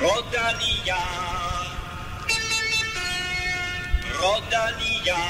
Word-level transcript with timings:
Rodanilla. 0.00 0.96
Rodanilla. 2.32 3.04
Rodanilla. 4.18 5.20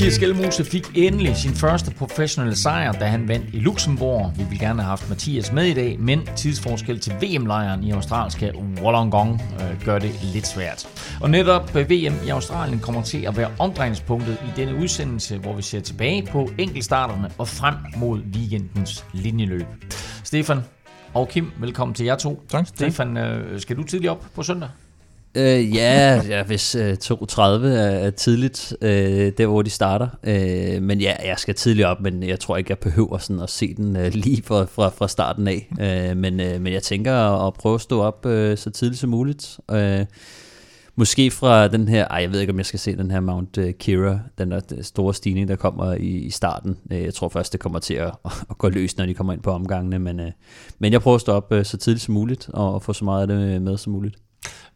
Mathias 0.00 0.18
Gjelmose 0.18 0.64
fik 0.64 0.86
endelig 0.94 1.36
sin 1.36 1.54
første 1.54 1.90
professionelle 1.90 2.56
sejr, 2.56 2.92
da 2.92 3.04
han 3.04 3.28
vandt 3.28 3.46
i 3.52 3.58
Luxembourg. 3.58 4.32
Vi 4.36 4.44
ville 4.44 4.66
gerne 4.66 4.82
have 4.82 4.88
haft 4.88 5.08
Mathias 5.08 5.52
med 5.52 5.66
i 5.66 5.74
dag, 5.74 5.96
men 5.98 6.26
tidsforskel 6.36 7.00
til 7.00 7.12
VM-lejren 7.12 7.84
i 7.84 7.90
australske 7.90 8.52
Wollongong 8.82 9.42
øh, 9.60 9.84
gør 9.84 9.98
det 9.98 10.10
lidt 10.22 10.46
svært. 10.46 10.88
Og 11.20 11.30
netop 11.30 11.76
øh, 11.76 11.90
VM 11.90 12.14
i 12.26 12.28
Australien 12.28 12.80
kommer 12.80 13.02
til 13.02 13.26
at 13.26 13.36
være 13.36 13.50
omdrejningspunktet 13.58 14.36
i 14.42 14.60
denne 14.60 14.74
udsendelse, 14.74 15.38
hvor 15.38 15.56
vi 15.56 15.62
ser 15.62 15.80
tilbage 15.80 16.26
på 16.26 16.50
enkeltstarterne 16.58 17.30
og 17.38 17.48
frem 17.48 17.74
mod 17.96 18.20
weekendens 18.34 19.04
linjeløb. 19.12 19.66
Stefan 20.24 20.60
og 21.14 21.28
Kim, 21.28 21.52
velkommen 21.58 21.94
til 21.94 22.06
jer 22.06 22.16
to. 22.16 22.42
Tak. 22.48 22.66
Stefan, 22.66 23.16
øh, 23.16 23.60
skal 23.60 23.76
du 23.76 23.82
tidligt 23.82 24.10
op 24.10 24.26
på 24.34 24.42
søndag? 24.42 24.68
Øh, 25.34 25.74
ja, 25.74 26.22
ja, 26.28 26.42
hvis 26.42 26.74
øh, 26.74 26.96
2.30 27.04 27.40
er, 27.40 27.46
er 28.06 28.10
tidligt, 28.10 28.76
øh, 28.82 29.32
der 29.38 29.46
hvor 29.46 29.62
de 29.62 29.70
starter. 29.70 30.08
Øh, 30.24 30.82
men 30.82 31.00
ja, 31.00 31.14
jeg 31.28 31.38
skal 31.38 31.54
tidligt 31.54 31.86
op, 31.86 32.00
men 32.00 32.22
jeg 32.22 32.40
tror 32.40 32.56
ikke, 32.56 32.70
jeg 32.70 32.78
behøver 32.78 33.18
sådan 33.18 33.42
at 33.42 33.50
se 33.50 33.74
den 33.74 33.96
øh, 33.96 34.14
lige 34.14 34.42
fra, 34.42 34.64
fra, 34.64 34.88
fra 34.88 35.08
starten 35.08 35.48
af. 35.48 35.68
Øh, 35.80 36.16
men, 36.16 36.40
øh, 36.40 36.60
men 36.60 36.72
jeg 36.72 36.82
tænker 36.82 37.14
at, 37.14 37.46
at 37.46 37.54
prøve 37.54 37.74
at 37.74 37.80
stå 37.80 38.02
op 38.02 38.26
øh, 38.26 38.58
så 38.58 38.70
tidligt 38.70 39.00
som 39.00 39.10
muligt. 39.10 39.58
Øh, 39.70 40.06
måske 40.96 41.30
fra 41.30 41.68
den 41.68 41.88
her, 41.88 42.08
ej, 42.08 42.22
jeg 42.22 42.32
ved 42.32 42.40
ikke, 42.40 42.52
om 42.52 42.58
jeg 42.58 42.66
skal 42.66 42.80
se 42.80 42.96
den 42.96 43.10
her 43.10 43.20
Mount 43.20 43.58
øh, 43.58 43.74
Kira, 43.74 44.18
den 44.38 44.50
der 44.50 44.60
øh, 44.76 44.84
store 44.84 45.14
stigning, 45.14 45.48
der 45.48 45.56
kommer 45.56 45.92
i, 45.94 46.06
i 46.06 46.30
starten. 46.30 46.76
Øh, 46.92 47.02
jeg 47.02 47.14
tror 47.14 47.28
først, 47.28 47.52
det 47.52 47.60
kommer 47.60 47.78
til 47.78 47.94
at, 47.94 48.14
at 48.50 48.58
gå 48.58 48.68
løs, 48.68 48.96
når 48.96 49.06
de 49.06 49.14
kommer 49.14 49.32
ind 49.32 49.42
på 49.42 49.50
omgangene. 49.50 49.98
Men, 49.98 50.20
øh, 50.20 50.30
men 50.78 50.92
jeg 50.92 51.00
prøver 51.00 51.14
at 51.14 51.20
stå 51.20 51.32
op 51.32 51.52
øh, 51.52 51.64
så 51.64 51.76
tidligt 51.76 52.04
som 52.04 52.14
muligt, 52.14 52.48
og, 52.52 52.74
og 52.74 52.82
få 52.82 52.92
så 52.92 53.04
meget 53.04 53.22
af 53.22 53.28
det 53.28 53.54
øh, 53.54 53.62
med 53.62 53.76
som 53.76 53.92
muligt. 53.92 54.16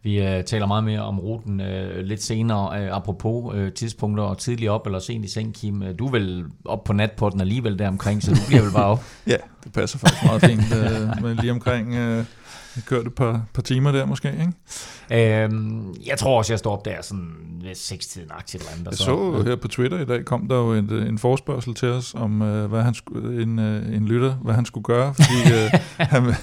Vi 0.05 0.23
øh, 0.23 0.45
taler 0.45 0.67
meget 0.67 0.85
mere 0.85 1.01
om 1.01 1.19
ruten 1.19 1.61
øh, 1.61 2.05
lidt 2.05 2.23
senere, 2.23 2.83
øh, 2.83 2.97
apropos 2.97 3.55
øh, 3.55 3.73
tidspunkter 3.73 4.25
og 4.25 4.39
tidligt 4.39 4.71
op 4.71 4.87
eller 4.87 4.99
sent 4.99 5.25
i 5.25 5.29
seng, 5.29 5.55
Kim. 5.55 5.83
Øh, 5.83 5.99
du 5.99 6.07
er 6.07 6.11
vel 6.11 6.45
op 6.65 6.85
på 6.85 6.93
natporten 6.93 7.41
alligevel 7.41 7.79
der 7.79 7.89
omkring, 7.89 8.23
så 8.23 8.31
du 8.31 8.41
bliver 8.49 8.63
vel 8.63 8.73
bare 8.73 8.85
op. 8.85 9.05
ja, 9.27 9.37
det 9.65 9.73
passer 9.73 9.99
faktisk 9.99 10.25
meget 10.25 10.43
fint 10.43 10.75
øh, 11.25 11.37
lige 11.39 11.53
omkring... 11.53 11.95
Øh 11.95 12.25
kørte 12.83 13.07
et 13.07 13.15
par, 13.15 13.43
par 13.55 13.63
timer 13.63 13.93
der 13.93 14.07
måske, 14.07 14.29
ikke? 14.29 15.45
Øhm, 15.45 15.95
jeg 16.07 16.19
tror 16.19 16.39
også, 16.39 16.53
jeg 16.53 16.59
står 16.59 16.73
op 16.73 16.85
der 16.85 17.03
sådan 17.03 17.31
ved 17.63 17.75
sekstiden 17.75 18.31
aktivt 18.39 18.63
eller 18.63 18.73
andet. 18.73 18.87
Jeg 18.87 18.99
så, 18.99 19.05
så 19.05 19.43
her 19.47 19.57
på 19.57 19.69
Twitter 19.69 19.99
i 20.01 20.05
dag, 20.05 20.25
kom 20.25 20.49
der 20.49 20.57
jo 20.57 20.75
en, 20.75 20.93
en 20.93 21.19
forspørgsel 21.19 21.75
til 21.75 21.89
os 21.89 22.15
om, 22.15 22.43
uh, 22.43 22.65
hvad 22.65 22.83
han 22.83 22.95
skulle, 22.95 23.43
en, 23.43 23.59
uh, 23.59 23.97
en 23.97 24.05
lytter, 24.09 24.33
hvad 24.33 24.55
han 24.55 24.65
skulle 24.65 24.85
gøre, 24.85 25.15
fordi 25.15 25.33
uh, 25.45 25.81
han, 26.15 26.35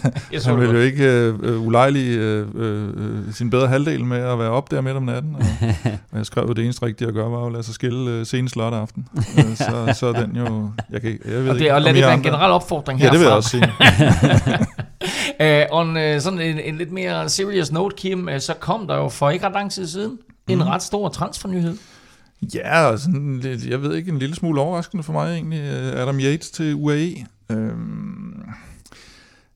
han 0.45 0.59
ville 0.59 0.75
jo 0.75 0.81
ikke 0.81 1.33
uh, 1.43 1.67
ulejlige 1.67 2.43
uh, 2.43 2.55
uh, 2.55 3.33
sin 3.33 3.49
bedre 3.49 3.67
halvdel 3.67 4.05
med 4.05 4.17
at 4.17 4.39
være 4.39 4.49
op 4.49 4.71
der 4.71 4.81
midt 4.81 4.95
om 4.95 5.03
natten. 5.03 5.35
Og, 5.35 5.41
og 6.11 6.17
jeg 6.17 6.25
skrev, 6.25 6.47
at 6.49 6.55
det 6.55 6.63
eneste 6.63 6.85
rigtige 6.85 7.07
at 7.07 7.13
gøre 7.13 7.31
var 7.31 7.45
at 7.45 7.51
lade 7.51 7.63
sig 7.63 7.73
skille 7.73 8.19
uh, 8.19 8.25
senest 8.25 8.55
lørdag 8.55 8.79
aften. 8.79 9.07
Uh, 9.15 9.55
så, 9.67 9.95
så 9.99 10.07
er 10.07 10.25
den 10.25 10.35
jo... 10.35 10.69
Jeg, 10.89 11.01
kan, 11.01 11.19
jeg 11.25 11.33
ved 11.33 11.49
og 11.49 11.55
det, 11.55 11.61
ikke, 11.61 11.73
og 11.73 11.81
lad 11.81 11.93
det 11.93 12.01
være 12.01 12.13
en 12.13 12.23
generel 12.23 12.51
opfordring 12.51 12.99
herfra. 12.99 13.15
Ja, 13.15 13.19
det 13.19 13.19
vil 13.19 13.27
jeg 13.27 13.35
også 13.35 13.49
sige. 13.49 14.87
Uh, 15.39 15.77
on 15.77 15.89
uh, 15.89 16.21
sådan 16.21 16.39
en, 16.39 16.59
en 16.59 16.77
lidt 16.77 16.91
mere 16.91 17.29
serious 17.29 17.71
note, 17.71 17.95
Kim, 17.95 18.27
uh, 18.27 18.39
så 18.39 18.53
kom 18.59 18.87
der 18.87 18.95
jo 18.95 19.09
for 19.09 19.29
ikke 19.29 19.45
ret 19.45 19.53
lang 19.53 19.71
tid 19.71 19.87
siden 19.87 20.19
en 20.47 20.57
mm. 20.57 20.63
ret 20.63 20.83
stor 20.83 21.09
transfernyhed. 21.09 21.77
Ja, 22.55 22.85
og 22.85 22.99
sådan 22.99 23.39
lidt, 23.39 23.65
jeg 23.65 23.81
ved 23.81 23.95
ikke, 23.95 24.11
en 24.11 24.19
lille 24.19 24.35
smule 24.35 24.61
overraskende 24.61 25.03
for 25.03 25.13
mig 25.13 25.33
egentlig, 25.33 25.59
Adam 25.95 26.19
Yates 26.19 26.51
til 26.51 26.75
UAE. 26.75 27.25
Øhm, 27.51 28.43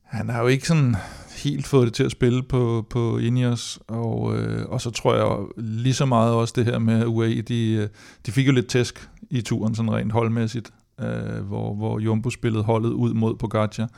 han 0.04 0.28
har 0.28 0.40
jo 0.40 0.46
ikke 0.46 0.68
sådan 0.68 0.96
helt 1.44 1.66
fået 1.66 1.86
det 1.86 1.94
til 1.94 2.04
at 2.04 2.10
spille 2.10 2.42
på, 2.42 2.86
på 2.90 3.18
Ineos, 3.18 3.78
og, 3.88 4.38
øh, 4.38 4.66
og 4.68 4.80
så 4.80 4.90
tror 4.90 5.14
jeg 5.14 5.46
lige 5.56 5.94
så 5.94 6.06
meget 6.06 6.34
også 6.34 6.54
det 6.56 6.64
her 6.64 6.78
med 6.78 7.06
UAE, 7.06 7.42
de, 7.42 7.88
de 8.26 8.32
fik 8.32 8.46
jo 8.46 8.52
lidt 8.52 8.66
tæsk 8.66 9.08
i 9.30 9.40
turen 9.40 9.74
sådan 9.74 9.92
rent 9.92 10.12
holdmæssigt, 10.12 10.70
øh, 11.00 11.40
hvor, 11.40 11.74
hvor 11.74 11.98
Jumbo 11.98 12.30
spillede 12.30 12.64
holdet 12.64 12.90
ud 12.90 13.14
mod 13.14 13.36
Pogacar, 13.36 13.88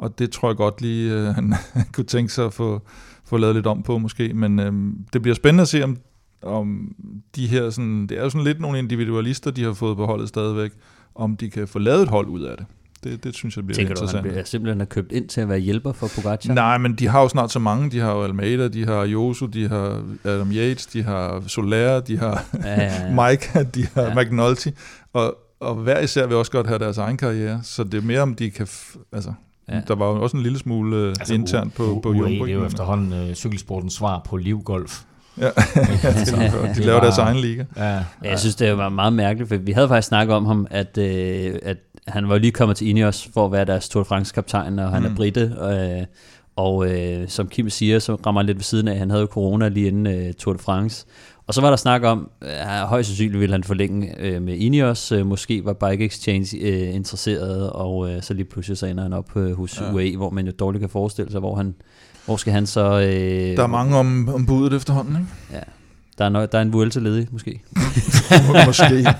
og 0.00 0.18
det 0.18 0.30
tror 0.30 0.48
jeg 0.48 0.56
godt 0.56 0.80
lige, 0.80 1.12
øh, 1.12 1.26
han 1.26 1.54
kunne 1.94 2.04
tænke 2.04 2.32
sig 2.32 2.44
at 2.44 2.52
få, 2.52 2.82
få 3.24 3.36
lavet 3.36 3.54
lidt 3.54 3.66
om 3.66 3.82
på 3.82 3.98
måske, 3.98 4.34
men 4.34 4.60
øh, 4.60 4.72
det 5.12 5.22
bliver 5.22 5.34
spændende 5.34 5.62
at 5.62 5.68
se, 5.68 5.84
om, 5.84 5.98
om 6.42 6.94
de 7.36 7.46
her, 7.46 7.70
sådan, 7.70 8.06
det 8.06 8.18
er 8.18 8.22
jo 8.22 8.30
sådan 8.30 8.44
lidt 8.44 8.60
nogle 8.60 8.78
individualister, 8.78 9.50
de 9.50 9.64
har 9.64 9.72
fået 9.72 9.96
på 9.96 10.06
holdet 10.06 10.28
stadigvæk, 10.28 10.70
om 11.14 11.36
de 11.36 11.50
kan 11.50 11.68
få 11.68 11.78
lavet 11.78 12.02
et 12.02 12.08
hold 12.08 12.28
ud 12.28 12.42
af 12.42 12.56
det. 12.56 12.66
Det, 13.04 13.24
det 13.24 13.34
synes 13.34 13.56
jeg 13.56 13.66
bliver 13.66 13.76
Tænker 13.76 13.90
interessant. 13.90 14.16
Tænker 14.16 14.30
du, 14.30 14.36
han 14.36 14.46
simpelthen 14.46 14.80
er 14.80 14.84
købt 14.84 15.12
ind 15.12 15.28
til 15.28 15.40
at 15.40 15.48
være 15.48 15.58
hjælper 15.58 15.92
for 15.92 16.08
Pogacar? 16.14 16.54
Nej, 16.54 16.78
men 16.78 16.94
de 16.94 17.08
har 17.08 17.22
jo 17.22 17.28
snart 17.28 17.52
så 17.52 17.58
mange. 17.58 17.90
De 17.90 17.98
har 17.98 18.12
jo 18.12 18.22
Almeida, 18.22 18.68
de 18.68 18.86
har 18.86 19.04
Josu, 19.04 19.46
de 19.46 19.68
har 19.68 20.02
Adam 20.24 20.52
Yates, 20.52 20.86
de 20.86 21.02
har 21.02 21.42
Soler, 21.46 22.00
de 22.00 22.18
har 22.18 22.44
ja, 22.64 22.68
ja, 22.68 22.84
ja. 22.84 23.14
Mike, 23.28 23.64
de 23.74 23.86
har 23.94 24.02
ja. 24.02 24.22
McNulty. 24.22 24.68
Og, 25.12 25.36
og 25.60 25.74
hver 25.74 26.00
især 26.00 26.26
vil 26.26 26.36
også 26.36 26.52
godt 26.52 26.66
have 26.66 26.78
deres 26.78 26.98
egen 26.98 27.16
karriere. 27.16 27.60
Så 27.62 27.84
det 27.84 27.94
er 27.94 28.02
mere, 28.02 28.20
om 28.20 28.34
de 28.34 28.50
kan... 28.50 28.66
F- 28.66 28.98
altså, 29.12 29.32
Ja. 29.70 29.80
Der 29.88 29.94
var 29.94 30.06
jo 30.06 30.22
også 30.22 30.36
en 30.36 30.42
lille 30.42 30.58
smule 30.58 31.02
uh, 31.02 31.08
altså, 31.08 31.34
internt 31.34 31.74
på, 31.74 32.00
på 32.02 32.12
Jumbo. 32.12 32.44
Det 32.44 32.52
er 32.52 32.54
jo 32.54 32.66
efterhånden 32.66 33.28
uh, 33.28 33.34
cykelsportens 33.34 33.92
svar 33.92 34.22
på 34.28 34.36
livgolf. 34.36 35.02
Ja, 35.38 35.46
de 36.76 36.82
laver 36.82 37.00
deres 37.00 37.18
egen 37.18 37.36
liga. 37.36 37.64
Ja, 37.76 37.94
ja. 37.94 38.02
Jeg 38.22 38.38
synes, 38.38 38.54
det 38.54 38.78
var 38.78 38.88
meget 38.88 39.12
mærkeligt, 39.12 39.48
for 39.48 39.56
vi 39.56 39.72
havde 39.72 39.88
faktisk 39.88 40.08
snakket 40.08 40.36
om 40.36 40.46
ham, 40.46 40.66
at, 40.70 40.98
øh, 40.98 41.54
at 41.62 41.76
han 42.08 42.28
var 42.28 42.38
lige 42.38 42.52
kommet 42.52 42.76
til 42.76 42.88
Ineos 42.88 43.28
for 43.34 43.46
at 43.46 43.52
være 43.52 43.64
deres 43.64 43.88
Tour 43.88 44.02
de 44.02 44.08
France-kaptajn, 44.08 44.78
og 44.78 44.90
han 44.90 45.02
mm. 45.02 45.08
er 45.08 45.14
britte. 45.14 45.52
Øh, 45.62 46.06
og 46.56 46.90
øh, 46.90 47.28
som 47.28 47.48
Kim 47.48 47.70
siger, 47.70 47.98
så 47.98 48.14
rammer 48.14 48.40
han 48.40 48.46
lidt 48.46 48.58
ved 48.58 48.62
siden 48.62 48.88
af, 48.88 48.98
han 48.98 49.10
havde 49.10 49.20
jo 49.20 49.26
corona 49.26 49.68
lige 49.68 49.86
inden 49.86 50.06
øh, 50.06 50.34
Tour 50.34 50.52
de 50.52 50.58
France. 50.58 51.06
Og 51.50 51.54
så 51.54 51.60
var 51.60 51.68
der 51.68 51.76
snak 51.76 52.02
om, 52.02 52.30
at 52.40 52.86
højst 52.86 53.08
sandsynligt 53.08 53.40
ville 53.40 53.52
han 53.54 53.64
forlænge 53.64 54.14
øh, 54.18 54.42
med 54.42 54.56
Ineos. 54.56 55.12
Øh, 55.12 55.26
måske 55.26 55.64
var 55.64 55.72
Bike 55.72 56.04
Exchange 56.04 56.56
øh, 56.56 56.94
interesseret, 56.94 57.70
og 57.70 58.10
øh, 58.10 58.22
så 58.22 58.34
lige 58.34 58.44
pludselig 58.44 58.78
så 58.78 58.86
ender 58.86 59.02
han 59.02 59.12
op 59.12 59.36
øh, 59.36 59.56
hos 59.56 59.80
ja. 59.80 59.92
UAE, 59.92 60.16
hvor 60.16 60.30
man 60.30 60.46
jo 60.46 60.52
dårligt 60.58 60.80
kan 60.80 60.88
forestille 60.88 61.30
sig, 61.30 61.40
hvor 61.40 61.54
han 61.54 61.74
hvor 62.26 62.36
skal 62.36 62.52
han 62.52 62.66
så... 62.66 63.00
Øh, 63.00 63.56
der 63.56 63.62
er 63.62 63.66
mange 63.66 63.96
om, 63.96 64.28
om 64.28 64.46
budet 64.46 64.72
efterhånden, 64.72 65.16
ikke? 65.16 65.28
Ja. 65.52 65.60
Der 66.18 66.24
er, 66.24 66.28
no, 66.28 66.46
der 66.52 66.58
er 66.58 66.62
en 66.62 66.72
Vuelta 66.72 67.00
ledig, 67.00 67.28
måske. 67.30 67.62
måske. 68.66 69.14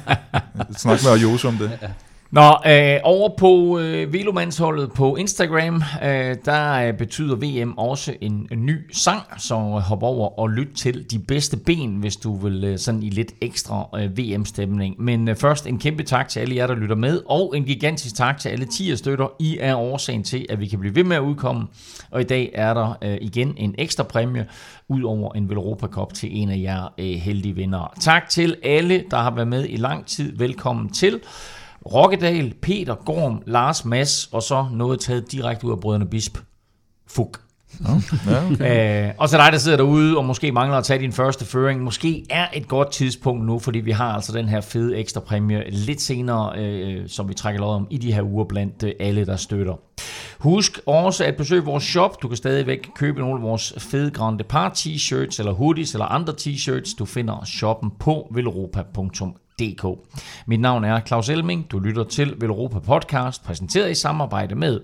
Snak 0.76 0.98
med 1.04 1.12
Ayose 1.12 1.48
om 1.48 1.54
det. 1.54 1.70
Ja. 1.82 1.88
Nå, 2.32 2.56
øh, 2.66 2.98
over 3.02 3.28
på 3.38 3.78
øh, 3.78 4.12
Velomandsholdet 4.12 4.92
på 4.92 5.16
Instagram, 5.16 5.82
øh, 6.04 6.36
der 6.44 6.72
øh, 6.72 6.94
betyder 6.94 7.36
VM 7.36 7.78
også 7.78 8.14
en, 8.20 8.48
en 8.52 8.66
ny 8.66 8.92
sang, 8.92 9.22
så 9.38 9.54
øh, 9.54 9.60
hop 9.60 10.02
over 10.02 10.38
og 10.38 10.48
lyt 10.48 10.68
til 10.76 11.10
de 11.10 11.18
bedste 11.18 11.56
ben, 11.56 11.96
hvis 11.96 12.16
du 12.16 12.36
vil 12.36 12.64
øh, 12.64 12.78
sådan 12.78 13.02
i 13.02 13.08
lidt 13.08 13.32
ekstra 13.40 13.88
øh, 13.98 14.18
VM-stemning. 14.18 14.94
Men 14.98 15.28
øh, 15.28 15.36
først 15.36 15.66
en 15.66 15.78
kæmpe 15.78 16.02
tak 16.02 16.28
til 16.28 16.40
alle 16.40 16.56
jer, 16.56 16.66
der 16.66 16.74
lytter 16.74 16.96
med, 16.96 17.20
og 17.26 17.56
en 17.56 17.64
gigantisk 17.64 18.16
tak 18.16 18.38
til 18.38 18.48
alle 18.48 18.66
10 18.66 18.96
støtter. 18.96 19.32
I 19.38 19.58
er 19.60 19.76
årsagen 19.76 20.22
til, 20.22 20.46
at 20.50 20.60
vi 20.60 20.66
kan 20.66 20.80
blive 20.80 20.94
ved 20.94 21.04
med 21.04 21.16
at 21.16 21.22
udkomme, 21.22 21.66
og 22.10 22.20
i 22.20 22.24
dag 22.24 22.50
er 22.54 22.74
der 22.74 22.98
øh, 23.02 23.18
igen 23.20 23.54
en 23.56 23.74
ekstra 23.78 24.02
præmie, 24.02 24.46
ud 24.88 25.02
over 25.02 25.32
en 25.32 25.48
Velropa 25.48 25.86
Cup 25.86 26.14
til 26.14 26.28
en 26.32 26.50
af 26.50 26.58
jer 26.58 26.92
øh, 26.98 27.06
heldige 27.06 27.54
vinder. 27.54 27.92
Tak 28.00 28.28
til 28.28 28.56
alle, 28.62 29.04
der 29.10 29.16
har 29.16 29.34
været 29.34 29.48
med 29.48 29.66
i 29.68 29.76
lang 29.76 30.06
tid. 30.06 30.36
Velkommen 30.36 30.88
til. 30.88 31.20
Rokkedal, 31.86 32.54
Peter 32.62 32.94
Gorm, 32.94 33.42
Lars 33.46 33.84
Mass, 33.84 34.28
og 34.32 34.42
så 34.42 34.66
noget 34.72 35.00
taget 35.00 35.32
direkte 35.32 35.66
ud 35.66 35.72
af 35.72 35.80
Brødrene 35.80 36.06
Bisp. 36.06 36.38
Fuk. 37.06 37.40
Ja, 38.26 38.46
okay. 38.52 39.06
øh, 39.08 39.14
og 39.18 39.28
så 39.28 39.36
dig, 39.36 39.52
der 39.52 39.58
sidder 39.58 39.76
derude 39.76 40.16
og 40.16 40.24
måske 40.24 40.52
mangler 40.52 40.78
at 40.78 40.84
tage 40.84 41.00
din 41.00 41.12
første 41.12 41.44
føring, 41.44 41.82
måske 41.82 42.26
er 42.30 42.46
et 42.54 42.68
godt 42.68 42.90
tidspunkt 42.90 43.46
nu, 43.46 43.58
fordi 43.58 43.78
vi 43.78 43.90
har 43.90 44.12
altså 44.12 44.32
den 44.32 44.48
her 44.48 44.60
fede 44.60 44.96
ekstra 44.96 45.20
præmie 45.20 45.70
lidt 45.70 46.00
senere, 46.00 46.58
øh, 46.58 47.08
som 47.08 47.28
vi 47.28 47.34
trækker 47.34 47.60
lov 47.60 47.74
om 47.74 47.86
i 47.90 47.98
de 47.98 48.12
her 48.12 48.22
uger 48.22 48.44
blandt 48.44 48.82
øh, 48.82 48.92
alle, 49.00 49.26
der 49.26 49.36
støtter. 49.36 49.74
Husk 50.38 50.80
også 50.86 51.24
at 51.24 51.36
besøge 51.36 51.64
vores 51.64 51.84
shop. 51.84 52.22
Du 52.22 52.28
kan 52.28 52.36
stadigvæk 52.36 52.88
købe 52.96 53.20
nogle 53.20 53.34
af 53.34 53.42
vores 53.42 53.74
fede 53.78 54.10
Grand 54.10 54.38
Depart 54.38 54.72
t-shirts, 54.72 55.38
eller 55.38 55.52
hoodies, 55.52 55.92
eller 55.92 56.06
andre 56.06 56.32
t-shirts. 56.40 56.96
Du 56.98 57.04
finder 57.04 57.44
shoppen 57.44 57.90
på 57.98 58.32
velropa.com 58.34 59.36
DK. 59.60 59.84
Mit 60.46 60.60
navn 60.60 60.84
er 60.84 61.00
Claus 61.00 61.28
Elming. 61.28 61.70
Du 61.70 61.78
lytter 61.78 62.04
til 62.04 62.34
Velropa 62.40 62.78
Podcast, 62.78 63.44
præsenteret 63.44 63.90
i 63.90 63.94
samarbejde 63.94 64.54
med 64.54 64.80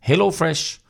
HelloFresh 0.00 0.80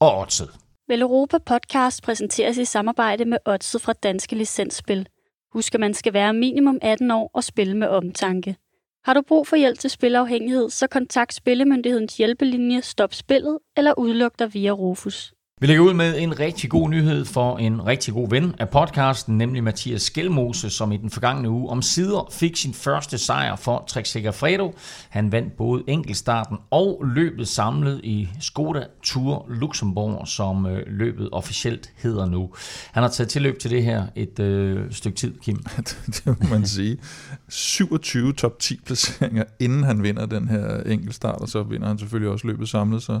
og 0.00 0.18
Odset. 0.18 0.50
Velropa 0.88 1.38
Podcast 1.38 2.02
præsenteres 2.02 2.58
i 2.58 2.64
samarbejde 2.64 3.24
med 3.24 3.38
Odset 3.44 3.82
fra 3.82 3.92
Danske 3.92 4.36
Licensspil. 4.36 5.08
Husk, 5.52 5.74
at 5.74 5.80
man 5.80 5.94
skal 5.94 6.12
være 6.12 6.34
minimum 6.34 6.78
18 6.82 7.10
år 7.10 7.30
og 7.34 7.44
spille 7.44 7.76
med 7.76 7.88
omtanke. 7.88 8.56
Har 9.04 9.14
du 9.14 9.22
brug 9.28 9.46
for 9.46 9.56
hjælp 9.56 9.78
til 9.78 9.90
spilafhængighed, 9.90 10.70
så 10.70 10.86
kontakt 10.86 11.34
Spillemyndighedens 11.34 12.16
hjælpelinje 12.16 12.82
Stop 12.82 13.14
Spillet 13.14 13.58
eller 13.76 13.98
udluk 13.98 14.38
dig 14.38 14.54
via 14.54 14.70
Rufus. 14.70 15.32
Vi 15.60 15.66
lægger 15.66 15.84
ud 15.84 15.94
med 15.94 16.18
en 16.18 16.40
rigtig 16.40 16.70
god 16.70 16.88
nyhed 16.88 17.24
for 17.24 17.56
en 17.56 17.86
rigtig 17.86 18.14
god 18.14 18.30
ven 18.30 18.54
af 18.58 18.68
podcasten, 18.68 19.38
nemlig 19.38 19.64
Mathias 19.64 20.02
Skelmose, 20.02 20.70
som 20.70 20.92
i 20.92 20.96
den 20.96 21.10
forgangne 21.10 21.50
uge 21.50 21.70
om 21.70 21.82
sider 21.82 22.28
fik 22.32 22.56
sin 22.56 22.74
første 22.74 23.18
sejr 23.18 23.56
for 23.56 23.84
Trek 23.88 24.06
Segafredo. 24.06 24.74
Han 25.08 25.32
vandt 25.32 25.56
både 25.56 25.82
enkeltstarten 25.86 26.56
og 26.70 27.04
løbet 27.14 27.48
samlet 27.48 28.00
i 28.04 28.28
Skoda 28.40 28.84
Tour 29.02 29.46
Luxembourg, 29.48 30.28
som 30.28 30.66
øh, 30.66 30.82
løbet 30.86 31.28
officielt 31.32 31.92
hedder 31.96 32.26
nu. 32.26 32.50
Han 32.92 33.02
har 33.02 33.10
taget 33.10 33.28
tilløb 33.28 33.58
til 33.58 33.70
det 33.70 33.84
her 33.84 34.06
et 34.16 34.38
øh, 34.38 34.92
stykke 34.92 35.16
tid, 35.16 35.34
Kim. 35.42 35.56
det 36.06 36.26
må 36.26 36.34
man 36.50 36.66
sige. 36.66 36.98
27 37.48 38.32
top 38.32 38.58
10 38.58 38.80
placeringer, 38.86 39.44
inden 39.60 39.84
han 39.84 40.02
vinder 40.02 40.26
den 40.26 40.48
her 40.48 40.82
enkeltstart, 40.82 41.40
og 41.40 41.48
så 41.48 41.62
vinder 41.62 41.88
han 41.88 41.98
selvfølgelig 41.98 42.32
også 42.32 42.46
løbet 42.46 42.68
samlet, 42.68 43.02
så 43.02 43.20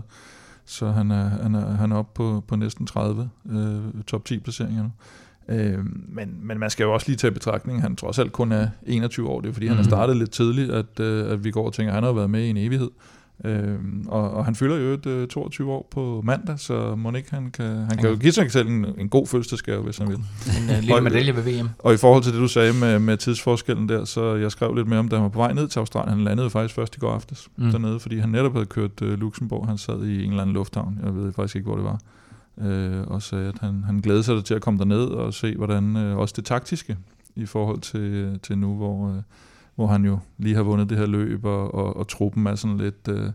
så 0.68 0.90
han 0.90 1.10
er, 1.10 1.28
han 1.42 1.54
er, 1.54 1.70
han 1.70 1.92
er 1.92 1.96
oppe 1.96 2.12
på, 2.14 2.44
på 2.48 2.56
næsten 2.56 2.86
30 2.86 3.30
øh, 3.50 4.02
top 4.06 4.24
10 4.24 4.38
placeringer 4.38 4.82
nu. 4.82 4.90
Øh, 5.48 5.78
men, 6.08 6.38
men 6.42 6.58
man 6.58 6.70
skal 6.70 6.84
jo 6.84 6.92
også 6.92 7.06
lige 7.08 7.16
tage 7.16 7.30
i 7.30 7.34
betragtning, 7.34 7.82
han 7.82 7.96
trods 7.96 8.18
alt 8.18 8.32
kun 8.32 8.52
er 8.52 8.68
21 8.86 9.28
år, 9.28 9.40
det 9.40 9.48
er 9.48 9.52
fordi 9.52 9.66
mm-hmm. 9.66 9.76
han 9.76 9.76
har 9.76 9.82
mhm. 9.82 9.90
startet 9.90 10.16
lidt 10.16 10.30
tidligt, 10.30 10.70
at, 10.70 11.00
øh, 11.00 11.32
at 11.32 11.44
vi 11.44 11.50
går 11.50 11.66
og 11.66 11.72
tænker, 11.72 11.90
at 11.90 11.94
han 11.94 12.04
har 12.04 12.12
været 12.12 12.30
med 12.30 12.44
i 12.44 12.50
en 12.50 12.56
evighed. 12.56 12.90
Øh, 13.44 13.78
og, 14.06 14.30
og 14.30 14.44
han 14.44 14.54
fylder 14.54 14.76
jo 14.76 14.92
et 14.92 15.06
øh, 15.06 15.28
22 15.28 15.72
år 15.72 15.88
på 15.90 16.20
mandag, 16.24 16.58
så 16.58 16.94
må 16.94 17.12
ikke 17.12 17.30
han 17.30 17.50
kan, 17.50 17.66
han 17.66 17.98
kan 17.98 18.10
jo 18.10 18.16
give 18.16 18.32
sig 18.32 18.52
selv 18.52 18.68
en, 18.68 18.86
en 18.98 19.08
god 19.08 19.26
fødselsdagsgave, 19.26 19.82
hvis 19.82 19.98
han 19.98 20.08
vil. 20.08 20.16
En 20.16 20.22
uh, 20.70 20.80
lille 20.80 21.00
medalje 21.00 21.36
ved 21.36 21.42
VM. 21.42 21.68
Og 21.78 21.94
i 21.94 21.96
forhold 21.96 22.22
til 22.22 22.32
det, 22.32 22.40
du 22.40 22.48
sagde 22.48 22.72
med, 22.72 22.98
med 22.98 23.16
tidsforskellen 23.16 23.88
der, 23.88 24.04
så 24.04 24.34
jeg 24.34 24.52
skrev 24.52 24.74
lidt 24.74 24.88
mere 24.88 24.98
om, 24.98 25.08
da 25.08 25.16
han 25.16 25.22
var 25.22 25.28
på 25.28 25.38
vej 25.38 25.52
ned 25.52 25.68
til 25.68 25.78
Australien. 25.78 26.16
Han 26.16 26.24
landede 26.24 26.50
faktisk 26.50 26.74
først 26.74 26.96
i 26.96 26.98
går 26.98 27.12
aftes 27.12 27.48
mm. 27.56 27.70
dernede, 27.70 28.00
fordi 28.00 28.18
han 28.18 28.28
netop 28.28 28.52
havde 28.52 28.66
kørt 28.66 29.02
uh, 29.02 29.08
Luxembourg. 29.08 29.66
Han 29.66 29.78
sad 29.78 30.04
i 30.04 30.24
en 30.24 30.30
eller 30.30 30.42
anden 30.42 30.54
lufthavn, 30.54 30.98
jeg 31.04 31.14
ved 31.14 31.32
faktisk 31.32 31.56
ikke, 31.56 31.66
hvor 31.66 31.76
det 31.76 31.84
var. 31.84 32.00
Uh, 32.56 33.12
og 33.12 33.22
sagde, 33.22 33.48
at 33.48 33.58
han, 33.60 33.84
han 33.84 34.00
glædede 34.00 34.22
sig 34.22 34.44
til 34.44 34.54
at 34.54 34.62
komme 34.62 34.78
derned 34.78 35.04
og 35.04 35.34
se, 35.34 35.56
hvordan 35.56 35.96
uh, 35.96 36.18
også 36.18 36.34
det 36.36 36.44
taktiske 36.44 36.96
i 37.36 37.46
forhold 37.46 37.80
til, 37.80 38.38
til 38.42 38.58
nu, 38.58 38.76
hvor... 38.76 39.08
Uh, 39.08 39.16
hvor 39.78 39.86
han 39.86 40.04
jo 40.04 40.18
lige 40.38 40.54
har 40.54 40.62
vundet 40.62 40.90
det 40.90 40.98
her 40.98 41.06
løb, 41.06 41.44
og, 41.44 41.74
og, 41.74 41.96
og 41.96 42.08
truppen 42.08 42.46
er 42.46 42.54
sådan 42.54 42.78
lidt, 42.78 43.08
øh, 43.08 43.30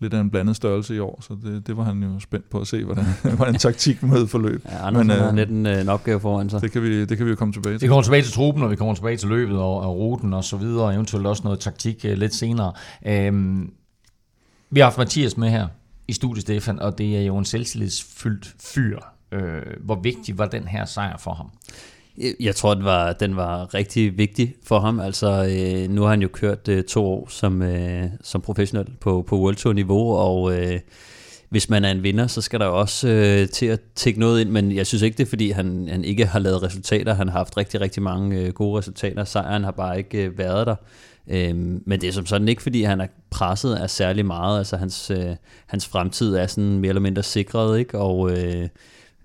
lidt 0.00 0.14
af 0.14 0.20
en 0.20 0.30
blandet 0.30 0.56
størrelse 0.56 0.94
i 0.94 0.98
år, 0.98 1.18
så 1.20 1.36
det, 1.44 1.66
det 1.66 1.76
var 1.76 1.84
han 1.84 2.02
jo 2.02 2.20
spændt 2.20 2.50
på 2.50 2.60
at 2.60 2.66
se, 2.66 2.84
hvordan, 2.84 3.04
hvordan 3.36 3.54
taktik 3.54 4.02
med 4.02 4.26
forløb. 4.26 4.64
Ja, 4.64 4.86
Anders 4.86 5.06
Men, 5.06 5.16
øh, 5.16 5.22
har 5.22 5.32
lidt 5.32 5.50
en, 5.50 5.66
øh, 5.66 5.80
en 5.80 5.88
opgave 5.88 6.20
foran 6.20 6.50
sig. 6.50 6.60
Det 6.60 6.72
kan, 6.72 6.82
vi, 6.82 7.04
det 7.04 7.16
kan 7.16 7.26
vi 7.26 7.30
jo 7.30 7.36
komme 7.36 7.54
tilbage 7.54 7.74
til. 7.74 7.82
Vi 7.82 7.88
kommer 7.88 8.02
tilbage 8.02 8.22
til 8.22 8.32
truppen, 8.32 8.62
og 8.62 8.70
vi 8.70 8.76
kommer 8.76 8.94
tilbage 8.94 9.16
til 9.16 9.28
løbet 9.28 9.58
og, 9.58 9.80
og 9.80 9.96
ruten 9.96 10.34
og 10.34 10.44
så 10.44 10.56
videre, 10.56 10.84
og 10.84 10.94
eventuelt 10.94 11.26
også 11.26 11.42
noget 11.44 11.60
taktik 11.60 12.04
øh, 12.04 12.18
lidt 12.18 12.34
senere. 12.34 12.72
Øhm, 13.06 13.72
vi 14.70 14.80
har 14.80 14.86
haft 14.86 14.98
Mathias 14.98 15.36
med 15.36 15.50
her 15.50 15.68
i 16.08 16.12
studiet, 16.12 16.42
Stefan, 16.42 16.78
og 16.78 16.98
det 16.98 17.16
er 17.16 17.22
jo 17.22 17.38
en 17.38 17.44
selvtillidsfyldt 17.44 18.54
fyr. 18.60 18.98
Øh, 19.32 19.62
hvor 19.80 20.00
vigtig 20.00 20.38
var 20.38 20.46
den 20.46 20.68
her 20.68 20.84
sejr 20.84 21.16
for 21.16 21.34
ham? 21.34 21.50
Jeg 22.40 22.54
tror, 22.54 22.74
den 22.74 22.84
var, 22.84 23.12
den 23.12 23.36
var 23.36 23.74
rigtig 23.74 24.18
vigtig 24.18 24.54
for 24.64 24.80
ham. 24.80 25.00
Altså, 25.00 25.46
øh, 25.50 25.90
nu 25.90 26.02
har 26.02 26.08
han 26.08 26.22
jo 26.22 26.28
kørt 26.28 26.68
øh, 26.68 26.84
to 26.84 27.04
år 27.06 27.26
som, 27.30 27.62
øh, 27.62 28.04
som 28.22 28.40
professionel 28.40 28.86
på, 29.00 29.24
på 29.28 29.38
World 29.38 29.56
Tour 29.56 29.72
niveau, 29.72 30.16
og 30.16 30.60
øh, 30.60 30.80
hvis 31.48 31.70
man 31.70 31.84
er 31.84 31.90
en 31.90 32.02
vinder, 32.02 32.26
så 32.26 32.40
skal 32.40 32.60
der 32.60 32.66
jo 32.66 32.78
også 32.78 33.08
øh, 33.08 33.48
til 33.48 33.66
at 33.66 33.80
tække 33.94 34.20
noget 34.20 34.40
ind, 34.40 34.50
men 34.50 34.72
jeg 34.72 34.86
synes 34.86 35.02
ikke, 35.02 35.16
det 35.18 35.22
er, 35.22 35.28
fordi 35.28 35.50
han, 35.50 35.88
han 35.90 36.04
ikke 36.04 36.26
har 36.26 36.38
lavet 36.38 36.62
resultater. 36.62 37.14
Han 37.14 37.28
har 37.28 37.38
haft 37.38 37.56
rigtig, 37.56 37.80
rigtig 37.80 38.02
mange 38.02 38.40
øh, 38.40 38.52
gode 38.52 38.78
resultater. 38.78 39.24
Sejren 39.24 39.64
har 39.64 39.70
bare 39.70 39.98
ikke 39.98 40.24
øh, 40.24 40.38
været 40.38 40.66
der. 40.66 40.76
Øh, 41.28 41.56
men 41.56 42.00
det 42.00 42.04
er 42.04 42.12
som 42.12 42.26
sådan 42.26 42.48
ikke, 42.48 42.62
fordi 42.62 42.82
han 42.82 43.00
er 43.00 43.06
presset 43.30 43.74
af 43.74 43.90
særlig 43.90 44.26
meget. 44.26 44.58
Altså, 44.58 44.76
hans, 44.76 45.10
øh, 45.10 45.36
hans 45.66 45.86
fremtid 45.86 46.34
er 46.34 46.46
sådan 46.46 46.78
mere 46.78 46.88
eller 46.88 47.00
mindre 47.00 47.22
sikret, 47.22 47.78
ikke? 47.78 47.98
Og... 47.98 48.30
Øh, 48.30 48.68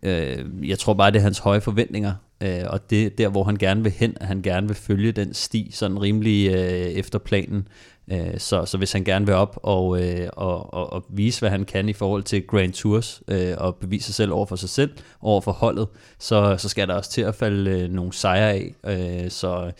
Øh, 0.04 0.70
jeg 0.70 0.80
tror 0.80 0.94
bare, 0.94 1.12
det 1.12 1.18
er 1.18 1.24
hans 1.24 1.40
høje 1.40 1.62
forventninger, 1.62 2.14
øh, 2.42 2.64
og 2.68 2.90
det 2.90 3.18
der, 3.18 3.30
hvor 3.30 3.44
han 3.44 3.56
gerne 3.56 3.84
vil 3.84 3.92
hen, 3.92 4.18
at 4.22 4.28
han 4.28 4.42
gerne 4.42 4.68
vil 4.68 4.76
følge 4.76 5.12
den 5.12 5.34
sti 5.34 5.70
sådan 5.74 6.02
rimelig 6.02 6.52
øh, 6.52 6.92
efter 6.92 7.20
planen. 7.20 7.68
Øh, 8.12 8.38
så, 8.38 8.66
så 8.66 8.78
hvis 8.78 8.92
han 8.92 9.04
gerne 9.04 9.26
vil 9.26 9.36
op 9.36 9.60
og, 9.64 10.04
øh, 10.04 10.30
og, 10.34 10.74
og, 10.74 10.94
og 10.94 11.06
vise, 11.10 11.40
hvad 11.40 11.50
han 11.50 11.66
kan 11.66 11.90
i 11.90 11.94
forhold 11.94 12.24
til 12.24 12.48
Grand 12.48 12.74
Tours, 12.74 13.22
øh, 13.28 13.54
og 13.58 13.76
bevise 13.76 14.06
sig 14.06 14.16
selv 14.16 14.32
over 14.32 14.46
for 14.46 14.56
sig 14.56 14.70
selv, 14.70 14.92
over 15.22 15.42
for 15.42 15.52
holdet, 15.52 15.88
så, 16.20 16.56
så 16.58 16.70
skal 16.70 16.88
der 16.88 16.94
også 16.94 17.12
til 17.12 17.22
at 17.22 17.36
falde 17.36 17.72
øh, 17.72 17.90
nogle 17.90 18.14
sejre 18.14 18.54
af. 18.54 18.76
Øh, 19.24 19.30
så 19.30 19.72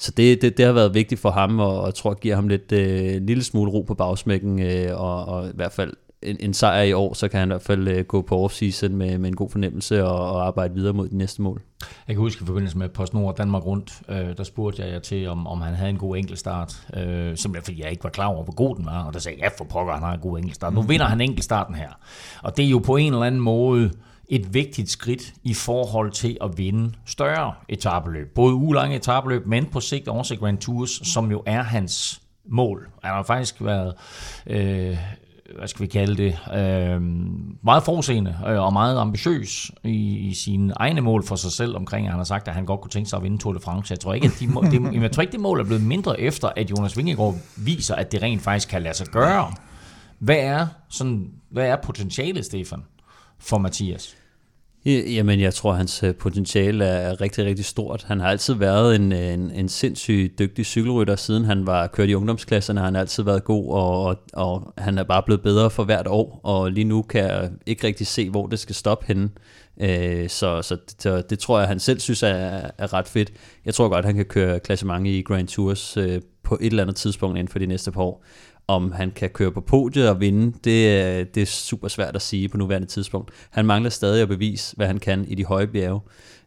så 0.00 0.12
det, 0.16 0.42
det, 0.42 0.56
det 0.56 0.66
har 0.66 0.72
været 0.72 0.94
vigtigt 0.94 1.20
for 1.20 1.30
ham, 1.30 1.58
og, 1.58 1.80
og 1.80 1.86
jeg 1.86 1.94
tror, 1.94 2.14
giver 2.14 2.34
ham 2.34 2.48
lidt 2.48 2.72
øh, 2.72 3.14
en 3.14 3.26
lille 3.26 3.44
smule 3.44 3.70
ro 3.70 3.82
på 3.82 3.94
bagsmækken, 3.94 4.62
øh, 4.62 5.00
og, 5.00 5.24
og 5.24 5.48
i 5.48 5.52
hvert 5.54 5.72
fald 5.72 5.92
en, 6.22 6.36
en 6.40 6.54
sejr 6.54 6.82
i 6.82 6.92
år, 6.92 7.14
så 7.14 7.28
kan 7.28 7.40
han 7.40 7.48
i 7.48 7.52
hvert 7.52 7.62
fald 7.62 7.98
uh, 7.98 8.04
gå 8.04 8.22
på 8.22 8.46
off-season 8.46 8.88
med, 8.88 9.18
med 9.18 9.28
en 9.28 9.36
god 9.36 9.50
fornemmelse 9.50 10.04
og, 10.04 10.32
og 10.32 10.46
arbejde 10.46 10.74
videre 10.74 10.92
mod 10.92 11.08
det 11.08 11.16
næste 11.16 11.42
mål. 11.42 11.62
Jeg 11.80 12.16
kan 12.16 12.20
huske 12.20 12.42
i 12.42 12.46
forbindelse 12.46 12.78
med 12.78 12.88
PostNord 12.88 13.36
Danmark 13.36 13.66
Rundt, 13.66 14.02
øh, 14.08 14.36
der 14.36 14.44
spurgte 14.44 14.82
jeg 14.82 14.92
jer 14.92 14.98
til, 14.98 15.28
om, 15.28 15.46
om 15.46 15.60
han 15.60 15.74
havde 15.74 15.90
en 15.90 15.98
god 15.98 16.16
enkeltstart, 16.16 16.86
øh, 16.96 17.36
simpelthen 17.36 17.62
fordi 17.64 17.82
jeg 17.82 17.90
ikke 17.90 18.04
var 18.04 18.10
klar 18.10 18.26
over, 18.26 18.44
hvor 18.44 18.54
god 18.54 18.76
den 18.76 18.86
var, 18.86 19.04
og 19.04 19.14
der 19.14 19.18
sagde 19.18 19.38
jeg, 19.38 19.44
ja 19.44 19.58
for 19.58 19.64
pokker, 19.64 19.92
han 19.92 20.02
har 20.02 20.14
en 20.14 20.20
god 20.20 20.38
enkeltstart. 20.38 20.74
Nu 20.74 20.82
vinder 20.82 21.06
han 21.06 21.20
enkeltstarten 21.20 21.74
her, 21.74 21.90
og 22.42 22.56
det 22.56 22.64
er 22.64 22.68
jo 22.68 22.78
på 22.78 22.96
en 22.96 23.12
eller 23.12 23.26
anden 23.26 23.40
måde 23.40 23.90
et 24.28 24.54
vigtigt 24.54 24.90
skridt 24.90 25.34
i 25.42 25.54
forhold 25.54 26.12
til 26.12 26.36
at 26.40 26.58
vinde 26.58 26.92
større 27.06 27.54
etabeløb. 27.68 28.34
Både 28.34 28.54
ugelange 28.54 28.96
etabeløb, 28.96 29.46
men 29.46 29.66
på 29.66 29.80
sigt 29.80 30.08
også 30.08 30.36
Grand 30.36 30.58
Tours, 30.58 30.90
som 30.90 31.30
jo 31.30 31.42
er 31.46 31.62
hans 31.62 32.22
mål. 32.44 32.88
Han 33.02 33.14
har 33.14 33.22
faktisk 33.22 33.64
været 33.64 33.94
øh, 34.46 34.98
hvad 35.58 35.68
skal 35.68 35.82
vi 35.82 35.86
kalde 35.86 36.16
det, 36.16 36.38
øh, 36.54 37.02
meget 37.64 37.82
forudseende 37.84 38.38
øh, 38.46 38.60
og 38.60 38.72
meget 38.72 38.98
ambitiøs 38.98 39.70
i, 39.84 40.18
i 40.18 40.34
sine 40.34 40.72
egne 40.76 41.00
mål 41.00 41.24
for 41.26 41.36
sig 41.36 41.52
selv 41.52 41.76
omkring, 41.76 42.06
at 42.06 42.12
han 42.12 42.18
har 42.18 42.24
sagt, 42.24 42.48
at 42.48 42.54
han 42.54 42.66
godt 42.66 42.80
kunne 42.80 42.90
tænke 42.90 43.10
sig 43.10 43.16
at 43.16 43.22
vinde 43.22 43.38
Tour 43.38 43.52
de 43.52 43.60
France. 43.60 43.92
Jeg 43.92 44.00
tror 44.00 44.14
ikke, 44.14 44.26
at 44.26 44.36
de, 44.40 44.46
må, 44.46 44.62
det, 44.62 45.02
jeg 45.02 45.12
tror 45.12 45.20
ikke, 45.20 45.32
det 45.32 45.40
mål 45.40 45.60
er 45.60 45.64
blevet 45.64 45.82
mindre 45.82 46.20
efter, 46.20 46.48
at 46.56 46.70
Jonas 46.70 46.96
Vingegaard 46.96 47.34
viser, 47.56 47.94
at 47.94 48.12
det 48.12 48.22
rent 48.22 48.42
faktisk 48.42 48.68
kan 48.68 48.82
lade 48.82 48.94
sig 48.94 49.06
gøre. 49.06 49.52
Hvad 50.18 50.38
er, 50.38 50.66
sådan, 50.88 51.30
hvad 51.50 51.66
er 51.66 51.76
potentialet, 51.82 52.44
Stefan, 52.44 52.82
for 53.38 53.58
Mathias? 53.58 54.16
Jamen, 54.86 55.40
jeg 55.40 55.54
tror, 55.54 55.72
hans 55.72 56.02
øh, 56.02 56.14
potentiale 56.14 56.84
er 56.84 57.20
rigtig, 57.20 57.44
rigtig 57.44 57.64
stort. 57.64 58.04
Han 58.06 58.20
har 58.20 58.28
altid 58.28 58.54
været 58.54 58.96
en, 58.96 59.12
øh, 59.12 59.32
en, 59.32 59.50
en 59.50 59.68
sindssygt 59.68 60.38
dygtig 60.38 60.66
cykelrytter, 60.66 61.16
siden 61.16 61.44
han 61.44 61.66
var 61.66 61.86
kørt 61.86 62.08
i 62.08 62.14
ungdomsklasserne. 62.14 62.80
Han 62.80 62.94
har 62.94 63.00
altid 63.00 63.22
været 63.22 63.44
god, 63.44 63.72
og, 63.72 64.04
og, 64.04 64.16
og 64.32 64.72
han 64.78 64.98
er 64.98 65.02
bare 65.02 65.22
blevet 65.22 65.42
bedre 65.42 65.70
for 65.70 65.84
hvert 65.84 66.06
år. 66.06 66.40
Og 66.42 66.72
lige 66.72 66.84
nu 66.84 67.02
kan 67.02 67.24
jeg 67.24 67.50
ikke 67.66 67.86
rigtig 67.86 68.06
se, 68.06 68.30
hvor 68.30 68.46
det 68.46 68.58
skal 68.58 68.74
stoppe 68.74 69.06
henne. 69.06 69.30
Øh, 69.80 70.28
så, 70.28 70.62
så, 70.62 70.76
så 70.98 71.22
det 71.30 71.38
tror 71.38 71.58
jeg, 71.58 71.68
han 71.68 71.80
selv 71.80 72.00
synes 72.00 72.22
er, 72.22 72.70
er 72.78 72.92
ret 72.92 73.08
fedt. 73.08 73.32
Jeg 73.64 73.74
tror 73.74 73.88
godt, 73.88 74.04
han 74.04 74.14
kan 74.14 74.24
køre 74.24 74.60
klassement 74.60 75.06
i 75.06 75.22
Grand 75.22 75.48
Tours 75.48 75.96
øh, 75.96 76.20
på 76.42 76.58
et 76.60 76.66
eller 76.66 76.82
andet 76.82 76.96
tidspunkt 76.96 77.38
inden 77.38 77.52
for 77.52 77.58
de 77.58 77.66
næste 77.66 77.92
par 77.92 78.02
år. 78.02 78.24
Om 78.70 78.92
han 78.92 79.10
kan 79.10 79.30
køre 79.30 79.52
på 79.52 79.60
podiet 79.60 80.08
og 80.10 80.20
vinde, 80.20 80.58
det, 80.64 81.04
øh, 81.20 81.26
det 81.34 81.42
er 81.42 81.46
super 81.46 81.88
svært 81.88 82.16
at 82.16 82.22
sige 82.22 82.48
på 82.48 82.56
nuværende 82.56 82.86
tidspunkt. 82.86 83.30
Han 83.50 83.66
mangler 83.66 83.90
stadig 83.90 84.22
at 84.22 84.28
bevise, 84.28 84.76
hvad 84.76 84.86
han 84.86 84.98
kan 84.98 85.24
i 85.28 85.34
de 85.34 85.44
høje 85.44 85.66
bjerge. 85.66 86.00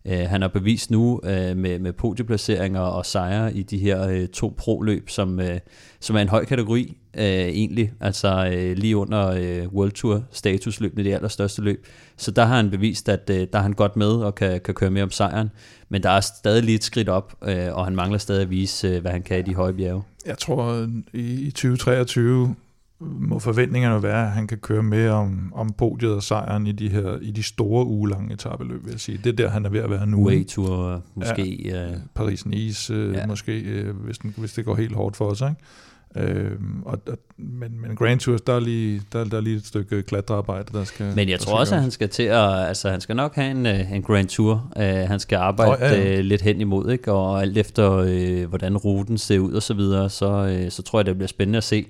Øh, 0.05 0.19
han 0.19 0.41
har 0.41 0.47
bevist 0.47 0.91
nu 0.91 1.21
øh, 1.23 1.57
med, 1.57 1.79
med 1.79 1.93
podieplaceringer 1.93 2.79
og 2.79 3.05
sejre 3.05 3.53
i 3.53 3.63
de 3.63 3.77
her 3.77 4.27
to 4.33 4.53
pro-løb, 4.57 5.09
som, 5.09 5.39
som 5.99 6.15
er 6.15 6.19
en 6.19 6.29
høj 6.29 6.45
kategori 6.45 6.97
uh, 7.17 7.23
egentlig, 7.23 7.93
altså 7.99 8.45
uh, 8.45 8.77
lige 8.77 8.97
under 8.97 9.31
uh, 9.31 9.73
World 9.73 9.91
Tour 9.91 10.23
statusløbene, 10.31 11.03
det 11.03 11.13
allerstørste 11.13 11.61
løb. 11.61 11.87
Så 12.17 12.31
der 12.31 12.45
har 12.45 12.55
han 12.55 12.69
bevist, 12.69 13.09
at 13.09 13.29
uh, 13.29 13.35
der 13.35 13.47
er 13.53 13.61
han 13.61 13.73
godt 13.73 13.95
med 13.95 14.11
og 14.11 14.35
kan, 14.35 14.61
kan 14.61 14.73
køre 14.73 14.91
med 14.91 15.01
om 15.01 15.11
sejren, 15.11 15.49
men 15.89 16.03
der 16.03 16.09
er 16.09 16.19
stadig 16.19 16.63
lige 16.63 16.75
et 16.75 16.83
skridt 16.83 17.09
op, 17.09 17.33
uh, 17.41 17.77
og 17.77 17.85
han 17.85 17.95
mangler 17.95 18.17
stadig 18.17 18.41
at 18.41 18.49
vise, 18.49 18.95
uh, 18.95 19.01
hvad 19.01 19.11
han 19.11 19.23
kan 19.23 19.39
i 19.39 19.41
de 19.41 19.55
høje 19.55 19.73
bjerge. 19.73 20.03
Jeg 20.25 20.37
tror, 20.37 20.87
i 21.13 21.51
2023 21.51 22.55
må 22.99 23.39
forventningerne 23.39 24.03
være, 24.03 24.25
at 24.25 24.31
han 24.31 24.47
kan 24.47 24.57
køre 24.57 24.83
med 24.83 25.09
om, 25.09 25.51
om 25.55 25.73
podiet 25.77 26.13
og 26.13 26.23
sejren 26.23 26.67
i 26.67 26.71
de 26.71 26.89
her 26.89 27.17
i 27.21 27.31
de 27.31 27.43
store 27.43 27.85
ugelange 27.85 28.33
etabeløb, 28.33 28.83
vil 28.83 28.91
jeg 28.91 28.99
sige. 28.99 29.17
Det 29.23 29.27
er 29.27 29.35
der, 29.35 29.49
han 29.49 29.65
er 29.65 29.69
ved 29.69 29.79
at 29.79 29.89
være 29.89 30.07
nu. 30.07 30.27
Way 30.27 30.45
Tour 30.45 31.01
måske. 31.15 31.61
Ja, 31.65 31.87
Paris-Nice 32.19 32.93
øh, 32.93 33.13
ja. 33.13 33.27
måske, 33.27 33.59
øh, 33.59 33.95
hvis, 33.95 34.17
den, 34.17 34.33
hvis 34.37 34.53
det 34.53 34.65
går 34.65 34.75
helt 34.75 34.95
hårdt 34.95 35.15
for 35.15 35.25
os. 35.25 35.41
Ikke? 35.41 35.55
Øh, 36.15 36.51
og, 36.85 36.99
og, 37.07 37.17
men, 37.37 37.81
men 37.81 37.95
Grand 37.95 38.19
Tours, 38.19 38.41
der 38.41 38.53
er, 38.53 38.59
lige, 38.59 39.01
der, 39.13 39.23
der 39.23 39.37
er 39.37 39.41
lige 39.41 39.55
et 39.55 39.65
stykke 39.65 40.03
klatrearbejde, 40.03 40.73
der 40.73 40.83
skal 40.83 41.15
Men 41.15 41.29
jeg 41.29 41.39
tror 41.39 41.59
også, 41.59 41.75
at 41.75 41.81
han 41.81 41.91
skal 41.91 42.09
til 42.09 42.23
at, 42.23 42.67
altså 42.67 42.89
han 42.89 43.01
skal 43.01 43.15
nok 43.15 43.35
have 43.35 43.51
en, 43.51 43.65
øh, 43.65 43.91
en 43.91 44.01
Grand 44.01 44.27
Tour. 44.27 44.71
Uh, 44.75 44.83
han 44.83 45.19
skal 45.19 45.35
arbejde 45.35 45.71
oh, 45.71 45.77
ja, 45.81 46.01
ja. 46.01 46.19
Uh, 46.19 46.25
lidt 46.25 46.41
hen 46.41 46.61
imod, 46.61 46.91
ikke? 46.91 47.11
og 47.11 47.41
alt 47.41 47.57
efter, 47.57 47.89
uh, 48.43 48.49
hvordan 48.49 48.77
ruten 48.77 49.17
ser 49.17 49.39
ud 49.39 49.53
og 49.53 49.63
så 49.63 49.73
videre, 49.73 50.09
så, 50.09 50.59
uh, 50.63 50.71
så 50.71 50.81
tror 50.81 50.99
jeg, 50.99 51.05
det 51.05 51.15
bliver 51.15 51.27
spændende 51.27 51.57
at 51.57 51.63
se 51.63 51.85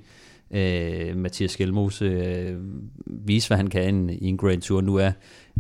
uh, 0.50 1.18
Mathias 1.18 1.51
Skelmose 1.51 2.06
uh, 2.06 3.27
vise, 3.27 3.48
hvad 3.48 3.58
han 3.58 3.68
kan 3.68 4.10
i 4.10 4.27
en 4.27 4.38
Grand 4.38 4.62
Tour. 4.62 4.82
Nu 4.82 4.96
er 4.96 5.12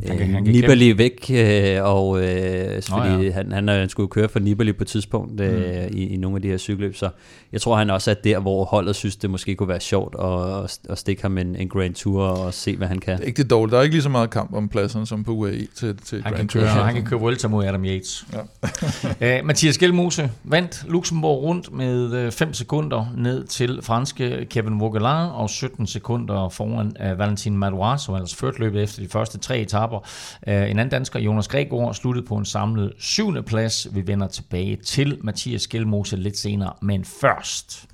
Han 0.07 0.17
kan- 0.17 0.27
han 0.33 0.45
kan 0.45 0.53
Nibali 0.53 0.97
væk, 0.97 1.31
øh, 1.33 1.77
og 1.83 2.23
øh, 2.23 2.81
fordi 2.89 3.09
Nå 3.09 3.21
ja. 3.21 3.31
han, 3.31 3.51
han, 3.51 3.67
han 3.67 3.89
skulle 3.89 4.03
jo 4.03 4.07
køre 4.07 4.29
for 4.29 4.39
Nibali 4.39 4.73
på 4.73 4.83
et 4.83 4.87
tidspunkt 4.87 5.41
øh, 5.41 5.87
i, 5.91 6.07
i 6.13 6.17
nogle 6.17 6.35
af 6.37 6.41
de 6.41 6.47
her 6.47 6.57
cykelløb, 6.57 6.95
så 6.95 7.09
jeg 7.51 7.61
tror 7.61 7.77
han 7.77 7.89
også 7.89 8.11
er 8.11 8.15
der, 8.15 8.39
hvor 8.39 8.65
holdet 8.65 8.95
synes, 8.95 9.15
det 9.15 9.29
måske 9.29 9.55
kunne 9.55 9.69
være 9.69 9.79
sjovt 9.79 10.15
at, 10.23 10.79
at 10.89 10.97
stikke 10.97 11.21
ham 11.21 11.37
en, 11.37 11.55
en 11.55 11.69
Grand 11.69 11.93
Tour 11.95 12.23
og 12.23 12.53
se, 12.53 12.75
hvad 12.77 12.87
han 12.87 12.99
kan. 12.99 13.17
Det 13.17 13.23
er 13.23 13.27
ikke 13.27 13.41
det 13.43 13.49
dårligt. 13.49 13.71
Der 13.71 13.79
er 13.79 13.83
ikke 13.83 13.95
lige 13.95 14.03
så 14.03 14.09
meget 14.09 14.29
kamp 14.29 14.53
om 14.53 14.69
pladserne 14.69 15.07
som 15.07 15.23
på 15.23 15.31
UAE 15.31 15.67
til, 15.75 15.97
til 15.97 16.21
Han 16.23 16.31
kan, 16.33 16.37
Grand 16.37 16.49
køre, 16.49 16.73
Tour. 16.75 16.83
han 16.83 16.93
kan 16.95 17.03
køre 17.05 17.19
Vuelta 17.19 17.47
mod 17.47 17.65
Adam 17.65 17.85
Yates. 17.85 18.25
Ja. 19.21 19.39
uh, 19.39 19.45
Mathias 19.45 19.77
Gjelmose 19.77 20.31
vandt 20.43 20.85
Luxembourg 20.87 21.43
rundt 21.43 21.73
med 21.73 22.31
5 22.31 22.53
sekunder 22.53 23.05
ned 23.17 23.43
til 23.47 23.79
franske 23.81 24.47
Kevin 24.49 24.79
Vogelin 24.79 25.05
og 25.33 25.49
17 25.49 25.87
sekunder 25.87 26.49
foran 26.49 26.91
uh, 27.11 27.19
Valentin 27.19 27.57
Madouas, 27.57 28.01
som 28.01 28.15
ellers 28.15 28.35
førte 28.35 28.59
løbet 28.59 28.83
efter 28.83 29.01
de 29.01 29.07
første 29.09 29.37
tre 29.37 29.65
etapper. 29.83 29.97
Uh, 30.47 30.53
en 30.53 30.79
anden 30.79 30.89
dansker, 30.89 31.19
Jonas 31.19 31.47
Gregor, 31.47 31.91
sluttede 31.91 32.25
på 32.27 32.35
en 32.35 32.45
samlet 32.45 32.93
syvende 32.99 33.43
plads. 33.43 33.87
Vi 33.91 34.07
vender 34.07 34.27
tilbage 34.27 34.75
til 34.75 35.17
Mathias 35.23 35.67
Gjelmose 35.67 36.15
lidt 36.15 36.37
senere, 36.37 36.73
men 36.81 37.05
først 37.05 37.85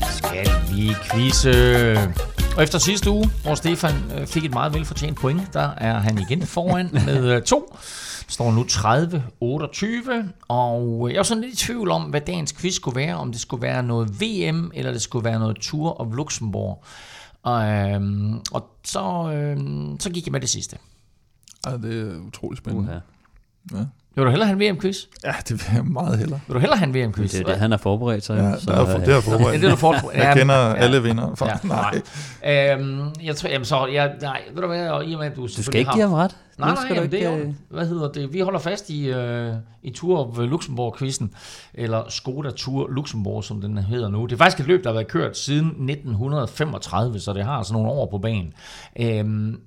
skal 0.00 0.48
vi 0.72 0.94
quizze. 1.12 1.96
Og 2.56 2.62
efter 2.62 2.78
sidste 2.78 3.10
uge, 3.10 3.30
hvor 3.42 3.54
Stefan 3.54 3.94
øh, 4.18 4.26
fik 4.26 4.44
et 4.44 4.52
meget 4.52 4.74
velfortjent 4.74 5.18
point, 5.18 5.54
der 5.54 5.70
er 5.76 5.98
han 5.98 6.18
igen 6.18 6.42
foran 6.42 6.88
med 7.06 7.36
øh, 7.36 7.42
to. 7.42 7.76
Står 8.28 8.52
nu 8.52 8.62
30-28, 8.62 10.26
og 10.48 11.08
øh, 11.08 11.12
jeg 11.12 11.18
var 11.18 11.22
sådan 11.22 11.42
lidt 11.42 11.54
i 11.54 11.56
tvivl 11.56 11.90
om, 11.90 12.02
hvad 12.02 12.20
dagens 12.20 12.52
quiz 12.52 12.74
skulle 12.74 12.96
være. 12.96 13.14
Om 13.16 13.32
det 13.32 13.40
skulle 13.40 13.62
være 13.62 13.82
noget 13.82 14.20
VM, 14.20 14.70
eller 14.74 14.92
det 14.92 15.02
skulle 15.02 15.24
være 15.24 15.38
noget 15.38 15.56
Tour 15.56 16.00
of 16.00 16.06
Luxembourg. 16.16 16.84
Og, 17.42 17.68
øhm, 17.68 18.38
og 18.52 18.68
så, 18.84 19.32
øhm, 19.32 20.00
så 20.00 20.10
gik 20.10 20.26
jeg 20.26 20.32
med 20.32 20.40
det 20.40 20.50
sidste. 20.50 20.78
Ja, 21.66 21.76
det 21.76 22.12
er 22.12 22.18
utrolig 22.18 22.58
spændende. 22.58 23.02
Uha. 23.72 23.80
Ja. 23.80 23.86
Vil 24.14 24.24
du 24.24 24.30
hellere 24.30 24.48
have 24.48 24.68
en 24.70 24.74
VM-quiz? 24.76 24.96
ja, 25.24 25.32
det 25.48 25.50
vil 25.50 25.62
jeg 25.76 25.84
meget 25.84 26.18
hellere. 26.18 26.40
Vil 26.46 26.54
du 26.54 26.60
hellere 26.60 26.78
have 26.78 26.88
en 26.88 26.94
VM-quiz? 26.94 27.30
Det 27.30 27.40
er 27.40 27.44
det, 27.44 27.56
han 27.56 27.70
har 27.70 27.78
forberedt 27.78 28.24
sig. 28.24 28.36
Ja, 28.36 28.48
jo, 28.48 28.50
det 28.54 28.68
er, 28.68 28.84
for, 28.86 28.98
det 28.98 29.08
er 29.08 29.12
Ja, 29.12 29.18
forberedt. 29.18 29.60
det 29.60 29.66
er 29.66 29.70
du 29.70 29.76
for... 29.76 30.10
Jeg 30.14 30.36
kender 30.36 30.54
alle 30.54 31.02
vinder. 31.02 31.34
For, 31.34 31.46
Ja, 31.46 31.54
nej. 31.64 32.00
nej. 32.42 32.74
Øhm, 32.74 33.00
jeg 33.22 33.36
tror, 33.36 33.48
jamen 33.48 33.64
så, 33.64 33.86
jeg, 33.86 34.12
nej, 34.22 34.40
ved 34.54 34.62
du 34.62 34.66
hvad, 34.68 34.88
og 34.88 35.04
i 35.06 35.12
og 35.12 35.18
med, 35.18 35.26
at 35.26 35.36
du 35.36 35.42
Du 35.42 35.62
skal 35.62 35.78
ikke 35.78 35.92
give 35.92 36.02
ham 36.02 36.12
ret. 36.12 36.36
Nej, 36.58 36.68
nej, 36.68 36.76
skal 36.84 36.94
jamen, 36.94 37.10
du 37.10 37.16
det 37.16 37.26
er 37.26 37.38
jo, 37.38 37.54
hvad 37.70 37.86
hedder 37.86 38.12
det? 38.12 38.32
Vi 38.32 38.40
holder 38.40 38.58
fast 38.58 38.90
i, 38.90 39.08
øh, 39.10 39.54
i 39.82 39.90
Tour 39.90 40.18
of 40.28 40.38
Luxembourg-quizzen, 40.38 41.30
eller 41.74 42.02
Skoda 42.08 42.50
Tour 42.50 42.88
Luxembourg, 42.88 43.44
som 43.44 43.60
den 43.60 43.78
hedder 43.78 44.08
nu. 44.08 44.26
Det 44.26 44.32
er 44.32 44.36
faktisk 44.36 44.60
et 44.60 44.66
løb, 44.66 44.84
der 44.84 44.90
har 44.90 44.94
været 44.94 45.08
kørt 45.08 45.38
siden 45.38 45.66
1935, 45.66 47.20
så 47.20 47.32
det 47.32 47.44
har 47.44 47.52
altså 47.52 47.72
nogle 47.72 47.88
år 47.88 48.08
på 48.10 48.18
banen. 48.18 48.52
Øhm, 49.00 49.60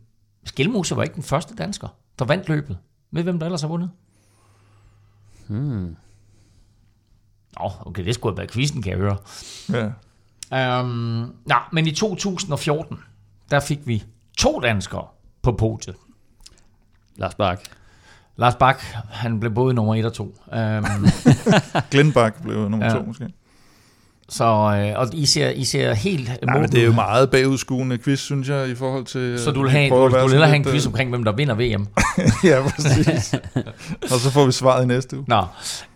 Skelmose 0.45 0.95
var 0.95 1.03
ikke 1.03 1.15
den 1.15 1.23
første 1.23 1.55
dansker, 1.55 1.87
der 2.19 2.25
vandt 2.25 2.49
løbet. 2.49 2.77
Med 3.11 3.23
hvem 3.23 3.39
der 3.39 3.45
ellers 3.45 3.61
har 3.61 3.67
vundet? 3.67 3.89
Hmm. 5.47 5.95
Nå, 7.59 7.71
okay, 7.85 8.05
det 8.05 8.13
skulle 8.15 8.33
have 8.33 8.37
været 8.37 8.51
quizzen, 8.51 8.81
kan 8.81 8.91
jeg 8.91 8.99
høre. 8.99 9.17
Ja. 9.71 9.89
Øhm, 10.79 11.35
nej, 11.45 11.61
men 11.71 11.87
i 11.87 11.91
2014, 11.91 12.99
der 13.51 13.59
fik 13.59 13.79
vi 13.87 14.03
to 14.37 14.59
danskere 14.59 15.07
på 15.41 15.51
podiet. 15.51 15.95
Lars 17.15 17.35
Bak. 17.35 17.59
Lars 18.35 18.55
Bak, 18.55 18.81
han 19.11 19.39
blev 19.39 19.51
både 19.53 19.73
nummer 19.73 19.95
1 19.95 20.05
og 20.05 20.13
2. 20.13 20.23
Øhm, 20.53 20.85
Glenbach 21.91 22.41
blev 22.41 22.69
nummer 22.69 22.85
Ja. 22.85 22.93
to 22.93 23.03
måske. 23.03 23.33
Så, 24.29 24.43
øh, 24.45 24.99
og 24.99 25.07
I 25.13 25.25
ser, 25.25 25.49
I 25.49 25.63
ser 25.63 25.93
helt 25.93 26.31
Nej, 26.45 26.59
men 26.59 26.71
det 26.71 26.81
er 26.81 26.85
jo 26.85 26.93
meget 26.93 27.29
bagudskuende 27.29 27.97
quiz, 27.97 28.19
synes 28.19 28.49
jeg, 28.49 28.69
i 28.69 28.75
forhold 28.75 29.05
til... 29.05 29.39
Så 29.39 29.51
du 29.51 29.61
vil, 29.61 29.67
at 29.67 29.71
have, 29.71 29.89
du, 29.89 29.95
du 29.95 30.09
vil 30.09 30.29
hellere 30.29 30.47
have 30.47 30.55
en 30.55 30.63
quiz 30.63 30.85
øh, 30.85 30.89
omkring, 30.89 31.09
hvem 31.09 31.23
der 31.23 31.31
vinder 31.31 31.55
VM. 31.55 31.87
ja, 32.49 32.61
præcis. 32.69 33.33
og 34.13 34.19
så 34.19 34.31
får 34.31 34.45
vi 34.45 34.51
svaret 34.51 34.83
i 34.83 34.87
næste 34.87 35.17
uge. 35.17 35.25
Nå, 35.27 35.41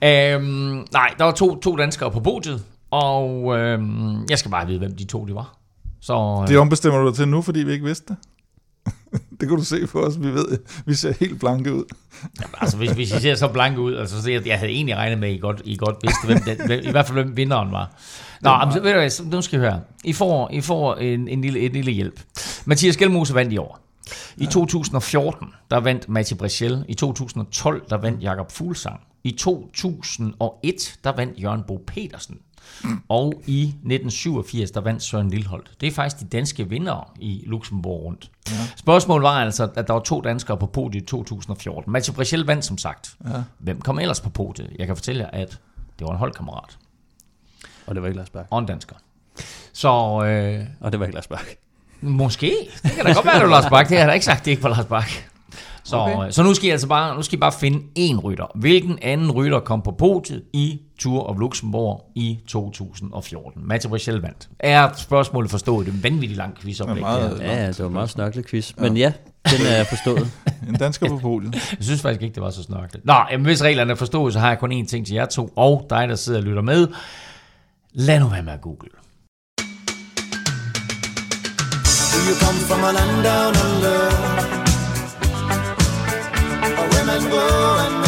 øhm, 0.03 0.85
nej, 0.93 1.13
der 1.17 1.23
var 1.23 1.31
to, 1.31 1.55
to 1.59 1.75
danskere 1.75 2.11
på 2.11 2.19
podiet, 2.19 2.63
og 2.91 3.57
øhm, 3.57 4.25
jeg 4.29 4.39
skal 4.39 4.51
bare 4.51 4.67
vide, 4.67 4.79
hvem 4.79 4.95
de 4.95 5.05
to 5.05 5.25
de 5.25 5.35
var. 5.35 5.57
Så, 6.01 6.39
øh, 6.41 6.47
Det 6.47 6.57
ombestemmer 6.57 6.99
du 6.99 7.07
dig 7.07 7.15
til 7.15 7.27
nu, 7.27 7.41
fordi 7.41 7.59
vi 7.59 7.71
ikke 7.71 7.85
vidste 7.85 8.05
det. 8.07 8.17
Det 9.39 9.47
kan 9.47 9.57
du 9.57 9.63
se 9.63 9.87
på 9.87 10.01
os. 10.01 10.19
Vi 10.19 10.33
ved, 10.33 10.59
vi 10.85 10.93
ser 10.93 11.13
helt 11.19 11.39
blanke 11.39 11.73
ud. 11.73 11.83
Jamen, 12.41 12.55
altså, 12.61 12.77
hvis, 12.77 12.91
hvis 12.91 13.11
I 13.11 13.19
ser 13.21 13.35
så 13.35 13.47
blanke 13.47 13.81
ud, 13.81 13.95
altså, 13.95 14.21
så 14.21 14.31
jeg, 14.31 14.47
jeg 14.47 14.59
havde 14.59 14.71
egentlig 14.71 14.95
regnet 14.95 15.19
med, 15.19 15.29
at 15.29 15.35
I 15.35 15.37
godt, 15.37 15.61
I 15.65 15.75
godt 15.75 15.95
vidste, 16.01 16.25
hvem 16.25 16.57
den, 16.57 16.67
hvem, 16.67 16.79
i 16.83 16.91
hvert 16.91 17.07
fald 17.07 17.23
hvem 17.23 17.37
vinderen 17.37 17.71
var. 17.71 17.91
Nå, 18.41 18.57
men, 18.65 18.73
så, 18.73 18.79
ved 18.79 18.91
du 18.91 18.99
hvad, 18.99 19.09
så, 19.09 19.23
nu 19.23 19.41
skal 19.41 19.59
I 19.59 19.61
høre. 19.61 19.81
I 20.03 20.13
får, 20.13 20.49
I 20.53 20.61
får 20.61 20.95
en, 20.95 21.27
en, 21.27 21.41
lille, 21.41 21.59
en 21.59 21.71
lille 21.71 21.91
hjælp. 21.91 22.21
Mathias 22.65 22.97
Gjelmose 22.97 23.35
vandt 23.35 23.53
i 23.53 23.57
år. 23.57 23.79
I 24.37 24.45
2014, 24.45 25.47
der 25.71 25.79
vandt 25.79 26.09
Mati 26.09 26.35
Brechel. 26.35 26.85
I 26.87 26.93
2012, 26.93 27.89
der 27.89 27.97
vandt 27.97 28.23
Jakob 28.23 28.51
Fuglsang. 28.51 28.99
I 29.23 29.31
2001, 29.31 30.99
der 31.03 31.11
vandt 31.15 31.41
Jørgen 31.41 31.63
Bo 31.67 31.83
Petersen. 31.87 32.37
Og 33.09 33.33
i 33.47 33.63
1987, 33.63 34.71
der 34.71 34.81
vandt 34.81 35.03
Søren 35.03 35.29
Lilholdt. 35.29 35.71
Det 35.81 35.87
er 35.87 35.91
faktisk 35.91 36.19
de 36.23 36.27
danske 36.37 36.69
vindere 36.69 37.03
i 37.19 37.43
Luxembourg 37.45 38.03
rundt. 38.03 38.31
Ja. 38.49 38.53
Spørgsmålet 38.75 39.23
var 39.23 39.29
altså, 39.29 39.69
at 39.75 39.87
der 39.87 39.93
var 39.93 39.99
to 39.99 40.21
danskere 40.21 40.57
på 40.57 40.65
podiet 40.65 41.01
i 41.01 41.05
2014. 41.05 41.91
Mathieu 41.91 42.13
Brechel 42.15 42.45
vandt 42.45 42.65
som 42.65 42.77
sagt. 42.77 43.15
Ja. 43.25 43.29
Hvem 43.59 43.81
kom 43.81 43.99
ellers 43.99 44.19
på 44.21 44.29
podiet? 44.29 44.69
Jeg 44.79 44.87
kan 44.87 44.95
fortælle 44.95 45.23
jer, 45.23 45.29
at 45.41 45.59
det 45.99 46.07
var 46.07 46.11
en 46.13 46.17
holdkammerat 46.19 46.77
Og 47.87 47.95
det 47.95 48.01
var 48.01 48.07
ikke 48.07 48.17
Lars 48.19 48.29
Bak. 48.29 48.45
og 48.49 48.59
en 48.59 48.65
dansker. 48.65 48.95
Så 49.73 49.89
øh, 50.25 50.65
Og 50.81 50.91
det 50.91 50.99
var 50.99 51.05
ikke 51.05 51.15
Lars 51.15 51.27
Bak. 51.27 51.45
måske. 52.01 52.53
Det 52.83 52.91
kan 52.91 53.05
da 53.05 53.13
godt 53.13 53.25
være, 53.25 53.35
det 53.35 53.43
var 53.43 53.49
Lars 53.49 53.69
Bak. 53.69 53.89
Det 53.89 53.97
har 53.97 54.01
jeg 54.01 54.07
da 54.07 54.13
ikke 54.13 54.25
sagt, 54.25 54.45
det 54.45 54.51
ikke 54.51 54.63
var 54.63 54.69
Lars 54.69 54.85
Bak. 54.85 55.09
Så, 55.87 55.97
Okay. 55.97 56.15
okay. 56.15 56.31
så 56.31 56.43
nu 56.43 56.53
skal 56.53 56.67
I 56.67 56.71
altså 56.71 56.87
bare, 56.87 57.15
nu 57.15 57.21
skal 57.21 57.37
I 57.37 57.39
bare 57.39 57.51
finde 57.51 57.77
én 57.99 58.19
rytter. 58.19 58.45
Hvilken 58.55 58.99
anden 59.01 59.31
rytter 59.31 59.59
kom 59.59 59.81
på 59.81 59.91
podiet 59.91 60.43
i 60.53 60.79
Tour 60.99 61.23
of 61.23 61.37
Luxembourg 61.39 62.11
i 62.15 62.39
2014? 62.47 63.67
Mathieu 63.67 63.89
Brechel 63.89 64.15
vandt. 64.21 64.49
Er 64.59 64.89
spørgsmålet 64.97 65.51
forstået? 65.51 65.85
Det 65.85 65.91
er 65.91 65.95
en 65.97 66.03
vanvittig 66.03 66.37
lang 66.37 66.57
quizoplæg. 66.61 66.95
Det 66.95 67.03
er 67.03 67.07
meget-. 67.19 67.39
Ja, 67.41 67.55
ja, 67.63 67.67
det 67.67 67.79
var 67.79 67.85
en 67.87 67.93
meget 67.93 68.09
snørklet 68.09 68.47
quiz. 68.47 68.71
Men 68.77 68.97
ja, 68.97 69.13
den 69.45 69.65
er 69.67 69.83
forstået. 69.83 70.31
En 70.69 70.75
dansker 70.75 71.09
på 71.09 71.17
podiet. 71.17 71.53
Jeg 71.53 71.61
synes 71.81 72.01
faktisk 72.01 72.21
ikke, 72.23 72.35
det 72.35 72.43
var 72.43 72.49
så 72.49 72.63
snørklet. 72.63 73.05
Nå, 73.05 73.13
jamen, 73.31 73.45
hvis 73.45 73.63
reglerne 73.63 73.91
er 73.91 73.95
forstået, 73.95 74.33
så 74.33 74.39
har 74.39 74.47
jeg 74.47 74.59
kun 74.59 74.71
én 74.71 74.85
ting 74.87 75.05
til 75.05 75.13
jer 75.15 75.25
to, 75.25 75.49
og 75.55 75.85
dig, 75.89 76.07
der 76.09 76.15
sidder 76.15 76.39
og 76.39 76.45
lytter 76.45 76.61
med. 76.61 76.87
Lad 77.93 78.19
nu 78.19 78.27
være 78.27 78.43
med 78.43 78.53
at 78.53 78.61
google. 78.61 78.89
Do 82.13 82.17
you 82.29 82.35
come 82.45 82.59
from 82.67 82.83
a 82.83 82.91
land 82.91 83.23
down 83.23 83.53
under? 83.75 84.56
and 87.09 87.31
go 87.31 87.37
and 87.39 88.06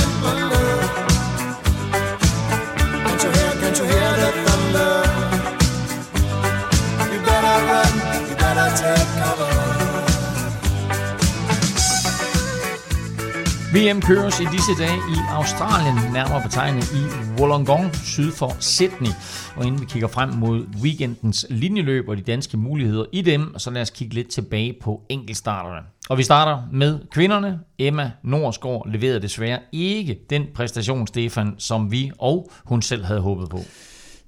VM 13.76 14.02
køres 14.02 14.40
i 14.40 14.44
disse 14.52 14.72
dage 14.80 14.98
i 14.98 15.18
Australien, 15.30 16.14
nærmere 16.14 16.42
betegnet 16.44 16.92
i 16.92 17.04
Wollongong, 17.42 17.96
syd 17.96 18.32
for 18.32 18.56
Sydney. 18.60 19.10
Og 19.56 19.66
inden 19.66 19.82
vi 19.82 19.86
kigger 19.86 20.08
frem 20.08 20.30
mod 20.30 20.66
weekendens 20.82 21.46
linjeløb 21.50 22.10
og 22.10 22.18
de 22.18 22.22
danske 22.22 22.58
muligheder 22.58 23.06
i 23.12 23.22
dem, 23.22 23.58
så 23.58 23.72
lad 23.72 23.82
os 23.82 23.90
kigge 23.90 24.14
lidt 24.14 24.30
tilbage 24.30 24.76
på 24.82 25.02
enkeltstarterne. 25.10 25.88
Og 26.10 26.18
vi 26.18 26.24
starter 26.24 26.64
med 26.72 27.00
kvinderne. 27.12 27.60
Emma 27.80 28.12
Norsgaard 28.24 28.92
leverede 28.92 29.22
desværre 29.22 29.60
ikke 29.72 30.20
den 30.30 30.46
præstation, 30.56 31.08
Stefan, 31.08 31.56
som 31.58 31.92
vi 31.92 32.12
og 32.20 32.52
hun 32.64 32.82
selv 32.82 33.06
havde 33.06 33.22
håbet 33.22 33.50
på. 33.50 33.60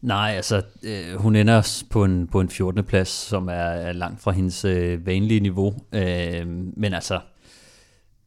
Nej, 0.01 0.33
altså, 0.35 0.61
øh, 0.83 1.19
hun 1.19 1.35
ender 1.35 1.83
på 1.89 2.03
en, 2.03 2.27
på 2.27 2.41
en 2.41 2.49
14. 2.49 2.83
plads, 2.83 3.09
som 3.09 3.47
er, 3.47 3.53
er 3.53 3.93
langt 3.93 4.21
fra 4.21 4.31
hendes 4.31 4.65
øh, 4.65 5.05
vanlige 5.05 5.39
niveau. 5.39 5.73
Øh, 5.93 6.47
men 6.77 6.93
altså, 6.93 7.19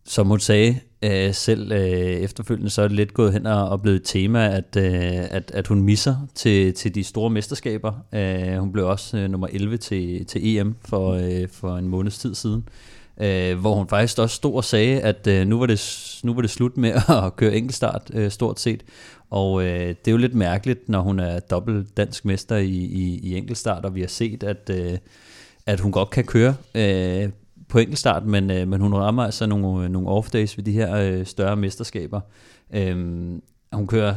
som 0.07 0.27
hun 0.27 0.41
sagde 0.41 0.81
øh, 1.05 1.35
selv 1.35 1.73
øh, 1.73 1.81
efterfølgende, 1.81 2.71
så 2.71 2.83
er 2.83 2.89
det 2.89 2.97
lidt 2.97 3.15
gået 3.15 3.33
hen 3.33 3.47
og, 3.47 3.69
og 3.69 3.83
blevet 3.83 3.97
et 3.97 4.05
tema, 4.05 4.57
at, 4.57 4.77
øh, 4.77 5.25
at, 5.31 5.51
at 5.55 5.67
hun 5.67 5.83
misser 5.83 6.17
til, 6.35 6.75
til 6.75 6.95
de 6.95 7.05
store 7.05 7.31
mesterskaber. 7.31 7.93
Øh, 8.13 8.59
hun 8.59 8.73
blev 8.73 8.87
også 8.87 9.17
øh, 9.17 9.31
nummer 9.31 9.49
11 9.53 9.77
til, 9.77 10.27
til 10.27 10.57
EM 10.57 10.75
for, 10.85 11.13
øh, 11.13 11.49
for 11.49 11.77
en 11.77 11.89
måneds 11.89 12.19
tid 12.19 12.35
siden. 12.35 12.69
Øh, 13.21 13.59
hvor 13.59 13.75
hun 13.75 13.89
faktisk 13.89 14.19
også 14.19 14.37
stod 14.37 14.55
og 14.55 14.65
sagde, 14.65 15.01
at 15.01 15.27
øh, 15.27 15.47
nu, 15.47 15.59
var 15.59 15.67
det, 15.67 16.21
nu 16.25 16.35
var 16.35 16.41
det 16.41 16.51
slut 16.51 16.77
med 16.77 16.93
at 17.25 17.37
køre 17.37 17.55
enkeltstart 17.57 18.11
øh, 18.15 18.31
stort 18.31 18.61
set. 18.61 18.83
Og 19.31 19.63
øh, 19.63 19.89
det 19.89 20.09
er 20.09 20.13
jo 20.13 20.17
lidt 20.17 20.35
mærkeligt, 20.35 20.89
når 20.89 21.01
hun 21.01 21.21
er 21.21 21.41
dobbelt 21.41 21.97
dansk 21.97 22.25
mester 22.25 22.57
i, 22.57 22.69
i, 22.71 23.21
i 23.23 23.37
enkeltstart, 23.37 23.85
og 23.85 23.95
vi 23.95 24.01
har 24.01 24.09
set, 24.09 24.43
at, 24.43 24.71
øh, 24.71 24.99
at 25.67 25.81
hun 25.81 25.93
godt 25.93 26.11
kan 26.11 26.25
køre 26.25 26.55
øh, 26.75 27.29
på 27.69 27.79
enkeltstart, 27.79 28.27
men, 28.27 28.51
øh, 28.51 28.69
men 28.69 28.81
hun 28.81 28.95
rammer 28.95 29.25
altså 29.25 29.47
nogle, 29.47 29.89
nogle 29.89 30.09
off-days 30.09 30.57
ved 30.57 30.63
de 30.65 30.73
her 30.73 30.97
øh, 30.97 31.27
større 31.27 31.57
mesterskaber. 31.57 32.21
Øh, 32.75 32.97
hun 33.73 33.87
kører 33.87 34.15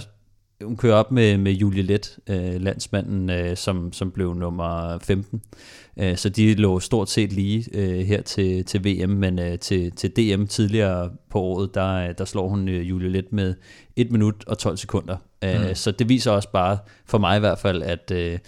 hun 0.62 0.78
kører 0.78 0.96
op 0.96 1.12
med, 1.12 1.38
med 1.38 1.52
Julie 1.52 1.82
Let, 1.82 2.20
øh, 2.30 2.62
landsmanden, 2.62 3.30
øh, 3.30 3.58
som, 3.58 3.94
som 3.94 4.12
blev 4.12 4.34
nummer 4.34 4.98
15. 5.04 5.42
Øh, 6.00 6.18
så 6.18 6.30
de 6.30 6.54
lå 6.54 6.80
stort 6.80 7.10
set 7.10 7.34
lige 7.34 7.66
øh, 7.74 8.00
her 8.00 8.22
til, 8.22 8.66
til 8.66 8.86
VM, 8.86 9.10
men 9.10 9.40
øh, 9.40 9.60
til, 9.60 9.92
til 9.92 10.12
DM 10.12 10.46
tidligere 10.46 11.12
på 11.30 11.40
året, 11.40 11.76
der, 11.76 12.14
der 12.14 12.26
slår 12.26 12.50
hun 12.50 12.70
øh, 12.70 12.90
Julie 12.90 13.10
Let 13.10 13.34
med 13.34 13.56
1 13.96 14.12
minut 14.12 14.44
og 14.48 14.58
12 14.58 14.78
sekunder. 14.78 15.18
Øh, 15.44 15.68
mm. 15.68 15.76
Så 15.76 15.92
det 15.92 16.10
viser 16.10 16.32
også 16.32 16.52
bare, 16.52 16.78
for 17.06 17.18
mig 17.18 17.38
i 17.38 17.40
hvert 17.40 17.60
fald, 17.60 17.84
at... 17.84 18.12
Øh, 18.12 18.40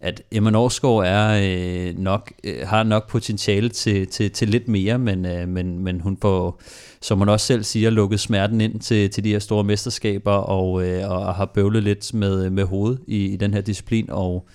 at 0.00 0.22
Emma 0.30 0.50
Norsgaard 0.50 1.04
er 1.06 1.40
øh, 1.42 1.98
nok 1.98 2.32
øh, 2.44 2.66
har 2.68 2.82
nok 2.82 3.08
potentiale 3.08 3.68
til, 3.68 4.06
til, 4.06 4.30
til 4.30 4.48
lidt 4.48 4.68
mere, 4.68 4.98
men, 4.98 5.26
øh, 5.26 5.48
men, 5.48 5.78
men 5.78 6.00
hun 6.00 6.18
får, 6.22 6.60
som 7.00 7.18
hun 7.18 7.28
også 7.28 7.46
selv 7.46 7.64
siger, 7.64 7.90
lukket 7.90 8.20
smerten 8.20 8.60
ind 8.60 8.80
til, 8.80 9.10
til 9.10 9.24
de 9.24 9.30
her 9.30 9.38
store 9.38 9.64
mesterskaber 9.64 10.32
og, 10.32 10.86
øh, 10.86 11.10
og 11.10 11.34
har 11.34 11.44
bøvlet 11.54 11.82
lidt 11.82 12.14
med, 12.14 12.44
øh, 12.44 12.52
med 12.52 12.64
hovedet 12.64 13.00
i, 13.06 13.26
i 13.26 13.36
den 13.36 13.54
her 13.54 13.60
disciplin, 13.60 14.10
og 14.10 14.48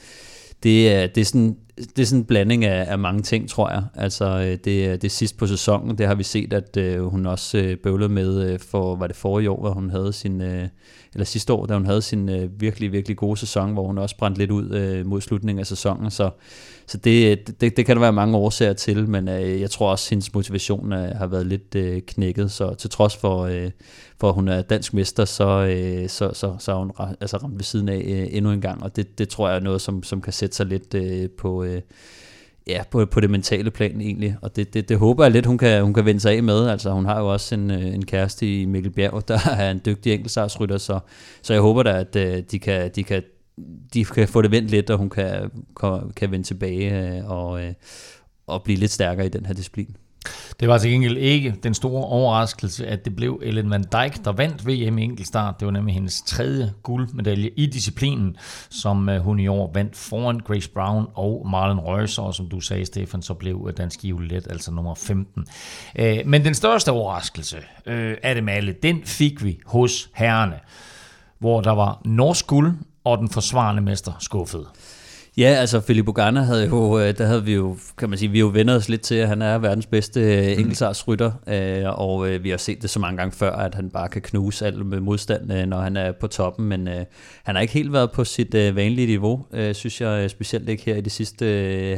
det 0.64 0.94
er, 0.94 1.08
det 1.08 1.22
er 1.22 1.26
sådan 1.26 1.58
det 1.78 2.00
er 2.00 2.06
sådan 2.06 2.20
en 2.20 2.26
blanding 2.26 2.66
af, 2.66 2.92
af 2.92 3.00
mange 3.00 3.22
ting, 3.22 3.50
tror 3.50 3.70
jeg. 3.70 3.84
Altså, 3.96 4.26
øh, 4.26 4.52
det, 4.52 5.02
det 5.02 5.04
er 5.04 5.10
sidst 5.10 5.38
på 5.38 5.48
sæsonen, 5.48 5.98
det 5.98 6.08
har 6.08 6.16
vi 6.16 6.24
set, 6.24 6.54
at 6.54 6.78
øh, 6.78 7.06
hun 7.06 7.26
også 7.26 7.58
øh, 7.58 7.78
bøvlede 7.78 8.10
med 8.10 8.52
øh, 8.52 8.60
for, 8.60 8.96
var 8.96 9.08
det 9.08 9.16
forrige 9.16 9.50
år, 9.50 9.60
hvor 9.60 9.72
hun 9.72 9.90
havde 9.90 10.14
sin, 10.14 10.42
øh, 10.42 10.68
eller 11.16 11.26
sidste 11.26 11.54
år, 11.54 11.66
da 11.66 11.74
hun 11.74 11.86
havde 11.86 12.02
sin 12.02 12.30
øh, 12.30 12.62
virkelig, 12.62 12.92
virkelig 12.92 13.18
gode 13.18 13.38
sæson, 13.38 13.74
hvor 13.74 13.88
hun 13.88 13.98
også 13.98 14.18
brændte 14.18 14.40
lidt 14.40 14.52
ud 14.52 14.72
øh, 14.72 15.06
mod 15.06 15.22
slutningen 15.22 15.60
af 15.60 15.68
sæsonen. 15.68 16.12
Så, 16.12 16.30
så 16.88 16.98
det, 16.98 17.48
det, 17.62 17.78
det 17.78 17.86
kan 17.86 17.96
der 17.96 18.02
være 18.02 18.14
mange 18.14 18.38
årsager 18.38 18.74
til, 18.74 19.10
men 19.10 19.28
øh, 19.28 19.62
jeg 19.62 19.72
tror 19.72 19.92
også, 19.92 20.08
at 20.08 20.10
hendes 20.10 20.34
motivation 20.34 20.94
øh, 20.94 21.16
har 21.16 21.28
været 21.28 21.46
lidt 21.46 21.76
øh, 21.76 22.02
knækket. 22.02 22.52
Så 22.52 22.74
til 22.74 22.90
trods 22.90 23.16
for, 23.16 23.42
øh, 23.42 23.72
for 24.20 24.30
at 24.30 24.36
hun 24.36 24.48
er 24.48 24.62
dansk 24.62 24.94
mester, 24.94 25.26
så, 25.26 25.48
øh, 25.48 26.10
så, 26.10 26.32
så, 26.34 26.56
så 26.60 26.72
er 26.72 26.76
hun 26.76 26.92
altså 27.22 27.38
ramt 27.38 27.56
ved 27.56 27.64
siden 27.64 27.90
af 27.90 28.02
øh, 28.06 28.28
endnu 28.32 28.52
en 28.52 28.62
gang. 28.62 28.84
Og 28.84 28.96
det, 28.96 29.18
det 29.18 29.30
tror 29.30 29.48
jeg 29.48 29.58
er 29.58 29.62
noget, 29.62 29.82
som, 29.82 30.04
som 30.04 30.22
kan 30.22 30.34
sætte 30.34 30.56
sig 30.56 30.66
lidt 30.66 30.94
øh, 30.94 31.30
på... 31.30 31.64
Øh, 31.64 31.82
ja, 32.68 32.84
på, 32.92 33.06
på 33.06 33.20
det 33.20 33.30
mentale 33.30 33.72
plan 33.72 34.02
egentlig, 34.02 34.38
og 34.42 34.56
det, 34.56 34.74
det, 34.74 34.90
det 34.90 34.98
håber 34.98 35.24
jeg 35.24 35.32
lidt, 35.32 35.46
hun 35.46 35.58
kan, 35.58 35.84
hun 35.84 35.94
kan 35.94 36.06
vende 36.06 36.22
sig 36.22 36.36
af 36.36 36.44
med. 36.44 36.68
Altså, 36.68 36.92
hun 36.92 37.06
har 37.06 37.20
jo 37.20 37.34
også 37.34 37.56
en, 37.56 37.72
øh, 37.72 37.94
en 37.94 38.06
kæreste 38.06 38.62
i 38.62 38.66
Mikkel 38.66 38.92
Bjerg, 38.92 39.28
der 39.28 39.40
er 39.60 39.72
en 39.72 39.82
dygtig 39.86 40.14
enkeltsartsrytter, 40.14 40.78
så, 40.78 41.00
så 41.42 41.54
jeg 41.54 41.62
håber 41.62 41.84
da, 41.84 42.00
at 42.00 42.16
øh, 42.16 42.44
de 42.52 42.60
kan, 42.60 42.92
de 42.96 43.04
kan 43.04 43.24
de 43.94 44.06
kan 44.06 44.28
få 44.28 44.42
det 44.42 44.52
vendt 44.52 44.72
lidt, 44.72 44.90
og 44.90 44.98
hun 44.98 45.10
kan, 45.10 45.52
kan, 45.80 46.12
kan 46.16 46.32
vende 46.32 46.46
tilbage 46.46 47.18
øh, 47.18 47.30
og, 47.32 47.62
og 48.48 48.64
blive 48.64 48.80
lidt 48.80 48.92
stærkere 48.92 49.26
i 49.26 49.30
den 49.30 49.46
her 49.46 49.54
disciplin. 49.54 49.96
Det 50.60 50.68
var 50.68 50.78
til 50.78 50.92
gengæld 50.92 51.18
ikke 51.18 51.56
den 51.64 51.74
store 51.74 52.06
overraskelse, 52.06 52.88
at 52.88 53.06
det 53.06 53.16
blev 53.16 53.42
Ellen 53.44 53.70
Van 53.70 53.84
Dijk, 53.84 54.26
der 54.26 54.32
vandt 54.32 54.68
VM 54.68 54.98
i 54.98 55.04
enkeltstart. 55.04 55.60
Det 55.60 55.66
var 55.66 55.72
nemlig 55.72 55.94
hendes 55.94 56.22
tredje 56.22 56.74
guldmedalje 56.84 57.50
i 57.56 57.66
disciplinen, 57.66 58.38
som 58.70 59.10
øh, 59.10 59.22
hun 59.22 59.40
i 59.40 59.48
år 59.48 59.72
vandt 59.74 59.96
foran 59.96 60.40
Grace 60.40 60.70
Brown 60.70 61.08
og 61.14 61.48
Marlon 61.50 61.80
Reus, 61.80 62.18
og 62.18 62.36
som 62.36 62.50
du 62.50 62.60
sagde, 62.60 62.86
Stefan, 62.86 63.22
så 63.22 63.34
blev 63.34 63.66
øh, 63.68 63.78
dansk 63.78 64.04
Let 64.04 64.48
altså 64.50 64.72
nummer 64.72 64.96
15. 64.96 65.46
Øh, 65.96 66.18
men 66.26 66.46
den 66.46 66.54
største 66.54 66.92
overraskelse 66.92 67.58
af 68.24 68.36
dem 68.36 68.50
alle, 68.50 68.76
den 68.84 69.06
fik 69.06 69.44
vi 69.44 69.60
hos 69.66 70.10
herrene, 70.14 70.60
hvor 71.40 71.62
der 71.62 71.72
var 71.72 72.02
norsk 72.06 72.48
guld, 72.48 72.74
og 73.06 73.18
den 73.18 73.30
forsvarende 73.30 73.82
mester 73.82 74.12
skuffede. 74.20 74.66
Ja, 75.38 75.48
altså 75.48 75.80
Philip 75.80 76.08
Ogana 76.08 76.42
havde 76.42 76.66
jo, 76.66 77.00
øh, 77.00 77.18
der 77.18 77.26
havde 77.26 77.46
vi 77.46 77.54
jo, 77.54 77.78
kan 77.98 78.10
man 78.10 78.20
sige, 78.20 78.32
vi 78.32 78.40
jo 78.40 78.48
vendt 78.48 78.72
os 78.72 78.90
lidt 78.90 79.02
til, 79.02 79.16
at 79.16 79.28
han 79.28 79.42
er 79.42 79.58
verdens 79.58 79.86
bedste 79.86 80.20
øh, 80.22 80.44
mm. 80.44 80.60
enkeltsartsrytter, 80.60 81.32
øh, 81.48 82.00
og 82.00 82.28
vi 82.44 82.50
har 82.50 82.58
set 82.58 82.82
det 82.82 82.90
så 82.90 83.00
mange 83.00 83.18
gange 83.18 83.32
før, 83.32 83.52
at 83.52 83.76
han 83.76 83.90
bare 83.90 84.10
kan 84.10 84.22
knuse 84.22 84.66
alt 84.66 84.86
med 84.86 85.00
modstand, 85.00 85.66
når 85.66 85.82
han 85.82 85.98
er 85.98 86.12
på 86.12 86.28
toppen, 86.28 86.66
men 86.66 86.88
han 87.44 87.56
har 87.56 87.60
ikke 87.60 87.74
helt 87.74 87.94
været 87.94 88.12
på 88.12 88.24
sit 88.24 88.54
vanlige 88.54 89.08
niveau, 89.08 89.46
synes 89.74 90.02
jeg, 90.02 90.30
specielt 90.30 90.70
ikke 90.70 90.84
her 90.86 90.96
i 90.96 91.02
de 91.02 91.10
sidste 91.10 91.46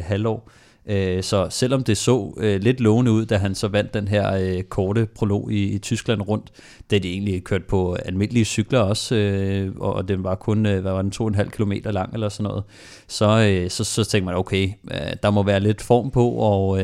halvår. 0.06 0.50
Øh, 0.90 1.24
så 1.24 1.48
selvom 1.50 1.84
det 1.84 1.98
så 1.98 2.34
øh, 2.38 2.62
lidt 2.62 2.80
lovende 2.80 3.12
ud, 3.12 3.26
da 3.26 3.38
han 3.38 3.56
så 3.56 3.68
vandt 3.68 3.94
den 3.94 4.08
her 4.08 4.34
øh, 4.34 4.64
korte 4.64 5.06
prolog 5.16 5.52
i, 5.52 5.64
i 5.64 5.78
Tyskland 5.78 6.22
rundt, 6.22 6.52
da 6.92 6.98
de 6.98 7.12
egentlig 7.12 7.44
kørt 7.44 7.66
på 7.66 7.94
almindelige 7.94 8.46
cykler 8.46 8.80
også, 8.80 9.16
øh, 9.16 9.72
og 9.78 10.08
den 10.08 10.24
var 10.24 10.36
kun 10.36 10.66
øh, 10.66 10.82
hvad 10.82 10.92
var 10.92 11.02
den, 11.02 11.36
2,5 11.36 11.44
km 11.50 11.72
lang 11.86 12.14
eller 12.14 12.30
sådan 12.30 12.44
noget, 12.44 12.64
så, 13.08 13.48
øh, 13.50 13.70
så, 13.70 13.84
så 13.84 14.04
tænkte 14.04 14.26
man, 14.26 14.36
okay, 14.36 14.70
der 15.24 15.30
må 15.30 15.44
være 15.44 15.60
lidt 15.60 15.82
form 15.82 16.12
på, 16.12 16.30
og, 16.30 16.80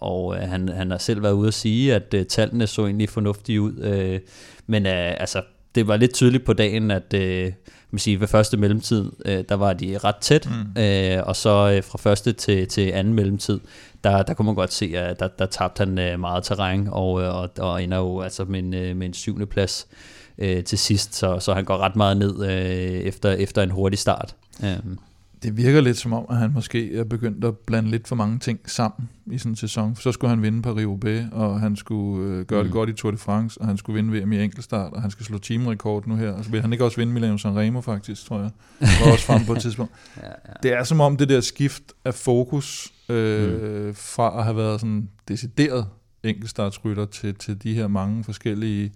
og 0.00 0.36
han, 0.36 0.68
han 0.68 0.90
har 0.90 0.98
selv 0.98 1.22
været 1.22 1.32
ude 1.32 1.48
at 1.48 1.54
sige, 1.54 1.94
at 1.94 2.14
tallene 2.28 2.66
så 2.66 2.84
egentlig 2.84 3.08
fornuftige 3.08 3.60
ud, 3.60 4.18
men 4.66 4.86
altså, 4.86 5.42
det 5.74 5.88
var 5.88 5.96
lidt 5.96 6.14
tydeligt 6.14 6.44
på 6.44 6.52
dagen, 6.52 6.90
at 6.90 7.14
man 7.94 7.98
sige, 7.98 8.20
ved 8.20 8.28
første 8.28 8.56
mellemtid, 8.56 9.12
øh, 9.26 9.44
der 9.48 9.54
var 9.54 9.72
de 9.72 9.98
ret 9.98 10.16
tæt, 10.16 10.48
mm. 10.50 10.82
øh, 10.82 11.22
og 11.26 11.36
så 11.36 11.72
øh, 11.76 11.82
fra 11.84 11.98
første 11.98 12.32
til, 12.32 12.68
til 12.68 12.90
anden 12.90 13.14
mellemtid, 13.14 13.60
der, 14.04 14.22
der 14.22 14.34
kunne 14.34 14.46
man 14.46 14.54
godt 14.54 14.72
se, 14.72 14.92
at 14.96 15.20
der, 15.20 15.28
der 15.28 15.46
tabte 15.46 15.80
han 15.80 15.98
øh, 15.98 16.20
meget 16.20 16.44
terræn, 16.44 16.88
og, 16.90 17.22
øh, 17.22 17.36
og, 17.36 17.50
og 17.58 17.82
ender 17.82 17.98
jo 17.98 18.20
altså 18.20 18.44
med 18.44 18.58
en, 18.58 18.74
øh, 18.74 18.96
med 18.96 19.06
en 19.06 19.14
syvende 19.14 19.46
plads 19.46 19.86
øh, 20.38 20.64
til 20.64 20.78
sidst, 20.78 21.14
så, 21.14 21.38
så 21.38 21.54
han 21.54 21.64
går 21.64 21.78
ret 21.78 21.96
meget 21.96 22.16
ned 22.16 22.44
øh, 22.44 23.00
efter, 23.00 23.30
efter 23.30 23.62
en 23.62 23.70
hurtig 23.70 23.98
start. 23.98 24.34
Øh 24.64 24.76
det 25.44 25.56
virker 25.56 25.80
lidt 25.80 25.96
som 25.96 26.12
om, 26.12 26.26
at 26.30 26.36
han 26.36 26.52
måske 26.54 26.96
er 26.96 27.04
begyndt 27.04 27.44
at 27.44 27.58
blande 27.58 27.90
lidt 27.90 28.08
for 28.08 28.16
mange 28.16 28.38
ting 28.38 28.60
sammen 28.66 29.08
i 29.26 29.38
sådan 29.38 29.52
en 29.52 29.56
sæson. 29.56 29.96
Så 29.96 30.12
skulle 30.12 30.28
han 30.28 30.42
vinde 30.42 30.68
Paris-Roubaix, 30.68 31.32
og 31.32 31.60
han 31.60 31.76
skulle 31.76 32.30
øh, 32.30 32.44
gøre 32.44 32.62
mm. 32.62 32.66
det 32.66 32.72
godt 32.72 32.90
i 32.90 32.92
Tour 32.92 33.10
de 33.10 33.16
France, 33.16 33.60
og 33.60 33.66
han 33.66 33.76
skulle 33.76 34.02
vinde 34.02 34.20
VM 34.20 34.32
i 34.32 34.42
enkeltstart, 34.42 34.92
og 34.92 35.02
han 35.02 35.10
skal 35.10 35.26
slå 35.26 35.38
teamrekord 35.38 36.06
nu 36.06 36.16
her. 36.16 36.30
Og 36.30 36.44
så 36.44 36.50
vil 36.50 36.60
han 36.60 36.72
ikke 36.72 36.84
også 36.84 36.96
vinde 36.96 37.12
Milano 37.12 37.38
Sanremo 37.38 37.80
faktisk, 37.80 38.26
tror 38.26 38.40
jeg. 38.40 38.50
Var 39.04 39.12
også 39.12 39.24
frem 39.24 39.44
på 39.44 39.52
et 39.52 39.60
tidspunkt. 39.60 39.92
ja, 40.16 40.26
ja. 40.26 40.52
Det 40.62 40.72
er 40.72 40.84
som 40.84 41.00
om 41.00 41.16
det 41.16 41.28
der 41.28 41.40
skift 41.40 41.82
af 42.04 42.14
fokus 42.14 42.92
øh, 43.08 43.86
mm. 43.86 43.94
fra 43.94 44.38
at 44.38 44.44
have 44.44 44.56
været 44.56 44.80
sådan 44.80 45.08
decideret 45.28 45.86
enkeltstartsrytter 46.22 47.04
til, 47.04 47.34
til 47.34 47.62
de 47.62 47.74
her 47.74 47.88
mange 47.88 48.24
forskellige 48.24 48.92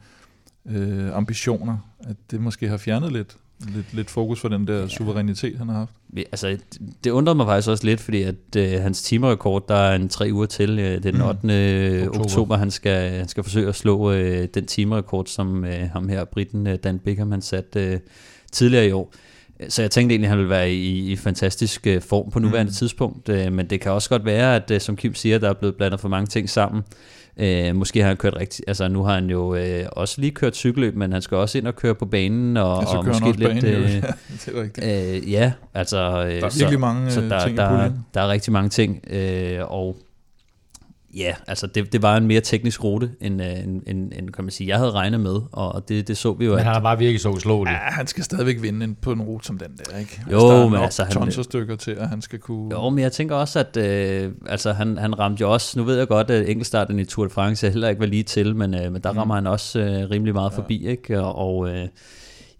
øh, 0.66 1.16
ambitioner, 1.16 1.78
at 2.00 2.16
det 2.30 2.40
måske 2.40 2.68
har 2.68 2.76
fjernet 2.76 3.12
lidt 3.12 3.36
lidt, 3.74 3.94
lidt 3.94 4.10
fokus 4.10 4.40
for 4.40 4.48
den 4.48 4.66
der 4.66 4.80
ja. 4.80 4.88
suverænitet, 4.88 5.58
han 5.58 5.68
har 5.68 5.78
haft. 5.78 5.92
Altså, 6.16 6.58
det 7.04 7.10
undrede 7.10 7.36
mig 7.36 7.46
faktisk 7.46 7.68
også 7.68 7.84
lidt, 7.84 8.00
fordi 8.00 8.22
at 8.22 8.34
øh, 8.56 8.72
hans 8.72 9.02
timerekord, 9.02 9.68
der 9.68 9.74
er 9.74 9.96
en 9.96 10.08
tre 10.08 10.28
uger 10.32 10.46
til, 10.46 10.78
øh, 10.78 11.02
den 11.02 11.20
8. 11.20 11.40
Mm. 11.42 12.08
oktober. 12.08 12.24
oktober, 12.24 12.56
han 12.56 12.70
skal, 12.70 13.10
han 13.10 13.28
skal 13.28 13.44
forsøge 13.44 13.68
at 13.68 13.74
slå 13.74 14.12
øh, 14.12 14.48
den 14.54 14.66
timerekord, 14.66 15.26
som 15.26 15.64
øh, 15.64 15.90
ham 15.92 16.08
her, 16.08 16.24
Britten 16.24 16.66
øh, 16.66 16.78
Dan 16.84 16.98
Bickham, 16.98 17.30
han 17.30 17.42
satte 17.42 17.80
øh, 17.80 18.00
tidligere 18.52 18.86
i 18.88 18.92
år. 18.92 19.14
Så 19.68 19.82
jeg 19.82 19.90
tænkte 19.90 20.12
egentlig, 20.12 20.26
at 20.26 20.30
han 20.30 20.38
ville 20.38 20.50
være 20.50 20.72
i, 20.72 21.12
i 21.12 21.16
fantastisk 21.16 21.86
øh, 21.86 22.02
form 22.02 22.30
på 22.30 22.38
nuværende 22.38 22.70
mm. 22.70 22.74
tidspunkt, 22.74 23.28
øh, 23.28 23.52
men 23.52 23.70
det 23.70 23.80
kan 23.80 23.92
også 23.92 24.08
godt 24.08 24.24
være, 24.24 24.56
at 24.56 24.70
øh, 24.70 24.80
som 24.80 24.96
Kim 24.96 25.14
siger, 25.14 25.38
der 25.38 25.48
er 25.48 25.54
blevet 25.54 25.76
blandet 25.76 26.00
for 26.00 26.08
mange 26.08 26.26
ting 26.26 26.50
sammen. 26.50 26.82
Øh, 27.38 27.76
måske 27.76 28.00
har 28.00 28.08
han 28.08 28.16
kørt 28.16 28.36
rigtig, 28.36 28.64
altså 28.68 28.88
nu 28.88 29.02
har 29.02 29.14
han 29.14 29.30
jo 29.30 29.54
øh, 29.54 29.86
også 29.92 30.20
lige 30.20 30.30
kørt 30.30 30.56
cykelløb, 30.56 30.94
men 30.94 31.12
han 31.12 31.22
skal 31.22 31.36
også 31.36 31.58
ind 31.58 31.66
og 31.66 31.76
køre 31.76 31.94
på 31.94 32.06
banen, 32.06 32.56
og, 32.56 32.82
ja, 32.82 32.98
og 32.98 33.06
måske 33.06 33.32
lidt... 33.32 33.40
Banen, 33.40 33.64
øh, 33.74 33.94
ja, 33.94 34.60
rigtigt. 34.62 34.86
Øh, 34.86 35.32
ja, 35.32 35.52
altså... 35.74 35.96
Øh, 35.98 36.40
der 36.40 36.46
er 36.46 36.48
så, 36.48 36.58
virkelig 36.58 36.80
mange 36.80 37.10
så 37.10 37.20
øh, 37.20 37.30
der, 37.30 37.44
ting 37.46 37.56
der, 37.56 37.90
der 38.14 38.20
er 38.20 38.28
rigtig 38.28 38.52
mange 38.52 38.68
ting, 38.68 39.00
øh, 39.10 39.58
og 39.62 39.96
Ja, 41.14 41.34
altså 41.46 41.66
det, 41.66 41.92
det 41.92 42.02
var 42.02 42.16
en 42.16 42.26
mere 42.26 42.40
teknisk 42.40 42.84
rute, 42.84 43.10
end, 43.20 43.42
øh, 43.42 43.58
end, 43.58 43.82
end, 43.86 44.12
end 44.16 44.30
kan 44.30 44.44
man 44.44 44.50
sige, 44.50 44.68
jeg 44.68 44.76
havde 44.76 44.90
regnet 44.90 45.20
med, 45.20 45.40
og 45.52 45.88
det, 45.88 46.08
det 46.08 46.16
så 46.16 46.32
vi 46.32 46.44
jo. 46.44 46.54
Men 46.54 46.64
han 46.64 46.72
har 46.74 46.80
bare 46.80 46.98
virkelig 46.98 47.20
så 47.20 47.28
uslåeligt. 47.28 47.74
Ja, 47.74 47.78
han 47.78 48.06
skal 48.06 48.24
stadigvæk 48.24 48.62
vinde 48.62 48.94
på 48.94 49.12
en 49.12 49.22
rute 49.22 49.46
som 49.46 49.58
den 49.58 49.68
der, 49.78 49.98
ikke? 49.98 50.22
Jo, 50.32 50.36
altså, 50.36 50.68
men 50.68 50.80
altså... 50.80 51.04
Han, 51.04 51.44
stykker 51.44 51.76
til, 51.76 51.90
at 51.90 52.08
han 52.08 52.22
skal 52.22 52.38
kunne... 52.38 52.74
Jo, 52.74 52.90
men 52.90 52.98
jeg 52.98 53.12
tænker 53.12 53.36
også, 53.36 53.58
at 53.58 53.76
øh, 53.76 54.32
altså, 54.46 54.72
han, 54.72 54.98
han 54.98 55.18
ramte 55.18 55.40
jo 55.40 55.52
også, 55.52 55.78
nu 55.78 55.84
ved 55.84 55.98
jeg 55.98 56.08
godt, 56.08 56.30
at 56.30 56.48
enkeltstarten 56.48 56.98
i 56.98 57.04
Tour 57.04 57.26
de 57.26 57.30
France 57.30 57.70
heller 57.70 57.88
ikke 57.88 58.00
var 58.00 58.06
lige 58.06 58.22
til, 58.22 58.56
men, 58.56 58.74
øh, 58.74 58.92
men 58.92 59.02
der 59.02 59.12
mm. 59.12 59.18
rammer 59.18 59.34
han 59.34 59.46
også 59.46 59.80
øh, 59.80 60.10
rimelig 60.10 60.34
meget 60.34 60.50
ja. 60.50 60.56
forbi, 60.56 60.86
ikke? 60.88 61.20
Og, 61.20 61.34
og 61.34 61.68
øh, 61.68 61.88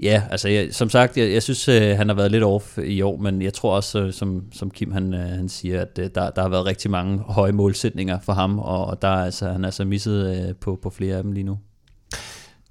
Ja, 0.01 0.23
altså 0.31 0.49
jeg, 0.49 0.69
som 0.75 0.91
sagt, 0.91 1.17
jeg, 1.17 1.33
jeg 1.33 1.43
synes, 1.43 1.69
øh, 1.69 1.97
han 1.97 2.09
har 2.09 2.15
været 2.15 2.31
lidt 2.31 2.45
off 2.45 2.79
i 2.79 3.03
år, 3.03 3.17
men 3.17 3.43
jeg 3.43 3.55
tror 3.55 3.75
også, 3.77 4.01
øh, 4.01 4.13
som, 4.13 4.43
som 4.53 4.71
Kim 4.71 4.93
han, 4.93 5.15
øh, 5.15 5.21
han 5.21 5.49
siger, 5.49 5.81
at 5.81 5.99
øh, 5.99 6.11
der, 6.15 6.31
der 6.31 6.43
har 6.43 6.49
været 6.49 6.67
rigtig 6.67 6.91
mange 6.91 7.19
høje 7.19 7.53
målsætninger 7.53 8.19
for 8.21 8.33
ham, 8.33 8.59
og 8.59 9.03
der 9.03 9.09
altså, 9.09 9.49
han 9.49 9.65
er 9.65 9.69
altså 9.69 9.85
misset 9.85 10.49
øh, 10.49 10.55
på, 10.55 10.79
på 10.83 10.91
flere 10.91 11.17
af 11.17 11.23
dem 11.23 11.33
lige 11.33 11.45
nu. 11.45 11.59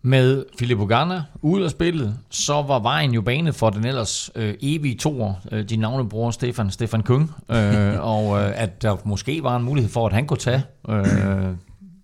Med 0.01 0.45
Filippo 0.59 0.85
Ganna 0.85 1.23
ude 1.41 1.65
af 1.65 1.71
spillet, 1.71 2.15
så 2.29 2.53
var 2.53 2.79
vejen 2.79 3.13
jo 3.13 3.21
banet 3.21 3.55
for 3.55 3.69
den 3.69 3.85
ellers 3.85 4.31
øh, 4.35 4.53
evige 4.61 4.97
toer, 4.97 5.33
øh, 5.51 5.69
din 5.69 5.79
navnebror 5.79 6.31
Stefan, 6.31 6.71
Stefan 6.71 7.03
Kung, 7.03 7.31
øh, 7.49 8.05
og 8.15 8.39
øh, 8.39 8.61
at 8.61 8.81
der 8.81 8.97
måske 9.05 9.43
var 9.43 9.55
en 9.55 9.63
mulighed 9.63 9.91
for, 9.91 10.07
at 10.07 10.13
han 10.13 10.25
kunne 10.27 10.37
tage 10.37 10.63
øh, 10.89 11.05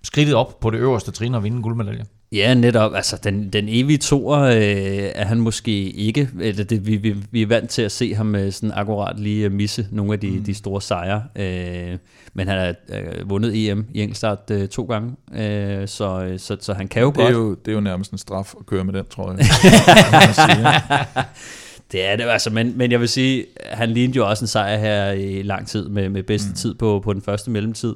skridtet 0.04 0.36
op 0.36 0.60
på 0.60 0.70
det 0.70 0.78
øverste 0.78 1.12
trin 1.12 1.36
og 1.36 1.44
vinde 1.44 1.58
en 1.58 1.64
guldmedalje. 1.64 2.06
Ja, 2.34 2.54
netop. 2.54 2.96
Altså, 2.96 3.20
den, 3.24 3.50
den 3.50 3.66
evige 3.70 3.98
toer 3.98 4.40
øh, 4.42 5.12
er 5.16 5.26
han 5.26 5.40
måske 5.40 5.72
ikke. 5.90 6.30
Eller 6.42 6.64
det, 6.64 6.88
vi, 6.88 6.96
vi, 6.96 7.16
vi 7.32 7.42
er 7.42 7.48
vant 7.48 7.70
til 7.70 7.82
at 7.82 7.92
se 7.92 8.16
ham 8.16 8.36
øh, 8.36 8.52
sådan 8.52 8.72
akkurat 8.76 9.20
lige 9.20 9.50
misse 9.50 9.88
nogle 9.92 10.14
af 10.14 10.20
de, 10.20 10.30
mm. 10.30 10.44
de 10.44 10.54
store 10.54 10.82
sejre. 10.82 11.24
Øh, 11.36 11.98
men 12.34 12.48
han 12.48 12.58
har 12.58 12.76
øh, 12.90 13.30
vundet 13.30 13.70
EM 13.70 13.86
i 13.94 14.02
enkeltstart 14.02 14.40
øh, 14.52 14.68
to 14.68 14.84
gange, 14.84 15.16
øh, 15.36 15.88
så, 15.88 16.36
så, 16.38 16.58
så 16.60 16.74
han 16.74 16.88
kan 16.88 17.02
jo 17.02 17.08
det 17.08 17.16
godt. 17.16 17.28
Er 17.28 17.32
jo, 17.32 17.50
det 17.50 17.68
er 17.68 17.76
jo 17.76 17.82
nærmest 17.82 18.12
en 18.12 18.18
straf 18.18 18.54
at 18.60 18.66
køre 18.66 18.84
med 18.84 18.94
den, 18.94 19.06
tror 19.06 19.32
jeg. 19.32 19.40
det 21.92 22.06
er 22.06 22.16
det 22.16 22.24
altså, 22.24 22.50
men, 22.50 22.78
men 22.78 22.92
jeg 22.92 23.00
vil 23.00 23.10
sige, 23.10 23.46
han 23.64 23.90
lignede 23.90 24.18
jo 24.18 24.30
også 24.30 24.44
en 24.44 24.48
sejr 24.48 24.78
her 24.78 25.12
i 25.12 25.42
lang 25.42 25.68
tid 25.68 25.90
med, 25.90 26.10
med 26.10 26.24
bedste 26.24 26.50
mm. 26.50 26.56
tid 26.56 26.74
på, 26.74 27.02
på 27.04 27.14
den 27.14 27.22
første 27.22 27.52
mellemtid. 27.52 27.96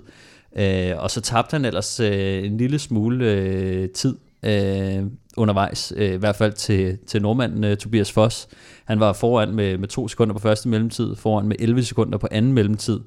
Øh, 0.55 0.91
og 0.97 1.11
så 1.11 1.21
tabte 1.21 1.53
han 1.53 1.65
ellers 1.65 1.99
øh, 1.99 2.43
en 2.43 2.57
lille 2.57 2.79
smule 2.79 3.25
øh, 3.25 3.89
tid 3.89 4.15
øh, 4.43 5.03
undervejs, 5.37 5.93
øh, 5.95 6.13
i 6.13 6.17
hvert 6.17 6.35
fald 6.35 6.53
til, 6.53 6.97
til 7.07 7.21
nordmanden 7.21 7.63
øh, 7.63 7.77
Tobias 7.77 8.11
Foss. 8.11 8.47
Han 8.85 8.99
var 8.99 9.13
foran 9.13 9.55
med, 9.55 9.77
med 9.77 9.87
to 9.87 10.07
sekunder 10.07 10.33
på 10.33 10.39
første 10.39 10.69
mellemtid, 10.69 11.15
foran 11.15 11.47
med 11.47 11.55
11 11.59 11.83
sekunder 11.83 12.17
på 12.17 12.27
anden 12.31 12.53
mellemtid, 12.53 12.99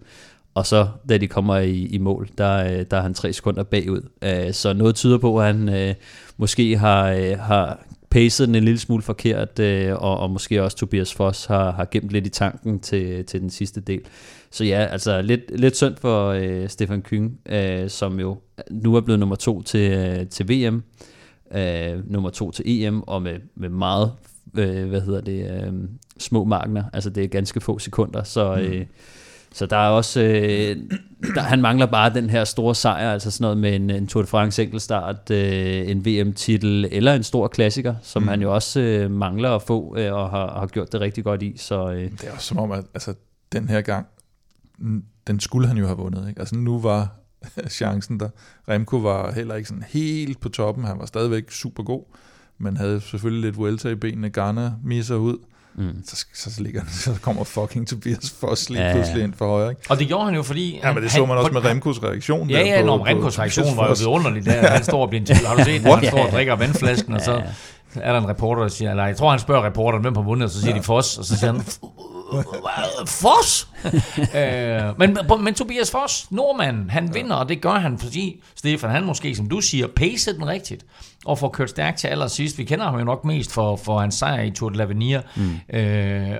og 0.54 0.66
så 0.66 0.88
da 1.08 1.18
de 1.18 1.28
kommer 1.28 1.56
i, 1.56 1.86
i 1.86 1.98
mål, 1.98 2.28
der, 2.38 2.64
øh, 2.64 2.84
der 2.90 2.96
er 2.96 3.02
han 3.02 3.14
tre 3.14 3.32
sekunder 3.32 3.62
bagud. 3.62 4.08
Øh, 4.24 4.52
så 4.52 4.72
noget 4.72 4.94
tyder 4.94 5.18
på, 5.18 5.40
at 5.40 5.46
han 5.46 5.68
øh, 5.68 5.94
måske 6.36 6.78
har, 6.78 7.10
øh, 7.10 7.38
har 7.38 7.86
pacet 8.10 8.48
den 8.48 8.54
en 8.54 8.64
lille 8.64 8.78
smule 8.78 9.02
forkert, 9.02 9.58
øh, 9.58 9.92
og, 9.92 10.20
og 10.20 10.30
måske 10.30 10.62
også 10.62 10.76
Tobias 10.76 11.14
Foss 11.14 11.44
har, 11.44 11.70
har 11.70 11.88
gemt 11.90 12.10
lidt 12.10 12.26
i 12.26 12.30
tanken 12.30 12.80
til, 12.80 13.24
til 13.24 13.40
den 13.40 13.50
sidste 13.50 13.80
del. 13.80 14.00
Så 14.50 14.64
ja, 14.64 14.86
altså 14.90 15.22
lidt, 15.22 15.60
lidt 15.60 15.76
synd 15.76 15.96
for 16.00 16.28
øh, 16.28 16.68
Stefan 16.68 17.02
Kyng, 17.02 17.40
øh, 17.48 17.90
som 17.90 18.20
jo 18.20 18.38
nu 18.70 18.94
er 18.94 19.00
blevet 19.00 19.18
nummer 19.18 19.36
to 19.36 19.62
til, 19.62 19.92
øh, 19.92 20.26
til 20.26 20.48
VM, 20.48 20.82
øh, 21.54 22.10
nummer 22.10 22.30
to 22.30 22.50
til 22.50 22.64
EM, 22.66 23.02
og 23.02 23.22
med, 23.22 23.38
med 23.54 23.68
meget, 23.68 24.12
øh, 24.58 24.88
hvad 24.88 25.00
hedder 25.00 25.20
det, 25.20 25.66
øh, 25.66 25.72
små 26.18 26.44
markner. 26.44 26.84
Altså 26.92 27.10
det 27.10 27.24
er 27.24 27.28
ganske 27.28 27.60
få 27.60 27.78
sekunder, 27.78 28.22
så... 28.22 28.56
Øh, 28.56 28.80
mm. 28.80 28.86
Så 29.52 29.66
der 29.66 29.76
er 29.76 29.88
også, 29.88 30.20
øh, 30.20 30.76
der, 31.34 31.40
han 31.40 31.60
mangler 31.60 31.86
bare 31.86 32.14
den 32.14 32.30
her 32.30 32.44
store 32.44 32.74
sejr, 32.74 33.12
altså 33.12 33.30
sådan 33.30 33.42
noget 33.44 33.58
med 33.58 33.76
en, 33.76 33.90
en 33.90 34.06
Tour 34.06 34.22
de 34.22 34.26
France 34.26 34.62
enkeltstart, 34.62 35.30
øh, 35.30 35.90
en 35.90 36.06
VM-titel 36.06 36.88
eller 36.90 37.14
en 37.14 37.22
stor 37.22 37.48
klassiker, 37.48 37.94
som 38.02 38.22
mm. 38.22 38.28
han 38.28 38.42
jo 38.42 38.54
også 38.54 38.80
øh, 38.80 39.10
mangler 39.10 39.50
at 39.50 39.62
få 39.62 39.96
øh, 39.98 40.12
og 40.12 40.30
har, 40.30 40.58
har 40.58 40.66
gjort 40.66 40.92
det 40.92 41.00
rigtig 41.00 41.24
godt 41.24 41.42
i. 41.42 41.56
Så, 41.56 41.90
øh. 41.90 42.10
Det 42.10 42.24
er 42.24 42.32
også 42.32 42.46
som 42.46 42.58
om, 42.58 42.72
at 42.72 42.84
altså, 42.94 43.14
den 43.52 43.68
her 43.68 43.80
gang, 43.80 44.06
den 45.26 45.40
skulle 45.40 45.68
han 45.68 45.76
jo 45.76 45.86
have 45.86 45.98
vundet. 45.98 46.28
Ikke? 46.28 46.40
Altså 46.40 46.56
nu 46.56 46.80
var 46.80 47.19
chancen 47.68 48.20
der. 48.20 48.28
Remco 48.68 48.96
var 48.96 49.32
heller 49.32 49.54
ikke 49.54 49.68
sådan 49.68 49.84
helt 49.88 50.40
på 50.40 50.48
toppen, 50.48 50.84
han 50.84 50.98
var 50.98 51.06
stadigvæk 51.06 51.50
super 51.50 51.82
god, 51.82 52.02
men 52.58 52.76
havde 52.76 53.00
selvfølgelig 53.00 53.42
lidt 53.42 53.56
Vuelta 53.56 53.88
i 53.88 53.94
benene, 53.94 54.30
Garner 54.30 54.72
misser 54.84 55.16
ud, 55.16 55.38
Mm. 55.74 56.02
Så, 56.06 56.26
så, 56.34 56.62
ligger, 56.62 56.82
så 57.04 57.10
kommer 57.22 57.44
fucking 57.44 57.88
Tobias 57.88 58.30
Foss 58.40 58.70
lige 58.70 58.86
ja, 58.86 58.92
pludselig 58.92 59.24
ind 59.24 59.34
for 59.34 59.46
højre. 59.46 59.70
Ikke? 59.70 59.82
Og 59.88 59.98
det 59.98 60.08
gjorde 60.08 60.24
han 60.24 60.34
jo, 60.34 60.42
fordi... 60.42 60.80
Ja, 60.82 60.92
men 60.92 61.02
det 61.02 61.12
så 61.12 61.26
man 61.26 61.36
også 61.36 61.52
med 61.52 61.64
Remkos 61.64 62.02
reaktion. 62.02 62.50
Ja, 62.50 62.60
ja, 62.60 62.76
der 62.76 62.84
når 62.84 63.06
Remkos 63.06 63.38
reaktion 63.38 63.76
var 63.76 63.88
jo 63.88 63.94
vidunderlig 63.98 64.44
der. 64.44 64.70
Han 64.70 64.84
står 64.84 65.02
og 65.02 65.08
bliver 65.08 65.20
en 65.20 65.26
tvivl. 65.26 65.46
Har 65.46 65.56
du 65.56 65.64
set, 65.64 65.74
at 65.86 65.98
han 65.98 66.06
står 66.08 66.26
og 66.26 66.32
drikker 66.32 66.56
vandflasken, 66.56 67.14
og 67.14 67.20
så 67.20 67.42
er 67.94 68.12
der 68.12 68.20
en 68.20 68.28
reporter, 68.28 68.62
der 68.62 68.68
siger, 68.68 68.90
eller 68.90 69.06
jeg 69.06 69.16
tror, 69.16 69.30
han 69.30 69.38
spørger 69.38 69.66
reporteren, 69.66 70.02
hvem 70.02 70.14
på 70.14 70.22
vundet, 70.22 70.44
og 70.44 70.50
så 70.50 70.60
siger 70.60 70.72
ja. 70.72 70.78
de 70.78 70.82
Foss, 70.82 71.18
og 71.18 71.24
så 71.24 71.38
siger 71.38 71.52
han, 71.52 71.62
Foss? 73.06 73.68
øh, 74.36 74.98
men, 74.98 75.18
men 75.40 75.54
Tobias 75.54 75.90
Foss, 75.90 76.30
nordmanden, 76.30 76.90
han 76.90 77.14
vinder, 77.14 77.36
og 77.36 77.48
det 77.48 77.60
gør 77.60 77.74
han, 77.74 77.98
fordi 77.98 78.42
Stefan, 78.56 78.90
han 78.90 79.04
måske, 79.04 79.36
som 79.36 79.48
du 79.48 79.60
siger, 79.60 79.86
pacer 79.96 80.32
den 80.32 80.46
rigtigt, 80.46 80.86
og 81.24 81.38
får 81.38 81.48
kørt 81.48 81.70
stærkt 81.70 81.98
til 81.98 82.08
allersidst. 82.08 82.58
Vi 82.58 82.64
kender 82.64 82.84
ham 82.84 82.98
jo 82.98 83.04
nok 83.04 83.24
mest 83.24 83.52
for, 83.52 83.76
for 83.76 83.98
hans 83.98 84.14
sejr 84.14 84.42
i 84.42 84.50
Tour 84.50 84.70
de 84.70 84.84
l'Avenir. 84.84 85.20
Mm. 85.36 85.78
Øh, 85.78 86.36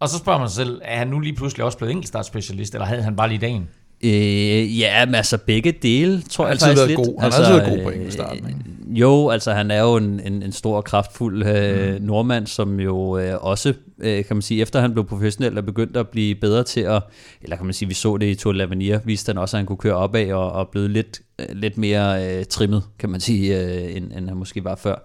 og 0.00 0.08
så 0.08 0.18
spørger 0.18 0.38
man 0.38 0.48
sig 0.48 0.56
selv, 0.56 0.80
er 0.84 0.98
han 0.98 1.08
nu 1.08 1.20
lige 1.20 1.34
pludselig 1.34 1.64
også 1.64 1.78
blevet 1.78 1.90
enkeltstartspecialist, 1.90 2.74
eller 2.74 2.86
havde 2.86 3.02
han 3.02 3.16
bare 3.16 3.28
lige 3.28 3.38
dagen? 3.38 3.68
Øh, 4.04 4.78
ja, 4.78 5.06
men 5.06 5.14
altså 5.14 5.38
begge 5.38 5.72
dele, 5.72 6.22
tror 6.22 6.48
jeg 6.48 6.58
faktisk 6.58 6.86
lidt. 6.86 6.96
God. 6.96 7.14
Han 7.18 7.24
altså, 7.24 7.42
har 7.44 7.52
altid 7.52 7.66
været 7.66 7.76
god 7.76 7.84
på 7.84 7.90
enkeltstarten, 7.90 8.48
ikke? 8.48 8.60
Jo, 8.94 9.28
altså 9.28 9.52
han 9.52 9.70
er 9.70 9.80
jo 9.80 9.96
en, 9.96 10.20
en, 10.20 10.42
en 10.42 10.52
stor, 10.52 10.80
kraftfuld 10.80 11.46
øh, 11.46 11.94
mm. 11.94 12.02
nordmand, 12.02 12.46
som 12.46 12.80
jo 12.80 13.18
øh, 13.18 13.44
også, 13.44 13.74
øh, 13.98 14.24
kan 14.24 14.36
man 14.36 14.42
sige, 14.42 14.62
efter 14.62 14.80
han 14.80 14.92
blev 14.92 15.06
professionel, 15.06 15.56
er 15.56 15.62
begyndt 15.62 15.96
at 15.96 16.08
blive 16.08 16.34
bedre 16.34 16.62
til 16.62 16.80
at, 16.80 17.02
eller 17.42 17.56
kan 17.56 17.66
man 17.66 17.74
sige, 17.74 17.88
vi 17.88 17.94
så 17.94 18.16
det 18.16 18.26
i 18.26 18.34
Tour 18.34 18.52
de 18.52 18.64
l'Avenir, 18.64 19.00
viste 19.04 19.30
han 19.30 19.38
også, 19.38 19.56
at 19.56 19.58
han 19.58 19.66
kunne 19.66 19.76
køre 19.76 19.94
opad 19.94 20.32
og, 20.32 20.52
og 20.52 20.68
blevet 20.68 20.90
lidt, 20.90 21.20
øh, 21.38 21.46
lidt 21.52 21.78
mere 21.78 22.38
øh, 22.38 22.44
trimmet, 22.44 22.82
kan 22.98 23.10
man 23.10 23.20
sige, 23.20 23.60
øh, 23.60 23.96
end, 23.96 24.12
end 24.12 24.28
han 24.28 24.36
måske 24.36 24.64
var 24.64 24.74
før. 24.74 24.96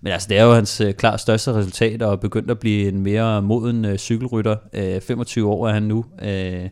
Men 0.00 0.12
altså, 0.12 0.28
det 0.28 0.38
er 0.38 0.44
jo 0.44 0.52
hans 0.52 0.80
øh, 0.80 0.94
klart 0.94 1.20
største 1.20 1.52
resultat, 1.52 2.02
og 2.02 2.20
begyndt 2.20 2.50
at 2.50 2.58
blive 2.58 2.88
en 2.88 3.00
mere 3.00 3.42
moden 3.42 3.84
øh, 3.84 3.98
cykelrytter. 3.98 4.56
Øh, 4.72 5.00
25 5.00 5.48
år 5.48 5.68
er 5.68 5.72
han 5.72 5.82
nu, 5.82 6.04
øh, 6.22 6.68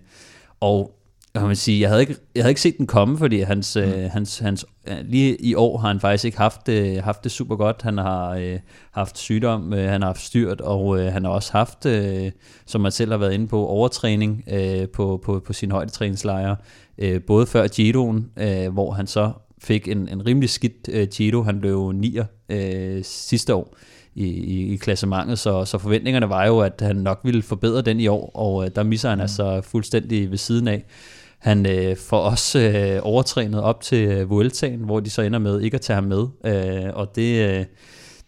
og 0.60 1.01
kan 1.40 1.46
man 1.46 1.56
sige, 1.56 1.80
jeg 1.80 1.88
havde 1.88 2.00
ikke, 2.00 2.16
jeg 2.34 2.42
havde 2.42 2.50
ikke 2.50 2.60
set 2.60 2.78
den 2.78 2.86
komme, 2.86 3.18
fordi 3.18 3.40
hans, 3.40 3.76
mm. 3.76 3.82
øh, 3.82 4.10
hans, 4.10 4.38
hans, 4.38 4.66
lige 5.02 5.36
i 5.36 5.54
år 5.54 5.78
har 5.78 5.88
han 5.88 6.00
faktisk 6.00 6.24
ikke 6.24 6.38
haft, 6.38 6.68
øh, 6.68 7.02
haft 7.02 7.24
det 7.24 7.32
super 7.32 7.56
godt. 7.56 7.82
Han 7.82 7.98
har 7.98 8.30
øh, 8.30 8.58
haft 8.90 9.18
sygdom, 9.18 9.72
øh, 9.72 9.90
han 9.90 10.02
har 10.02 10.08
haft 10.08 10.20
styrt, 10.20 10.60
og 10.60 11.00
øh, 11.00 11.12
han 11.12 11.24
har 11.24 11.30
også 11.30 11.52
haft, 11.52 11.86
øh, 11.86 12.30
som 12.66 12.80
man 12.80 12.92
selv 12.92 13.10
har 13.10 13.18
været 13.18 13.32
inde 13.32 13.48
på, 13.48 13.66
overtræning 13.66 14.44
øh, 14.52 14.88
på, 14.88 15.20
på, 15.24 15.42
på 15.46 15.52
sin 15.52 15.70
højdetræningslejre. 15.70 16.56
Øh, 16.98 17.20
både 17.22 17.46
før 17.46 17.68
Giroen, 17.68 18.30
øh, 18.36 18.72
hvor 18.72 18.92
han 18.92 19.06
så 19.06 19.32
fik 19.58 19.88
en, 19.88 20.08
en 20.08 20.26
rimelig 20.26 20.50
skidt 20.50 20.88
øh, 20.88 21.08
Giro. 21.08 21.42
Han 21.42 21.60
blev 21.60 21.92
9 21.92 22.18
øh, 22.48 23.04
sidste 23.04 23.54
år 23.54 23.76
i, 24.14 24.24
i, 24.24 24.72
i 24.72 24.76
klassementet, 24.76 25.38
så, 25.38 25.64
så 25.64 25.78
forventningerne 25.78 26.28
var 26.28 26.46
jo, 26.46 26.60
at 26.60 26.80
han 26.80 26.96
nok 26.96 27.20
ville 27.24 27.42
forbedre 27.42 27.82
den 27.82 28.00
i 28.00 28.06
år, 28.06 28.30
og 28.34 28.64
øh, 28.64 28.70
der 28.76 28.82
misser 28.82 29.08
han 29.08 29.18
mm. 29.18 29.22
altså 29.22 29.60
fuldstændig 29.60 30.30
ved 30.30 30.38
siden 30.38 30.68
af. 30.68 30.84
Han 31.42 31.66
øh, 31.66 31.96
får 31.96 32.18
også 32.18 32.58
øh, 32.58 33.00
overtrænet 33.02 33.62
op 33.62 33.80
til 33.80 34.08
øh, 34.08 34.30
Vueltaen, 34.30 34.80
hvor 34.80 35.00
de 35.00 35.10
så 35.10 35.22
ender 35.22 35.38
med 35.38 35.60
ikke 35.60 35.74
at 35.74 35.80
tage 35.80 35.94
ham 35.94 36.04
med. 36.04 36.26
Øh, 36.44 36.90
og 36.94 37.16
det, 37.16 37.48
øh, 37.48 37.64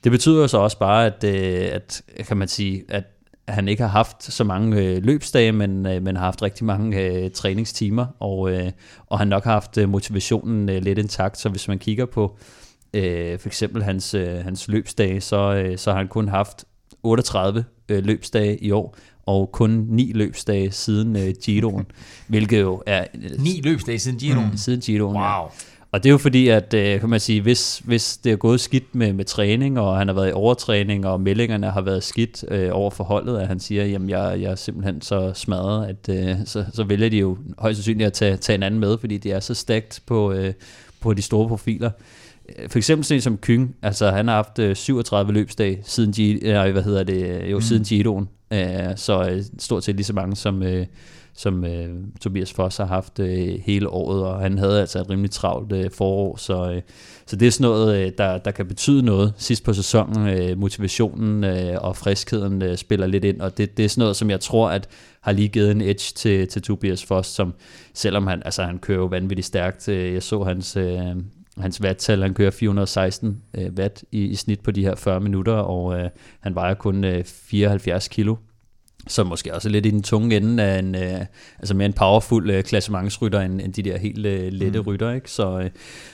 det 0.05 0.12
betyder 0.12 0.40
jo 0.40 0.48
så 0.48 0.59
også 0.59 0.79
bare, 0.79 1.07
at, 1.07 1.24
øh, 1.24 1.68
at 1.72 2.03
kan 2.27 2.37
man 2.37 2.48
sige, 2.48 2.85
at 2.88 3.05
han 3.48 3.68
ikke 3.68 3.83
har 3.83 3.90
haft 3.90 4.22
så 4.22 4.44
mange 4.44 4.83
øh, 4.83 5.03
løbsdage, 5.03 5.53
men, 5.53 5.87
øh, 5.87 6.03
men 6.03 6.16
har 6.16 6.24
haft 6.24 6.42
rigtig 6.42 6.64
mange 6.64 7.00
øh, 7.00 7.31
træningstimer, 7.31 8.07
og, 8.20 8.53
øh, 8.53 8.70
og 9.07 9.18
han 9.18 9.29
nok 9.29 9.44
har 9.44 9.53
haft 9.53 9.79
øh, 9.79 9.88
motivationen 9.88 10.68
øh, 10.68 10.83
lidt 10.83 10.98
intakt. 10.98 11.38
Så 11.38 11.48
hvis 11.48 11.68
man 11.68 11.79
kigger 11.79 12.07
på 12.07 12.37
øh, 12.94 13.38
for 13.38 13.48
eksempel 13.48 13.83
hans, 13.83 14.14
øh, 14.14 14.44
hans 14.44 14.68
løbsdage, 14.68 15.20
så, 15.20 15.55
øh, 15.55 15.79
så 15.79 15.90
har 15.90 15.98
han 15.98 16.09
kun 16.09 16.29
haft 16.29 16.64
38 17.03 17.64
øh, 17.88 18.05
løbsdage 18.05 18.64
i 18.64 18.70
år, 18.70 18.96
og 19.27 19.53
kun 19.53 19.87
ni 19.89 20.13
løbsdage 20.15 20.73
siden 20.73 21.17
øh, 21.17 21.35
Giroen, 21.43 21.87
hvilket 22.29 22.61
jo 22.61 22.83
er... 22.87 23.05
Øh, 23.15 23.31
ni 23.43 23.61
løbsdage 23.65 23.99
siden 23.99 24.19
Giroen? 24.19 24.51
Mm, 24.51 24.57
siden 24.57 24.81
Giroen, 24.81 25.17
wow. 25.17 25.23
ja. 25.23 25.41
Og 25.95 26.03
det 26.03 26.09
er 26.09 26.13
jo 26.13 26.19
fordi, 26.19 26.49
at 26.49 26.75
øh, 26.75 27.01
kan 27.01 27.09
man 27.09 27.21
sige, 27.21 27.41
hvis, 27.41 27.79
hvis 27.85 28.17
det 28.17 28.33
er 28.33 28.37
gået 28.37 28.61
skidt 28.61 28.95
med, 28.95 29.13
med 29.13 29.25
træning, 29.25 29.81
og 29.81 29.99
han 29.99 30.09
har 30.09 30.15
været 30.15 30.29
i 30.29 30.33
overtræning, 30.33 31.07
og 31.07 31.21
meldingerne 31.21 31.71
har 31.71 31.81
været 31.81 32.03
skidt 32.03 32.45
øh, 32.49 32.69
over 32.73 32.91
forholdet, 32.91 33.39
at 33.39 33.49
han 33.49 33.61
siger, 33.61 33.85
jamen 33.85 34.11
jeg, 34.11 34.37
jeg 34.41 34.51
er 34.51 34.55
simpelthen 34.55 35.01
så 35.01 35.33
smadret, 35.35 35.87
at 35.87 36.09
øh, 36.09 36.37
så, 36.45 36.65
så 36.73 36.85
vælger 36.85 37.09
de 37.09 37.19
jo 37.19 37.39
højst 37.59 37.77
sandsynligt 37.77 38.07
at 38.07 38.13
tage, 38.13 38.37
tage 38.37 38.55
en 38.55 38.63
anden 38.63 38.81
med, 38.81 38.99
fordi 38.99 39.19
de 39.19 39.33
er 39.33 39.41
så 39.41 39.55
stærkt 39.55 40.03
på, 40.07 40.33
øh, 40.33 40.53
på 41.01 41.15
de 41.15 41.23
store 41.23 41.49
profiler. 41.49 41.91
For 42.69 42.79
eksempel 42.79 43.05
sådan 43.05 43.21
som 43.21 43.37
Kyng, 43.37 43.77
altså 43.83 44.11
han 44.11 44.29
har 44.29 44.35
haft 44.35 44.79
37 44.79 45.33
løbsdage 45.33 45.83
siden, 45.85 46.13
G, 46.13 46.45
øh, 46.45 46.73
hvad 46.73 46.83
hedder 46.83 47.05
det, 47.05 47.51
jo, 47.51 47.57
mm. 47.57 47.63
siden 47.63 47.85
Giroen, 47.85 48.29
Øh, 48.53 48.97
så 48.97 49.29
øh, 49.31 49.43
stort 49.59 49.85
set 49.85 49.97
lige 49.97 50.05
så 50.05 50.13
mange 50.13 50.37
som, 50.37 50.63
øh, 50.63 50.87
som 51.35 51.65
øh, 51.65 51.89
Tobias 52.21 52.53
Foss 52.53 52.77
har 52.77 52.85
haft 52.85 53.19
øh, 53.19 53.61
hele 53.65 53.89
året, 53.89 54.25
og 54.25 54.41
han 54.41 54.59
havde 54.59 54.81
altså 54.81 55.01
et 55.01 55.11
rimelig 55.11 55.31
travlt 55.31 55.73
øh, 55.73 55.91
forår, 55.91 56.37
så, 56.37 56.71
øh, 56.71 56.83
så 57.27 57.37
det 57.37 57.49
er 57.49 57.51
sådan 57.51 57.71
noget, 57.71 57.97
øh, 57.97 58.13
der, 58.19 58.39
der 58.39 58.51
kan 58.51 58.67
betyde 58.67 59.03
noget 59.03 59.33
sidst 59.37 59.65
på 59.65 59.73
sæsonen. 59.73 60.29
Øh, 60.29 60.59
motivationen 60.59 61.45
øh, 61.45 61.77
og 61.81 61.97
friskheden 61.97 62.63
øh, 62.63 62.77
spiller 62.77 63.07
lidt 63.07 63.25
ind, 63.25 63.41
og 63.41 63.59
det, 63.59 63.77
det 63.77 63.85
er 63.85 63.89
sådan 63.89 64.01
noget, 64.01 64.17
som 64.17 64.31
jeg 64.31 64.41
tror, 64.41 64.71
at 64.71 64.89
har 65.21 65.33
lige 65.33 65.49
givet 65.49 65.71
en 65.71 65.81
edge 65.81 66.13
til, 66.15 66.49
til 66.49 66.63
Tobias 66.63 67.05
Foss, 67.05 67.29
som 67.29 67.55
selvom 67.95 68.27
han, 68.27 68.43
altså, 68.45 68.63
han 68.63 68.79
kører 68.79 68.99
jo 68.99 69.07
vanvittigt 69.07 69.47
stærkt, 69.47 69.89
øh, 69.89 70.15
jeg 70.15 70.23
så 70.23 70.43
hans... 70.43 70.77
Øh, 70.77 71.17
hans 71.59 71.81
watttal, 71.81 72.23
han 72.23 72.35
kører 72.35 72.51
416 72.51 73.43
øh, 73.55 73.71
watt 73.79 74.05
i, 74.12 74.25
i 74.25 74.35
snit 74.35 74.61
på 74.61 74.71
de 74.71 74.83
her 74.83 74.95
40 74.95 75.21
minutter, 75.21 75.53
og 75.53 75.99
øh, 75.99 76.11
han 76.40 76.55
vejer 76.55 76.75
kun 76.75 77.05
øh, 77.05 77.25
74 77.25 78.09
kilo. 78.09 78.37
Så 79.07 79.25
måske 79.25 79.55
også 79.55 79.69
lidt 79.69 79.87
i 79.87 79.90
den 79.90 80.03
tunge 80.03 80.37
ende 80.37 80.62
af 80.62 80.79
en, 80.79 80.95
øh, 80.95 81.21
altså 81.59 81.75
mere 81.75 81.87
en 81.87 81.93
powerful 81.93 82.51
øh, 82.51 82.62
klassementsrytter 82.62 83.40
end, 83.40 83.61
end 83.61 83.73
de 83.73 83.83
der 83.83 83.99
helt 83.99 84.27
øh, 84.27 84.53
lette 84.53 84.81
mm. 84.81 84.87
rytter. 84.87 85.12
Ikke? 85.12 85.31
Så, 85.31 85.59
øh, 85.59 85.71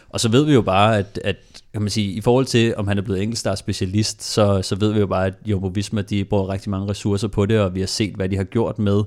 og 0.09 0.21
så 0.21 0.29
ved 0.29 0.45
vi 0.45 0.53
jo 0.53 0.63
bare, 0.63 0.99
at, 0.99 1.21
at 1.25 1.37
kan 1.73 1.83
man 1.83 1.91
sige, 1.91 2.13
i 2.13 2.21
forhold 2.21 2.47
til, 2.47 2.77
om 2.77 2.89
han 2.89 2.99
er 2.99 3.03
blevet 3.03 3.23
enkeltstart 3.23 3.59
specialist, 3.59 4.23
så, 4.23 4.63
så 4.63 4.77
ved 4.77 4.93
vi 4.93 5.01
jo 5.01 5.07
bare, 5.07 5.27
at 5.27 5.35
Jumbo 5.47 5.67
Visma, 5.67 6.03
de 6.03 6.25
bruger 6.25 6.49
rigtig 6.49 6.71
mange 6.71 6.91
ressourcer 6.91 7.29
på 7.29 7.47
det, 7.47 7.61
og 7.61 7.75
vi 7.75 7.81
har 7.81 7.87
set, 7.87 8.15
hvad 8.15 8.29
de 8.29 8.37
har 8.37 8.45
gjort 8.45 8.79
med 8.79 9.03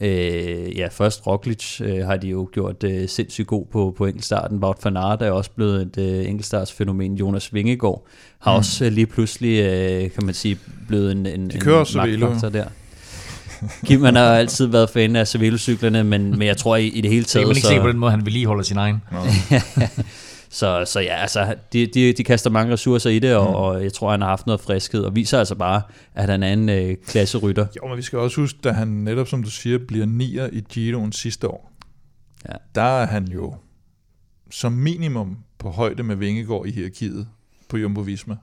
Øh, 0.00 0.76
ja, 0.76 0.88
først 0.90 1.26
Roglic 1.26 1.80
øh, 1.80 2.06
har 2.06 2.16
de 2.16 2.28
jo 2.28 2.48
gjort 2.52 2.84
øh, 2.84 3.08
sindssygt 3.08 3.46
god 3.46 3.66
på, 3.72 3.94
på 3.96 4.06
enkeltstarten. 4.06 4.58
Wout 4.58 4.76
van 4.84 4.96
Aert 4.96 5.22
er 5.22 5.30
også 5.30 5.50
blevet 5.50 5.82
et 5.82 5.98
øh, 5.98 6.28
enkeltstartsfænomen. 6.28 7.14
Jonas 7.14 7.54
Vingegaard 7.54 8.06
har 8.38 8.52
mm. 8.52 8.58
også 8.58 8.84
øh, 8.84 8.92
lige 8.92 9.06
pludselig, 9.06 9.62
øh, 9.62 10.10
kan 10.10 10.24
man 10.24 10.34
sige, 10.34 10.58
blevet 10.88 11.12
en, 11.12 11.26
en, 11.26 11.50
De 11.50 11.58
kører 11.58 12.06
en 12.06 12.20
magtfaktor 12.20 12.48
der. 12.48 12.64
Kim, 13.86 14.04
han 14.04 14.16
har 14.16 14.34
altid 14.34 14.66
været 14.66 14.90
fan 14.90 15.16
af 15.16 15.28
Cervelo-cyklerne, 15.28 16.04
men, 16.04 16.30
men 16.30 16.48
jeg 16.48 16.56
tror 16.56 16.76
i, 16.76 16.86
i 16.86 17.00
det 17.00 17.10
hele 17.10 17.22
Det 17.24 17.32
kan 17.32 17.40
taget... 17.40 17.46
man 17.46 17.56
ikke 17.56 17.68
se 17.68 17.80
på 17.80 17.88
den 17.88 17.98
måde, 17.98 18.10
han 18.10 18.26
vedligeholder 18.26 18.62
sin 18.62 18.76
egen. 18.76 19.02
Så, 20.48 20.84
så 20.86 21.00
ja, 21.00 21.14
altså, 21.14 21.54
de, 21.72 21.86
de, 21.86 22.12
de 22.12 22.24
kaster 22.24 22.50
mange 22.50 22.72
ressourcer 22.72 23.10
i 23.10 23.18
det, 23.18 23.34
og, 23.36 23.48
mm. 23.48 23.54
og 23.54 23.82
jeg 23.84 23.92
tror, 23.92 24.10
han 24.10 24.20
har 24.20 24.28
haft 24.28 24.46
noget 24.46 24.60
friskhed, 24.60 25.00
og 25.02 25.14
viser 25.14 25.38
altså 25.38 25.54
bare, 25.54 25.82
at 26.14 26.28
han 26.28 26.42
er 26.42 26.52
en 26.52 26.68
øh, 26.68 26.96
klasserytter. 27.06 27.66
Jo, 27.76 27.88
men 27.88 27.96
vi 27.96 28.02
skal 28.02 28.18
også 28.18 28.40
huske, 28.40 28.58
da 28.64 28.70
han 28.72 28.88
netop, 28.88 29.28
som 29.28 29.42
du 29.42 29.50
siger, 29.50 29.78
bliver 29.88 30.06
nier 30.06 30.48
i 30.52 30.60
Giroen 30.68 31.12
sidste 31.12 31.48
år, 31.48 31.72
Ja. 32.48 32.54
der 32.74 32.82
er 32.82 33.06
han 33.06 33.28
jo 33.28 33.54
som 34.50 34.72
minimum 34.72 35.36
på 35.58 35.70
højde 35.70 36.02
med 36.02 36.16
Vingegaard 36.16 36.66
i 36.66 36.70
hierarkiet 36.70 37.28
på 37.68 37.76
Jumbo 37.76 38.00
Visma. 38.00 38.36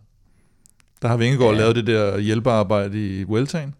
Der 1.02 1.08
har 1.08 1.18
Vingegaard 1.18 1.54
Ja. 1.54 1.60
lavet 1.60 1.76
det 1.76 1.88
der 1.88 2.18
hjælpearbejde 2.20 3.20
i 3.20 3.24
Vueltaen. 3.24 3.74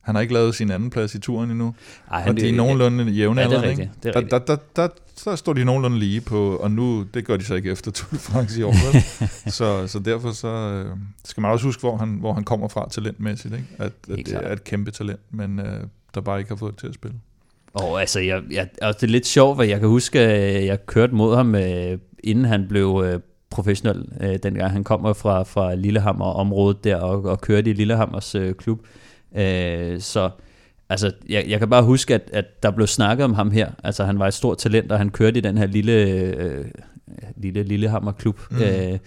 Han 0.00 0.14
har 0.14 0.22
ikke 0.22 0.34
lavet 0.34 0.54
sin 0.54 0.70
anden 0.70 0.90
plads 0.90 1.14
i 1.14 1.18
turen 1.20 1.50
endnu. 1.50 1.74
Ej, 2.10 2.24
og 2.28 2.36
de 2.36 2.48
er 2.48 2.52
nogenlunde 2.52 3.04
jævne 3.04 3.40
Ja, 3.40 3.48
det 3.48 3.56
er 3.56 3.62
rigtigt, 3.62 3.90
det 4.02 4.08
er 4.08 4.16
rigtigt. 4.16 4.30
der, 4.30 4.38
der, 4.38 4.56
der, 4.56 4.62
der, 4.76 4.88
står 5.36 5.52
de 5.52 5.64
nogenlunde 5.64 5.98
lige 5.98 6.20
på, 6.20 6.56
og 6.56 6.70
nu, 6.70 7.02
det 7.14 7.24
gør 7.24 7.36
de 7.36 7.44
så 7.44 7.54
ikke 7.54 7.70
efter 7.70 7.90
Tour 7.96 8.08
de 8.10 8.18
France 8.18 8.60
i 8.60 8.62
år. 8.62 8.72
vel? 8.72 9.02
så, 9.58 9.86
så 9.86 9.98
derfor 9.98 10.30
så, 10.32 10.48
øh, 10.48 10.96
skal 11.24 11.40
man 11.40 11.50
også 11.50 11.66
huske, 11.66 11.80
hvor 11.80 11.96
han, 11.96 12.08
hvor 12.08 12.32
han 12.32 12.44
kommer 12.44 12.68
fra 12.68 12.88
talentmæssigt. 12.90 13.54
Ikke? 13.54 13.66
At, 13.78 13.86
at 13.86 14.16
det 14.16 14.26
klart. 14.26 14.44
er 14.44 14.52
et 14.52 14.64
kæmpe 14.64 14.90
talent, 14.90 15.20
men 15.30 15.60
øh, 15.60 15.80
der 16.14 16.20
bare 16.20 16.38
ikke 16.38 16.48
har 16.48 16.56
fået 16.56 16.72
det 16.72 16.80
til 16.80 16.86
at 16.86 16.94
spille. 16.94 17.16
Og 17.74 18.00
altså, 18.00 18.20
jeg, 18.20 18.42
jeg, 18.50 18.68
altså, 18.82 18.98
det 19.00 19.06
er 19.06 19.12
lidt 19.12 19.26
sjovt, 19.26 19.62
at 19.62 19.68
jeg 19.68 19.80
kan 19.80 19.88
huske, 19.88 20.20
at 20.20 20.66
jeg 20.66 20.86
kørte 20.86 21.14
mod 21.14 21.36
ham, 21.36 21.54
øh, 21.54 21.98
inden 22.24 22.44
han 22.44 22.66
blev 22.68 23.02
øh, 23.06 23.20
professionel, 23.50 24.08
øh, 24.20 24.38
dengang 24.42 24.70
han 24.70 24.84
kommer 24.84 25.12
fra, 25.12 25.42
fra 25.42 25.74
Lillehammer-området 25.74 26.84
der, 26.84 26.96
og, 26.96 27.24
og 27.24 27.40
kørte 27.40 27.70
i 27.70 27.72
Lillehammers 27.72 28.34
øh, 28.34 28.54
klub. 28.54 28.86
Øh, 29.36 30.00
så 30.00 30.30
altså, 30.90 31.12
jeg, 31.28 31.44
jeg 31.48 31.58
kan 31.58 31.68
bare 31.68 31.82
huske, 31.82 32.14
at, 32.14 32.30
at 32.32 32.62
der 32.62 32.70
blev 32.70 32.86
snakket 32.86 33.24
om 33.24 33.34
ham 33.34 33.50
her. 33.50 33.70
Altså, 33.84 34.04
han 34.04 34.18
var 34.18 34.26
et 34.26 34.34
stort 34.34 34.58
talent, 34.58 34.92
og 34.92 34.98
han 34.98 35.10
kørte 35.10 35.38
i 35.38 35.40
den 35.40 35.58
her 35.58 35.66
lille, 35.66 35.92
øh, 35.92 36.64
lille 37.36 37.62
Lillehammer-klub, 37.62 38.40
mm. 38.50 38.56
øh, 38.56 38.98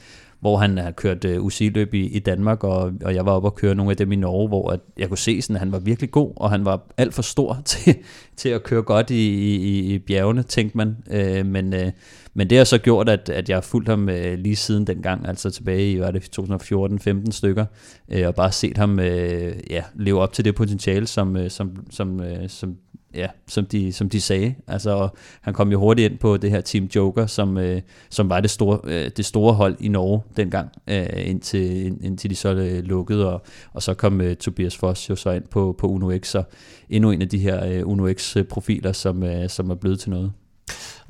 hvor 0.43 0.57
han 0.57 0.77
har 0.77 0.91
kørt 0.91 1.25
øh, 1.25 1.43
UCI-løb 1.43 1.93
i, 1.93 2.07
i 2.07 2.19
Danmark, 2.19 2.63
og, 2.63 2.91
og 3.05 3.15
jeg 3.15 3.25
var 3.25 3.31
oppe 3.31 3.47
og 3.47 3.55
køre 3.55 3.75
nogle 3.75 3.91
af 3.91 3.97
dem 3.97 4.11
i 4.11 4.15
Norge, 4.15 4.47
hvor 4.47 4.71
at 4.71 4.79
jeg 4.97 5.07
kunne 5.07 5.17
se, 5.17 5.41
sådan, 5.41 5.55
at 5.55 5.59
han 5.59 5.71
var 5.71 5.79
virkelig 5.79 6.11
god, 6.11 6.33
og 6.35 6.49
han 6.49 6.65
var 6.65 6.81
alt 6.97 7.13
for 7.13 7.21
stor 7.21 7.57
til, 7.65 7.95
til 8.35 8.49
at 8.49 8.63
køre 8.63 8.81
godt 8.81 9.09
i, 9.09 9.15
i, 9.15 9.93
i 9.93 9.99
bjergene, 9.99 10.43
tænkte 10.43 10.77
man. 10.77 10.97
Øh, 11.11 11.45
men, 11.45 11.73
øh, 11.73 11.91
men 12.33 12.49
det 12.49 12.57
har 12.57 12.65
så 12.65 12.77
gjort, 12.77 13.09
at, 13.09 13.29
at 13.29 13.49
jeg 13.49 13.55
har 13.55 13.61
fulgt 13.61 13.89
ham 13.89 14.09
øh, 14.09 14.37
lige 14.37 14.55
siden 14.55 14.87
dengang, 14.87 15.27
altså 15.27 15.49
tilbage 15.49 15.91
i, 15.91 15.95
det, 15.95 16.39
2014-15 16.39 17.31
stykker, 17.31 17.65
øh, 18.11 18.27
og 18.27 18.35
bare 18.35 18.51
set 18.51 18.77
ham 18.77 18.99
øh, 18.99 19.55
ja, 19.69 19.83
leve 19.95 20.21
op 20.21 20.33
til 20.33 20.45
det 20.45 20.55
potentiale, 20.55 21.07
som, 21.07 21.37
øh, 21.37 21.49
som, 21.49 21.71
som, 21.89 22.21
øh, 22.21 22.49
som, 22.49 22.75
ja, 23.15 23.27
som, 23.47 23.65
de, 23.65 23.93
som 23.93 24.09
de 24.09 24.21
sagde. 24.21 24.55
Altså, 24.67 24.89
og 24.89 25.15
han 25.41 25.53
kom 25.53 25.71
jo 25.71 25.79
hurtigt 25.79 26.11
ind 26.11 26.19
på 26.19 26.37
det 26.37 26.51
her 26.51 26.61
Team 26.61 26.85
Joker, 26.95 27.25
som, 27.25 27.57
øh, 27.57 27.81
som 28.09 28.29
var 28.29 28.39
det 28.39 28.49
store, 28.49 28.79
øh, 28.83 29.11
det 29.17 29.25
store 29.25 29.53
hold 29.53 29.75
i 29.79 29.87
Norge 29.87 30.21
dengang, 30.37 30.69
øh, 30.87 31.05
indtil, 31.15 31.85
ind, 31.85 32.03
indtil 32.03 32.29
de 32.29 32.35
så 32.35 32.53
øh, 32.53 32.83
lukkede, 32.83 33.33
og, 33.33 33.41
og 33.73 33.81
så 33.81 33.93
kom 33.93 34.21
øh, 34.21 34.35
Tobias 34.35 34.77
Foss 34.77 35.09
jo 35.09 35.15
så 35.15 35.31
ind 35.31 35.43
på, 35.51 35.75
på 35.77 35.87
Uno 35.87 36.17
X, 36.17 36.27
så 36.27 36.43
endnu 36.89 37.11
en 37.11 37.21
af 37.21 37.29
de 37.29 37.37
her 37.37 37.65
øh, 37.65 37.87
Uno 37.87 38.13
X-profiler, 38.13 38.89
øh, 38.89 38.95
som, 38.95 39.23
øh, 39.23 39.49
som 39.49 39.69
er 39.69 39.75
blevet 39.75 39.99
til 39.99 40.09
noget. 40.09 40.31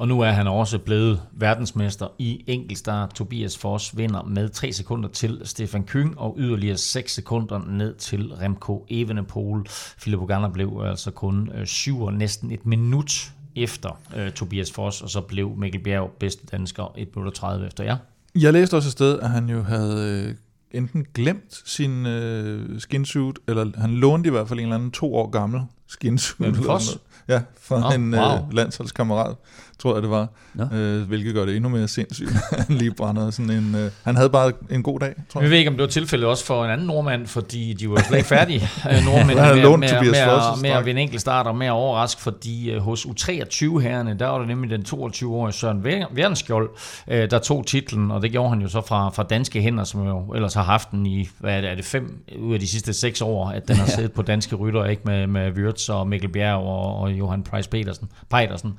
Og 0.03 0.09
nu 0.09 0.19
er 0.21 0.31
han 0.31 0.47
også 0.47 0.79
blevet 0.79 1.21
verdensmester 1.31 2.07
i 2.19 2.43
enkeltstart. 2.47 3.13
Tobias 3.13 3.57
Foss 3.57 3.97
vinder 3.97 4.23
med 4.23 4.49
3 4.49 4.73
sekunder 4.73 5.09
til 5.09 5.41
Stefan 5.43 5.83
Kyng 5.83 6.19
og 6.19 6.35
yderligere 6.39 6.77
6 6.77 7.13
sekunder 7.13 7.59
ned 7.67 7.95
til 7.95 8.33
Remco 8.33 8.85
Evenepoel. 8.89 9.65
Filippo 9.97 10.25
Ganna 10.25 10.47
blev 10.47 10.83
altså 10.85 11.11
kun 11.11 11.49
øh, 11.55 11.65
syv 11.65 12.01
og 12.01 12.13
næsten 12.13 12.51
et 12.51 12.65
minut 12.65 13.31
efter 13.55 13.99
øh, 14.15 14.31
Tobias 14.31 14.71
Foss, 14.71 15.01
og 15.01 15.09
så 15.09 15.21
blev 15.21 15.55
Mikkel 15.57 15.83
Bjerg 15.83 16.11
bedste 16.19 16.45
dansker 16.45 16.93
1 16.97 17.15
minut 17.15 17.27
og 17.27 17.33
30 17.33 17.67
efter 17.67 17.83
jer. 17.83 17.97
Jeg 18.35 18.53
læste 18.53 18.75
også 18.75 18.87
et 18.87 18.91
sted, 18.91 19.19
at 19.19 19.29
han 19.29 19.49
jo 19.49 19.61
havde 19.61 20.25
øh, 20.27 20.35
enten 20.71 21.05
glemt 21.13 21.61
sin 21.65 22.05
øh, 22.05 22.79
skinsuit, 22.79 23.39
eller 23.47 23.71
han 23.77 23.89
lånte 23.89 24.27
i 24.27 24.31
hvert 24.31 24.47
fald 24.47 24.59
en 24.59 24.65
eller 24.65 24.75
anden 24.75 24.91
to 24.91 25.15
år 25.15 25.29
gammel 25.29 25.61
skinsuit. 25.87 26.61
Noget. 26.61 26.99
Ja, 27.27 27.41
fra 27.61 27.79
Nå, 27.79 27.89
en 27.89 28.15
wow. 28.15 28.23
øh, 28.23 28.53
landsholdskammerat, 28.53 29.35
tror 29.79 29.93
jeg 29.93 30.01
det 30.01 30.09
var. 30.09 30.27
Nå. 30.53 30.63
Øh, 30.73 31.07
hvilket 31.07 31.33
gør 31.33 31.45
det 31.45 31.55
endnu 31.55 31.69
mere 31.69 31.87
sindssygt, 31.87 32.31
han 32.67 32.77
lige 32.77 32.91
brænder 32.91 33.31
sådan 33.31 33.51
en... 33.51 33.75
Øh, 33.75 33.91
han 34.03 34.15
havde 34.15 34.29
bare 34.29 34.51
en 34.69 34.83
god 34.83 34.99
dag, 34.99 35.13
tror 35.29 35.39
Vi 35.39 35.43
jeg. 35.43 35.51
ved 35.51 35.57
ikke, 35.57 35.69
om 35.69 35.75
det 35.75 35.81
var 35.81 35.89
tilfældet 35.89 36.27
også 36.27 36.45
for 36.45 36.65
en 36.65 36.71
anden 36.71 36.87
nordmand, 36.87 37.27
fordi 37.27 37.73
de 37.73 37.89
var 37.89 38.01
slet 38.07 38.17
ikke 38.17 38.29
færdige, 38.29 38.61
øh, 38.91 39.05
nordmænd, 39.05 39.39
med, 39.39 39.61
lånt 39.61 39.79
med, 39.79 40.01
med, 40.01 40.61
med, 40.61 40.69
at 40.69 40.85
vinde 40.85 41.01
enkelt 41.01 41.21
start 41.21 41.47
og 41.47 41.55
med 41.55 41.67
at 41.67 41.71
overraske, 41.71 42.21
fordi 42.21 42.71
øh, 42.71 42.81
hos 42.81 43.05
U23-herrerne, 43.05 44.19
der 44.19 44.27
var 44.27 44.39
det 44.39 44.47
nemlig 44.47 44.69
den 44.69 44.85
22-årige 44.87 45.53
Søren 45.53 45.83
Værnskjold, 46.11 46.69
øh, 47.07 47.31
der 47.31 47.39
tog 47.39 47.65
titlen, 47.67 48.11
og 48.11 48.21
det 48.21 48.31
gjorde 48.31 48.49
han 48.49 48.61
jo 48.61 48.67
så 48.67 48.81
fra, 48.81 49.09
fra 49.09 49.23
danske 49.23 49.61
hænder, 49.61 49.83
som 49.83 50.07
jo 50.07 50.33
ellers 50.33 50.53
har 50.53 50.63
haft 50.63 50.91
den 50.91 51.05
i, 51.05 51.29
hvad 51.39 51.57
er 51.57 51.61
det, 51.61 51.69
er 51.69 51.75
det 51.75 51.85
fem 51.85 52.23
ud 52.39 52.53
af 52.53 52.59
de 52.59 52.67
sidste 52.67 52.93
seks 52.93 53.21
år, 53.21 53.49
at 53.49 53.67
den 53.67 53.75
har 53.75 53.85
siddet 53.95 54.11
på 54.11 54.21
danske 54.21 54.55
rytter, 54.55 54.85
ikke 54.85 55.01
med, 55.05 55.27
med 55.27 55.51
Wirtz 55.51 55.89
og 55.89 56.07
Mikkel 56.07 56.29
Bjerg 56.29 56.57
og, 56.57 56.97
og 56.99 57.11
Johan 57.11 57.43
Price 57.43 57.69
Petersen. 57.69 58.09
Petersen. 58.29 58.73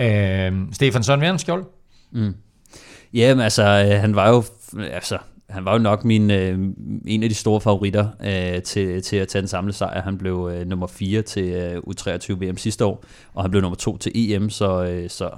Øh, 0.00 0.37
Øhm, 0.38 0.72
Stefan 0.72 1.02
Søren 1.02 1.38
Mm. 2.10 2.34
Jamen 3.14 3.44
altså, 3.44 3.62
øh, 3.62 4.00
han 4.00 4.16
var 4.16 4.28
jo, 4.28 4.42
altså, 4.92 5.18
han 5.48 5.64
var 5.64 5.72
jo 5.72 5.78
nok 5.78 6.04
min, 6.04 6.30
øh, 6.30 6.58
en 7.06 7.22
af 7.22 7.28
de 7.28 7.34
store 7.34 7.60
favoritter 7.60 8.08
øh, 8.24 8.62
til, 8.62 9.02
til 9.02 9.16
at 9.16 9.28
tage 9.28 9.40
den 9.40 9.48
samlede 9.48 9.76
sejr. 9.76 10.02
Han 10.02 10.18
blev 10.18 10.50
øh, 10.54 10.66
nummer 10.66 10.86
4 10.86 11.22
til 11.22 11.44
øh, 11.44 11.76
U23 11.76 12.32
VM 12.32 12.56
sidste 12.56 12.84
år, 12.84 13.04
og 13.34 13.44
han 13.44 13.50
blev 13.50 13.60
nummer 13.62 13.76
2 13.76 13.96
til 13.96 14.12
EM, 14.14 14.50
så, 14.50 14.84
øh, 14.84 15.10
så, 15.10 15.30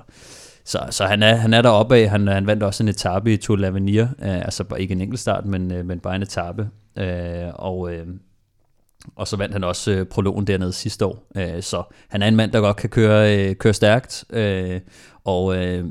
så, 0.64 0.78
så 0.90 1.04
han, 1.04 1.22
er, 1.22 1.34
han 1.34 1.54
er 1.54 1.62
deroppe 1.62 1.96
af. 1.96 2.10
Han, 2.10 2.28
han 2.28 2.46
vandt 2.46 2.62
også 2.62 2.82
en 2.82 2.88
etape 2.88 3.32
i 3.32 3.36
Tour 3.36 3.56
de 3.56 3.68
l'Avenir, 3.68 4.00
øh, 4.00 4.36
altså 4.36 4.64
ikke 4.78 4.92
en 4.92 5.00
enkelt 5.00 5.20
start, 5.20 5.46
men, 5.46 5.72
øh, 5.72 5.86
men 5.86 6.00
bare 6.00 6.16
en 6.16 6.22
etape. 6.22 6.68
Øh, 6.98 7.48
og, 7.54 7.92
øh, 7.92 8.06
og 9.16 9.28
så 9.28 9.36
vandt 9.36 9.52
han 9.52 9.64
også 9.64 9.90
øh, 9.90 10.06
prologen 10.06 10.46
dernede 10.46 10.72
sidste 10.72 11.06
år. 11.06 11.26
Øh, 11.36 11.62
så 11.62 11.82
han 12.08 12.22
er 12.22 12.28
en 12.28 12.36
mand, 12.36 12.52
der 12.52 12.60
godt 12.60 12.76
kan 12.76 12.90
køre, 12.90 13.38
øh, 13.38 13.54
køre 13.56 13.74
stærkt. 13.74 14.24
Øh, 14.30 14.80
og, 15.24 15.56
øh, 15.56 15.84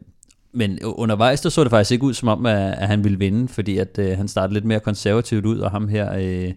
men 0.54 0.80
undervejs, 0.84 1.41
der 1.41 1.50
så 1.50 1.63
det 1.63 1.69
faktisk 1.69 1.91
ikke 1.91 2.06
ud 2.06 2.13
som 2.13 2.28
om, 2.28 2.45
at, 2.45 2.74
at 2.78 2.88
han 2.88 3.04
ville 3.04 3.19
vinde, 3.19 3.48
fordi 3.48 3.78
at 3.78 4.00
øh, 4.00 4.17
han 4.17 4.28
startede 4.28 4.54
lidt 4.54 4.65
mere 4.65 4.80
konservativt 4.80 5.45
ud, 5.45 5.60
og 5.60 5.72
ham 5.72 5.88
her, 5.88 6.13
øh, 6.17 6.54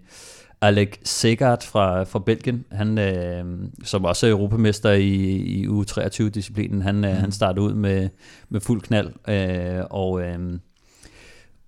Alec 0.61 0.99
Segard 1.05 1.63
fra, 1.63 2.03
fra 2.03 2.19
Belgien, 2.19 2.65
han, 2.71 2.99
øh, 2.99 3.45
som 3.85 4.05
også 4.05 4.27
er 4.27 4.31
europamester 4.31 4.91
i, 4.91 5.11
i 5.37 5.67
U23-disciplinen, 5.67 6.83
han, 6.83 7.05
øh, 7.05 7.17
han 7.17 7.33
startede 7.33 7.65
ud 7.65 7.75
med, 7.75 8.09
med 8.49 8.61
fuld 8.61 8.81
knald, 8.81 9.11
øh, 9.29 9.85
og... 9.91 10.23
Øh, 10.23 10.59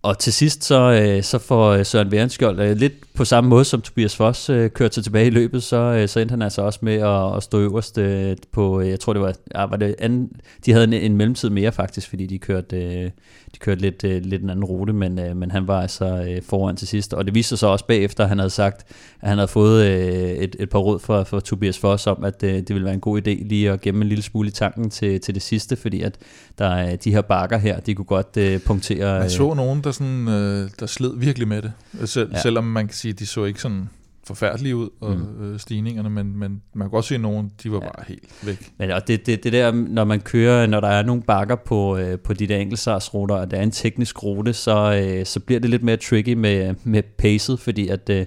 og 0.05 0.19
til 0.19 0.33
sidst 0.33 0.65
så, 0.65 1.03
øh, 1.03 1.23
så 1.23 1.39
får 1.39 1.71
øh, 1.71 1.87
Søren 1.87 2.11
Værenskjold 2.11 2.61
øh, 2.61 2.77
lidt 2.77 2.93
på 3.15 3.25
samme 3.25 3.51
måde 3.51 3.65
som 3.65 3.81
Tobias 3.81 4.17
Foss 4.17 4.51
øh, 4.51 4.71
kørte 4.71 4.95
sig 4.95 5.05
tilbage 5.05 5.27
i 5.27 5.31
løbet, 5.31 5.63
så, 5.63 5.77
øh, 5.77 6.09
så 6.09 6.21
endte 6.21 6.33
han 6.33 6.43
altså 6.43 6.63
også 6.63 6.79
med 6.83 6.95
at, 6.95 7.37
at 7.37 7.43
stå 7.43 7.61
øverst 7.61 7.99
øh, 7.99 8.37
på, 8.53 8.81
øh, 8.81 8.89
jeg 8.89 9.01
tror 9.01 9.13
det 9.13 9.23
var, 9.23 9.35
ja, 9.55 9.67
var 9.67 9.77
det 9.77 9.95
anden, 9.99 10.31
de 10.67 10.73
havde 10.73 10.85
en, 10.85 10.93
en 10.93 11.17
mellemtid 11.17 11.51
mere 11.51 11.73
faktisk, 11.73 12.09
fordi 12.09 12.27
de 12.27 12.39
kørte, 12.39 12.77
øh, 12.77 13.11
de 13.55 13.59
kørte 13.59 13.81
lidt, 13.81 14.05
øh, 14.05 14.23
lidt 14.23 14.43
en 14.43 14.51
anden 14.51 14.65
rute, 14.65 14.93
men, 14.93 15.19
øh, 15.19 15.37
men 15.37 15.51
han 15.51 15.69
var 15.69 15.81
altså 15.83 16.05
øh, 16.29 16.43
foran 16.43 16.77
til 16.77 16.89
sidst. 16.89 17.15
Og 17.15 17.25
det 17.25 17.35
viste 17.35 17.49
sig 17.49 17.59
så 17.59 17.67
også 17.67 17.87
bagefter, 17.87 18.23
at 18.23 18.29
han 18.29 18.39
havde 18.39 18.51
sagt, 18.51 18.85
at 19.21 19.29
han 19.29 19.39
havde 19.39 19.49
fået 19.49 19.87
øh, 19.87 20.31
et, 20.31 20.57
et 20.59 20.71
par 20.71 20.79
råd 20.79 20.99
fra, 20.99 21.23
fra 21.23 21.41
Tobias 21.41 21.79
Foss 21.79 22.07
om, 22.07 22.25
at 22.25 22.43
øh, 22.43 22.55
det 22.55 22.69
ville 22.69 22.85
være 22.85 22.95
en 22.95 23.01
god 23.01 23.19
idé 23.19 23.49
lige 23.49 23.71
at 23.71 23.81
gemme 23.81 24.03
en 24.03 24.09
lille 24.09 24.23
smule 24.23 24.49
i 24.49 24.53
tanken 24.53 24.91
til, 24.91 25.21
til 25.21 25.35
det 25.35 25.43
sidste, 25.43 25.77
fordi 25.77 26.03
at 26.03 26.19
der 26.59 26.67
er 26.67 26.97
de 26.97 27.11
her 27.11 27.23
bakker 27.23 27.59
her, 27.59 27.81
de 27.81 27.95
kunne 27.95 28.05
godt 28.05 28.37
øh, 28.37 28.61
punktere... 28.61 29.25
Øh, 29.25 29.31
så 29.31 29.55
nogen, 29.55 29.85
der, 29.85 29.91
sådan, 29.91 30.29
øh, 30.29 30.71
der 30.81 30.87
sled 30.87 31.19
virkelig 31.19 31.49
med 31.49 31.63
det. 31.63 31.73
Sel, 32.05 32.23
Ja. 32.23 32.37
ja. 32.37 32.43
Selvom 32.43 32.65
man 32.65 32.87
kan 32.87 32.95
sige, 32.95 33.13
at 33.13 33.19
de 33.19 33.27
så 33.27 33.45
ikke 33.45 33.61
sådan 33.61 33.89
forfærdelige 34.27 34.77
ud, 34.77 34.89
og, 35.01 35.17
mm. 35.17 35.53
øh, 35.53 35.61
stigningerne, 35.61 36.11
men, 36.11 36.39
men 36.39 36.63
man 36.75 36.87
kan 36.87 36.91
godt 36.91 37.05
se, 37.05 37.15
at 37.15 37.21
nogen, 37.21 37.53
de 37.63 37.73
var 37.73 37.77
Ja. 37.77 37.81
bare 37.81 38.05
helt 38.09 38.47
væk. 38.47 38.73
Men 38.79 38.91
og 38.91 39.09
det, 39.09 39.27
det, 39.27 39.45
det 39.45 39.53
der, 39.53 39.73
når 39.73 40.05
man 40.05 40.21
kører, 40.21 40.67
når 40.67 40.81
der 40.81 40.89
er 40.89 41.03
nogle 41.03 41.23
bakker 41.23 41.57
på, 41.57 41.97
øh, 41.97 42.19
på 42.19 42.33
de 42.33 42.47
der 42.47 42.57
enkeltstartsruter, 42.57 43.35
og 43.35 43.51
der 43.51 43.57
er 43.57 43.63
en 43.63 43.71
teknisk 43.71 44.23
rute, 44.23 44.53
så, 44.53 45.03
øh, 45.05 45.27
så 45.27 45.41
bliver 45.41 45.61
det 45.61 45.71
lidt 45.71 45.83
mere 45.83 45.97
tricky 45.97 46.33
med, 46.33 46.75
med 46.85 47.03
pacet, 47.19 47.61
fordi 47.61 47.89
at 47.89 48.11
øh, 48.11 48.27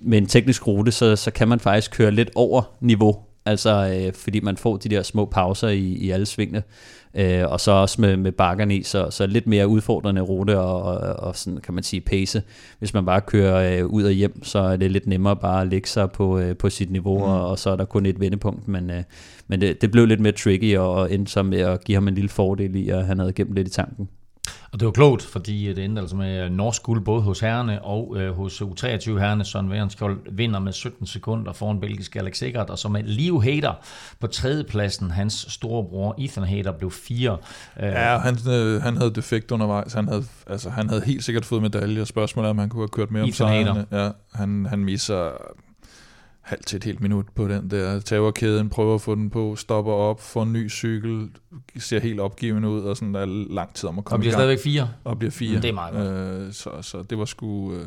med 0.00 0.18
en 0.18 0.26
teknisk 0.26 0.66
rute, 0.66 0.92
så, 0.92 1.16
så 1.16 1.30
kan 1.30 1.48
man 1.48 1.60
faktisk 1.60 1.90
køre 1.90 2.10
lidt 2.10 2.30
over 2.34 2.62
niveau, 2.80 3.16
altså 3.46 4.00
øh, 4.06 4.12
fordi 4.14 4.40
man 4.40 4.56
får 4.56 4.76
de 4.76 4.88
der 4.88 5.02
små 5.02 5.24
pauser 5.24 5.68
i, 5.68 5.80
i 5.80 6.10
alle 6.10 6.26
svingene. 6.26 6.62
Øh, 7.14 7.42
og 7.48 7.60
så 7.60 7.70
også 7.70 8.00
med, 8.00 8.16
med 8.16 8.32
bakkerne 8.32 8.76
i, 8.76 8.82
så, 8.82 9.10
så 9.10 9.26
lidt 9.26 9.46
mere 9.46 9.68
udfordrende 9.68 10.20
rute 10.20 10.58
og, 10.58 10.82
og, 10.82 10.98
og 10.98 11.36
sådan 11.36 11.60
kan 11.60 11.74
man 11.74 11.82
sige 11.82 12.00
pace. 12.00 12.42
Hvis 12.78 12.94
man 12.94 13.04
bare 13.04 13.20
kører 13.20 13.78
øh, 13.78 13.86
ud 13.86 14.02
og 14.02 14.12
hjem, 14.12 14.44
så 14.44 14.58
er 14.58 14.76
det 14.76 14.90
lidt 14.90 15.06
nemmere 15.06 15.36
bare 15.36 15.60
at 15.60 15.68
lægge 15.68 15.88
sig 15.88 16.10
på, 16.10 16.38
øh, 16.38 16.56
på 16.56 16.70
sit 16.70 16.90
niveau, 16.90 17.18
mm. 17.18 17.24
og, 17.24 17.48
og 17.48 17.58
så 17.58 17.70
er 17.70 17.76
der 17.76 17.84
kun 17.84 18.06
et 18.06 18.20
vendepunkt. 18.20 18.68
Men, 18.68 18.90
øh, 18.90 19.02
men 19.48 19.60
det, 19.60 19.82
det 19.82 19.90
blev 19.90 20.06
lidt 20.06 20.20
mere 20.20 20.32
tricky, 20.32 20.76
og, 20.76 20.94
og 20.94 21.12
endte 21.12 21.32
så 21.32 21.42
med 21.42 21.58
at 21.58 21.84
give 21.84 21.96
ham 21.96 22.08
en 22.08 22.14
lille 22.14 22.30
fordel 22.30 22.76
i, 22.76 22.88
at 22.88 23.06
han 23.06 23.18
havde 23.18 23.32
gemt 23.32 23.54
lidt 23.54 23.68
i 23.68 23.70
tanken. 23.70 24.08
Og 24.72 24.80
det 24.80 24.86
var 24.86 24.92
klogt, 24.92 25.22
fordi 25.22 25.72
det 25.74 25.84
endte 25.84 26.00
altså 26.00 26.16
med 26.16 26.50
norsk 26.50 26.82
guld 26.82 27.04
både 27.04 27.22
hos 27.22 27.40
herrene 27.40 27.82
og 27.82 28.16
øh, 28.16 28.34
hos 28.34 28.62
U23 28.62 28.84
herrene. 29.18 29.44
Søren 29.44 29.70
Værenskjold 29.70 30.18
vinder 30.30 30.60
med 30.60 30.72
17 30.72 31.06
sekunder 31.06 31.52
foran 31.52 31.80
belgiske 31.80 32.18
Alex 32.18 32.38
Sikkert, 32.38 32.70
og 32.70 32.78
så 32.78 32.88
med 32.88 33.02
Leo 33.02 33.40
Hader 33.40 33.72
på 34.20 34.26
tredjepladsen. 34.26 35.10
Hans 35.10 35.46
storebror 35.48 36.14
Ethan 36.18 36.44
Hader 36.44 36.72
blev 36.72 36.90
fire. 36.90 37.36
Øh, 37.80 37.86
ja, 37.86 38.18
han, 38.18 38.38
øh, 38.50 38.82
han 38.82 38.96
havde 38.96 39.10
defekt 39.14 39.50
undervejs. 39.50 39.92
Han 39.92 40.08
havde, 40.08 40.24
altså, 40.46 40.70
han 40.70 40.88
havde 40.88 41.02
helt 41.04 41.24
sikkert 41.24 41.44
fået 41.44 41.62
medalje. 41.62 42.06
Spørgsmålet 42.06 42.46
er, 42.46 42.50
om 42.50 42.58
han 42.58 42.68
kunne 42.68 42.82
have 42.82 42.88
kørt 42.88 43.10
mere 43.10 43.22
om 43.22 43.32
sejrene. 43.32 43.86
Ja, 43.92 44.10
han, 44.34 44.66
han 44.70 44.78
misser 44.78 45.30
halvt 46.42 46.66
til 46.66 46.76
et 46.76 46.84
helt 46.84 47.00
minut 47.00 47.26
på 47.34 47.48
den 47.48 47.70
der. 47.70 48.00
Tager 48.00 48.30
kæden, 48.30 48.68
prøver 48.68 48.94
at 48.94 49.00
få 49.00 49.14
den 49.14 49.30
på, 49.30 49.56
stopper 49.56 49.92
op, 49.92 50.20
får 50.20 50.42
en 50.42 50.52
ny 50.52 50.70
cykel, 50.70 51.28
ser 51.78 52.00
helt 52.00 52.20
opgivende 52.20 52.68
ud, 52.68 52.80
og 52.80 52.96
sådan 52.96 53.14
der 53.14 53.20
er 53.20 53.26
lang 53.54 53.74
tid 53.74 53.88
om 53.88 53.98
at 53.98 54.04
komme 54.04 54.16
Og 54.16 54.20
bliver 54.20 54.32
stadigvæk 54.32 54.58
fire. 54.64 54.88
Og 55.04 55.18
bliver 55.18 55.30
fire. 55.30 55.56
Det 55.60 55.68
er 55.68 55.72
meget 55.72 55.94
godt. 55.94 56.46
Øh, 56.46 56.52
så, 56.52 56.70
så 56.82 57.02
det 57.02 57.18
var 57.18 57.24
sgu... 57.24 57.74
Øh, 57.74 57.86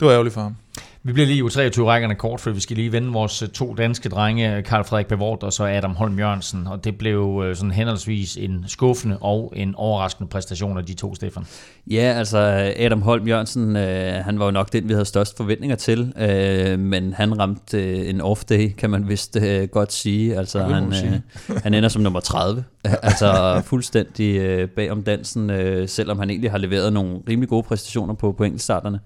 det 0.00 0.06
var 0.06 0.12
ærgerligt 0.12 0.34
for 0.34 0.40
ham. 0.40 0.56
Vi 1.02 1.12
bliver 1.12 1.26
lige 1.26 1.46
i 1.46 1.50
23 1.50 1.90
rækkerne 1.90 2.14
kort, 2.14 2.40
for 2.40 2.50
vi 2.50 2.60
skal 2.60 2.76
lige 2.76 2.92
vende 2.92 3.12
vores 3.12 3.42
øh, 3.42 3.48
to 3.48 3.74
danske 3.74 4.08
drenge, 4.08 4.62
Karl 4.62 4.84
Frederik 4.84 5.06
Bevort 5.06 5.42
og 5.42 5.52
så 5.52 5.64
Adam 5.64 5.94
Holm 5.94 6.18
Jørgensen. 6.18 6.66
Og 6.66 6.84
det 6.84 6.98
blev 6.98 7.42
øh, 7.44 7.56
sådan 7.56 7.70
henholdsvis 7.70 8.36
en 8.36 8.64
skuffende 8.66 9.18
og 9.20 9.52
en 9.56 9.74
overraskende 9.74 10.28
præstation 10.28 10.78
af 10.78 10.84
de 10.84 10.94
to, 10.94 11.14
Stefan. 11.14 11.46
Ja, 11.90 12.14
altså 12.16 12.38
Adam 12.76 13.02
Holm 13.02 13.28
Jørgensen, 13.28 13.76
øh, 13.76 14.12
han 14.24 14.38
var 14.38 14.44
jo 14.44 14.50
nok 14.50 14.72
den, 14.72 14.88
vi 14.88 14.92
havde 14.92 15.04
størst 15.04 15.36
forventninger 15.36 15.76
til. 15.76 16.12
Øh, 16.18 16.78
men 16.78 17.12
han 17.12 17.38
ramte 17.38 17.82
øh, 17.82 18.08
en 18.08 18.20
off-day, 18.20 18.74
kan 18.78 18.90
man 18.90 19.08
vist 19.08 19.36
øh, 19.36 19.68
godt 19.68 19.92
sige. 19.92 20.36
Altså 20.36 20.62
han, 20.62 20.92
sige. 20.92 21.22
øh, 21.50 21.56
han 21.62 21.74
ender 21.74 21.88
som 21.88 22.02
nummer 22.02 22.20
30. 22.20 22.64
altså 23.02 23.62
fuldstændig 23.64 24.36
øh, 24.36 24.68
bag 24.68 24.90
om 24.90 25.02
dansen, 25.02 25.50
øh, 25.50 25.88
selvom 25.88 26.18
han 26.18 26.30
egentlig 26.30 26.50
har 26.50 26.58
leveret 26.58 26.92
nogle 26.92 27.18
rimelig 27.28 27.48
gode 27.48 27.62
præstationer 27.62 28.14
på, 28.14 28.32
på 28.32 28.44
enkeltstarterne. 28.44 29.00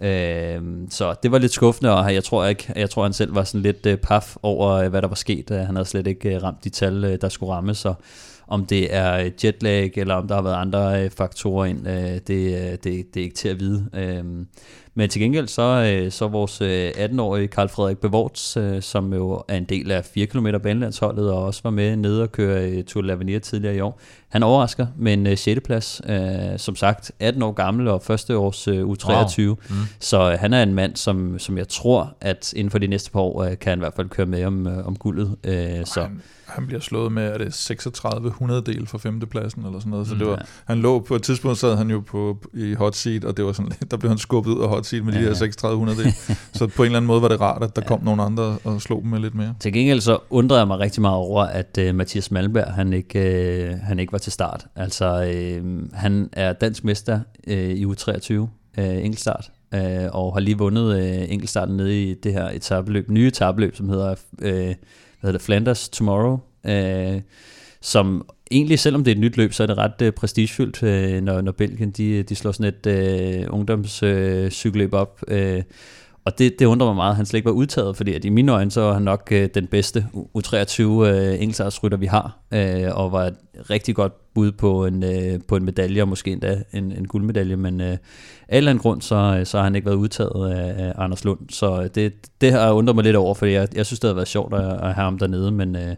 Øh, 0.00 0.62
så 0.90 1.14
det 1.22 1.32
var 1.32 1.38
lidt 1.38 1.52
skuffende, 1.52 1.96
og 1.96 2.14
jeg 2.14 2.24
tror 2.24 2.46
ikke, 2.46 2.72
jeg 2.76 2.90
tror 2.90 3.02
han 3.02 3.12
selv 3.12 3.34
var 3.34 3.44
sådan 3.44 3.62
lidt 3.62 3.86
øh, 3.86 3.96
paf 3.96 4.36
over, 4.42 4.70
øh, 4.70 4.88
hvad 4.88 5.02
der 5.02 5.08
var 5.08 5.14
sket. 5.14 5.50
Han 5.50 5.76
havde 5.76 5.88
slet 5.88 6.06
ikke 6.06 6.34
øh, 6.34 6.42
ramt 6.42 6.64
de 6.64 6.70
tal, 6.70 7.04
øh, 7.04 7.18
der 7.20 7.28
skulle 7.28 7.52
ramme, 7.52 7.74
så 7.74 7.94
om 8.50 8.66
det 8.66 8.94
er 8.94 9.18
øh, 9.18 9.30
jetlag, 9.44 9.92
eller 9.96 10.14
om 10.14 10.28
der 10.28 10.34
har 10.34 10.42
været 10.42 10.54
andre 10.54 11.04
øh, 11.04 11.10
faktorer 11.10 11.64
ind, 11.64 11.88
øh, 11.88 12.18
det, 12.26 12.54
øh, 12.54 12.70
det, 12.70 12.84
det 12.84 13.16
er 13.16 13.24
ikke 13.24 13.36
til 13.36 13.48
at 13.48 13.60
vide. 13.60 13.86
Øh, 13.94 14.24
men 14.94 15.10
til 15.10 15.20
gengæld 15.20 15.48
så, 15.48 15.62
øh, 15.62 16.12
så 16.12 16.28
vores 16.28 16.60
18-årige 16.96 17.48
Karl 17.48 17.68
Frederik 17.68 17.98
Bevorts, 17.98 18.56
øh, 18.56 18.82
som 18.82 19.12
jo 19.12 19.42
er 19.48 19.56
en 19.56 19.64
del 19.64 19.90
af 19.90 20.04
4 20.04 20.26
km 20.26 20.46
banelandsholdet 20.62 21.32
og 21.32 21.44
også 21.44 21.60
var 21.64 21.70
med 21.70 21.96
nede 21.96 22.22
og 22.22 22.32
køre 22.32 22.82
Tour 22.82 23.02
l'Avenir 23.02 23.38
tidligere 23.38 23.76
i 23.76 23.80
år. 23.80 24.00
Han 24.28 24.42
overrasker 24.42 24.86
med 24.96 25.12
en 25.12 25.36
6. 25.36 25.60
plads. 25.64 26.00
Som 26.56 26.76
sagt, 26.76 27.12
18 27.20 27.42
år 27.42 27.52
gammel 27.52 27.88
og 27.88 28.02
første 28.02 28.36
års 28.36 28.68
U23. 28.68 29.42
Wow. 29.42 29.56
Mm. 29.68 29.76
Så 30.00 30.36
han 30.40 30.52
er 30.52 30.62
en 30.62 30.74
mand, 30.74 30.96
som, 30.96 31.38
som 31.38 31.58
jeg 31.58 31.68
tror, 31.68 32.16
at 32.20 32.52
inden 32.52 32.70
for 32.70 32.78
de 32.78 32.86
næste 32.86 33.10
par 33.10 33.20
år 33.20 33.44
kan 33.44 33.70
han 33.70 33.78
i 33.78 33.82
hvert 33.82 33.94
fald 33.94 34.08
køre 34.08 34.26
med 34.26 34.44
om, 34.44 34.66
om 34.84 34.96
guldet. 34.96 35.36
Så 35.84 36.08
han 36.50 36.66
bliver 36.66 36.80
slået 36.80 37.12
med, 37.12 37.22
er 37.22 37.38
det 37.38 37.54
36 37.54 38.32
del 38.66 38.86
for 38.86 38.98
femtepladsen 38.98 39.64
eller 39.64 39.78
sådan 39.78 39.90
noget. 39.90 40.06
Så 40.06 40.14
det 40.14 40.26
var, 40.26 40.46
han 40.64 40.78
lå 40.78 41.00
på 41.00 41.14
et 41.14 41.22
tidspunkt, 41.22 41.58
sad 41.58 41.76
han 41.76 41.90
jo 41.90 42.00
på, 42.00 42.38
i 42.54 42.74
hot 42.74 42.96
seat, 42.96 43.24
og 43.24 43.36
det 43.36 43.44
var 43.44 43.52
sådan, 43.52 43.72
der 43.90 43.96
blev 43.96 44.08
han 44.08 44.18
skubbet 44.18 44.52
ud 44.52 44.62
af 44.62 44.68
hot 44.68 44.86
seat 44.86 45.04
med 45.04 45.12
ja, 45.12 45.20
de 45.20 45.24
her 45.24 45.34
36 45.34 45.86
del. 45.86 46.14
så 46.58 46.66
på 46.66 46.82
en 46.82 46.86
eller 46.86 46.96
anden 46.96 47.06
måde 47.06 47.22
var 47.22 47.28
det 47.28 47.40
rart, 47.40 47.62
at 47.62 47.76
der 47.76 47.82
ja. 47.84 47.88
kom 47.88 48.04
nogle 48.04 48.22
andre 48.22 48.58
og 48.64 48.82
slog 48.82 49.02
dem 49.02 49.10
med 49.10 49.18
lidt 49.18 49.34
mere. 49.34 49.54
Til 49.60 49.72
gengæld 49.72 50.00
så 50.00 50.18
undrede 50.30 50.58
jeg 50.58 50.66
mig 50.66 50.78
rigtig 50.78 51.00
meget 51.00 51.16
over, 51.16 51.44
at 51.44 51.78
uh, 51.88 51.94
Mathias 51.94 52.30
Malmberg, 52.30 52.72
han 52.72 52.92
ikke, 52.92 53.70
uh, 53.72 53.78
han 53.78 53.98
ikke 53.98 54.12
var 54.12 54.18
til 54.18 54.32
start. 54.32 54.66
Altså, 54.76 55.32
uh, 55.62 55.88
han 55.92 56.28
er 56.32 56.52
dansk 56.52 56.84
mester 56.84 57.20
uh, 57.46 57.52
i 57.52 57.84
U23 57.84 58.34
uh, 58.34 58.46
enkeltstart, 58.76 59.50
uh, 59.74 59.80
og 60.12 60.32
har 60.32 60.40
lige 60.40 60.58
vundet 60.58 60.94
uh, 60.94 61.32
enkeltstarten 61.32 61.76
nede 61.76 62.02
i 62.02 62.14
det 62.14 62.32
her 62.32 62.48
etabeløb, 62.48 63.10
nye 63.10 63.26
etabeløb, 63.26 63.76
som 63.76 63.88
hedder 63.88 64.14
uh, 64.42 64.74
hvad 65.20 65.28
hedder 65.28 65.38
det, 65.38 65.44
Flanders 65.44 65.88
Tomorrow, 65.88 66.38
øh, 66.66 67.20
som 67.80 68.26
egentlig, 68.50 68.78
selvom 68.78 69.04
det 69.04 69.10
er 69.10 69.14
et 69.14 69.20
nyt 69.20 69.36
løb, 69.36 69.52
så 69.52 69.62
er 69.62 69.66
det 69.66 69.78
ret 69.78 70.02
øh, 70.02 70.12
prestigefyldt, 70.12 70.82
øh, 70.82 71.22
når, 71.22 71.40
når 71.40 71.52
Belgien 71.52 71.90
de, 71.90 72.22
de 72.22 72.34
slår 72.34 72.52
sådan 72.52 72.74
et 72.74 72.86
øh, 72.86 73.46
ungdomscykelløb 73.50 74.94
øh, 74.94 75.00
op. 75.00 75.22
Øh, 75.28 75.62
og 76.24 76.38
det, 76.38 76.58
det 76.58 76.66
undrer 76.66 76.86
mig 76.86 76.96
meget, 76.96 77.10
at 77.10 77.16
han 77.16 77.26
slet 77.26 77.38
ikke 77.38 77.46
var 77.46 77.52
udtaget, 77.52 77.96
fordi 77.96 78.14
at 78.14 78.24
i 78.24 78.28
mine 78.28 78.52
øjne, 78.52 78.70
så 78.70 78.80
var 78.80 78.92
han 78.92 79.02
nok 79.02 79.28
øh, 79.32 79.48
den 79.54 79.66
bedste 79.66 80.06
U23 80.14 80.82
øh, 80.82 81.50
rytter 81.82 81.96
vi 81.96 82.06
har, 82.06 82.38
øh, 82.54 82.88
og 82.92 83.12
var 83.12 83.24
et 83.24 83.36
rigtig 83.70 83.94
godt 83.94 84.12
bud 84.34 84.52
på 84.52 84.86
en, 84.86 85.02
øh, 85.02 85.40
på 85.48 85.56
en 85.56 85.64
medalje, 85.64 86.02
og 86.02 86.08
måske 86.08 86.32
endda 86.32 86.62
en, 86.72 86.92
en 86.92 87.08
guldmedalje, 87.08 87.56
men 87.56 87.80
øh, 87.80 87.86
af 87.86 87.92
en 87.92 87.98
eller 88.48 88.70
anden 88.70 88.82
grund, 88.82 89.02
så, 89.02 89.40
så 89.44 89.56
har 89.56 89.64
han 89.64 89.74
ikke 89.74 89.86
været 89.86 89.96
udtaget 89.96 90.52
af, 90.52 90.86
af 90.86 90.92
Anders 90.96 91.24
Lund, 91.24 91.40
så 91.50 91.82
øh, 91.82 91.88
det, 91.94 92.12
det 92.40 92.52
har 92.52 92.72
undret 92.72 92.94
mig 92.96 93.04
lidt 93.04 93.16
over, 93.16 93.34
fordi 93.34 93.52
jeg, 93.52 93.68
jeg 93.74 93.86
synes, 93.86 94.00
det 94.00 94.08
havde 94.08 94.16
været 94.16 94.28
sjovt 94.28 94.54
at, 94.54 94.72
at 94.72 94.94
have 94.94 95.04
ham 95.04 95.18
dernede, 95.18 95.50
men, 95.50 95.76
øh, 95.76 95.94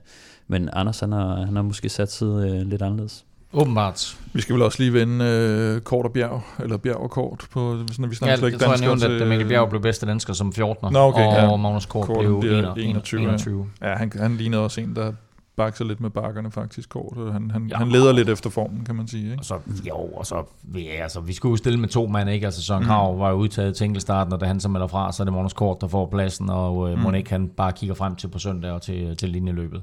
men 0.49 0.69
Anders, 0.73 1.01
han 1.01 1.13
har, 1.13 1.37
han 1.37 1.57
har 1.57 1.63
måske 1.63 1.89
sat 1.89 2.13
sig 2.13 2.27
øh, 2.27 2.67
lidt 2.67 2.83
anderledes. 2.83 3.25
Åbenbart. 3.53 4.19
Vi 4.33 4.41
skal 4.41 4.55
vel 4.55 4.63
også 4.63 4.83
lige 4.83 4.93
vende 4.93 5.25
øh, 5.25 5.81
kort 5.81 6.07
og 6.07 6.13
bjerg, 6.13 6.43
eller 6.61 6.77
bjerg 6.77 6.97
og 6.97 7.11
kort, 7.11 7.47
på, 7.51 7.61
når 7.99 8.07
vi 8.07 8.15
snakker 8.15 8.47
ja, 8.47 8.53
jeg 8.53 8.61
tror, 8.61 8.71
jeg 8.71 8.81
nævnte, 8.81 9.07
at 9.07 9.29
Mikkel 9.29 9.49
Bjerg 9.49 9.69
blev 9.69 9.83
bedste 9.83 10.07
dansker 10.07 10.33
som 10.33 10.53
14'er, 10.59 10.91
Nå, 10.91 10.99
okay, 10.99 11.27
og 11.27 11.33
ja. 11.33 11.57
Magnus 11.57 11.87
Kort, 11.87 12.07
Kort 12.07 12.19
blev 12.19 12.39
21. 12.39 12.85
21. 12.85 13.21
21. 13.23 13.67
Ja, 13.83 13.95
han, 13.95 14.13
han 14.21 14.37
lignede 14.37 14.63
også 14.63 14.81
en, 14.81 14.97
der 14.97 15.13
bakser 15.57 15.85
lidt 15.85 16.01
med 16.01 16.11
bakkerne 16.11 16.51
faktisk 16.51 16.89
kort. 16.89 17.33
Han, 17.33 17.51
han, 17.51 17.67
ja, 17.67 17.77
han 17.77 17.89
leder 17.89 18.13
lidt 18.13 18.29
efter 18.29 18.51
formen, 18.51 18.85
kan 18.85 18.95
man 18.95 19.09
sige. 19.09 19.25
Ikke? 19.25 19.39
Og 19.39 19.45
så, 19.45 19.59
jo, 19.89 19.97
og 19.97 20.27
så, 20.27 20.45
ja, 20.75 21.03
altså, 21.03 21.21
vi 21.21 21.33
skulle 21.33 21.51
jo 21.51 21.57
stille 21.57 21.81
med 21.81 21.89
to 21.89 22.07
mand, 22.07 22.31
ikke? 22.31 22.47
Altså 22.47 22.63
Søren 22.63 22.85
Krav 22.85 23.13
mm. 23.13 23.21
var 23.21 23.31
jo 23.31 23.37
udtaget 23.37 23.77
til 23.77 23.85
enkeltstarten, 23.85 24.33
og 24.33 24.41
da 24.41 24.47
han 24.47 24.61
så 24.61 24.69
melder 24.69 24.87
fra, 24.87 25.13
så 25.13 25.23
er 25.23 25.25
det 25.25 25.35
Magnus 25.35 25.53
Kort, 25.53 25.81
der 25.81 25.89
får 25.89 26.07
pladsen, 26.07 26.51
og 26.51 26.91
øh, 26.91 26.97
mm. 26.97 27.03
Monik 27.03 27.31
han 27.31 27.49
bare 27.49 27.73
kigger 27.73 27.95
frem 27.95 28.17
til 28.17 28.29
på 28.29 28.39
søndag 28.39 28.71
og 28.71 28.83
til, 28.83 29.17
til 29.17 29.29
linjeløbet. 29.29 29.83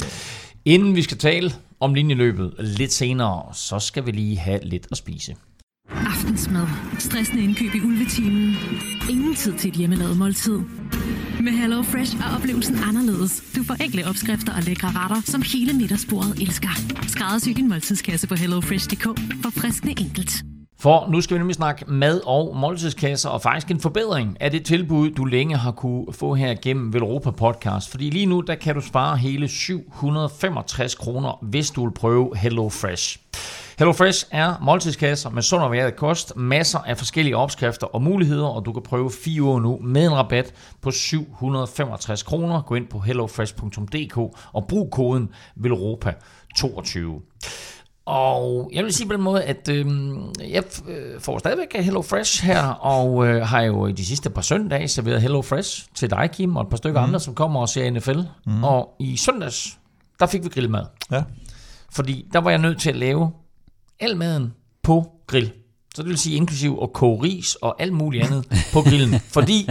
Ja. 0.00 0.06
Inden 0.64 0.96
vi 0.96 1.02
skal 1.02 1.18
tale 1.18 1.52
om 1.80 1.94
linjeløbet 1.94 2.54
lidt 2.58 2.92
senere, 2.92 3.54
så 3.54 3.78
skal 3.78 4.06
vi 4.06 4.10
lige 4.10 4.38
have 4.38 4.60
lidt 4.62 4.86
at 4.90 4.96
spise. 4.96 5.36
Aftensmad. 5.90 6.66
Stressende 6.98 7.44
indkøb 7.44 7.74
i 7.74 7.80
ulvetimen. 7.80 8.54
Ingen 9.10 9.34
tid 9.34 9.52
til 9.58 9.68
et 9.70 9.76
hjemmelavet 9.76 10.16
måltid. 10.16 10.58
Med 11.40 11.52
Hello 11.52 11.82
Fresh 11.82 12.16
er 12.16 12.36
oplevelsen 12.36 12.76
anderledes. 12.88 13.52
Du 13.56 13.64
får 13.64 13.74
enkle 13.74 14.06
opskrifter 14.08 14.52
og 14.56 14.62
lækre 14.62 14.88
retter, 14.88 15.20
som 15.24 15.42
hele 15.42 15.72
middagsbordet 15.72 16.42
elsker. 16.42 16.68
Skræddersy 17.08 17.48
din 17.48 17.68
måltidskasse 17.68 18.28
på 18.28 18.34
hellofresh.dk 18.34 19.04
for 19.42 19.50
friskende 19.50 19.94
enkelt. 20.00 20.32
For 20.80 21.08
nu 21.10 21.20
skal 21.20 21.34
vi 21.34 21.38
nemlig 21.38 21.56
snakke 21.56 21.84
mad 21.88 22.20
og 22.26 22.56
måltidskasser, 22.56 23.28
og 23.28 23.42
faktisk 23.42 23.70
en 23.70 23.80
forbedring 23.80 24.36
af 24.40 24.50
det 24.50 24.64
tilbud, 24.64 25.10
du 25.10 25.24
længe 25.24 25.56
har 25.56 25.72
kunne 25.72 26.06
få 26.12 26.34
her 26.34 26.54
gennem 26.62 26.92
Velropa 26.92 27.30
Podcast. 27.30 27.90
Fordi 27.90 28.10
lige 28.10 28.26
nu, 28.26 28.40
der 28.40 28.54
kan 28.54 28.74
du 28.74 28.80
spare 28.80 29.16
hele 29.16 29.48
765 29.48 30.94
kroner, 30.94 31.38
hvis 31.42 31.70
du 31.70 31.84
vil 31.84 31.92
prøve 31.92 32.36
Hello 32.36 32.68
Fresh. 32.68 33.18
HelloFresh 33.78 34.26
er 34.30 34.54
måltidskasser 34.62 35.30
med 35.30 35.42
sund 35.42 35.62
og 35.62 35.70
varieret 35.70 35.96
kost, 35.96 36.36
masser 36.36 36.78
af 36.78 36.98
forskellige 36.98 37.36
opskrifter 37.36 37.86
og 37.86 38.02
muligheder, 38.02 38.46
og 38.46 38.64
du 38.66 38.72
kan 38.72 38.82
prøve 38.82 39.10
fire 39.10 39.42
uger 39.42 39.60
nu 39.60 39.78
med 39.82 40.06
en 40.06 40.12
rabat 40.12 40.54
på 40.80 40.90
765 40.90 42.22
kroner. 42.22 42.62
Gå 42.62 42.74
ind 42.74 42.86
på 42.86 42.98
hellofresh.dk 42.98 44.16
og 44.52 44.66
brug 44.68 44.90
koden 44.90 45.28
VELROPA22. 45.64 46.98
Og 48.06 48.70
jeg 48.72 48.84
vil 48.84 48.92
sige 48.92 49.06
på 49.06 49.12
den 49.12 49.22
måde, 49.22 49.44
at 49.44 49.68
øh, 49.68 49.86
jeg 50.50 50.64
får 51.18 51.38
stadigvæk 51.38 51.72
Hello 51.74 52.02
Fresh 52.02 52.44
her, 52.44 52.62
og 52.68 53.26
øh, 53.26 53.46
har 53.46 53.60
jo 53.60 53.86
i 53.86 53.92
de 53.92 54.06
sidste 54.06 54.30
par 54.30 54.42
søndage 54.42 54.88
serveret 54.88 55.22
Hello 55.22 55.42
Fresh 55.42 55.86
til 55.94 56.10
dig, 56.10 56.30
Kim, 56.32 56.56
og 56.56 56.62
et 56.62 56.68
par 56.68 56.76
stykker 56.76 57.00
mm. 57.00 57.06
andre, 57.06 57.20
som 57.20 57.34
kommer 57.34 57.60
og 57.60 57.68
ser 57.68 57.90
NFL. 57.90 58.18
Mm. 58.46 58.64
Og 58.64 58.96
i 59.00 59.16
søndags, 59.16 59.78
der 60.20 60.26
fik 60.26 60.44
vi 60.44 60.48
grillmad. 60.48 60.84
Ja. 61.10 61.22
Fordi 61.90 62.26
der 62.32 62.38
var 62.38 62.50
jeg 62.50 62.58
nødt 62.58 62.80
til 62.80 62.90
at 62.90 62.96
lave 62.96 63.30
al 64.00 64.16
maden 64.16 64.54
på 64.82 65.12
grill. 65.26 65.52
Så 65.94 66.02
det 66.02 66.08
vil 66.08 66.18
sige 66.18 66.36
inklusiv 66.36 66.78
at 66.82 66.92
koge 66.92 67.22
ris 67.22 67.54
og 67.54 67.82
alt 67.82 67.92
muligt 67.92 68.24
andet 68.24 68.68
på 68.72 68.82
grillen. 68.82 69.20
Fordi 69.36 69.68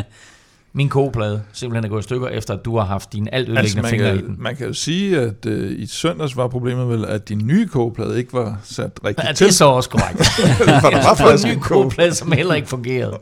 min 0.74 0.90
kogeplade 0.90 1.42
simpelthen 1.54 1.86
er 1.86 1.90
gået 1.90 2.00
i 2.02 2.04
stykker, 2.04 2.28
efter 2.28 2.54
at 2.54 2.66
du 2.66 2.78
har 2.78 2.86
haft 2.86 3.14
dine 3.14 3.34
alt 3.34 3.50
ødelæggende 3.50 3.62
Altså, 3.62 3.82
man, 3.82 3.90
fingre 3.90 4.14
i 4.16 4.18
kan, 4.18 4.28
den. 4.28 4.36
man 4.40 4.56
kan 4.56 4.68
jo 4.68 4.74
sige, 4.74 5.20
at 5.20 5.46
øh, 5.46 5.72
i 5.80 5.86
søndags 5.88 6.38
var 6.38 6.48
problemet 6.48 6.90
vel, 6.90 7.06
at 7.06 7.30
din 7.30 7.42
nye 7.48 7.68
kogeplade 7.68 8.18
ikke 8.18 8.34
var 8.34 8.60
sat 8.64 8.92
rigtigt 9.06 9.24
Ja, 9.26 9.30
det 9.30 9.38
til. 9.38 9.48
er 9.48 9.52
så 9.52 9.66
også 9.66 9.90
korrekt. 9.90 10.26
for 10.82 10.90
der 10.90 10.98
Jeg 10.98 11.06
var 11.06 11.16
faktisk 11.16 11.48
en 11.48 11.58
ny 11.58 11.60
kogeplade. 11.62 12.14
som 12.16 12.32
heller 12.32 12.54
ikke 12.54 12.68
fungerede. 12.68 13.18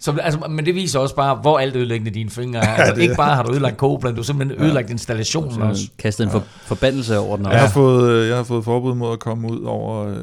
Så, 0.00 0.16
altså, 0.22 0.40
men 0.50 0.66
det 0.66 0.74
viser 0.74 0.98
også 0.98 1.14
bare, 1.16 1.34
hvor 1.34 1.58
alt 1.58 1.76
ødelæggende 1.76 2.10
dine 2.10 2.30
fingre 2.30 2.60
er. 2.64 2.74
Altså, 2.84 2.94
det- 2.94 3.02
ikke 3.02 3.14
bare 3.16 3.34
har 3.36 3.42
du 3.42 3.52
ødelagt 3.52 3.76
kogepladen, 3.76 4.16
du 4.16 4.20
har 4.22 4.24
simpelthen 4.24 4.62
ødelagt 4.64 4.90
installationen 4.90 5.62
også. 5.62 5.82
Kastet 5.98 6.24
en 6.24 6.30
for, 6.30 6.42
forbandelse 6.62 7.18
over 7.18 7.36
den 7.36 7.46
Jeg, 7.46 7.54
har 7.58 7.62
også. 7.62 7.74
fået, 7.74 8.10
øh, 8.10 8.28
jeg 8.28 8.36
har 8.36 8.44
fået 8.44 8.64
forbud 8.64 8.94
mod 8.94 9.12
at 9.12 9.18
komme 9.18 9.50
ud 9.52 9.60
over 9.64 10.06
øh, 10.08 10.16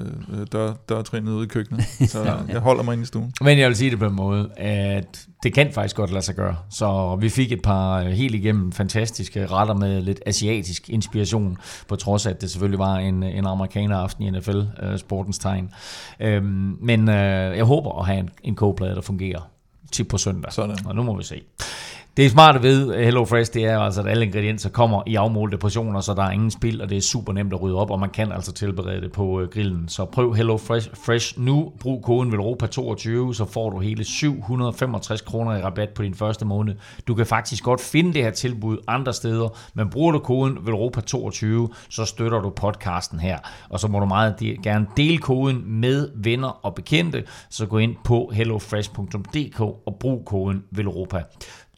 dør, 0.52 0.74
dørtrinet 0.90 1.32
ude 1.32 1.46
i 1.46 1.48
køkkenet. 1.48 1.84
Så 2.12 2.34
jeg 2.50 2.60
holder 2.60 2.84
mig 2.84 2.94
inde 2.94 3.04
i 3.04 3.06
stuen. 3.06 3.34
Men 3.42 3.60
jeg 3.60 3.68
vil 3.68 3.78
sige 3.78 3.92
det 3.92 4.00
på 4.00 4.06
en 4.06 4.16
måde, 4.16 4.50
at 4.58 5.26
det 5.44 5.54
kan 5.54 5.72
faktisk 5.74 5.96
godt 5.96 6.12
lade 6.12 6.22
sig 6.22 6.36
gøre. 6.36 6.56
Så 6.70 7.18
vi 7.22 7.30
fik 7.30 7.52
et 7.52 7.62
par 7.62 8.00
øh, 8.00 8.08
helt 8.08 8.36
igennem 8.36 8.72
fantastiske 8.72 9.46
retter 9.46 9.74
med 9.74 10.02
lidt 10.02 10.22
asiatisk 10.26 10.90
inspiration, 10.90 11.58
på 11.88 11.96
trods 11.96 12.26
af, 12.26 12.30
at 12.30 12.42
det 12.42 12.52
selvfølgelig 12.52 12.80
var 12.80 12.96
en, 12.96 13.24
en 13.24 13.46
amerikaner 13.46 13.98
aften 13.98 14.24
i 14.24 14.30
NFL, 14.30 14.62
øh, 14.84 14.98
sportens 14.98 15.40
tegn. 15.40 15.70
Øhm, 16.20 16.78
men 16.82 17.10
øh, 17.10 17.58
jeg 17.58 17.64
håber 17.66 18.00
at 18.00 18.06
have 18.06 18.20
en, 18.20 18.30
en 18.44 18.56
kogeplade, 18.56 18.96
der 18.96 19.02
fungerer 19.02 19.42
til 19.92 20.04
på 20.04 20.18
søndag. 20.18 20.54
Sådan. 20.54 20.78
Og 20.86 20.96
nu 20.96 21.04
må 21.04 21.18
vi 21.18 21.24
se. 21.24 21.42
Det 22.18 22.32
smarte 22.32 22.64
ved 22.64 22.96
eh, 22.96 23.04
HelloFresh, 23.06 23.54
det 23.54 23.66
er 23.66 23.80
altså, 23.80 24.02
at 24.02 24.08
alle 24.08 24.26
ingredienser 24.26 24.70
kommer 24.70 25.04
i 25.08 25.16
afmålte 25.16 25.58
portioner, 25.58 26.02
så 26.02 26.14
der 26.14 26.24
er 26.24 26.32
ingen 26.32 26.52
spild, 26.52 26.82
og 26.82 26.90
det 26.90 26.98
er 26.98 27.02
super 27.02 27.34
nemt 27.34 27.54
at 27.54 27.62
rydde 27.62 27.76
op, 27.76 27.92
og 27.92 28.00
man 28.00 28.10
kan 28.10 28.32
altså 28.32 28.54
tilberede 28.54 29.02
det 29.02 29.12
på 29.12 29.42
eh, 29.42 29.48
grillen. 29.48 29.88
Så 29.88 30.06
prøv 30.06 30.34
HelloFresh 30.34 30.90
Fresh 31.06 31.40
nu. 31.40 31.72
Brug 31.80 32.04
koden 32.04 32.34
VELROPA22, 32.34 33.34
så 33.34 33.48
får 33.52 33.70
du 33.70 33.80
hele 33.80 34.04
765 34.04 35.22
kroner 35.22 35.58
i 35.58 35.62
rabat 35.62 35.90
på 35.90 36.04
din 36.04 36.14
første 36.14 36.46
måned. 36.46 36.76
Du 37.08 37.16
kan 37.16 37.26
faktisk 37.26 37.64
godt 37.64 37.82
finde 37.82 38.14
det 38.14 38.24
her 38.24 38.32
tilbud 38.32 38.78
andre 38.88 39.14
steder, 39.14 39.58
men 39.74 39.90
bruger 39.90 40.12
du 40.12 40.20
koden 40.20 40.58
VELROPA22, 40.58 41.74
så 41.90 42.06
støtter 42.06 42.42
du 42.42 42.50
podcasten 42.50 43.20
her. 43.20 43.38
Og 43.70 43.80
så 43.80 43.88
må 43.88 44.00
du 44.00 44.06
meget 44.06 44.36
gerne 44.64 44.88
dele 44.98 45.18
koden 45.18 45.64
med 45.66 46.10
venner 46.16 46.66
og 46.66 46.76
bekendte, 46.76 47.24
så 47.50 47.66
gå 47.66 47.78
ind 47.78 47.96
på 48.04 48.32
hellofresh.dk 48.34 49.62
og 49.62 49.98
brug 50.00 50.26
koden 50.26 50.64
VELROPA. 50.72 51.24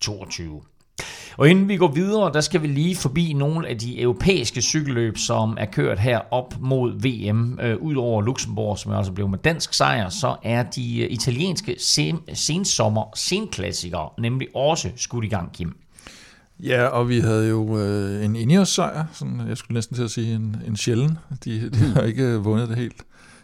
22. 0.04 0.62
Og 1.38 1.50
inden 1.50 1.68
vi 1.68 1.78
går 1.78 1.88
videre, 1.92 2.34
der 2.34 2.42
skal 2.42 2.62
vi 2.62 2.68
lige 2.68 2.96
forbi 2.96 3.34
nogle 3.34 3.68
af 3.68 3.78
de 3.78 4.02
europæiske 4.02 4.62
cykelløb, 4.62 5.18
som 5.18 5.58
er 5.60 5.66
kørt 5.66 6.00
her 6.00 6.20
op 6.32 6.54
mod 6.60 6.92
VM. 7.02 7.60
Øh, 7.60 7.78
Udover 7.82 8.22
Luxembourg, 8.22 8.80
som 8.80 8.92
altså 8.92 9.12
blev 9.12 9.30
med 9.30 9.38
dansk 9.40 9.74
sejr, 9.74 10.10
så 10.10 10.36
er 10.44 10.64
de 10.64 11.02
øh, 11.02 11.12
italienske 11.12 11.76
sen- 11.80 12.36
sensommer 12.36 13.04
senklassikere 13.16 14.10
nemlig 14.20 14.48
også 14.56 14.90
skudt 14.96 15.26
i 15.26 15.28
gang, 15.28 15.54
Kim. 15.54 15.76
Ja, 16.60 16.86
og 16.86 17.10
vi 17.10 17.20
havde 17.20 17.50
jo 17.50 17.78
øh, 17.80 18.26
en 18.26 18.36
Ineos 18.36 18.70
sejr, 18.70 19.06
sådan, 19.14 19.42
jeg 19.48 19.58
skulle 19.58 19.76
næsten 19.76 19.96
til 19.96 20.04
at 20.04 20.12
sige 20.12 20.36
en, 20.36 20.56
en 20.68 20.78
sjælden. 20.78 21.18
De, 21.46 21.70
de 21.70 21.78
har 21.78 22.02
ikke 22.02 22.24
øh, 22.24 22.46
vundet 22.46 22.70
det 22.70 22.78
helt, 22.78 23.02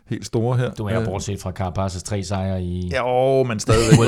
helt 0.10 0.26
store 0.26 0.58
her. 0.58 0.72
Du 0.72 0.86
er 0.86 1.00
Øh, 1.00 1.06
bortset 1.06 1.42
fra 1.42 1.52
Carapaz's 1.60 2.02
tre 2.04 2.24
sejre 2.24 2.64
i... 2.64 2.88
Ja, 2.92 3.02
åh, 3.08 3.48
men 3.48 3.60
stadigvæk 3.60 4.00
var, 4.00 4.06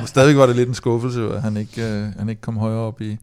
det, 0.00 0.08
stadigvæk 0.14 0.36
var 0.36 0.46
det 0.46 0.56
lidt 0.56 0.68
en 0.68 0.74
skuffelse, 0.74 1.28
at 1.34 1.42
han 1.42 1.56
ikke, 1.56 1.82
øh, 1.86 2.06
han 2.18 2.28
ikke 2.28 2.40
kom 2.40 2.56
højere 2.58 2.78
op 2.78 3.00
i, 3.00 3.16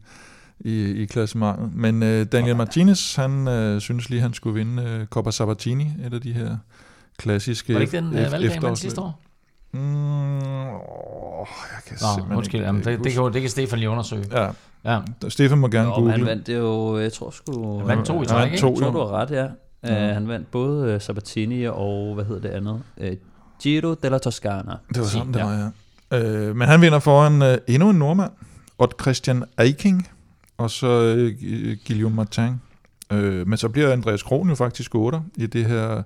i, 0.60 0.84
i 1.02 1.04
klassementet. 1.04 1.70
Men 1.74 2.02
øh, 2.02 2.26
Daniel 2.32 2.56
Martinez, 2.56 3.14
han 3.14 3.48
øh, 3.48 3.80
synes 3.80 4.10
lige, 4.10 4.22
han 4.22 4.32
skulle 4.34 4.54
vinde 4.54 4.82
øh, 4.82 5.06
Coppa 5.06 5.30
Sabatini, 5.30 5.86
et 6.06 6.14
af 6.14 6.20
de 6.20 6.32
her 6.32 6.56
klassiske 7.18 7.72
Var 7.72 7.78
det 7.80 7.86
ikke 7.94 7.96
den 7.96 8.18
øh, 8.18 8.32
valgdag, 8.32 8.62
man 8.62 8.76
sidste 8.76 9.00
år? 9.00 9.20
Mm, 9.72 9.80
åh, 10.38 11.46
jeg 11.72 11.82
kan 11.86 11.96
Nå, 12.00 12.06
simpelthen 12.14 12.36
undskyld, 12.36 12.54
ikke 12.60 12.66
jamen, 12.66 12.84
det, 12.84 13.04
det, 13.04 13.12
kan, 13.12 13.32
det 13.32 13.40
kan 13.40 13.50
Stefan 13.50 13.78
lige 13.78 13.90
undersøge. 13.90 14.24
Ja, 14.32 14.48
Ja. 14.84 15.00
Stefan 15.28 15.58
må 15.58 15.68
gerne 15.68 15.88
Nå, 15.88 15.94
google. 15.94 16.12
han 16.12 16.26
vandt 16.26 16.46
det 16.46 16.56
jo, 16.58 16.98
jeg 16.98 17.12
tror 17.12 17.30
sgu... 17.30 17.78
Han 17.78 17.88
vandt 17.88 18.06
to 18.06 18.14
i 18.14 18.16
Han 18.18 18.26
træk, 18.26 18.46
ikke? 18.52 18.60
to, 18.60 18.70
Jeg 18.70 18.78
tror, 18.82 18.90
du 18.90 18.98
har 18.98 19.10
ret, 19.12 19.30
ja. 19.30 19.46
Uh, 19.90 20.14
han 20.14 20.28
vandt 20.28 20.50
både 20.50 20.94
uh, 20.94 21.00
Sabatini 21.00 21.64
og, 21.64 22.14
hvad 22.14 22.24
hedder 22.24 22.40
det 22.42 22.48
andet? 22.48 22.82
Uh, 22.96 23.06
Giro 23.62 23.94
della 24.02 24.18
Toscana. 24.18 24.72
Det 24.88 24.98
var 25.00 25.04
sådan, 25.04 25.32
det 25.34 25.42
var, 25.42 25.72
ja. 26.12 26.18
Øh, 26.22 26.56
men 26.56 26.68
han 26.68 26.80
vinder 26.80 26.98
foran 26.98 27.42
øh, 27.42 27.58
endnu 27.68 27.90
en 27.90 27.96
nordmand, 27.96 28.30
Odd 28.78 28.90
Christian 29.00 29.44
Eiking, 29.60 30.08
og 30.58 30.70
så 30.70 30.86
Gu- 31.40 31.86
Guillaume 31.86 32.16
Martin. 32.16 32.52
Øh, 33.12 33.48
men 33.48 33.58
så 33.58 33.68
bliver 33.68 33.92
Andreas 33.92 34.22
Kron 34.22 34.48
jo 34.48 34.54
faktisk 34.54 34.94
8 34.94 35.18
i 35.36 35.46
det 35.46 35.64
her 35.64 36.02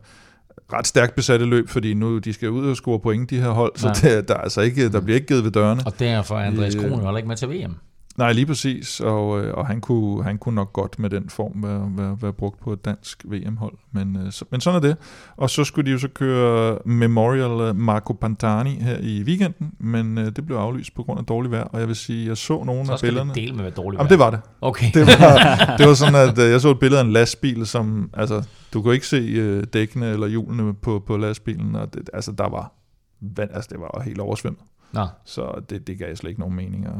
ret 0.72 0.86
stærkt 0.86 1.14
besatte 1.14 1.46
løb, 1.46 1.68
fordi 1.68 1.94
nu 1.94 2.18
de 2.18 2.32
skal 2.32 2.50
ud 2.50 2.66
og 2.70 2.76
score 2.76 3.00
point, 3.00 3.30
de 3.30 3.40
her 3.40 3.50
hold, 3.50 3.72
så 3.76 3.88
Ja. 4.04 4.16
det, 4.16 4.28
der, 4.28 4.34
er 4.34 4.38
altså 4.38 4.60
ikke, 4.60 4.88
der 4.92 5.00
bliver 5.00 5.14
ikke 5.14 5.26
givet 5.26 5.44
ved 5.44 5.50
dørene. 5.50 5.82
Og 5.86 5.98
derfor 5.98 6.34
er 6.38 6.46
Andreas 6.46 6.74
Kron 6.74 6.90
jo 6.90 6.96
heller 6.96 7.16
ikke 7.16 7.28
med 7.28 7.36
til 7.36 7.48
VM. 7.48 7.74
Nej, 8.20 8.32
lige 8.32 8.46
præcis, 8.46 9.00
og, 9.00 9.40
øh, 9.40 9.54
og 9.54 9.66
han, 9.66 9.80
kunne, 9.80 10.24
han 10.24 10.38
kunne 10.38 10.54
nok 10.54 10.72
godt 10.72 10.98
med 10.98 11.10
den 11.10 11.28
form 11.28 11.62
være, 11.62 11.92
være, 11.96 12.18
være 12.22 12.32
brugt 12.32 12.60
på 12.60 12.72
et 12.72 12.84
dansk 12.84 13.24
VM-hold, 13.24 13.74
men, 13.92 14.16
øh, 14.16 14.32
så, 14.32 14.44
men 14.50 14.60
sådan 14.60 14.76
er 14.76 14.80
det. 14.88 14.96
Og 15.36 15.50
så 15.50 15.64
skulle 15.64 15.86
de 15.86 15.92
jo 15.92 15.98
så 15.98 16.08
køre 16.08 16.78
Memorial 16.84 17.68
øh, 17.68 17.76
Marco 17.76 18.12
Pantani 18.12 18.70
her 18.70 18.98
i 19.00 19.22
weekenden, 19.22 19.72
men 19.78 20.16
det 20.16 20.46
blev 20.46 20.56
aflyst 20.56 20.94
på 20.94 21.02
grund 21.02 21.18
af 21.18 21.24
dårligt 21.24 21.52
vejr, 21.52 21.64
og 21.64 21.80
jeg 21.80 21.88
vil 21.88 21.96
sige, 21.96 22.28
jeg 22.28 22.36
så 22.36 22.64
nogle 22.64 22.86
Så 22.86 22.92
af 22.92 22.98
billederne. 23.00 23.28
det 23.28 23.36
dele 23.36 23.52
med, 23.52 23.60
hvad 23.60 23.72
dårligt 23.72 23.98
Jamen 23.98 24.10
det 24.10 24.18
var 24.18 24.30
det. 24.30 24.40
Okay. 24.60 24.86
Det 24.94 25.06
var, 25.06 25.36
det 25.78 25.88
var 25.88 25.94
sådan, 25.94 26.14
at 26.28 26.38
jeg 26.50 26.60
så 26.60 26.70
et 26.70 26.78
billede 26.78 27.00
af 27.00 27.04
en 27.04 27.12
lastbil, 27.12 27.66
som, 27.66 28.10
altså, 28.14 28.42
du 28.74 28.82
kunne 28.82 28.94
ikke 28.94 29.06
se 29.06 29.62
dækkene 29.64 30.10
eller 30.10 30.26
hjulene 30.26 30.74
på, 30.74 31.02
på 31.06 31.16
lastbilen, 31.16 31.76
og 31.76 31.94
det, 31.94 32.10
altså, 32.12 32.32
der 32.32 32.48
var 32.48 32.72
vand, 33.20 33.50
altså, 33.54 33.68
det 33.72 33.80
var 33.80 34.02
helt 34.04 34.20
oversvømmet. 34.20 34.62
Nå, 34.92 35.06
Så 35.24 35.62
det, 35.70 35.86
det 35.86 35.98
gav 35.98 36.16
slet 36.16 36.30
ikke 36.30 36.40
nogen 36.40 36.56
mening 36.56 36.86
at, 36.86 36.92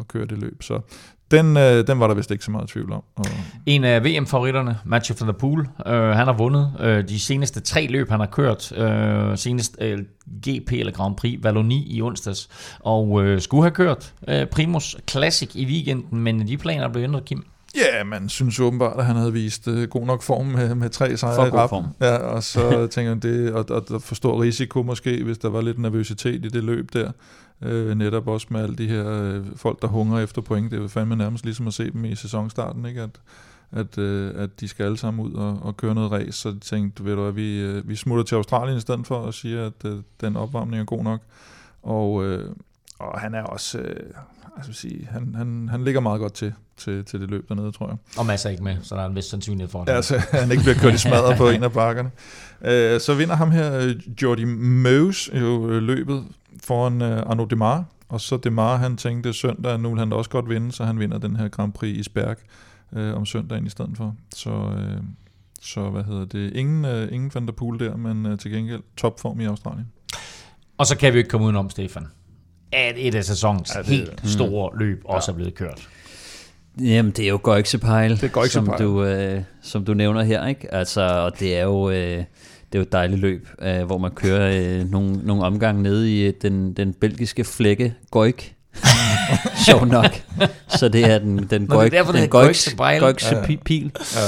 at, 0.00 0.08
køre 0.08 0.26
det 0.26 0.38
løb. 0.38 0.62
Så 0.62 0.80
den, 1.30 1.56
øh, 1.56 1.86
den 1.86 2.00
var 2.00 2.06
der 2.06 2.14
vist 2.14 2.30
ikke 2.30 2.44
så 2.44 2.50
meget 2.50 2.68
tvivl 2.68 2.92
om. 2.92 3.02
Og, 3.16 3.24
En 3.66 3.84
af 3.84 4.04
VM-favoritterne, 4.04 4.78
Mathieu 4.84 5.16
van 5.20 5.28
der 5.28 5.34
Poel, 5.34 5.60
øh, 5.86 5.92
han 5.92 6.26
har 6.26 6.32
vundet 6.32 6.72
øh, 6.80 7.08
de 7.08 7.20
seneste 7.20 7.60
tre 7.60 7.86
løb, 7.86 8.10
han 8.10 8.20
har 8.20 8.26
kørt. 8.26 8.72
Øh, 8.78 9.38
senest 9.38 9.76
øh, 9.80 9.98
GP 10.46 10.72
eller 10.72 10.92
Grand 10.92 11.16
Prix 11.16 11.44
Wallonie 11.44 11.84
i 11.86 12.02
onsdags. 12.02 12.48
Og 12.80 13.24
øh, 13.24 13.40
skulle 13.40 13.62
have 13.62 13.74
kørt 13.74 14.14
øh, 14.28 14.46
Primus 14.46 14.96
Classic 15.10 15.50
i 15.54 15.66
weekenden, 15.66 16.20
men 16.20 16.48
de 16.48 16.56
planer 16.56 16.88
blev 16.88 17.02
ændret, 17.02 17.24
Kim. 17.24 17.46
Ja, 17.76 18.04
man 18.04 18.28
synes 18.28 18.60
åbenbart, 18.60 18.98
at 18.98 19.06
han 19.06 19.16
havde 19.16 19.32
vist 19.32 19.68
øh, 19.68 19.88
god 19.88 20.06
nok 20.06 20.22
form 20.22 20.46
med, 20.46 20.74
med 20.74 20.90
tre 20.90 21.16
sejre 21.16 21.48
i 21.48 21.50
god 21.50 21.58
rap. 21.58 21.68
form. 21.68 21.86
Ja, 22.00 22.16
og 22.16 22.42
så 22.42 22.70
tænker 22.92 23.12
jeg, 23.12 23.22
det, 23.22 23.52
og, 23.52 23.64
og, 23.70 24.02
for 24.02 24.14
stor 24.14 24.42
risiko 24.42 24.82
måske, 24.82 25.24
hvis 25.24 25.38
der 25.38 25.48
var 25.48 25.60
lidt 25.60 25.78
nervøsitet 25.78 26.44
i 26.44 26.48
det 26.48 26.64
løb 26.64 26.92
der. 26.92 27.12
Øh, 27.62 27.94
netop 27.94 28.28
også 28.28 28.46
med 28.50 28.60
alle 28.60 28.76
de 28.76 28.88
her 28.88 29.08
øh, 29.08 29.44
folk, 29.56 29.82
der 29.82 29.88
hungrer 29.88 30.20
efter 30.20 30.42
point. 30.42 30.70
Det 30.70 30.82
er 30.82 30.88
fandme 30.88 31.16
nærmest 31.16 31.44
ligesom 31.44 31.66
at 31.66 31.74
se 31.74 31.90
dem 31.90 32.04
i 32.04 32.14
sæsonstarten, 32.14 32.86
ikke? 32.86 33.02
At, 33.02 33.20
at, 33.72 33.98
øh, 33.98 34.42
at 34.42 34.60
de 34.60 34.68
skal 34.68 34.84
alle 34.84 34.98
sammen 34.98 35.26
ud 35.26 35.34
og, 35.34 35.58
og 35.62 35.76
køre 35.76 35.94
noget 35.94 36.12
race. 36.12 36.32
Så 36.32 36.48
jeg 36.48 36.60
tænkte, 36.60 37.04
ved 37.04 37.14
du 37.14 37.22
hvad, 37.22 37.32
vi, 37.32 37.60
øh, 37.60 37.88
vi 37.88 37.96
smutter 37.96 38.24
til 38.24 38.34
Australien 38.34 38.78
i 38.78 38.80
stedet 38.80 39.06
for 39.06 39.16
og 39.16 39.34
siger, 39.34 39.66
at 39.66 39.84
øh, 39.84 39.98
den 40.20 40.36
opvarmning 40.36 40.80
er 40.80 40.84
god 40.84 41.04
nok. 41.04 41.20
Og, 41.82 42.24
øh, 42.24 42.50
og 42.98 43.20
han 43.20 43.34
er 43.34 43.42
også, 43.42 43.78
øh, 43.78 44.10
altså 44.56 44.68
vil 44.70 44.76
sige, 44.76 45.08
han, 45.10 45.34
han, 45.34 45.68
han 45.70 45.84
ligger 45.84 46.00
meget 46.00 46.20
godt 46.20 46.32
til, 46.32 46.52
til, 46.76 47.04
til 47.04 47.20
det 47.20 47.30
løb 47.30 47.48
dernede, 47.48 47.72
tror 47.72 47.88
jeg. 47.88 47.96
Og 48.18 48.26
masser 48.26 48.50
ikke 48.50 48.64
med, 48.64 48.76
så 48.82 48.94
der 48.94 49.02
er 49.02 49.06
en 49.06 49.14
vis 49.14 49.24
sandsynlighed 49.24 49.70
for 49.70 49.84
det. 49.84 49.92
Ja, 49.92 50.02
så 50.02 50.18
han 50.40 50.50
ikke 50.50 50.62
bliver 50.62 50.78
kørt 50.78 50.94
i 50.94 50.98
smadret 50.98 51.36
på 51.36 51.48
en 51.48 51.62
af 51.62 51.72
bakkerne. 51.72 52.10
Øh, 52.64 53.00
så 53.00 53.14
vinder 53.14 53.34
ham 53.34 53.50
her, 53.50 53.78
øh, 53.78 54.22
Jordi 54.22 54.44
Meus, 54.44 55.30
jo 55.34 55.70
øh, 55.70 55.82
løbet 55.82 56.24
foran 56.64 57.02
øh, 57.02 57.22
Arnaud 57.26 57.46
Demar. 57.46 57.84
Og 58.08 58.20
så 58.20 58.36
Demar, 58.36 58.76
han 58.76 58.96
tænkte 58.96 59.32
søndag, 59.32 59.80
nu 59.80 59.88
vil 59.88 59.98
han 59.98 60.10
da 60.10 60.16
også 60.16 60.30
godt 60.30 60.48
vinde, 60.48 60.72
så 60.72 60.84
han 60.84 60.98
vinder 60.98 61.18
den 61.18 61.36
her 61.36 61.48
Grand 61.48 61.72
Prix 61.72 61.96
i 61.96 62.02
Sberg 62.02 62.36
øh, 62.92 63.14
om 63.14 63.26
søndagen 63.26 63.66
i 63.66 63.70
stedet 63.70 63.96
for. 63.96 64.16
Så, 64.34 64.50
øh, 64.50 65.02
så 65.60 65.90
hvad 65.90 66.04
hedder 66.04 66.24
det? 66.24 66.52
Ingen, 66.56 66.84
øh, 66.84 67.12
ingen 67.12 67.30
Van 67.34 67.46
der 67.46 67.52
Poel 67.52 67.80
der, 67.80 67.96
men 67.96 68.26
øh, 68.26 68.38
til 68.38 68.50
gengæld 68.50 68.82
topform 68.96 69.40
i 69.40 69.44
Australien. 69.44 69.86
Og 70.78 70.86
så 70.86 70.96
kan 70.96 71.12
vi 71.12 71.18
ikke 71.18 71.30
komme 71.30 71.46
udenom, 71.46 71.70
Stefan, 71.70 72.06
at 72.72 72.94
et 72.98 73.14
af 73.14 73.24
sæsonens 73.24 73.70
Ja, 73.74 73.78
ja, 73.78 73.82
det- 73.82 73.90
helt 73.90 74.20
store 74.24 74.78
løb 74.78 75.02
også 75.04 75.30
er 75.32 75.34
blevet 75.36 75.54
kørt. 75.54 75.88
Jamen, 76.80 77.12
det 77.12 77.24
er 77.24 77.28
jo 77.28 77.36
Det 77.36 78.22
er 78.22 78.28
Goixepeil. 78.28 78.50
som, 78.50 78.74
du, 78.78 79.04
øh, 79.04 79.42
som 79.62 79.84
du 79.84 79.94
nævner 79.94 80.22
her, 80.22 80.46
ikke? 80.46 80.74
Altså, 80.74 81.00
og 81.02 81.40
det 81.40 81.56
er 81.58 81.62
jo... 81.62 81.90
Øh, 81.90 82.24
det 82.72 82.78
er 82.78 82.78
jo 82.78 82.82
et 82.82 82.92
dejligt 82.92 83.20
løb, 83.20 83.48
øh, 83.62 83.82
hvor 83.84 83.98
man 83.98 84.10
kører 84.10 84.78
øh, 84.80 84.90
nogle, 84.90 85.12
nogle 85.22 85.44
omgange 85.44 85.82
nede 85.82 86.14
i 86.16 86.22
øh, 86.26 86.32
den, 86.42 86.72
den 86.72 86.94
belgiske 86.94 87.44
flække 87.44 87.94
Goik. 88.10 88.54
Sjov 89.66 89.86
nok. 89.86 90.22
Så 90.68 90.88
det 90.88 91.04
er 91.04 91.18
den, 91.18 91.46
den 91.50 91.62
er 91.62 91.66
Goik, 91.66 91.92
den 91.92 92.04
hedder 92.06 92.26
Goixepeil. 92.26 93.00
Goikse 93.00 93.58
pil. 93.64 93.90
Ja, 94.14 94.20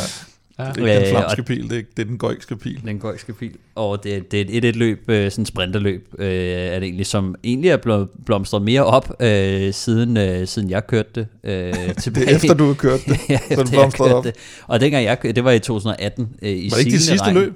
Ja. 0.59 0.65
det 0.65 0.79
er 0.79 0.87
ikke 0.87 0.95
den 0.95 1.03
Øh, 1.03 1.11
flamske 1.11 1.43
pil, 1.43 1.71
det 1.71 1.79
er, 1.79 1.83
det 1.97 2.03
er 2.03 2.07
den 2.07 2.19
gøjske 2.19 2.57
pil. 2.57 2.81
Den 2.85 2.99
goikske 2.99 3.33
pil. 3.33 3.53
Og 3.75 4.05
det, 4.05 4.33
det 4.33 4.41
er 4.41 4.45
et 4.49 4.65
et 4.65 4.77
løb, 4.77 5.05
øh, 5.09 5.31
sådan 5.31 5.43
et 5.43 5.49
sprinterløb, 5.49 6.15
øh, 6.19 6.27
er 6.29 6.75
det 6.75 6.83
egentlig, 6.83 7.07
som 7.07 7.35
egentlig 7.45 7.71
er 7.71 7.77
blevet 7.77 8.09
blomstret 8.27 8.63
mere 8.63 8.85
op, 8.85 9.23
øh, 9.23 9.73
siden, 9.73 10.17
øh, 10.17 10.47
siden 10.47 10.71
jeg 10.71 10.87
kørte 10.87 11.09
det. 11.15 11.27
Øh, 11.45 11.95
tilbage. 11.95 12.25
Det 12.27 12.33
er 12.33 12.37
efter, 12.37 12.55
du 12.55 12.67
har 12.67 12.75
kørt 12.75 13.01
det. 13.07 13.19
ja, 13.31 13.39
så 13.55 13.63
det 13.63 13.71
blomstret 13.71 14.07
kørte 14.09 14.15
op. 14.15 14.25
Det. 14.25 14.35
Og 14.67 14.81
dengang 14.81 15.05
jeg 15.05 15.19
det 15.23 15.45
var 15.45 15.51
i 15.51 15.59
2018 15.59 16.29
øh, 16.43 16.49
i 16.51 16.71
Var 16.71 16.77
det 16.77 16.87
ikke 16.87 16.91
det 16.95 17.01
sidste 17.03 17.25
Sileregn. 17.25 17.35
løb? 17.35 17.53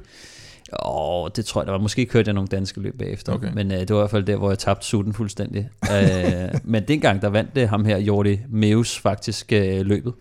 Åh, 0.86 1.28
det 1.36 1.44
tror 1.44 1.60
jeg, 1.60 1.66
der 1.66 1.72
var. 1.72 1.78
Måske 1.78 2.06
kørte 2.06 2.28
jeg 2.28 2.34
nogle 2.34 2.48
danske 2.48 2.80
løb 2.80 2.98
bagefter. 2.98 3.32
Okay. 3.32 3.48
Men 3.54 3.72
øh, 3.72 3.78
det 3.80 3.90
var 3.90 3.96
i 3.96 4.00
hvert 4.00 4.10
fald 4.10 4.24
der, 4.24 4.36
hvor 4.36 4.50
jeg 4.50 4.58
tabte 4.58 4.86
sutten 4.86 5.14
fuldstændig. 5.14 5.68
øh, 5.92 6.48
men 6.64 6.82
dengang, 6.88 7.22
der 7.22 7.28
vandt 7.28 7.54
det 7.54 7.68
ham 7.68 7.84
her, 7.84 7.98
Jordi 7.98 8.38
Meus, 8.50 8.98
faktisk 8.98 9.52
øh, 9.52 9.80
løbet. 9.86 10.12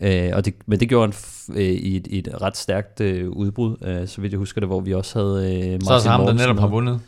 Øh, 0.00 0.30
og 0.32 0.44
det, 0.44 0.54
men 0.66 0.80
det 0.80 0.88
gjorde 0.88 1.06
han 1.06 1.12
f- 1.12 1.58
øh, 1.58 1.64
i, 1.64 1.96
et, 1.96 2.06
i 2.06 2.18
et 2.18 2.28
ret 2.42 2.56
stærkt 2.56 3.00
øh, 3.00 3.28
udbrud, 3.30 3.76
øh, 3.84 4.08
så 4.08 4.20
vidt 4.20 4.32
jeg 4.32 4.38
husker 4.38 4.60
det, 4.60 4.68
hvor 4.68 4.80
vi 4.80 4.94
også 4.94 5.18
havde 5.18 5.56
øh, 5.56 5.70
Martin 5.70 5.80
Så 5.86 5.92
er 5.92 5.98
det 5.98 6.10
ham, 6.10 6.26
der 6.26 6.32
netop 6.32 6.58
har 6.58 6.66
vundet. 6.66 7.00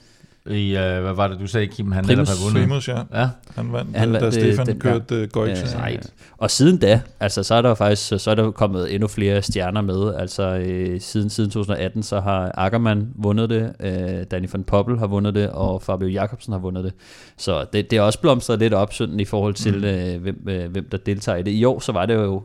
I, 0.51 0.77
øh, 0.77 1.03
hvad 1.03 1.13
var 1.15 1.29
det, 1.29 1.41
du 1.41 1.47
sagde, 1.47 1.67
Kim? 1.67 1.93
Han 1.93 2.05
Primus. 2.05 2.19
netop 2.19 2.27
har 2.39 2.45
vundet. 2.45 2.63
Primus, 2.69 2.89
ja. 2.89 3.21
Ja. 3.21 3.29
Han 3.55 3.73
vandt, 3.73 3.97
Han 3.97 4.13
vandt, 4.13 4.21
da 4.23 4.27
øh, 4.27 4.33
Stefan 4.33 4.67
den 4.67 4.79
kørte 4.79 5.23
uh, 5.23 5.29
Goix. 5.29 5.51
Øh, 5.51 5.67
Sejt. 5.69 6.13
Og 6.39 6.51
siden 6.51 6.77
da, 6.79 7.01
altså 7.21 7.43
så 7.43 7.55
er 7.55 7.63
der 7.63 7.75
faktisk 7.75 8.25
så 8.25 8.31
er 8.31 8.35
der 8.35 8.43
jo 8.45 8.51
kommet 8.51 8.95
endnu 8.95 9.09
flere 9.09 9.43
stjerner 9.43 9.81
med. 9.81 10.15
Altså 10.15 10.43
øh, 10.43 11.01
siden, 11.01 11.31
siden 11.31 11.51
2018, 11.51 12.03
så 12.03 12.21
har 12.21 12.53
Ackermann 12.55 13.09
vundet 13.15 13.51
det, 13.51 13.73
øh, 13.81 14.25
Danny 14.31 14.49
van 14.53 14.65
Poppel 14.65 14.99
har 14.99 15.07
vundet 15.07 15.35
det, 15.35 15.51
og 15.51 15.83
Fabio 15.83 16.09
Jacobsen 16.09 16.53
har 16.53 16.61
vundet 16.61 16.85
det. 16.85 16.93
Så 17.37 17.65
det, 17.73 17.91
det 17.91 17.97
er 17.97 18.03
også 18.03 18.21
blomstret 18.21 18.59
lidt 18.59 18.75
op 18.75 18.93
sådan 18.93 19.21
i 19.21 19.25
forhold 19.25 19.55
til, 19.55 19.77
mm. 19.79 19.85
øh, 19.85 20.23
hvem, 20.23 20.49
øh, 20.49 20.71
hvem 20.71 20.89
der 20.91 20.99
deltager 20.99 21.39
i 21.39 21.43
det. 21.43 21.51
I 21.51 21.65
år, 21.65 21.81
så 21.81 21.93
var 21.93 22.07
det 22.07 22.15
jo 22.15 22.43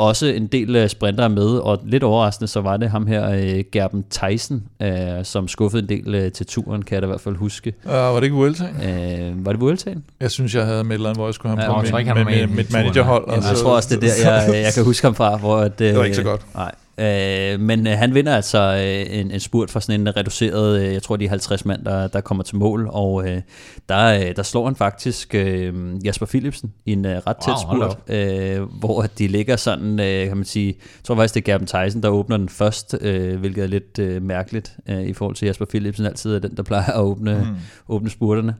også 0.00 0.26
en 0.26 0.46
del 0.46 0.76
øh, 0.76 0.88
sprintere 0.88 1.28
med, 1.28 1.46
og 1.46 1.80
lidt 1.84 2.02
overraskende, 2.02 2.48
så 2.48 2.60
var 2.60 2.76
det 2.76 2.90
ham 2.90 3.06
her, 3.06 3.30
øh, 3.30 3.64
Gerben 3.72 4.04
Tyson, 4.10 4.62
øh, 4.82 4.90
som 5.22 5.48
skuffede 5.48 5.82
en 5.82 5.88
del 5.88 6.14
øh, 6.14 6.32
til 6.32 6.46
turen, 6.46 6.82
kan 6.82 6.94
jeg 6.94 7.02
da 7.02 7.06
i 7.06 7.08
hvert 7.08 7.20
fald 7.20 7.36
huske. 7.36 7.72
Uh, 7.84 7.90
var 7.92 8.14
det 8.14 8.22
ikke 8.22 8.36
Vuelta? 8.36 8.64
Øh, 8.64 9.44
var 9.46 9.52
det 9.52 9.60
Vueltaen? 9.60 10.04
Jeg 10.20 10.30
synes, 10.30 10.54
jeg 10.54 10.66
havde 10.66 10.84
med 10.84 10.90
et 10.90 10.94
eller 10.94 11.08
andet, 11.08 11.18
hvor 11.18 11.26
jeg 11.26 11.34
skulle 11.34 11.56
have 11.56 11.62
Ja, 11.62 11.66
ham 11.72 11.76
jeg 11.76 11.84
på 11.84 11.90
tror 11.90 11.98
med, 11.98 12.00
ikke, 12.00 12.12
han 12.12 12.24
med, 12.26 12.46
med 12.46 12.46
med 12.46 12.56
mit 12.56 12.72
managerhold. 12.72 13.24
og 13.24 13.34
Jeg 13.34 13.42
så- 13.56 13.62
tror 13.62 13.76
også, 13.76 13.88
det 13.96 13.96
er 14.10 14.24
der, 14.24 14.52
jeg, 14.52 14.62
jeg 14.64 14.72
kan 14.74 14.84
huske 14.84 15.06
ham 15.06 15.14
fra. 15.14 15.36
Hvor 15.36 15.56
at, 15.58 15.78
Det 15.78 15.96
var 15.96 16.04
ikke 16.04 16.16
så 16.16 16.22
godt. 16.22 16.40
Nej. 16.54 16.72
Øh, 17.00 17.60
men 17.60 17.86
øh, 17.86 17.92
han 17.92 18.14
vinder 18.14 18.36
altså 18.36 18.58
øh, 18.58 19.18
en, 19.18 19.30
en 19.30 19.40
spurt 19.40 19.70
for 19.70 19.80
sådan 19.80 20.00
en 20.00 20.16
reduceret, 20.16 20.80
øh, 20.80 20.92
jeg 20.92 21.02
tror 21.02 21.16
de 21.16 21.24
er 21.24 21.28
50 21.28 21.64
mand, 21.64 21.84
der, 21.84 22.06
der 22.06 22.20
kommer 22.20 22.44
til 22.44 22.56
mål, 22.56 22.88
og 22.92 23.28
øh, 23.28 23.42
der, 23.88 24.20
øh, 24.20 24.36
der 24.36 24.42
slår 24.42 24.64
han 24.64 24.76
faktisk 24.76 25.34
øh, 25.34 25.74
Jasper 26.04 26.26
Philipsen 26.26 26.72
i 26.86 26.92
en 26.92 27.04
øh, 27.06 27.16
ret 27.26 27.36
tæt 27.36 27.54
Wow, 27.68 27.90
spurt, 27.90 28.16
øh, 28.16 28.62
hvor 28.62 29.02
de 29.02 29.28
ligger 29.28 29.56
sådan, 29.56 30.00
øh, 30.00 30.28
kan 30.28 30.36
man 30.36 30.46
sige, 30.46 30.66
jeg 30.66 31.04
tror 31.04 31.14
faktisk 31.14 31.34
det 31.34 31.40
er 31.40 31.52
Gerben 31.52 31.66
Tyson, 31.66 32.02
der 32.02 32.08
åbner 32.08 32.36
den 32.36 32.48
først, 32.48 32.96
øh, 33.00 33.40
hvilket 33.40 33.64
er 33.64 33.68
lidt 33.68 33.98
øh, 33.98 34.22
mærkeligt 34.22 34.76
øh, 34.88 35.02
i 35.02 35.12
forhold 35.12 35.36
til 35.36 35.46
Jasper 35.46 35.64
Philipsen, 35.64 36.06
altid 36.06 36.34
er 36.34 36.38
den, 36.38 36.56
der 36.56 36.62
plejer 36.62 36.92
at 36.92 37.00
åbne, 37.00 37.46
mm. 37.50 37.94
åbne 37.94 38.10
spurterne. 38.10 38.54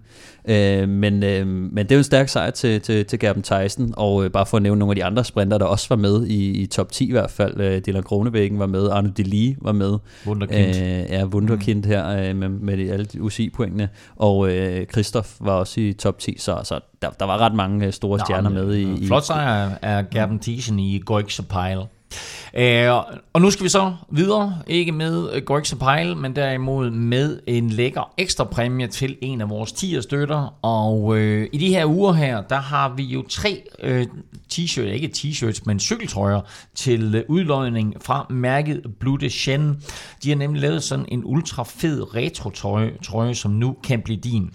Øh, 0.49 0.89
men, 0.89 1.23
øh, 1.23 1.47
men 1.47 1.77
det 1.77 1.93
er 1.93 1.97
jo 1.97 1.99
en 1.99 2.05
stærk 2.05 2.29
sejr 2.29 2.51
til, 2.51 2.81
til, 2.81 3.07
til 3.07 3.19
Gerben 3.19 3.43
Tyson, 3.43 3.95
og 3.97 4.25
øh, 4.25 4.31
bare 4.31 4.47
for 4.47 4.57
at 4.57 4.63
nævne 4.63 4.79
nogle 4.79 4.93
af 4.93 4.97
de 4.97 5.05
andre 5.05 5.25
sprinter, 5.25 5.59
der 5.59 5.67
også 5.67 5.87
var 5.89 5.97
med 5.97 6.27
i, 6.27 6.63
i 6.63 6.67
top 6.67 6.93
10 6.93 7.09
i 7.09 7.13
hvert 7.13 7.31
fald. 7.31 7.61
Øh, 7.61 7.83
Dylan 7.87 8.03
Kronevæggen 8.31 8.59
var 8.59 8.67
med, 8.67 8.91
Arne 8.91 9.13
Delie 9.17 9.57
var 9.61 9.73
med. 9.73 9.99
Wunderkind. 10.27 10.77
Øh, 10.77 11.11
ja, 11.11 11.25
Wunderkind 11.25 11.85
her 11.85 12.09
øh, 12.09 12.37
med, 12.37 12.49
med 12.49 12.77
de, 12.77 12.93
alle 12.93 13.05
de 13.05 13.23
UCI-pointene. 13.23 13.89
Og 14.17 14.53
øh, 14.53 14.87
Christoph 14.87 15.29
var 15.41 15.53
også 15.53 15.81
i 15.81 15.93
top 15.93 16.19
10, 16.19 16.39
så, 16.39 16.61
så 16.65 16.81
der, 17.03 17.11
der 17.11 17.25
var 17.25 17.39
ret 17.39 17.55
mange 17.55 17.87
øh, 17.87 17.93
store 17.93 18.19
stjerner 18.19 18.51
med 18.51 18.75
i, 18.75 19.03
i 19.03 19.07
Flot 19.07 19.25
sejr 19.25 19.71
er 19.83 20.03
Gerben 20.03 20.39
Thiesen 20.39 20.79
i 20.79 21.03
Goix 21.05 21.41
Pile. 21.41 21.87
Øh, 22.55 22.91
og 23.33 23.41
nu 23.41 23.51
skal 23.51 23.65
vi 23.65 23.69
så 23.69 23.95
videre, 24.11 24.59
ikke 24.67 24.93
med 24.93 25.33
øh, 25.33 25.43
Goix 25.43 25.75
Pile, 25.75 26.15
men 26.15 26.37
derimod 26.37 26.91
med 26.91 27.41
en 27.47 27.71
lækker 27.71 28.13
ekstra 28.19 28.45
præmie 28.45 28.87
til 28.87 29.17
en 29.23 29.41
af 29.41 29.51
vores 29.51 29.73
10 29.73 30.03
støtter. 30.03 30.59
Og 30.63 31.19
øh, 31.19 31.49
i 31.53 31.59
de 31.59 31.69
her 31.69 31.87
uger 31.87 32.13
her, 32.13 32.43
der 32.43 32.61
har 32.61 32.89
vi 32.97 33.03
jo 33.03 33.23
tre 33.29 33.63
øh, 33.83 34.07
t-shirts, 34.53 34.81
ikke 34.81 35.11
t-shirts, 35.17 35.63
men 35.67 35.81
cykeltrøjer 35.81 36.41
til 36.75 37.15
øh, 37.15 37.25
udløjning 37.29 37.95
fra 38.01 38.27
mærket 38.31 38.83
Blue 39.01 39.19
de 39.19 39.27
Chêne. 39.27 39.89
De 40.23 40.29
har 40.29 40.37
nemlig 40.37 40.63
lavet 40.63 40.83
sådan 40.83 41.07
en 41.09 41.23
ultra 41.25 41.63
fed 41.63 42.15
retro-trøje, 42.15 42.93
trøje, 43.03 43.35
som 43.35 43.51
nu 43.51 43.77
kan 43.85 44.03
blive 44.03 44.21
din. 44.21 44.51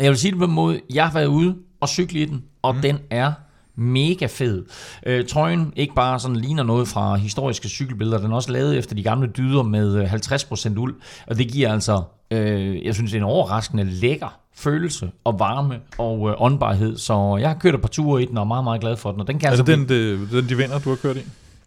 Jeg 0.00 0.10
vil 0.10 0.18
sige 0.18 0.30
det 0.30 0.38
på 0.38 0.44
en 0.44 0.50
måde, 0.52 0.80
jeg 0.94 1.06
har 1.06 1.12
været 1.12 1.26
ude 1.26 1.56
og 1.80 1.88
cykle 1.88 2.20
i 2.20 2.24
den, 2.24 2.42
og 2.62 2.74
mm. 2.74 2.80
den 2.80 2.98
er 3.10 3.32
mega 3.76 4.26
fed. 4.26 4.64
Øh, 5.06 5.26
trøjen 5.26 5.72
ikke 5.76 5.94
bare 5.94 6.20
sådan 6.20 6.36
ligner 6.36 6.62
noget 6.62 6.88
fra 6.88 7.14
historiske 7.14 7.68
cykelbilleder, 7.68 8.18
den 8.18 8.32
er 8.32 8.36
også 8.36 8.52
lavet 8.52 8.78
efter 8.78 8.94
de 8.94 9.02
gamle 9.02 9.28
dyder 9.36 9.62
med 9.62 10.02
øh, 10.02 10.12
50% 10.12 10.78
uld, 10.78 10.94
og 11.26 11.38
det 11.38 11.48
giver 11.48 11.72
altså, 11.72 12.02
øh, 12.30 12.84
jeg 12.84 12.94
synes, 12.94 13.14
en 13.14 13.22
overraskende 13.22 13.84
lækker 13.84 14.40
følelse 14.54 15.10
og 15.24 15.38
varme 15.38 15.80
og 15.98 16.28
øh, 16.28 16.34
åndbarhed, 16.38 16.96
så 16.98 17.36
jeg 17.40 17.48
har 17.48 17.56
kørt 17.56 17.74
et 17.74 17.80
par 17.80 17.88
ture 17.88 18.22
i 18.22 18.26
den 18.26 18.36
og 18.36 18.42
er 18.42 18.46
meget, 18.46 18.64
meget 18.64 18.80
glad 18.80 18.96
for 18.96 19.12
den, 19.12 19.20
og 19.20 19.26
den 19.26 19.38
kan 19.38 19.46
Er 19.46 19.50
altså 19.50 19.64
det 19.64 19.78
den, 19.78 19.88
de, 19.88 20.28
den, 20.36 20.48
de 20.48 20.56
vinder, 20.56 20.78
du 20.78 20.88
har 20.88 20.96
kørt 20.96 21.16
i? 21.16 21.20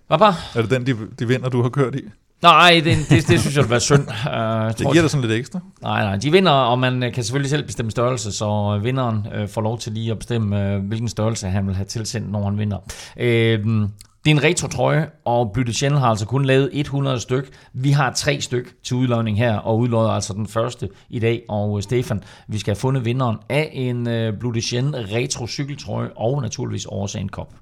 Hvad 0.07 0.18
bare? 0.18 0.36
Er 0.55 0.62
det 0.62 0.72
den, 0.72 0.86
de, 0.86 0.95
de 1.20 1.28
vinder, 1.28 1.49
du 1.49 1.62
har 1.62 1.70
kørt 1.70 1.95
i? 1.95 2.01
Nej, 2.41 2.81
det, 2.83 2.97
det, 3.09 3.27
det 3.27 3.39
synes 3.39 3.55
jeg 3.55 3.63
vil 3.63 3.69
være 3.69 3.79
synd. 3.79 4.07
Uh, 4.09 4.67
Det 4.67 4.77
giver 4.77 5.01
dig 5.01 5.09
sådan 5.09 5.27
lidt 5.27 5.39
ekstra. 5.39 5.59
Nej, 5.81 6.03
nej, 6.03 6.15
de 6.15 6.31
vinder, 6.31 6.51
og 6.51 6.79
man 6.79 7.11
kan 7.13 7.23
selvfølgelig 7.23 7.49
selv 7.49 7.65
bestemme 7.65 7.91
størrelse, 7.91 8.31
så 8.31 8.75
øh, 8.77 8.83
vinderen 8.83 9.27
øh, 9.35 9.47
får 9.47 9.61
lov 9.61 9.79
til 9.79 9.91
lige 9.91 10.11
at 10.11 10.19
bestemme, 10.19 10.73
øh, 10.73 10.79
hvilken 10.85 11.07
størrelse 11.09 11.47
han 11.47 11.67
vil 11.67 11.75
have 11.75 11.85
tilsendt, 11.85 12.31
når 12.31 12.43
han 12.43 12.57
vinder. 12.57 12.77
Øh, 13.17 13.59
det 14.25 14.31
er 14.31 14.35
en 14.35 14.43
retro-trøje, 14.43 15.07
og 15.25 15.51
Blue 15.53 15.73
Channel 15.73 15.99
har 15.99 16.07
altså 16.07 16.25
kun 16.25 16.45
lavet 16.45 16.69
100 16.73 17.19
styk. 17.19 17.49
Vi 17.73 17.91
har 17.91 18.13
tre 18.13 18.41
styk 18.41 18.73
til 18.83 18.95
udlodning 18.95 19.37
her, 19.37 19.55
og 19.57 19.77
udlodder 19.79 20.09
altså 20.09 20.33
den 20.33 20.47
første 20.47 20.89
i 21.09 21.19
dag. 21.19 21.41
Og 21.49 21.77
øh, 21.77 21.83
Stefan, 21.83 22.23
vi 22.47 22.59
skal 22.59 22.71
have 22.71 22.79
fundet 22.79 23.05
vinderen 23.05 23.37
af 23.49 23.69
en 23.73 24.07
Blue 24.39 24.61
Channel 24.61 25.05
retro 25.13 25.47
cykeltrøje, 25.47 26.09
og 26.15 26.41
naturligvis 26.41 26.85
også 26.85 27.17
en 27.19 27.29
kop. 27.29 27.53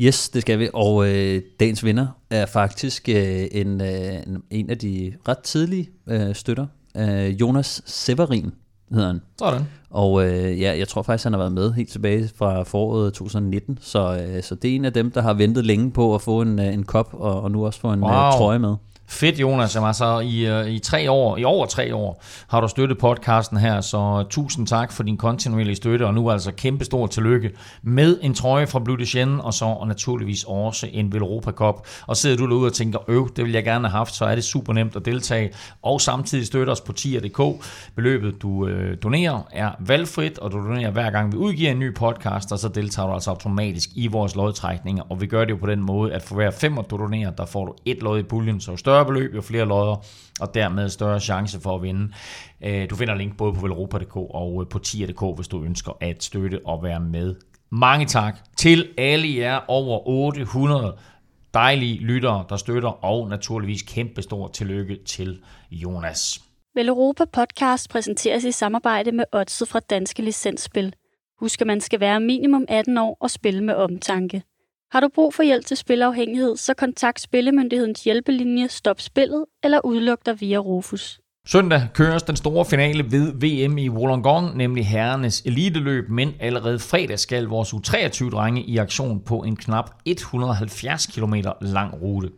Yes, 0.00 0.28
det 0.28 0.42
skal 0.42 0.58
vi. 0.58 0.68
Og 0.74 1.08
øh, 1.08 1.42
dagens 1.60 1.84
vinder 1.84 2.06
er 2.30 2.46
faktisk 2.46 3.08
øh, 3.08 3.46
en, 3.52 3.80
øh, 3.80 4.12
en, 4.50 4.70
af 4.70 4.78
de 4.78 5.12
ret 5.28 5.38
tidlige 5.38 5.90
øh, 6.08 6.34
støtter. 6.34 6.66
Øh, 6.96 7.40
Jonas 7.40 7.82
Severin 7.86 8.52
hedder 8.92 9.06
han. 9.06 9.20
Sådan. 9.38 9.62
Og 9.90 10.26
øh, 10.26 10.60
ja, 10.60 10.78
jeg 10.78 10.88
tror 10.88 11.02
faktisk, 11.02 11.24
han 11.24 11.32
har 11.32 11.38
været 11.38 11.52
med 11.52 11.72
helt 11.72 11.90
tilbage 11.90 12.30
fra 12.36 12.62
foråret 12.62 13.12
2019. 13.12 13.78
Så, 13.80 14.26
øh, 14.26 14.42
så 14.42 14.54
det 14.54 14.70
er 14.70 14.74
en 14.76 14.84
af 14.84 14.92
dem, 14.92 15.10
der 15.10 15.22
har 15.22 15.34
ventet 15.34 15.66
længe 15.66 15.90
på 15.90 16.14
at 16.14 16.22
få 16.22 16.42
en, 16.42 16.58
øh, 16.58 16.74
en 16.74 16.82
kop, 16.82 17.14
og, 17.14 17.42
og 17.42 17.50
nu 17.50 17.66
også 17.66 17.80
få 17.80 17.92
en 17.92 18.00
Wow. 18.00 18.10
wow. 18.10 18.30
trøje 18.30 18.58
med. 18.58 18.74
Fedt, 19.10 19.40
Jonas. 19.40 19.74
Jamen, 19.74 19.86
altså, 19.86 20.18
i, 20.18 20.46
øh, 20.46 20.66
i, 20.66 20.78
tre 20.78 21.10
år, 21.10 21.36
I 21.36 21.44
over 21.44 21.66
tre 21.66 21.94
år 21.94 22.22
har 22.48 22.60
du 22.60 22.68
støttet 22.68 22.98
podcasten 22.98 23.58
her, 23.58 23.80
så 23.80 24.24
tusind 24.30 24.66
tak 24.66 24.92
for 24.92 25.02
din 25.02 25.16
kontinuerlige 25.16 25.76
støtte, 25.76 26.06
og 26.06 26.14
nu 26.14 26.30
altså 26.30 26.52
kæmpe 26.52 26.84
stor 26.84 27.06
tillykke 27.06 27.50
med 27.82 28.18
en 28.22 28.34
trøje 28.34 28.66
fra 28.66 28.78
Blue 28.78 29.04
Chien, 29.04 29.40
og 29.40 29.54
så 29.54 29.64
og 29.64 29.88
naturligvis 29.88 30.44
også 30.48 30.88
en 30.92 31.12
Velropa 31.12 31.50
Cup. 31.50 31.86
Og 32.06 32.16
sidder 32.16 32.36
du 32.36 32.46
derude 32.46 32.66
og 32.66 32.72
tænker, 32.72 32.98
øv, 33.08 33.28
det 33.36 33.44
vil 33.44 33.52
jeg 33.52 33.64
gerne 33.64 33.88
have 33.88 33.98
haft, 33.98 34.14
så 34.14 34.24
er 34.24 34.34
det 34.34 34.44
super 34.44 34.72
nemt 34.72 34.96
at 34.96 35.04
deltage, 35.04 35.52
og 35.82 36.00
samtidig 36.00 36.46
støtte 36.46 36.70
os 36.70 36.80
på 36.80 36.92
tier.dk. 36.92 37.64
Beløbet, 37.96 38.42
du 38.42 38.66
øh, 38.66 38.96
donerer, 39.02 39.42
er 39.52 39.70
valgfrit, 39.80 40.38
og 40.38 40.52
du 40.52 40.56
donerer 40.56 40.90
hver 40.90 41.10
gang 41.10 41.32
vi 41.32 41.36
udgiver 41.36 41.70
en 41.70 41.78
ny 41.78 41.94
podcast, 41.94 42.52
og 42.52 42.58
så 42.58 42.68
deltager 42.68 43.08
du 43.08 43.14
altså 43.14 43.30
automatisk 43.30 43.88
i 43.94 44.06
vores 44.06 44.36
lodtrækninger, 44.36 45.02
og 45.10 45.20
vi 45.20 45.26
gør 45.26 45.44
det 45.44 45.50
jo 45.50 45.56
på 45.56 45.66
den 45.66 45.82
måde, 45.82 46.12
at 46.12 46.22
for 46.22 46.34
hver 46.34 46.50
femmer 46.50 46.82
du 46.82 46.96
donerer, 46.96 47.30
der 47.30 47.46
får 47.46 47.64
du 47.64 47.74
et 47.84 48.02
lod 48.02 48.18
i 48.18 48.22
puljen, 48.22 48.60
så 48.60 48.76
større 48.76 48.99
større 49.00 49.14
beløb, 49.14 49.34
jo 49.34 49.40
flere 49.40 49.64
lodder, 49.64 50.04
og 50.40 50.54
dermed 50.54 50.88
større 50.88 51.20
chance 51.20 51.60
for 51.60 51.76
at 51.76 51.82
vinde. 51.82 52.12
Øh, 52.64 52.90
du 52.90 52.96
finder 52.96 53.14
link 53.14 53.36
både 53.36 53.52
på 53.52 53.60
velropa.dk 53.60 54.16
og 54.16 54.62
øh, 54.62 54.68
på 54.68 54.78
tier.dk, 54.78 55.36
hvis 55.36 55.48
du 55.48 55.62
ønsker 55.62 55.92
at 56.00 56.24
støtte 56.24 56.60
og 56.64 56.82
være 56.82 57.00
med. 57.00 57.34
Mange 57.72 58.06
tak 58.06 58.36
til 58.56 58.88
alle 58.98 59.36
jer 59.36 59.60
over 59.68 60.08
800 60.08 60.96
dejlige 61.54 61.98
lyttere, 61.98 62.44
der 62.48 62.56
støtter, 62.56 63.04
og 63.04 63.28
naturligvis 63.28 63.82
kæmpe 63.82 64.22
stor 64.22 64.48
tillykke 64.48 64.98
til 65.06 65.40
Jonas. 65.70 66.40
Vel 66.74 66.88
Europa 66.88 67.24
podcast 67.32 67.90
præsenteres 67.90 68.44
i 68.44 68.52
samarbejde 68.52 69.12
med 69.12 69.24
Odset 69.32 69.68
fra 69.68 69.80
Danske 69.80 70.22
Licensspil. 70.22 70.94
Husk, 71.40 71.60
at 71.60 71.66
man 71.66 71.80
skal 71.80 72.00
være 72.00 72.20
minimum 72.20 72.64
18 72.68 72.98
år 72.98 73.16
og 73.20 73.30
spille 73.30 73.64
med 73.64 73.74
omtanke. 73.74 74.42
Har 74.92 75.00
du 75.00 75.08
brug 75.14 75.34
for 75.34 75.42
hjælp 75.42 75.66
til 75.66 75.76
spilafhængighed, 75.76 76.56
så 76.56 76.74
kontakt 76.74 77.20
Spillemyndighedens 77.20 78.04
hjælpelinje 78.04 78.68
Stop 78.68 79.00
Spillet 79.00 79.44
eller 79.64 79.80
udluk 79.84 80.18
dig 80.26 80.40
via 80.40 80.58
Rufus. 80.58 81.20
Søndag 81.46 81.82
køres 81.94 82.22
den 82.22 82.36
store 82.36 82.64
finale 82.64 83.04
ved 83.10 83.32
VM 83.32 83.78
i 83.78 83.88
Wollongong, 83.88 84.56
nemlig 84.56 84.86
herrenes 84.86 85.42
eliteløb, 85.46 86.08
men 86.08 86.32
allerede 86.40 86.78
fredag 86.78 87.18
skal 87.18 87.44
vores 87.44 87.72
U23-drenge 87.72 88.62
i 88.62 88.76
aktion 88.76 89.20
på 89.20 89.38
en 89.38 89.56
knap 89.56 89.90
170 90.04 91.06
km 91.06 91.34
lang 91.60 92.02
rute. 92.02 92.30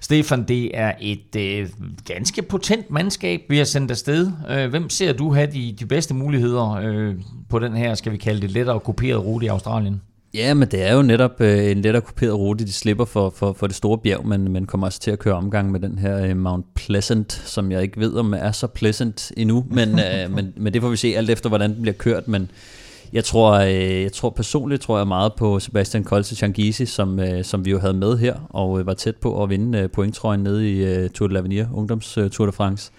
Stefan, 0.00 0.44
det 0.44 0.78
er 0.78 0.92
et 1.00 1.36
øh, 1.36 1.68
ganske 2.04 2.42
potent 2.42 2.90
mandskab, 2.90 3.40
vi 3.48 3.56
har 3.58 3.64
sendt 3.64 3.90
afsted. 3.90 4.32
Øh, 4.50 4.70
hvem 4.70 4.90
ser 4.90 5.12
du 5.12 5.34
have 5.34 5.46
de, 5.46 5.76
de 5.80 5.86
bedste 5.86 6.14
muligheder 6.14 6.72
øh, 6.72 7.14
på 7.48 7.58
den 7.58 7.76
her, 7.76 7.94
skal 7.94 8.12
vi 8.12 8.16
kalde 8.16 8.40
det, 8.40 8.50
lettere 8.50 8.80
kuperet 8.80 9.24
rute 9.24 9.46
i 9.46 9.48
Australien? 9.48 10.02
Ja, 10.34 10.54
men 10.54 10.68
det 10.68 10.82
er 10.82 10.94
jo 10.94 11.02
netop 11.02 11.40
øh, 11.40 11.70
en 11.70 11.82
lettere 11.82 12.02
kuperet 12.02 12.34
rute, 12.38 12.64
de 12.64 12.72
slipper 12.72 13.04
for, 13.04 13.30
for, 13.30 13.52
for 13.52 13.66
det 13.66 13.76
store 13.76 13.98
bjerg, 13.98 14.26
men 14.26 14.52
man 14.52 14.64
kommer 14.66 14.86
altså 14.86 15.00
til 15.00 15.10
at 15.10 15.18
køre 15.18 15.34
omgang 15.34 15.72
med 15.72 15.80
den 15.80 15.98
her 15.98 16.24
øh, 16.26 16.36
Mount 16.36 16.74
Pleasant, 16.74 17.32
som 17.32 17.72
jeg 17.72 17.82
ikke 17.82 18.00
ved, 18.00 18.14
om 18.14 18.34
er 18.34 18.52
så 18.52 18.66
pleasant 18.66 19.32
endnu, 19.36 19.66
men, 19.70 19.88
øh, 20.04 20.30
men, 20.34 20.52
men 20.56 20.72
det 20.74 20.82
får 20.82 20.88
vi 20.88 20.96
se 20.96 21.14
alt 21.16 21.30
efter, 21.30 21.48
hvordan 21.48 21.74
den 21.74 21.82
bliver 21.82 21.94
kørt, 21.94 22.28
men 22.28 22.50
Jeg 23.12 23.24
tror, 23.24 23.52
øh, 23.52 24.02
jeg 24.02 24.12
tror 24.12 24.30
personligt 24.30 24.82
tror 24.82 24.98
jeg 24.98 25.06
meget 25.08 25.32
på 25.34 25.60
Sebastian 25.60 26.04
Kolte 26.04 26.36
Changizi, 26.36 26.86
som, 26.86 27.20
øh, 27.20 27.44
som 27.44 27.64
vi 27.64 27.70
jo 27.70 27.78
havde 27.78 27.94
med 27.94 28.18
her, 28.18 28.34
og 28.50 28.80
øh, 28.80 28.86
var 28.86 28.94
tæt 28.94 29.16
på 29.16 29.42
at 29.42 29.50
vinde 29.50 29.78
øh, 29.78 29.90
pointtrøjen 29.90 30.40
nede 30.40 30.72
i 30.72 30.84
øh, 30.84 31.10
Tour 31.10 31.28
de 31.28 31.38
l'Avenir, 31.38 31.74
ungdoms 31.74 32.18
øh, 32.18 32.30
Tour 32.30 32.46
de 32.46 32.52
France. 32.52 32.90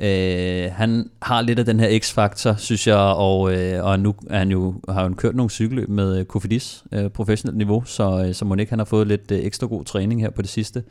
Øh, 0.00 0.72
han 0.72 1.10
har 1.22 1.40
lidt 1.40 1.58
af 1.58 1.64
den 1.64 1.80
her 1.80 1.98
x-faktor, 1.98 2.54
synes 2.54 2.86
jeg, 2.86 2.96
og, 2.96 3.54
øh, 3.54 3.84
og 3.84 4.00
nu 4.00 4.14
er 4.30 4.38
han 4.38 4.50
jo, 4.50 4.74
har 4.88 5.02
han 5.02 5.14
kørt 5.14 5.36
nogle 5.36 5.50
cykelløb 5.50 5.88
med 5.88 6.18
øh, 6.18 6.24
Kofidis 6.24 6.84
øh, 6.92 7.10
professionelt 7.10 7.58
niveau, 7.58 7.84
så, 7.84 8.24
øh, 8.28 8.34
så 8.34 8.44
må 8.44 8.54
ikke 8.54 8.72
han 8.72 8.78
har 8.78 8.84
fået 8.84 9.06
lidt 9.06 9.30
øh, 9.30 9.38
ekstra 9.38 9.66
god 9.66 9.84
træning 9.84 10.20
her 10.20 10.30
på 10.30 10.42
det 10.42 10.50
sidste. 10.50 10.82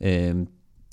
Øh, 0.00 0.34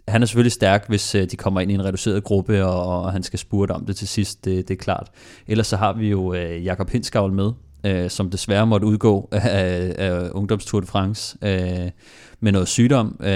han 0.08 0.22
er 0.22 0.26
selvfølgelig 0.26 0.52
stærk, 0.52 0.88
hvis 0.88 1.16
øh, 1.16 1.28
de 1.32 1.38
kommer 1.38 1.62
ind 1.62 1.72
i 1.72 1.74
en 1.74 1.86
reduceret 1.86 2.24
gruppe, 2.24 2.66
og, 2.66 3.04
og 3.04 3.12
han 3.12 3.24
skal 3.24 3.40
spurte 3.40 3.72
om 3.72 3.86
det 3.86 3.96
til 3.96 4.08
sidst, 4.08 4.46
det, 4.46 4.68
det 4.68 4.74
er 4.74 4.84
klart. 4.84 5.08
Ellers 5.48 5.68
så 5.68 5.78
har 5.78 5.94
vi 5.94 6.10
jo 6.10 6.34
øh, 6.34 6.66
Jakob 6.66 6.90
Hinskavl 6.90 7.34
med, 7.34 7.52
øh, 7.86 8.10
som 8.10 8.30
desværre 8.30 8.68
måtte 8.68 8.88
udgå 8.88 9.30
af, 9.32 9.94
af 9.98 10.30
Ungdomstour 10.32 10.80
de 10.80 10.88
France 10.88 11.38
øh, 11.42 11.90
med 12.44 12.52
noget 12.52 12.68
sygdom. 12.68 13.20
Øh, 13.24 13.30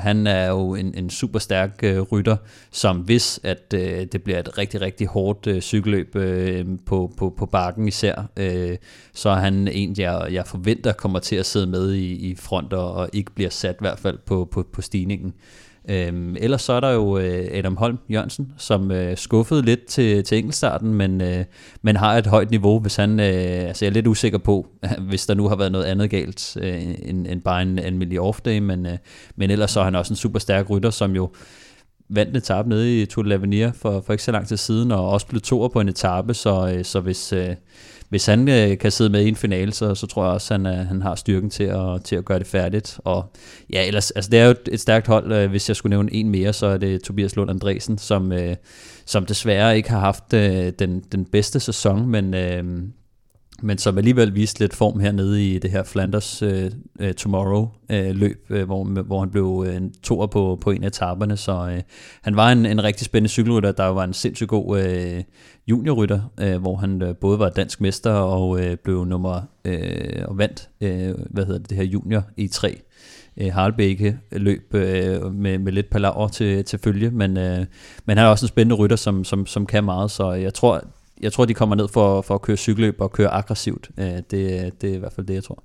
han 0.00 0.26
er 0.26 0.48
jo 0.48 0.74
en, 0.74 0.94
en 0.94 1.10
super 1.10 1.38
stærk 1.38 1.80
øh, 1.82 2.00
rytter, 2.00 2.36
som 2.70 2.96
hvis 2.96 3.40
at 3.42 3.74
øh, 3.74 4.06
det 4.12 4.22
bliver 4.22 4.38
et 4.38 4.58
rigtig, 4.58 4.80
rigtig 4.80 5.06
hårdt 5.06 5.46
øh, 5.46 5.60
cykelløb 5.60 6.16
øh, 6.16 6.66
på, 6.86 7.12
på, 7.16 7.34
på 7.38 7.46
bakken 7.46 7.88
især, 7.88 8.28
øh, 8.36 8.76
så 9.14 9.28
er 9.28 9.36
han 9.36 9.68
en, 9.68 9.94
jeg, 9.98 10.28
jeg 10.32 10.46
forventer 10.46 10.92
kommer 10.92 11.18
til 11.18 11.36
at 11.36 11.46
sidde 11.46 11.66
med 11.66 11.92
i, 11.92 12.12
i 12.12 12.34
front 12.34 12.72
og, 12.72 12.92
og 12.92 13.10
ikke 13.12 13.30
bliver 13.30 13.50
sat 13.50 13.74
i 13.74 13.80
hvert 13.80 13.98
fald 13.98 14.18
på, 14.26 14.48
på, 14.50 14.66
på 14.72 14.82
stigningen. 14.82 15.34
Øhm, 15.88 16.36
ellers 16.40 16.62
så 16.62 16.72
er 16.72 16.80
der 16.80 16.90
jo 16.90 17.18
øh, 17.18 17.48
Adam 17.52 17.76
Holm 17.76 17.98
Jørgensen, 18.10 18.52
som 18.56 18.90
øh, 18.90 19.16
skuffede 19.16 19.62
lidt 19.62 19.86
til, 19.86 20.24
til 20.24 20.38
enkeltstarten, 20.38 20.94
men, 20.94 21.20
øh, 21.20 21.44
men 21.82 21.96
har 21.96 22.18
et 22.18 22.26
højt 22.26 22.50
niveau, 22.50 22.80
hvis 22.80 22.96
han, 22.96 23.20
øh, 23.20 23.68
altså 23.68 23.84
jeg 23.84 23.90
er 23.90 23.94
lidt 23.94 24.06
usikker 24.06 24.38
på, 24.38 24.66
hvis 25.08 25.26
der 25.26 25.34
nu 25.34 25.48
har 25.48 25.56
været 25.56 25.72
noget 25.72 25.84
andet 25.84 26.10
galt 26.10 26.56
øh, 26.60 26.82
end, 26.82 27.26
end 27.26 27.42
bare 27.42 27.62
en 27.62 27.78
almindelig 27.78 28.20
off-day, 28.20 28.58
men, 28.60 28.86
øh, 28.86 28.98
men 29.36 29.50
ellers 29.50 29.70
så 29.70 29.80
er 29.80 29.84
han 29.84 29.94
også 29.94 30.12
en 30.12 30.16
super 30.16 30.38
stærk 30.38 30.70
rytter, 30.70 30.90
som 30.90 31.14
jo 31.14 31.30
vandt 32.08 32.30
en 32.30 32.36
etape 32.36 32.68
nede 32.68 33.02
i 33.02 33.06
Tour 33.06 33.24
de 33.24 33.34
l'Avenir 33.34 33.70
for, 33.70 34.00
for 34.00 34.12
ikke 34.12 34.24
så 34.24 34.32
lang 34.32 34.48
tid 34.48 34.56
siden, 34.56 34.92
og 34.92 35.10
også 35.10 35.26
blev 35.26 35.40
toer 35.40 35.68
på 35.68 35.80
en 35.80 35.88
etape, 35.88 36.34
så, 36.34 36.72
øh, 36.76 36.84
så 36.84 37.00
hvis, 37.00 37.32
øh, 37.32 37.54
hvis 38.10 38.26
han 38.26 38.48
øh, 38.48 38.78
kan 38.78 38.90
sidde 38.90 39.10
med 39.10 39.24
i 39.24 39.28
en 39.28 39.36
finale, 39.36 39.72
så, 39.72 39.94
så 39.94 40.06
tror 40.06 40.24
jeg 40.24 40.32
også, 40.32 40.54
at 40.54 40.60
han, 40.60 40.78
øh, 40.78 40.86
han 40.86 41.02
har 41.02 41.14
styrken 41.14 41.50
til 41.50 41.64
at, 41.64 42.04
til 42.04 42.16
at 42.16 42.24
gøre 42.24 42.38
det 42.38 42.46
færdigt. 42.46 43.00
Og 43.04 43.32
ja, 43.72 43.86
ellers, 43.86 44.10
altså 44.10 44.30
det 44.30 44.40
er 44.40 44.44
jo 44.44 44.50
et, 44.50 44.68
et 44.72 44.80
stærkt 44.80 45.06
hold. 45.06 45.32
Øh, 45.32 45.50
hvis 45.50 45.68
jeg 45.68 45.76
skulle 45.76 45.90
nævne 45.90 46.14
en 46.14 46.30
mere, 46.30 46.52
så 46.52 46.66
er 46.66 46.76
det 46.76 47.02
Tobias 47.02 47.36
Lund 47.36 47.50
Andresen, 47.50 47.98
som, 47.98 48.32
øh, 48.32 48.56
som 49.06 49.26
desværre 49.26 49.76
ikke 49.76 49.90
har 49.90 50.00
haft 50.00 50.34
øh, 50.34 50.72
den, 50.78 51.00
den 51.12 51.24
bedste 51.24 51.60
sæson, 51.60 52.06
men, 52.06 52.34
øh, 52.34 52.82
men 53.62 53.78
som 53.78 53.98
alligevel 53.98 54.34
viste 54.34 54.60
lidt 54.60 54.74
form 54.74 55.00
hernede 55.00 55.54
i 55.54 55.58
det 55.58 55.70
her 55.70 55.82
Flanders 55.82 56.42
øh, 56.42 56.70
uh, 57.00 57.10
Tomorrow-løb, 57.10 58.46
øh, 58.50 58.60
uh, 58.60 58.66
hvor, 58.66 59.02
hvor 59.02 59.20
han 59.20 59.30
blev 59.30 59.44
uh, 59.44 59.76
en 59.76 59.94
toer 60.02 60.26
på, 60.26 60.58
på 60.60 60.70
en 60.70 60.84
af 60.84 60.86
etaperne. 60.86 61.36
Så 61.36 61.52
øh, 61.52 61.82
han 62.22 62.36
var 62.36 62.52
en, 62.52 62.66
en 62.66 62.84
rigtig 62.84 63.06
spændende 63.06 63.28
cykelrytter. 63.28 63.72
Der 63.72 63.86
var 63.86 64.04
en 64.04 64.12
sindssygt 64.12 64.48
god 64.48 64.80
øh, 64.80 65.22
juniorrytter, 65.66 66.20
øh, 66.40 66.60
hvor 66.60 66.76
han 66.76 67.02
øh, 67.02 67.16
både 67.16 67.38
var 67.38 67.48
dansk 67.48 67.80
mester 67.80 68.12
og 68.12 68.64
øh, 68.64 68.76
blev 68.76 69.04
nummer 69.04 69.40
øh, 69.64 70.24
og 70.24 70.38
vandt 70.38 70.68
øh, 70.80 71.14
hvad 71.30 71.44
hedder 71.44 71.58
det, 71.58 71.70
det 71.70 71.76
her 71.76 71.84
junior 71.84 72.22
i 72.36 72.48
3 72.48 72.80
Harlebække 73.48 74.18
løb 74.32 74.74
øh, 74.74 75.34
med, 75.34 75.58
med 75.58 75.72
lidt 75.72 75.90
palaver 75.90 76.28
til, 76.28 76.64
til 76.64 76.78
følge, 76.78 77.10
men, 77.10 77.36
øh, 77.36 77.66
men 78.04 78.18
han 78.18 78.26
er 78.26 78.30
også 78.30 78.44
en 78.44 78.48
spændende 78.48 78.76
rytter, 78.76 78.96
som, 78.96 79.24
som, 79.24 79.46
som 79.46 79.66
kan 79.66 79.84
meget, 79.84 80.10
så 80.10 80.32
jeg 80.32 80.54
tror, 80.54 80.84
jeg 81.20 81.32
tror, 81.32 81.44
de 81.44 81.54
kommer 81.54 81.76
ned 81.76 81.88
for, 81.88 82.22
for 82.22 82.34
at 82.34 82.42
køre 82.42 82.56
cykelløb 82.56 83.00
og 83.00 83.12
køre 83.12 83.28
aggressivt. 83.28 83.90
Øh, 83.98 84.06
det, 84.06 84.30
det 84.80 84.90
er 84.90 84.94
i 84.94 84.98
hvert 84.98 85.12
fald 85.12 85.26
det, 85.26 85.34
jeg 85.34 85.44
tror. 85.44 85.62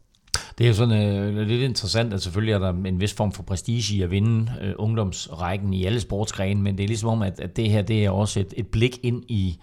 Det 0.57 0.63
er 0.63 0.67
jo 0.67 0.73
sådan 0.73 1.07
øh, 1.07 1.47
lidt 1.47 1.61
interessant, 1.61 2.13
at 2.13 2.21
selvfølgelig 2.21 2.53
er 2.53 2.59
der 2.59 2.69
en 2.69 2.99
vis 2.99 3.13
form 3.13 3.31
for 3.31 3.43
prestige 3.43 3.97
i 3.97 4.01
at 4.01 4.11
vinde 4.11 4.51
øh, 4.61 4.73
ungdomsrækken 4.77 5.73
i 5.73 5.85
alle 5.85 5.99
sportsgrene, 5.99 6.61
men 6.61 6.77
det 6.77 6.83
er 6.83 6.87
ligesom 6.87 7.09
om, 7.09 7.21
at, 7.21 7.39
at 7.39 7.55
det 7.55 7.69
her 7.69 7.81
det 7.81 8.05
er 8.05 8.09
også 8.09 8.39
et, 8.39 8.53
et 8.57 8.67
blik 8.67 8.99
ind 9.03 9.23
i 9.27 9.59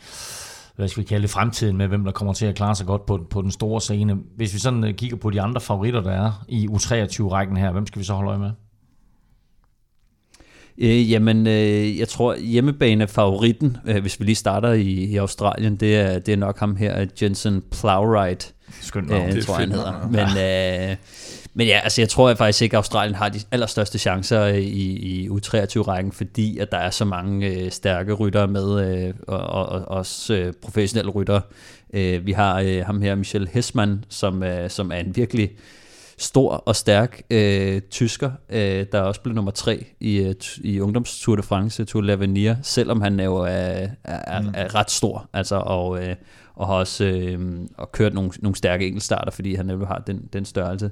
hvad 0.77 0.89
skal 0.89 1.01
vi 1.01 1.07
kalde 1.07 1.23
det, 1.23 1.31
fremtiden 1.31 1.77
med, 1.77 1.89
hvem 1.89 2.05
der 2.05 2.13
kommer 2.13 2.35
til 2.35 2.47
at 2.47 2.55
klare 2.55 2.75
sig 2.75 2.87
godt 2.87 3.07
på, 3.07 3.27
på 3.31 3.43
den 3.43 3.51
store 3.51 3.81
scene. 3.81 4.19
Hvis 4.37 4.55
vi 4.55 4.59
sådan 4.59 4.85
øh, 4.85 4.95
kigger 4.95 5.17
på 5.17 5.31
de 5.31 5.41
andre 5.41 5.61
favoritter, 5.61 6.01
der 6.01 6.11
er 6.11 6.45
i 6.49 6.67
U23-rækken 6.67 7.57
her, 7.57 7.73
hvem 7.73 7.87
skal 7.87 7.99
vi 7.99 8.05
så 8.05 8.15
holde 8.15 8.29
øje 8.29 8.39
med? 8.39 8.51
Øh, 10.83 11.11
jamen, 11.11 11.47
øh, 11.47 11.99
jeg 11.99 12.09
tror 12.09 12.37
hjemmebane-favoritten, 12.37 13.77
øh, 13.87 14.01
hvis 14.01 14.21
vi 14.21 14.25
lige 14.25 14.37
starter 14.37 14.73
i, 14.73 14.87
i 14.87 15.17
Australien, 15.17 15.77
det 15.77 15.97
er, 15.97 16.19
det 16.19 16.33
er 16.33 16.37
nok 16.37 16.59
ham 16.59 16.77
her, 16.77 17.07
Jensen 17.23 17.63
Plowright. 17.71 18.55
Skønt 18.81 19.09
navn. 19.09 19.29
Øh, 19.29 19.35
det 19.35 19.47
tror 19.47 19.55
jeg, 19.55 19.61
han 19.61 19.73
hedder. 19.73 20.09
Men, 20.11 20.91
øh, 20.91 20.97
men 21.55 21.67
ja, 21.67 21.81
altså 21.83 22.01
jeg 22.01 22.09
tror 22.09 22.31
at 22.31 22.39
faktisk 22.39 22.63
ikke, 22.63 22.75
at 22.75 22.79
Australien 22.79 23.15
har 23.15 23.29
de 23.29 23.41
allerstørste 23.51 23.99
chancer 23.99 24.47
i, 24.47 24.63
i 24.63 25.29
U23-rækken, 25.29 26.13
fordi 26.13 26.59
at 26.59 26.73
der 26.73 26.79
er 26.79 26.91
så 26.91 27.05
mange 27.05 27.47
øh, 27.47 27.71
stærke 27.71 28.13
ryttere 28.13 28.49
med, 28.49 28.97
øh, 29.07 29.15
og, 29.29 29.41
og, 29.41 29.67
og 29.67 29.89
også 29.89 30.35
øh, 30.35 30.53
professionelle 30.63 31.11
ryttere. 31.11 31.41
Øh, 31.93 32.27
vi 32.27 32.33
har 32.33 32.61
øh, 32.61 32.87
ham 32.87 33.03
her, 33.03 33.15
Michel 33.15 33.49
Hessmann, 33.53 34.05
som, 34.09 34.43
øh, 34.43 34.71
som 34.71 34.93
er 34.93 34.97
en 34.97 35.17
virkelig 35.17 35.51
stor 36.23 36.51
og 36.51 36.77
stærk 36.77 37.23
øh, 37.31 37.81
tysker, 37.81 38.31
øh, 38.51 38.87
der 38.93 39.01
også 39.01 39.21
blev 39.21 39.35
nummer 39.35 39.51
tre 39.51 39.87
i, 40.01 40.17
øh, 40.19 40.35
i 40.65 40.81
ungdoms 40.81 41.21
Tour 41.21 41.37
de 41.37 41.43
France, 41.43 41.85
Tour 41.85 42.03
l'Avenir, 42.03 42.57
selvom 42.63 43.01
han 43.01 43.21
er 43.21 43.25
jo 43.25 43.37
er, 43.37 43.87
er, 44.05 44.41
mm. 44.41 44.49
er 44.55 44.75
ret 44.75 44.91
stor, 44.91 45.29
altså, 45.33 45.57
og, 45.57 46.05
øh, 46.05 46.17
og 46.55 46.67
har 46.67 46.75
også 46.75 47.05
øh, 47.05 47.61
og 47.79 47.93
kørt 47.93 48.15
nogle, 48.15 48.31
nogle 48.39 48.57
stærke 48.57 48.87
enkeltstarter, 48.87 49.31
fordi 49.31 49.55
han 49.55 49.71
jo 49.71 49.85
har 49.85 50.03
den, 50.07 50.29
den 50.33 50.45
størrelse. 50.45 50.91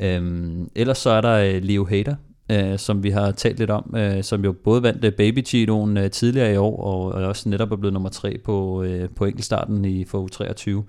Øh, 0.00 0.48
ellers 0.74 0.98
så 0.98 1.10
er 1.10 1.20
der 1.20 1.34
øh, 1.34 1.62
Leo 1.62 1.84
Hader, 1.84 2.14
øh, 2.52 2.78
som 2.78 3.02
vi 3.02 3.10
har 3.10 3.30
talt 3.30 3.58
lidt 3.58 3.70
om, 3.70 3.94
øh, 3.96 4.24
som 4.24 4.44
jo 4.44 4.52
både 4.52 4.82
vandt 4.82 5.04
øh, 5.04 5.12
Baby 5.12 5.46
Cheetoen 5.46 5.96
øh, 5.96 6.10
tidligere 6.10 6.54
i 6.54 6.56
år, 6.56 6.82
og, 6.82 7.04
og 7.12 7.24
også 7.24 7.48
netop 7.48 7.72
er 7.72 7.76
blevet 7.76 7.92
nummer 7.92 8.08
tre 8.08 8.38
på, 8.44 8.82
øh, 8.82 9.08
på 9.16 9.24
enkeltstarten 9.24 9.84
i 9.84 10.04
for 10.04 10.28
U23. 10.28 10.82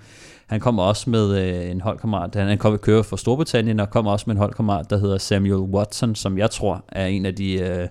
Han 0.49 0.59
kommer 0.59 0.83
også 0.83 1.09
med 1.09 1.37
øh, 1.37 1.71
en 1.71 1.81
holdkammerat, 1.81 2.35
han 2.35 2.57
kommer 2.57 2.77
køre 2.77 3.03
for 3.03 3.15
Storbritannien, 3.15 3.79
og 3.79 3.89
kommer 3.89 4.11
også 4.11 4.23
med 4.27 4.35
en 4.35 4.39
holdkammerat, 4.39 4.89
der 4.89 4.97
hedder 4.97 5.17
Samuel 5.17 5.73
Watson, 5.73 6.15
som 6.15 6.37
jeg 6.37 6.51
tror 6.51 6.85
er 6.87 7.05
en 7.05 7.25
af 7.25 7.35
de... 7.35 7.53
Øh, 7.53 7.87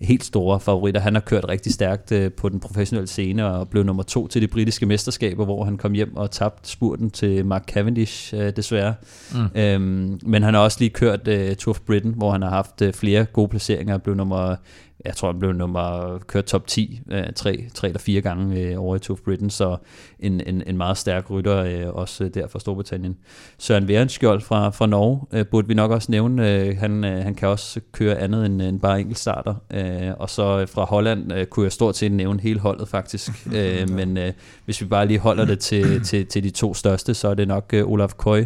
helt 0.00 0.24
store 0.24 0.60
favoritter. 0.60 1.00
Han 1.00 1.14
har 1.14 1.20
kørt 1.20 1.48
rigtig 1.48 1.72
stærkt 1.72 2.12
øh, 2.12 2.32
på 2.32 2.48
den 2.48 2.60
professionelle 2.60 3.06
scene 3.06 3.46
og 3.46 3.68
blev 3.68 3.84
nummer 3.84 4.02
to 4.02 4.26
til 4.26 4.42
de 4.42 4.48
britiske 4.48 4.86
mesterskaber, 4.86 5.44
hvor 5.44 5.64
han 5.64 5.76
kom 5.76 5.92
hjem 5.92 6.16
og 6.16 6.30
tabte 6.30 6.70
spurten 6.70 7.10
til 7.10 7.46
Mark 7.46 7.64
Cavendish, 7.66 8.34
øh, 8.34 8.56
desværre. 8.56 8.94
Mm. 9.34 9.60
Øhm, 9.60 10.20
men 10.22 10.42
han 10.42 10.54
har 10.54 10.60
også 10.60 10.76
lige 10.80 10.90
kørt 10.90 11.28
øh, 11.28 11.56
Tour 11.56 11.74
of 11.74 11.80
Britain, 11.80 12.14
hvor 12.16 12.30
han 12.30 12.42
har 12.42 12.50
haft 12.50 12.82
øh, 12.82 12.92
flere 12.92 13.24
gode 13.24 13.48
placeringer 13.48 13.94
og 13.94 14.02
blev 14.02 14.14
nummer 14.14 14.56
jeg 15.04 15.16
tror, 15.16 15.30
han 15.32 15.38
blev 15.38 15.52
nummer, 15.52 16.18
kørt 16.26 16.44
top 16.44 16.66
10 16.66 17.00
øh, 17.10 17.24
tre, 17.36 17.64
tre 17.74 17.88
eller 17.88 17.98
fire 17.98 18.20
gange 18.20 18.60
øh, 18.60 18.82
over 18.82 18.96
i 18.96 18.98
Tour 18.98 19.18
of 19.18 19.20
Britain, 19.24 19.50
så 19.50 19.76
en, 20.18 20.40
en, 20.46 20.62
en 20.66 20.76
meget 20.76 20.98
stærk 20.98 21.30
rytter 21.30 21.56
øh, 21.56 21.94
også 21.94 22.28
der 22.28 22.48
fra 22.48 22.58
Storbritannien. 22.58 23.16
Søren 23.58 23.88
Værenskjold 23.88 24.40
fra, 24.40 24.70
fra 24.70 24.86
Norge 24.86 25.20
øh, 25.32 25.46
burde 25.46 25.68
vi 25.68 25.74
nok 25.74 25.90
også 25.90 26.10
nævne. 26.10 26.50
Øh, 26.50 26.78
han, 26.78 27.04
øh, 27.04 27.22
han 27.22 27.34
kan 27.34 27.48
også 27.48 27.80
køre 27.92 28.18
andet 28.18 28.46
end, 28.46 28.62
end 28.62 28.80
bare 28.80 29.00
enkeltstarter. 29.00 29.54
Øh, 29.70 30.12
og 30.18 30.30
så 30.30 30.66
fra 30.66 30.84
Holland 30.84 31.32
øh, 31.32 31.46
kunne 31.46 31.64
jeg 31.64 31.72
stort 31.72 31.96
set 31.96 32.12
nævne 32.12 32.40
hele 32.40 32.60
holdet 32.60 32.88
faktisk. 32.88 33.30
øh, 33.56 33.90
men 33.90 34.16
øh, 34.16 34.32
hvis 34.64 34.80
vi 34.80 34.86
bare 34.86 35.06
lige 35.06 35.18
holder 35.18 35.44
det 35.44 35.58
til, 35.58 36.04
til, 36.04 36.26
til 36.26 36.44
de 36.44 36.50
to 36.50 36.74
største, 36.74 37.14
så 37.14 37.28
er 37.28 37.34
det 37.34 37.48
nok 37.48 37.70
øh, 37.74 37.88
Olaf 37.88 38.12
Køj, 38.18 38.44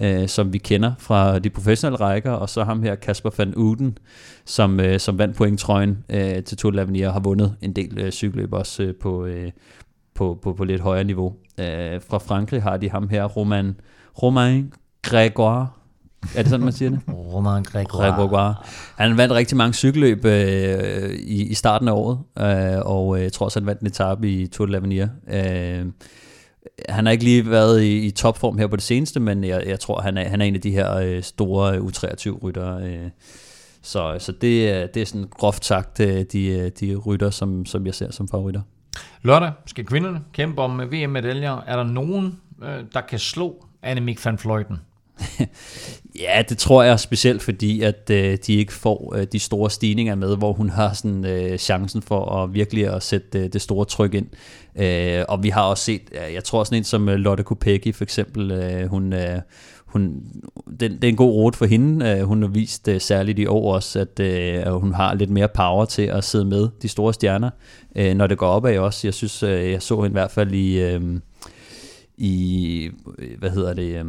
øh, 0.00 0.28
som 0.28 0.52
vi 0.52 0.58
kender 0.58 0.92
fra 0.98 1.38
de 1.38 1.50
professionelle 1.50 2.00
rækker, 2.00 2.30
og 2.30 2.48
så 2.48 2.64
ham 2.64 2.82
her 2.82 2.94
Kasper 2.94 3.30
van 3.38 3.54
Uden, 3.54 3.98
som, 4.44 4.80
øh, 4.80 5.00
som 5.00 5.18
vandt 5.18 5.36
pointtrøjen 5.36 6.04
øh, 6.08 6.42
til 6.42 6.56
Tour 6.56 6.70
de 6.72 6.82
l'Avenir 6.82 7.06
og 7.06 7.12
har 7.12 7.20
vundet 7.20 7.56
en 7.62 7.72
del 7.72 7.98
øh, 7.98 8.10
cykelløb 8.10 8.52
også 8.52 8.82
øh, 8.82 8.94
på, 8.94 9.26
øh, 9.26 9.50
på, 10.14 10.38
på, 10.42 10.52
på 10.52 10.64
lidt 10.64 10.80
højere 10.80 11.04
niveau. 11.04 11.34
Øh, 11.60 12.00
fra 12.08 12.18
Frankrig 12.18 12.62
har 12.62 12.76
de 12.76 12.90
ham 12.90 13.08
her, 13.08 13.24
Roman, 13.24 13.76
Romain 14.22 14.72
Grégoire, 15.06 15.66
er 16.34 16.42
det 16.42 16.50
sådan, 16.50 16.64
man 16.64 16.72
siger 16.72 16.90
det? 16.90 17.00
Romain 17.34 17.64
Grégoire. 17.68 18.54
Han 18.96 19.16
vandt 19.16 19.34
rigtig 19.34 19.56
mange 19.56 19.74
cykelløb 19.74 20.24
øh, 20.24 21.10
i, 21.14 21.46
i 21.46 21.54
starten 21.54 21.88
af 21.88 21.92
året, 21.92 22.18
øh, 22.38 22.80
og 22.86 23.16
øh, 23.16 23.22
jeg 23.22 23.32
tror 23.32 23.46
også, 23.46 23.60
han 23.60 23.66
vandt 23.66 23.80
en 23.80 23.86
etape 23.86 24.30
i 24.30 24.46
Tour 24.46 24.66
de 24.66 24.76
l'Avenir. 24.76 25.34
Øh, 25.36 25.86
han 26.88 27.06
har 27.06 27.12
ikke 27.12 27.24
lige 27.24 27.50
været 27.50 27.82
i, 27.82 28.06
i 28.06 28.10
topform 28.10 28.58
her 28.58 28.66
på 28.66 28.76
det 28.76 28.84
seneste, 28.84 29.20
men 29.20 29.44
jeg, 29.44 29.62
jeg 29.66 29.80
tror, 29.80 30.00
han 30.00 30.18
er, 30.18 30.28
han 30.28 30.40
er 30.40 30.44
en 30.44 30.54
af 30.54 30.60
de 30.60 30.70
her 30.70 30.96
øh, 30.96 31.22
store 31.22 31.76
U23-ryttere. 31.76 32.82
Øh. 32.82 33.10
Så, 33.82 34.16
så 34.18 34.32
det, 34.32 34.70
er, 34.70 34.86
det 34.86 35.02
er 35.02 35.06
sådan 35.06 35.26
groft 35.30 35.64
sagt 35.64 36.00
øh, 36.00 36.24
de, 36.32 36.70
de 36.70 36.96
rytter, 36.96 37.30
som, 37.30 37.66
som 37.66 37.86
jeg 37.86 37.94
ser 37.94 38.10
som 38.10 38.28
favoritter. 38.28 38.60
Lørdag 39.22 39.52
skal 39.66 39.84
kvinderne 39.84 40.20
kæmpe 40.32 40.62
om 40.62 40.80
VM-medaljer. 40.80 41.62
Er 41.66 41.76
der 41.76 41.84
nogen, 41.84 42.40
øh, 42.62 42.84
der 42.94 43.00
kan 43.00 43.18
slå 43.18 43.66
Annemiek 43.82 44.24
van 44.24 44.38
Vleuten? 44.44 44.76
Ja, 46.20 46.42
det 46.48 46.58
tror 46.58 46.82
jeg 46.82 47.00
specielt, 47.00 47.42
fordi 47.42 47.82
at 47.82 48.10
øh, 48.10 48.38
de 48.46 48.54
ikke 48.54 48.72
får 48.72 49.14
øh, 49.16 49.26
de 49.32 49.38
store 49.38 49.70
stigninger 49.70 50.14
med, 50.14 50.36
hvor 50.36 50.52
hun 50.52 50.70
har 50.70 50.92
sådan 50.92 51.26
øh, 51.26 51.58
chancen 51.58 52.02
for 52.02 52.24
at 52.24 52.54
virkelig 52.54 52.94
at 52.94 53.02
sætte 53.02 53.38
øh, 53.38 53.52
det 53.52 53.62
store 53.62 53.84
tryk 53.84 54.14
ind. 54.14 54.26
Øh, 54.76 55.24
og 55.28 55.42
vi 55.42 55.48
har 55.48 55.62
også 55.62 55.84
set, 55.84 56.02
øh, 56.12 56.34
jeg 56.34 56.44
tror 56.44 56.64
sådan 56.64 56.78
en 56.78 56.84
som 56.84 57.08
øh, 57.08 57.14
Lotte 57.14 57.42
Kopecki 57.42 57.92
for 57.92 58.04
eksempel, 58.04 58.50
øh, 58.50 58.86
hun, 58.86 59.12
øh, 59.12 59.40
hun, 59.86 60.22
det, 60.80 60.90
det 60.90 61.04
er 61.04 61.08
en 61.08 61.16
god 61.16 61.32
rute 61.32 61.58
for 61.58 61.66
hende. 61.66 62.08
Øh, 62.10 62.22
hun 62.22 62.42
har 62.42 62.48
vist 62.48 62.88
øh, 62.88 63.00
særligt 63.00 63.38
i 63.38 63.46
år 63.46 63.74
også, 63.74 64.00
at 64.00 64.20
øh, 64.20 64.72
hun 64.72 64.94
har 64.94 65.14
lidt 65.14 65.30
mere 65.30 65.48
power 65.48 65.84
til 65.84 66.02
at 66.02 66.24
sidde 66.24 66.44
med 66.44 66.68
de 66.82 66.88
store 66.88 67.14
stjerner, 67.14 67.50
øh, 67.96 68.14
når 68.14 68.26
det 68.26 68.38
går 68.38 68.48
opad 68.48 68.78
også. 68.78 69.06
Jeg 69.06 69.14
synes, 69.14 69.42
øh, 69.42 69.70
jeg 69.70 69.82
så 69.82 69.94
hende 69.96 70.08
i 70.08 70.12
hvert 70.12 70.30
fald 70.30 70.52
i, 70.52 70.80
øh, 70.80 71.20
i 72.16 72.90
hvad 73.38 73.50
hedder 73.50 73.74
det, 73.74 73.96
øh, 73.96 74.04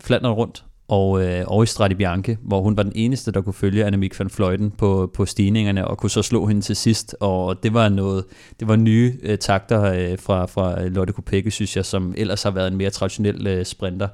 Flandern 0.00 0.32
rundt, 0.32 0.64
og, 0.88 1.24
øh, 1.24 1.44
og 1.46 1.62
i 1.62 1.66
Strati 1.66 1.94
hvor 2.42 2.62
hun 2.62 2.76
var 2.76 2.82
den 2.82 2.92
eneste, 2.94 3.32
der 3.32 3.40
kunne 3.40 3.54
følge 3.54 3.84
Annemiek 3.84 4.18
van 4.18 4.30
Fløjten 4.30 4.70
på, 4.70 5.10
på 5.14 5.26
stigningerne, 5.26 5.88
og 5.88 5.98
kunne 5.98 6.10
så 6.10 6.22
slå 6.22 6.46
hende 6.46 6.62
til 6.62 6.76
sidst, 6.76 7.16
og 7.20 7.62
det 7.62 7.74
var 7.74 7.88
noget, 7.88 8.24
det 8.60 8.68
var 8.68 8.76
nye 8.76 9.14
øh, 9.22 9.38
takter 9.38 9.82
øh, 9.82 10.18
fra, 10.18 10.46
fra 10.46 10.86
Lotte 10.88 11.12
Kopecky, 11.12 11.48
synes 11.48 11.76
jeg, 11.76 11.84
som 11.84 12.14
ellers 12.16 12.42
har 12.42 12.50
været 12.50 12.68
en 12.68 12.76
mere 12.76 12.90
traditionel 12.90 13.46
øh, 13.46 13.64
sprinter. 13.64 14.08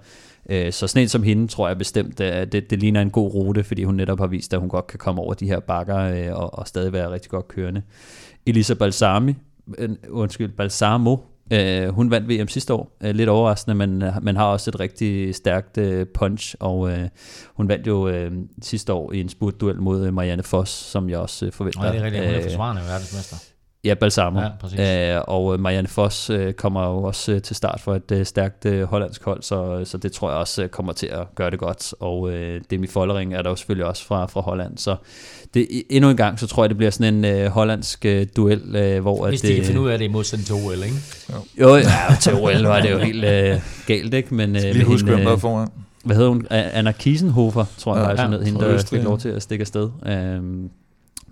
Øh, 0.51 0.73
så 0.73 0.87
sådan 0.87 1.03
en 1.03 1.09
som 1.09 1.23
hende, 1.23 1.49
tror 1.49 1.69
jeg 1.69 1.79
bestemt, 1.79 2.21
øh, 2.21 2.31
at 2.33 2.53
det, 2.53 2.71
det 2.71 2.79
ligner 2.79 3.01
en 3.01 3.11
god 3.11 3.35
rute, 3.35 3.65
fordi 3.65 3.85
hun 3.85 3.95
netop 3.95 4.19
har 4.19 4.27
vist, 4.27 4.55
at 4.55 4.61
hun 4.61 4.69
godt 4.69 4.87
kan 4.87 4.99
komme 4.99 5.21
over 5.21 5.35
de 5.35 5.47
her 5.47 5.61
bakker 5.61 5.99
øh, 5.99 6.41
og, 6.41 6.59
og 6.59 6.69
stadig 6.69 6.93
være 6.93 7.11
rigtig 7.11 7.31
godt 7.31 7.49
kørende. 7.49 7.83
Elisa 8.47 8.75
Balsami, 8.75 9.35
øh, 9.79 9.91
undskyld, 10.11 10.53
Balsamo, 10.53 11.17
Øh, 11.53 11.89
hun 11.89 12.11
vandt 12.11 12.29
VM 12.29 12.49
sidste 12.49 12.75
år, 12.75 12.97
øh, 13.03 13.15
lidt 13.15 13.29
overraskende, 13.29 13.75
men, 13.75 14.03
øh, 14.03 14.13
men 14.23 14.37
har 14.37 14.45
også 14.45 14.71
et 14.71 14.81
rigtig 14.81 15.35
stærkt 15.35 15.79
øh, 15.79 16.07
punch, 16.15 16.55
og 16.61 16.91
øh, 16.91 17.09
hun 17.55 17.69
vandt 17.69 17.87
jo 17.87 18.09
øh, 18.09 18.33
sidste 18.63 18.93
år 18.93 19.13
i 19.13 19.21
en 19.21 19.29
spurtduel 19.29 19.81
mod 19.81 20.07
øh, 20.07 20.15
Marianne 20.15 20.43
Foss, 20.43 20.73
som 20.73 21.11
jeg 21.11 21.19
også 21.19 21.47
øh, 21.47 21.53
forventer. 21.53 21.81
Nej, 21.81 21.93
det 21.93 22.01
er 22.01 22.05
rigtigt, 22.05 22.25
hun 22.25 22.35
er 22.35 22.39
øh, 22.39 22.45
forsvarende 22.45 22.83
verdensmester. 22.83 23.52
Ja, 23.85 23.95
Balsamo. 23.95 24.41
Ja, 24.41 24.49
præcis. 24.61 24.79
øh, 24.81 25.21
og 25.29 25.61
Marianne 25.61 25.89
Foss 25.89 26.31
øh, 26.31 26.53
kommer 26.53 26.85
jo 26.89 27.03
også 27.03 27.33
øh, 27.33 27.43
til 27.43 27.57
start 27.57 27.81
for 27.81 27.95
et 27.95 28.11
øh, 28.13 28.27
stærkt 28.27 28.67
øh, 28.67 28.83
hollandsk 28.83 29.25
hold, 29.25 29.43
så, 29.43 29.81
så 29.85 29.99
det 29.99 30.13
tror 30.13 30.31
jeg 30.31 30.39
også 30.39 30.63
øh, 30.63 30.69
kommer 30.69 30.93
til 30.93 31.07
at 31.07 31.35
gøre 31.35 31.51
det 31.51 31.59
godt. 31.59 31.95
Og 32.01 32.31
øh, 32.33 32.61
Demi 32.71 32.87
Follering 32.87 33.35
er 33.35 33.43
der 33.43 33.51
jo 33.51 33.57
selvfølgelig 33.57 33.87
også 33.87 34.05
fra, 34.07 34.27
fra 34.27 34.41
Holland, 34.41 34.79
så 34.79 34.97
det, 35.55 35.67
endnu 35.91 36.11
en 36.11 36.17
gang, 36.17 36.41
så 36.41 36.47
tror 36.47 36.65
jeg, 36.65 36.69
det 36.71 36.77
bliver 36.77 36.91
sådan 36.91 37.15
en 37.15 37.25
øh, 37.25 37.47
hollandsk 37.51 38.05
øh, 38.05 38.27
duel, 38.37 38.77
øh, 38.77 39.01
hvor... 39.01 39.29
Hvis 39.29 39.45
at, 39.45 39.49
de 39.49 39.53
kan 39.55 39.61
øh, 39.61 39.67
finde 39.67 39.81
ud 39.81 39.89
af 39.89 39.99
det 39.99 40.05
i 40.05 40.09
modsætning 40.09 40.47
til 40.47 40.55
OL, 40.55 40.75
ikke? 40.75 40.97
Jo, 41.61 41.77
ja, 41.77 41.83
til 42.21 42.35
OL 42.35 42.63
var 42.67 42.81
det 42.81 42.91
jo 42.91 42.99
helt 42.99 43.25
øh, 43.25 43.61
galt, 43.87 44.15
ikke? 44.15 44.35
Men, 44.35 44.57
øh, 44.57 44.63
Lige 44.63 44.75
med 44.75 44.85
husk, 44.85 45.05
hende, 45.05 45.15
hvem 45.15 45.25
der 45.25 45.31
er 45.31 45.35
øh, 45.37 45.41
foran. 45.41 45.69
hvad 46.05 46.17
hedder 46.17 46.31
hun? 46.31 46.47
A- 46.51 46.79
Anna 46.79 46.93
Kiesenhofer, 46.93 47.65
tror 47.79 47.97
jeg, 47.97 48.03
Ja, 48.03 48.09
faktisk, 48.09 48.25
ja, 48.25 48.31
hed, 48.31 48.43
hende, 48.45 48.61
fra 48.61 48.67
der 48.67 48.75
Østrig, 48.75 48.99
fik 49.01 49.05
lov 49.05 49.19
til 49.19 49.29
at 49.29 49.43
stikke 49.43 49.63
afsted. 49.63 49.91
Øhm, 50.07 50.71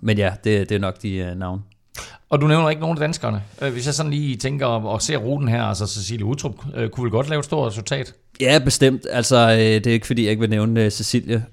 men 0.01 0.17
ja, 0.17 0.31
det, 0.43 0.69
det 0.69 0.75
er 0.75 0.79
nok 0.79 1.01
de 1.01 1.29
uh, 1.31 1.39
navn. 1.39 1.61
Og 2.29 2.41
du 2.41 2.47
nævner 2.47 2.69
ikke 2.69 2.81
nogen 2.81 2.97
af 2.97 3.01
danskerne. 3.01 3.41
Øh, 3.61 3.73
hvis 3.73 3.85
jeg 3.85 3.93
sådan 3.93 4.11
lige 4.11 4.35
tænker 4.35 4.65
og, 4.65 5.01
ser 5.01 5.17
ruten 5.17 5.47
her, 5.47 5.63
altså 5.63 5.87
Cecilie 5.87 6.25
Utrup, 6.25 6.55
øh, 6.75 6.89
kunne 6.89 7.03
vel 7.03 7.11
godt 7.11 7.29
lave 7.29 7.39
et 7.39 7.45
stort 7.45 7.67
resultat? 7.67 8.13
Ja, 8.41 8.59
bestemt. 8.65 9.05
Altså, 9.09 9.51
øh, 9.51 9.57
det 9.57 9.87
er 9.87 9.91
ikke 9.91 10.07
fordi, 10.07 10.23
jeg 10.23 10.31
ikke 10.31 10.39
vil 10.39 10.49
nævne 10.49 10.89
Cecilie, 10.89 11.43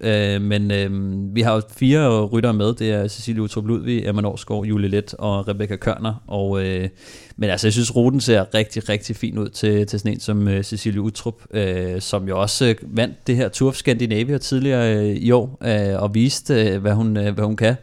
men 0.40 0.70
øh, 0.70 0.90
vi 1.34 1.42
har 1.42 1.54
jo 1.54 1.62
fire 1.76 2.24
ryttere 2.24 2.54
med. 2.54 2.74
Det 2.74 2.90
er 2.90 3.08
Cecilie 3.08 3.42
Utrup 3.42 3.66
Ludvig, 3.66 4.06
Emma 4.06 4.22
Norsgaard, 4.22 4.64
Julie 4.64 4.88
Let 4.88 5.14
og 5.14 5.48
Rebecca 5.48 5.76
Kørner. 5.76 6.22
Og, 6.26 6.64
øh, 6.64 6.88
men 7.36 7.50
altså, 7.50 7.66
jeg 7.66 7.72
synes, 7.72 7.96
ruten 7.96 8.20
ser 8.20 8.54
rigtig, 8.54 8.88
rigtig 8.88 9.16
fin 9.16 9.38
ud 9.38 9.48
til, 9.48 9.86
til 9.86 9.98
sådan 9.98 10.12
en 10.12 10.20
som 10.20 10.48
øh, 10.48 10.64
Cecilie 10.64 11.00
Utrup, 11.00 11.34
øh, 11.50 12.00
som 12.00 12.28
jo 12.28 12.40
også 12.40 12.74
vandt 12.82 13.26
det 13.26 13.36
her 13.36 13.48
Tour 13.48 13.68
of 13.68 13.76
Scandinavia 13.76 14.38
tidligere 14.38 14.96
øh, 14.96 15.16
i 15.16 15.30
år, 15.30 15.58
øh, 15.64 16.02
og 16.02 16.14
viste, 16.14 16.54
øh, 16.54 16.80
hvad, 16.80 16.92
hun, 16.92 17.16
øh, 17.16 17.34
hvad 17.34 17.44
hun 17.44 17.56
kan. 17.56 17.74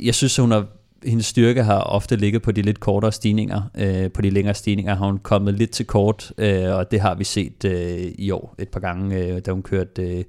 Jeg 0.00 0.14
synes, 0.14 0.36
hun 0.36 0.50
har 0.50 0.66
hendes 1.04 1.26
styrke 1.26 1.62
har 1.62 1.80
ofte 1.80 2.16
ligget 2.16 2.42
på 2.42 2.52
de 2.52 2.62
lidt 2.62 2.80
kortere 2.80 3.12
stigninger. 3.12 3.62
Øh, 3.78 4.10
på 4.10 4.22
de 4.22 4.30
længere 4.30 4.54
stigninger 4.54 4.94
har 4.94 5.06
hun 5.06 5.18
kommet 5.18 5.54
lidt 5.54 5.70
til 5.70 5.86
kort, 5.86 6.32
øh, 6.38 6.74
og 6.74 6.90
det 6.90 7.00
har 7.00 7.14
vi 7.14 7.24
set 7.24 7.64
øh, 7.64 8.12
i 8.18 8.30
år 8.30 8.54
et 8.58 8.68
par 8.68 8.80
gange, 8.80 9.18
øh, 9.18 9.40
da 9.46 9.50
hun 9.52 9.62
kørte 9.62 10.02
øh, 10.02 10.24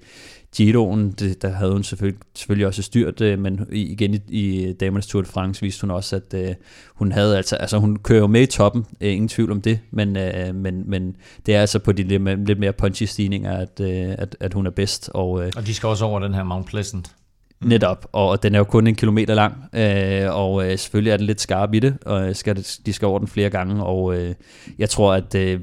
Giroen. 0.55 1.11
Det, 1.11 1.41
der 1.41 1.49
havde 1.49 1.71
hun 1.71 1.83
selvfølgelig, 1.83 2.19
selvfølgelig 2.35 2.67
også 2.67 2.81
styrt, 2.81 3.21
øh, 3.21 3.39
men 3.39 3.67
igen 3.71 4.13
i, 4.13 4.21
i 4.29 4.73
Damernes 4.73 5.07
Tour 5.07 5.21
de 5.21 5.27
France 5.27 5.61
viste 5.61 5.81
hun 5.81 5.91
også, 5.91 6.15
at 6.15 6.33
øh, 6.33 6.55
hun 6.95 7.11
havde 7.11 7.37
altså, 7.37 7.55
altså 7.55 7.77
hun 7.77 7.95
kører 7.95 8.19
jo 8.19 8.27
med 8.27 8.41
i 8.41 8.45
toppen, 8.45 8.85
øh, 9.01 9.11
ingen 9.11 9.27
tvivl 9.27 9.51
om 9.51 9.61
det, 9.61 9.79
men, 9.91 10.17
øh, 10.17 10.55
men, 10.55 10.89
men 10.89 11.15
det 11.45 11.55
er 11.55 11.61
altså 11.61 11.79
på 11.79 11.91
de 11.91 12.03
lidt, 12.03 12.21
mere- 12.21 12.45
lidt 12.45 12.59
mere 12.59 12.73
punchy 12.73 13.03
stigninger, 13.03 13.57
at, 13.57 13.79
øh, 13.81 14.15
at, 14.17 14.35
at 14.39 14.53
hun 14.53 14.65
er 14.65 14.71
bedst, 14.71 15.09
og 15.13 15.45
øh, 15.45 15.51
Og 15.55 15.67
de 15.67 15.73
skal 15.73 15.87
også 15.87 16.05
over 16.05 16.19
den 16.19 16.33
her 16.33 16.43
Mount 16.43 16.65
Pleasant. 16.67 17.15
Mm. 17.61 17.67
Netop, 17.67 18.07
og 18.11 18.43
den 18.43 18.55
er 18.55 18.59
jo 18.59 18.63
kun 18.63 18.87
en 18.87 18.95
kilometer 18.95 19.33
lang, 19.35 19.55
øh, 19.73 20.35
og 20.35 20.65
øh, 20.65 20.77
selvfølgelig 20.77 21.11
er 21.11 21.17
den 21.17 21.25
lidt 21.25 21.41
skarp 21.41 21.73
i 21.73 21.79
det, 21.79 21.97
og 22.05 22.35
skal 22.35 22.55
det, 22.55 22.79
de 22.85 22.93
skal 22.93 23.05
over 23.05 23.19
den 23.19 23.27
flere 23.27 23.49
gange, 23.49 23.83
og 23.83 24.15
øh, 24.15 24.35
jeg 24.77 24.89
tror, 24.89 25.13
at 25.13 25.35
øh, 25.35 25.59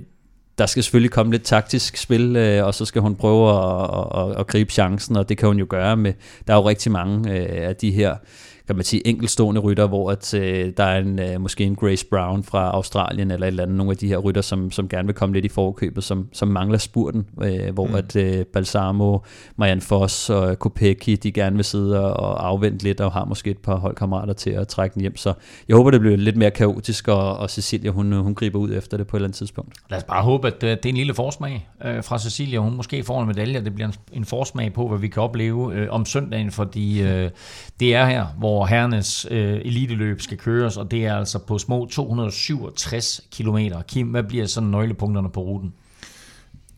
der 0.59 0.67
skal 0.67 0.83
selvfølgelig 0.83 1.11
komme 1.11 1.33
lidt 1.33 1.43
taktisk 1.43 1.97
spil, 1.97 2.37
øh, 2.37 2.67
og 2.67 2.75
så 2.75 2.85
skal 2.85 3.03
hun 3.03 3.17
prøve 3.17 3.51
at, 3.51 3.91
at, 3.99 4.31
at, 4.31 4.41
at 4.41 4.47
gribe 4.47 4.73
chancen, 4.73 5.17
og 5.17 5.29
det 5.29 5.39
kan 5.39 5.49
hun 5.49 5.59
jo 5.59 5.67
gøre 5.69 5.97
med, 5.97 6.13
der 6.47 6.53
er 6.53 6.59
jo 6.59 6.69
rigtig 6.69 6.93
mange 6.93 7.31
øh, 7.33 7.69
af 7.69 7.77
de 7.77 7.91
her, 7.91 8.17
kan 8.67 8.77
man 8.77 8.85
sige, 8.85 9.07
enkeltstående 9.07 9.61
rytter, 9.61 9.87
hvor 9.87 10.11
at, 10.11 10.35
øh, 10.35 10.73
der 10.77 10.85
er 10.85 10.99
en, 10.99 11.19
øh, 11.19 11.41
måske 11.41 11.65
en 11.65 11.75
Grace 11.75 12.07
Brown 12.07 12.45
fra 12.45 12.71
Australien, 12.71 13.31
eller 13.31 13.47
et 13.47 13.51
eller 13.51 13.63
andet, 13.63 13.77
nogle 13.77 13.91
af 13.91 13.97
de 13.97 14.09
her 14.09 14.19
rytter, 14.19 14.41
som, 14.41 14.71
som 14.71 14.89
gerne 14.89 15.07
vil 15.07 15.15
komme 15.15 15.35
lidt 15.35 15.45
i 15.45 15.49
forkøbet, 15.49 16.05
som, 16.05 16.29
som 16.33 16.49
mangler 16.49 16.79
spurten, 16.79 17.27
øh, 17.43 17.75
hvor 17.75 17.87
mm. 17.87 17.95
at 17.95 18.17
øh, 18.17 18.45
Balsamo, 18.45 19.19
Marianne 19.57 19.81
Foss 19.81 20.31
og 20.31 20.59
Kopecky, 20.59 21.19
de 21.23 21.33
gerne 21.33 21.57
vil 21.57 21.65
sidde 21.65 22.15
og, 22.15 22.47
afvente 22.47 22.85
lidt, 22.85 23.01
og 23.01 23.13
har 23.13 23.25
måske 23.25 23.51
et 23.51 23.59
par 23.59 23.77
holdkammerater 23.77 24.33
til 24.33 24.51
at 24.51 24.69
trække 24.69 24.95
den 24.95 25.01
hjem, 25.01 25.17
så 25.17 25.33
jeg 25.69 25.77
håber, 25.77 25.91
det 25.91 26.01
bliver 26.01 26.17
lidt 26.17 26.37
mere 26.37 26.51
kaotisk, 26.51 27.09
og, 27.09 27.37
og 27.37 27.51
Cecilia, 27.51 27.91
hun, 27.91 28.13
hun 28.13 28.35
griber 28.35 28.59
ud 28.59 28.75
efter 28.75 28.97
det 28.97 29.07
på 29.07 29.17
et 29.17 29.19
eller 29.19 29.27
andet 29.27 29.39
tidspunkt. 29.39 29.75
Lad 29.91 29.99
os 29.99 30.05
bare 30.05 30.23
håbe, 30.23 30.47
at 30.47 30.63
øh, 30.63 30.71
det 30.71 30.85
er 30.85 30.89
en 30.89 30.97
lille 30.97 31.15
forsmag 31.15 31.69
øh, 31.85 32.05
fra 32.05 32.19
Cecilia. 32.19 32.59
Hun 32.59 32.77
måske 32.77 33.05
får 33.05 33.21
en 33.21 33.27
medalje, 33.27 33.65
det 33.65 33.75
bliver 33.75 33.89
en, 33.89 33.95
en 34.13 34.25
forsmag 34.25 34.73
på, 34.73 34.89
hvad 34.89 34.99
vi 34.99 35.09
kan 35.09 35.23
opleve 35.23 35.75
øh, 35.75 35.89
om 35.91 36.05
søndagen, 36.05 36.51
fordi 36.51 37.03
øh, 37.03 37.31
det 37.81 37.95
er 37.95 38.07
her, 38.07 38.27
hvor 38.39 38.56
herrenes 38.65 39.27
øh, 39.31 39.61
eliteløb 39.65 40.21
skal 40.21 40.39
køres, 40.39 40.77
og 40.77 40.91
det 40.91 41.07
er 41.07 41.17
altså 41.17 41.39
på 41.39 41.59
små 41.59 41.87
267 41.87 43.21
km. 43.37 43.59
Kim, 43.89 44.09
hvad 44.09 44.23
bliver 44.23 44.47
sådan 44.47 44.69
nøglepunkterne 44.69 45.31
på 45.31 45.41
ruten? 45.41 45.73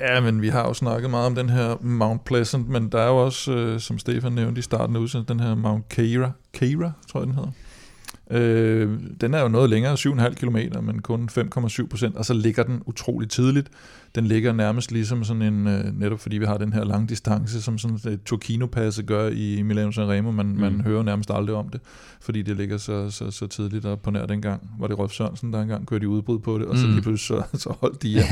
Ja, 0.01 0.21
men 0.21 0.43
vi 0.43 0.49
har 0.49 0.67
jo 0.69 0.75
snakket 0.75 1.11
meget 1.11 1.27
om 1.27 1.35
den 1.35 1.51
her 1.51 1.77
Mount 1.81 2.25
Pleasant, 2.25 2.69
men 2.69 2.89
der 2.89 3.01
er 3.01 3.09
jo 3.09 3.17
også, 3.17 3.53
øh, 3.53 3.81
som 3.81 3.99
Stefan 3.99 4.33
nævnte 4.33 4.59
i 4.59 4.63
starten 4.63 4.97
af 4.97 5.01
udsendelsen, 5.01 5.39
den 5.39 5.47
her 5.47 5.55
Mount 5.55 5.89
Keira, 5.89 6.31
Keira 6.53 6.93
tror 7.09 7.21
jeg 7.21 7.27
den 7.27 7.35
hedder. 7.35 7.51
Øh, 8.31 8.99
den 9.21 9.35
er 9.35 9.41
jo 9.41 9.49
noget 9.49 9.71
længere, 9.71 9.97
7,5 9.97 10.35
km, 10.35 10.57
men 10.83 11.03
kun 11.03 11.29
5,7 11.33 11.89
procent, 11.89 12.17
og 12.17 12.25
så 12.25 12.35
ligger 12.35 12.63
den 12.63 12.83
utrolig 12.87 13.31
tidligt. 13.31 13.69
Den 14.15 14.27
ligger 14.27 14.53
nærmest 14.53 14.93
ligesom 14.93 15.25
sådan 15.25 15.43
en, 15.43 15.67
øh, 15.67 15.99
netop 16.01 16.21
fordi 16.21 16.39
vi 16.39 16.45
har 16.45 16.59
den 16.59 16.73
her 16.73 16.85
lange 16.85 17.07
distance, 17.09 17.63
som 17.63 17.79
sådan 17.79 18.13
et 18.13 18.21
Turkino-passe 18.25 19.03
gør 19.03 19.29
i 19.29 19.63
Milano 19.63 19.91
Sanremo, 19.93 20.31
man, 20.31 20.47
mm. 20.47 20.61
man 20.61 20.81
hører 20.81 21.03
nærmest 21.03 21.31
aldrig 21.31 21.57
om 21.57 21.69
det, 21.69 21.81
fordi 22.21 22.43
det 22.43 22.57
ligger 22.57 22.77
så, 22.77 23.11
så, 23.11 23.31
så 23.31 23.47
tidligt 23.47 23.85
op 23.87 24.03
på 24.03 24.11
nær 24.11 24.27
dengang. 24.27 24.71
Var 24.81 24.87
det 24.87 24.99
Rolf 24.99 25.13
Sørensen, 25.13 25.53
der 25.53 25.63
engang 25.63 25.87
kørte 25.87 26.05
i 26.05 26.07
udbrud 26.07 26.39
på 26.39 26.59
det, 26.59 26.67
og 26.67 26.77
så 26.77 26.87
Mm. 26.87 26.93
lige 26.93 27.03
pludselig 27.03 27.43
så, 27.53 27.59
så 27.69 27.75
holdt 27.81 28.03
de 28.03 28.09
hjem. 28.09 28.25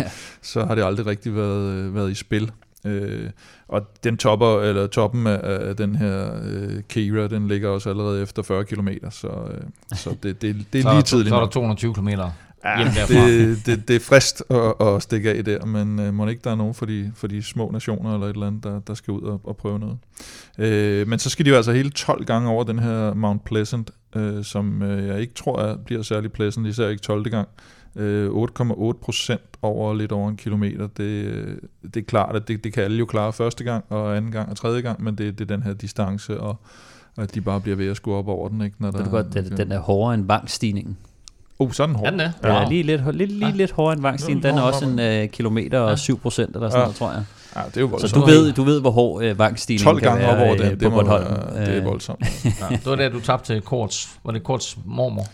Så 0.43 0.65
har 0.65 0.75
det 0.75 0.83
aldrig 0.85 1.07
rigtig 1.07 1.37
været, 1.37 1.73
øh, 1.75 1.95
været 1.95 2.11
i 2.11 2.15
spil. 2.15 2.51
Øh, 2.85 3.31
og 3.69 3.83
den 4.05 4.17
topper, 4.17 4.61
eller 4.61 4.87
toppen 4.87 5.27
af, 5.27 5.41
af 5.69 5.77
den 5.77 5.97
her 5.97 6.31
øh, 6.45 6.83
Kira, 6.89 7.27
den 7.27 7.49
ligger 7.49 7.69
også 7.69 7.91
allerede 7.91 8.23
efter 8.23 8.43
40 8.43 8.65
km, 8.65 8.89
så, 9.11 9.27
øh, 9.29 9.61
så 9.99 10.11
det, 10.23 10.43
det, 10.43 10.67
det 10.73 10.85
er 10.85 10.93
lige 10.93 11.03
tidligt. 11.03 11.29
Så 11.29 11.35
er 11.35 11.39
der 11.39 11.47
nok. 11.47 11.51
220 11.53 11.95
km 11.95 12.09
hjem 12.79 12.89
derfra. 12.89 13.29
det, 13.29 13.67
det, 13.67 13.89
det 13.89 13.97
er 13.97 14.01
frist 14.01 14.43
at, 14.51 14.87
at 14.87 15.03
stikke 15.03 15.31
af 15.31 15.45
der, 15.45 15.65
men 15.65 15.99
øh, 15.99 16.15
må 16.15 16.27
ikke 16.27 16.41
der 16.45 16.51
er 16.51 16.55
nogen 16.55 16.75
for 16.75 16.87
de, 16.87 17.13
for 17.15 17.27
de 17.27 17.43
små 17.43 17.71
nationer 17.71 18.15
eller 18.15 18.27
et 18.27 18.33
eller 18.33 18.47
andet, 18.47 18.65
der, 18.65 18.81
der 18.81 18.95
skal 18.95 19.13
ud 19.13 19.23
og, 19.23 19.41
og 19.45 19.57
prøve 19.57 19.79
noget. 19.79 19.99
Øh, 20.59 21.09
men 21.09 21.19
så 21.19 21.31
skal 21.31 21.45
de 21.45 21.51
jo 21.51 21.57
altså 21.57 21.73
hele 21.73 21.91
12 21.91 22.25
gange 22.25 22.49
over 22.49 22.65
den 22.65 22.79
her 22.79 23.15
Mount 23.15 23.45
Pleasant, 23.45 23.91
øh, 24.17 24.45
som 24.45 24.83
øh, 24.83 25.07
jeg 25.07 25.21
ikke 25.21 25.35
tror 25.35 25.61
er, 25.61 25.77
bliver 25.77 26.03
særlig 26.03 26.33
pleasant, 26.33 26.67
især 26.67 26.89
ikke 26.89 27.03
12. 27.03 27.31
gang. 27.31 27.49
Øh, 27.97 28.31
8,8 28.31 28.93
procent 29.03 29.41
over 29.63 29.95
lidt 29.95 30.13
over 30.13 30.29
en 30.29 30.37
kilometer. 30.37 30.87
Det, 30.97 31.25
øh, 31.25 31.57
det 31.83 31.97
er 31.97 32.05
klart, 32.05 32.37
at 32.37 32.49
det, 32.49 32.65
det 32.65 32.73
kan 32.73 32.83
alle 32.83 32.99
jo 32.99 33.07
klare 33.07 33.33
første 33.33 33.65
gang, 33.65 33.85
og 33.89 34.17
anden 34.17 34.33
gang 34.33 34.51
og 34.51 34.57
tredje 34.57 34.81
gang, 34.81 35.03
men 35.03 35.19
det, 35.19 35.39
det 35.39 35.51
er 35.51 35.57
den 35.57 35.63
her 35.63 35.73
distance, 35.75 36.41
og, 36.41 36.57
at 37.19 37.35
de 37.35 37.41
bare 37.41 37.61
bliver 37.61 37.77
ved 37.77 37.89
at 37.89 37.97
skue 37.97 38.15
op 38.15 38.29
over 38.29 38.49
den. 38.49 38.61
Ikke, 38.61 38.77
når 38.79 38.91
der, 38.91 39.05
du 39.05 39.11
godt, 39.11 39.35
den, 39.35 39.57
den 39.57 39.73
er 39.73 39.79
hårdere 39.79 40.15
end 40.15 40.27
vangstigningen. 40.27 40.97
Oh, 41.59 41.73
sådan 41.73 41.95
hård. 41.95 42.07
Er 42.07 42.11
den 42.11 42.19
det? 42.21 42.33
Ja, 42.45 42.61
Wow. 42.61 42.69
lige 42.71 42.83
lidt, 42.83 43.17
lidt, 43.17 43.33
lige 43.33 43.53
lidt 43.53 43.71
hårdere 43.73 43.93
end 43.93 44.03
vangstigningen. 44.03 44.51
Den 44.51 44.59
er 44.59 44.63
også 44.63 44.85
en 44.85 44.99
øh, 44.99 45.29
kilometer 45.29 45.81
og 45.81 45.99
7 45.99 46.19
procent 46.21 46.55
eller 46.57 46.69
sådan 46.71 46.79
Ja. 46.81 46.85
noget, 46.85 46.97
tror 46.97 47.11
jeg. 47.13 47.23
Ja, 47.57 47.61
det 47.69 47.77
er 47.77 47.81
jo 47.81 47.87
Så 47.87 47.91
voldsomt. 47.91 48.15
du 48.15 48.27
ved, 48.31 48.53
du 48.53 48.63
ved, 48.63 48.81
hvor 48.81 48.91
hård 48.91 49.23
øh, 49.25 49.39
vangstigningen 49.39 49.85
12 49.85 50.01
kan 50.01 50.09
gange 50.09 50.23
være 50.25 50.37
op 50.37 50.41
over 50.43 50.53
øh, 50.53 50.59
den, 50.59 50.79
på 50.79 50.85
det, 50.85 50.93
må 50.93 51.05
være, 51.05 51.21
det 51.67 51.75
er 51.75 51.77
Øh, 51.79 51.85
voldsomt. 51.85 52.21
Ja, 52.45 52.77
det 52.77 52.87
var 52.87 52.95
der, 52.97 53.09
du 53.09 53.21
tabte 53.21 53.55
til 53.55 53.63
Korts. 53.63 54.09
Var 54.25 54.33
det 54.33 54.45
Korts 54.45 54.77
mormor? 54.85 55.27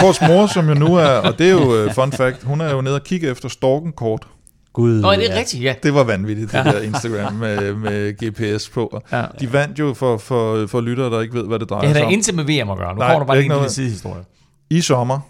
Korts 0.00 0.20
mor, 0.20 0.46
som 0.46 0.68
jo 0.68 0.74
nu 0.74 0.94
er, 0.96 1.06
og 1.08 1.38
det 1.38 1.46
er 1.46 1.50
jo 1.52 1.84
uh, 1.86 1.92
fun 1.92 2.12
fact, 2.12 2.42
hun 2.42 2.60
er 2.60 2.72
jo 2.74 2.80
nede 2.80 2.94
og 2.94 3.02
kigge 3.04 3.28
efter 3.30 3.48
storkenkort 3.48 4.22
Gud, 4.72 5.00
Nå, 5.00 5.08
er 5.10 5.16
det 5.16 5.28
ja. 5.28 5.38
rigtigt? 5.38 5.62
Ja. 5.62 5.74
Det 5.82 5.94
var 5.94 6.04
vanvittigt, 6.04 6.52
det 6.52 6.64
der 6.64 6.80
Instagram 6.80 7.32
med, 7.32 7.74
med 7.74 8.12
GPS 8.12 8.68
på. 8.68 9.00
Ja. 9.12 9.24
De 9.40 9.52
vandt 9.52 9.78
jo 9.78 9.94
for, 9.94 10.16
for, 10.16 10.66
for 10.66 10.80
lyttere, 10.80 11.10
der 11.10 11.20
ikke 11.20 11.34
ved, 11.34 11.46
hvad 11.46 11.58
det 11.58 11.70
drejer 11.70 11.80
Det 11.80 11.88
har 11.88 11.94
sig 11.94 12.00
da 12.02 12.06
om. 12.06 12.12
intet 12.12 12.34
med 12.34 12.44
VM 12.44 12.70
at 12.70 12.78
gøre. 12.78 12.94
Nu 12.94 12.98
Nej, 12.98 13.12
får 13.12 13.18
du 13.18 13.24
bare 13.24 13.36
det 13.36 13.40
er 13.44 13.48
lige 13.48 13.54
en 13.54 13.60
lille 13.60 13.72
sidehistorie. 13.72 14.22
I 14.70 14.80
sommer, 14.80 15.20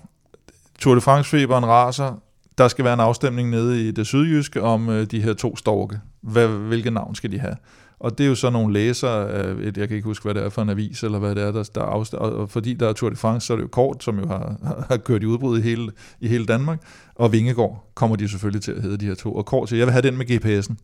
Tour 0.79 0.95
de 0.95 1.01
France-feberen 1.01 1.67
raser, 1.67 2.23
der 2.59 2.69
skal 2.69 2.85
være 2.85 2.95
en 2.95 3.01
afstemning 3.01 3.51
nede 3.51 3.89
i 3.89 3.91
det 3.91 4.07
sydjyske 4.07 4.63
om 4.63 4.89
øh, 4.89 5.07
de 5.07 5.23
her 5.23 5.33
to 5.33 5.57
storke. 5.57 6.01
Hvad, 6.21 6.49
hvilke 6.49 6.91
navn 6.91 7.15
skal 7.15 7.33
de 7.33 7.39
have? 7.39 7.57
Og 7.99 8.19
det 8.19 8.25
er 8.25 8.29
jo 8.29 8.35
så 8.35 8.51
nogle 8.51 8.73
læsere 8.73 9.29
øh, 9.29 9.65
jeg 9.65 9.89
kan 9.89 9.97
ikke 9.97 10.07
huske, 10.07 10.23
hvad 10.23 10.35
det 10.35 10.43
er 10.43 10.49
for 10.49 10.63
en 10.63 10.71
avis, 10.71 11.03
eller 11.03 11.19
hvad 11.19 11.35
det 11.35 11.43
er, 11.43 11.53
der, 11.53 11.71
der 11.75 11.81
er 11.81 11.87
afst- 11.87 12.15
og, 12.15 12.33
og 12.33 12.51
fordi 12.51 12.75
der 12.75 12.89
er 12.89 12.93
Tour 12.93 13.11
de 13.11 13.17
France, 13.17 13.47
så 13.47 13.53
er 13.53 13.57
det 13.57 13.63
jo 13.63 13.69
Kort, 13.69 14.05
som 14.05 14.19
jo 14.19 14.27
har, 14.27 14.57
har 14.89 14.97
kørt 14.97 15.23
i 15.23 15.27
udbrud 15.27 15.59
i 15.59 15.63
hele, 15.63 15.93
i 16.21 16.29
hele 16.29 16.47
Danmark, 16.47 16.79
og 17.15 17.33
Vingegård 17.33 17.91
kommer 17.95 18.17
de 18.17 18.29
selvfølgelig 18.29 18.63
til 18.63 18.73
at 18.73 18.83
hedde 18.83 18.97
de 18.97 19.07
her 19.07 19.15
to. 19.15 19.35
Og 19.35 19.47
Kort 19.47 19.69
siger, 19.69 19.79
jeg 19.79 19.87
vil 19.87 19.93
have 19.93 20.03
den 20.03 20.17
med 20.17 20.31
GPS'en. 20.31 20.75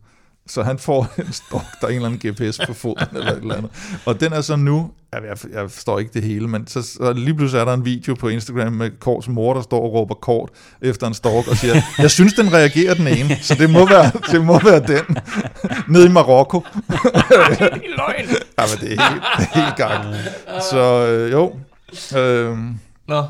Så 0.47 0.63
han 0.63 0.79
får 0.79 1.07
en 1.27 1.33
stok, 1.33 1.61
der 1.81 1.87
er 1.87 1.91
en 1.91 1.95
eller 1.95 2.09
anden 2.09 2.31
GPS 2.31 2.59
på 2.67 2.73
foden 2.73 3.07
eller 3.15 3.31
et 3.31 3.37
eller 3.37 3.55
andet. 3.55 3.71
Og 4.05 4.19
den 4.19 4.33
er 4.33 4.41
så 4.41 4.55
nu, 4.55 4.91
jeg, 5.13 5.21
jeg, 5.53 5.71
forstår 5.71 5.99
ikke 5.99 6.11
det 6.13 6.23
hele, 6.23 6.47
men 6.47 6.67
så, 6.67 6.81
så 6.81 7.13
lige 7.13 7.35
pludselig 7.35 7.61
er 7.61 7.65
der 7.65 7.73
en 7.73 7.85
video 7.85 8.13
på 8.13 8.27
Instagram 8.27 8.73
med 8.73 8.91
Korts 8.99 9.27
mor, 9.27 9.53
der 9.53 9.61
står 9.61 9.81
og 9.81 9.93
råber 9.93 10.15
Kort 10.15 10.49
efter 10.81 11.07
en 11.07 11.13
stork 11.13 11.47
og 11.47 11.57
siger, 11.57 11.75
jeg 11.97 12.11
synes, 12.11 12.33
den 12.33 12.53
reagerer 12.53 12.93
den 12.93 13.07
ene, 13.07 13.37
så 13.41 13.55
det 13.55 13.69
må 13.69 13.89
være, 13.89 14.11
det 14.31 14.45
må 14.45 14.59
være 14.59 14.79
den. 14.87 15.17
Nede 15.93 16.05
i 16.05 16.09
Marokko. 16.09 16.59
Løgn. 17.97 18.25
Ja, 18.59 18.63
men 18.69 18.79
det 18.81 18.93
er 18.93 19.09
helt, 19.09 19.23
det 19.37 19.47
er 19.53 19.63
helt 19.63 19.75
galt. 19.77 20.63
Så 20.71 21.07
øh, 21.07 21.31
jo. 21.31 21.55
Øh, 22.17 22.57
Nå, 23.07 23.23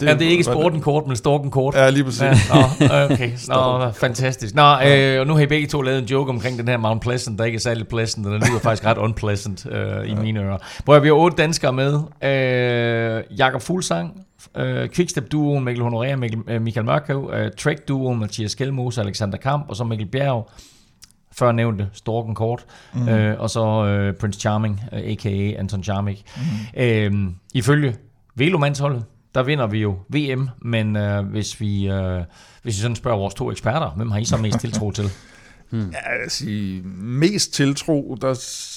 det, 0.00 0.06
ja, 0.06 0.14
det 0.14 0.26
er 0.26 0.30
ikke 0.30 0.44
sporten 0.44 0.80
kort, 0.80 1.06
men 1.06 1.16
storken 1.16 1.50
kort. 1.50 1.74
Ja, 1.74 1.90
lige 1.90 2.04
præcis. 2.04 2.20
Ja, 2.22 2.34
nå, 2.54 3.04
okay. 3.14 3.30
Nå, 3.48 3.90
fantastisk. 3.90 4.54
Nå, 4.54 4.62
øh, 4.86 5.20
og 5.20 5.26
nu 5.26 5.34
har 5.34 5.40
I 5.40 5.46
begge 5.46 5.66
to 5.66 5.82
lavet 5.82 5.98
en 5.98 6.04
joke 6.04 6.30
omkring 6.30 6.58
den 6.58 6.68
her 6.68 6.76
Mount 6.76 7.02
Pleasant, 7.02 7.38
der 7.38 7.44
ikke 7.44 7.56
er 7.56 7.60
særlig 7.60 7.88
pleasant, 7.88 8.26
og 8.26 8.32
den 8.32 8.40
lyder 8.40 8.60
faktisk 8.60 8.84
ret 8.86 8.98
unpleasant 8.98 9.66
øh, 9.70 10.10
i 10.10 10.14
mine 10.14 10.40
ører. 10.40 10.58
Prøv 10.84 10.96
at 10.96 11.02
vi 11.02 11.08
har 11.08 11.14
otte 11.14 11.36
danskere 11.36 11.72
med. 11.72 12.00
Øh, 12.22 13.38
Jakob 13.38 13.62
Fuglsang, 13.62 14.20
øh, 14.56 14.88
Quickstep-duoen 14.90 15.64
Mikkel 15.64 15.84
Honoré 15.84 16.12
og 16.12 16.18
Mikkel, 16.18 16.40
øh, 16.48 16.62
Michael 16.62 16.86
Mørkøv, 16.86 17.30
øh, 17.34 17.50
Trek-duoen 17.58 18.18
Mathias 18.18 18.54
Kjellmose 18.54 19.00
og 19.00 19.06
Alexander 19.06 19.38
Kamp, 19.38 19.68
og 19.68 19.76
så 19.76 19.84
Mikkel 19.84 20.06
Bjerg, 20.06 20.50
før 21.32 21.52
nævnte 21.52 21.88
Storken 21.92 22.34
Kort, 22.34 22.64
mm. 22.94 23.08
øh, 23.08 23.40
og 23.40 23.50
så 23.50 23.84
øh, 23.84 24.14
Prince 24.14 24.40
Charming, 24.40 24.80
øh, 24.92 24.98
a.k.a. 24.98 25.58
Anton 25.58 25.84
Charming. 25.84 26.18
Mm. 26.36 26.82
Øh, 26.82 27.12
ifølge 27.54 27.96
Velomandsholdet, 28.36 29.04
der 29.36 29.42
vinder 29.42 29.66
vi 29.66 29.78
jo 29.78 29.94
VM, 30.08 30.48
men 30.62 30.96
øh, 30.96 31.24
hvis 31.24 31.60
vi 31.60 31.88
øh, 31.88 32.22
hvis 32.62 32.76
vi 32.76 32.80
sådan 32.80 32.96
spørger 32.96 33.18
vores 33.18 33.34
to 33.34 33.50
eksperter, 33.50 33.90
hvem 33.90 34.10
har 34.10 34.18
I 34.18 34.24
så 34.24 34.36
mest 34.36 34.60
tiltro 34.60 34.90
til? 34.90 35.10
Ja, 35.72 35.78
jeg 36.22 36.30
sige, 36.30 36.82
mest 36.82 37.52
tiltro, 37.52 38.18
der 38.20 38.34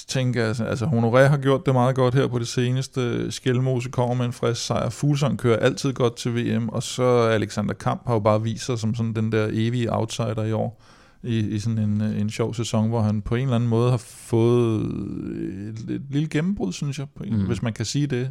tænker 0.08 0.44
jeg, 0.44 0.60
altså 0.60 0.84
Honoré 0.84 1.18
har 1.18 1.36
gjort 1.36 1.66
det 1.66 1.74
meget 1.74 1.96
godt 1.96 2.14
her 2.14 2.26
på 2.26 2.38
det 2.38 2.48
seneste. 2.48 3.32
Skelmose 3.32 3.90
kommer 3.90 4.14
med 4.14 4.26
en 4.26 4.32
frisk 4.32 4.66
sejr. 4.66 4.90
Fuglsang 4.90 5.38
kører 5.38 5.56
altid 5.56 5.92
godt 5.92 6.16
til 6.16 6.34
VM, 6.34 6.68
og 6.68 6.82
så 6.82 7.02
Alexander 7.22 7.74
Kamp 7.74 8.02
har 8.06 8.14
jo 8.14 8.20
bare 8.20 8.42
vist 8.42 8.64
sig 8.64 8.78
som 8.78 8.94
sådan 8.94 9.12
den 9.12 9.32
der 9.32 9.48
evige 9.52 9.94
outsider 9.96 10.44
i 10.44 10.52
år. 10.52 10.82
I, 11.22 11.38
i 11.38 11.58
sådan 11.58 11.78
en, 11.78 12.00
en 12.00 12.30
sjov 12.30 12.54
sæson, 12.54 12.88
hvor 12.88 13.00
han 13.00 13.22
på 13.22 13.34
en 13.34 13.42
eller 13.42 13.54
anden 13.54 13.70
måde 13.70 13.90
har 13.90 14.02
fået 14.06 14.80
et, 14.80 15.90
et 15.90 16.02
lille 16.10 16.28
gennembrud, 16.28 16.72
synes 16.72 16.98
jeg, 16.98 17.06
på 17.16 17.24
en, 17.24 17.36
mm. 17.36 17.46
hvis 17.46 17.62
man 17.62 17.72
kan 17.72 17.84
sige 17.84 18.06
det, 18.06 18.30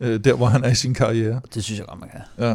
øh, 0.00 0.20
der 0.24 0.34
hvor 0.34 0.46
han 0.46 0.64
er 0.64 0.70
i 0.70 0.74
sin 0.74 0.94
karriere. 0.94 1.40
Det 1.54 1.64
synes 1.64 1.78
jeg 1.78 1.86
godt, 1.86 2.00
man 2.00 2.08
kan. 2.08 2.20
Ja. 2.38 2.54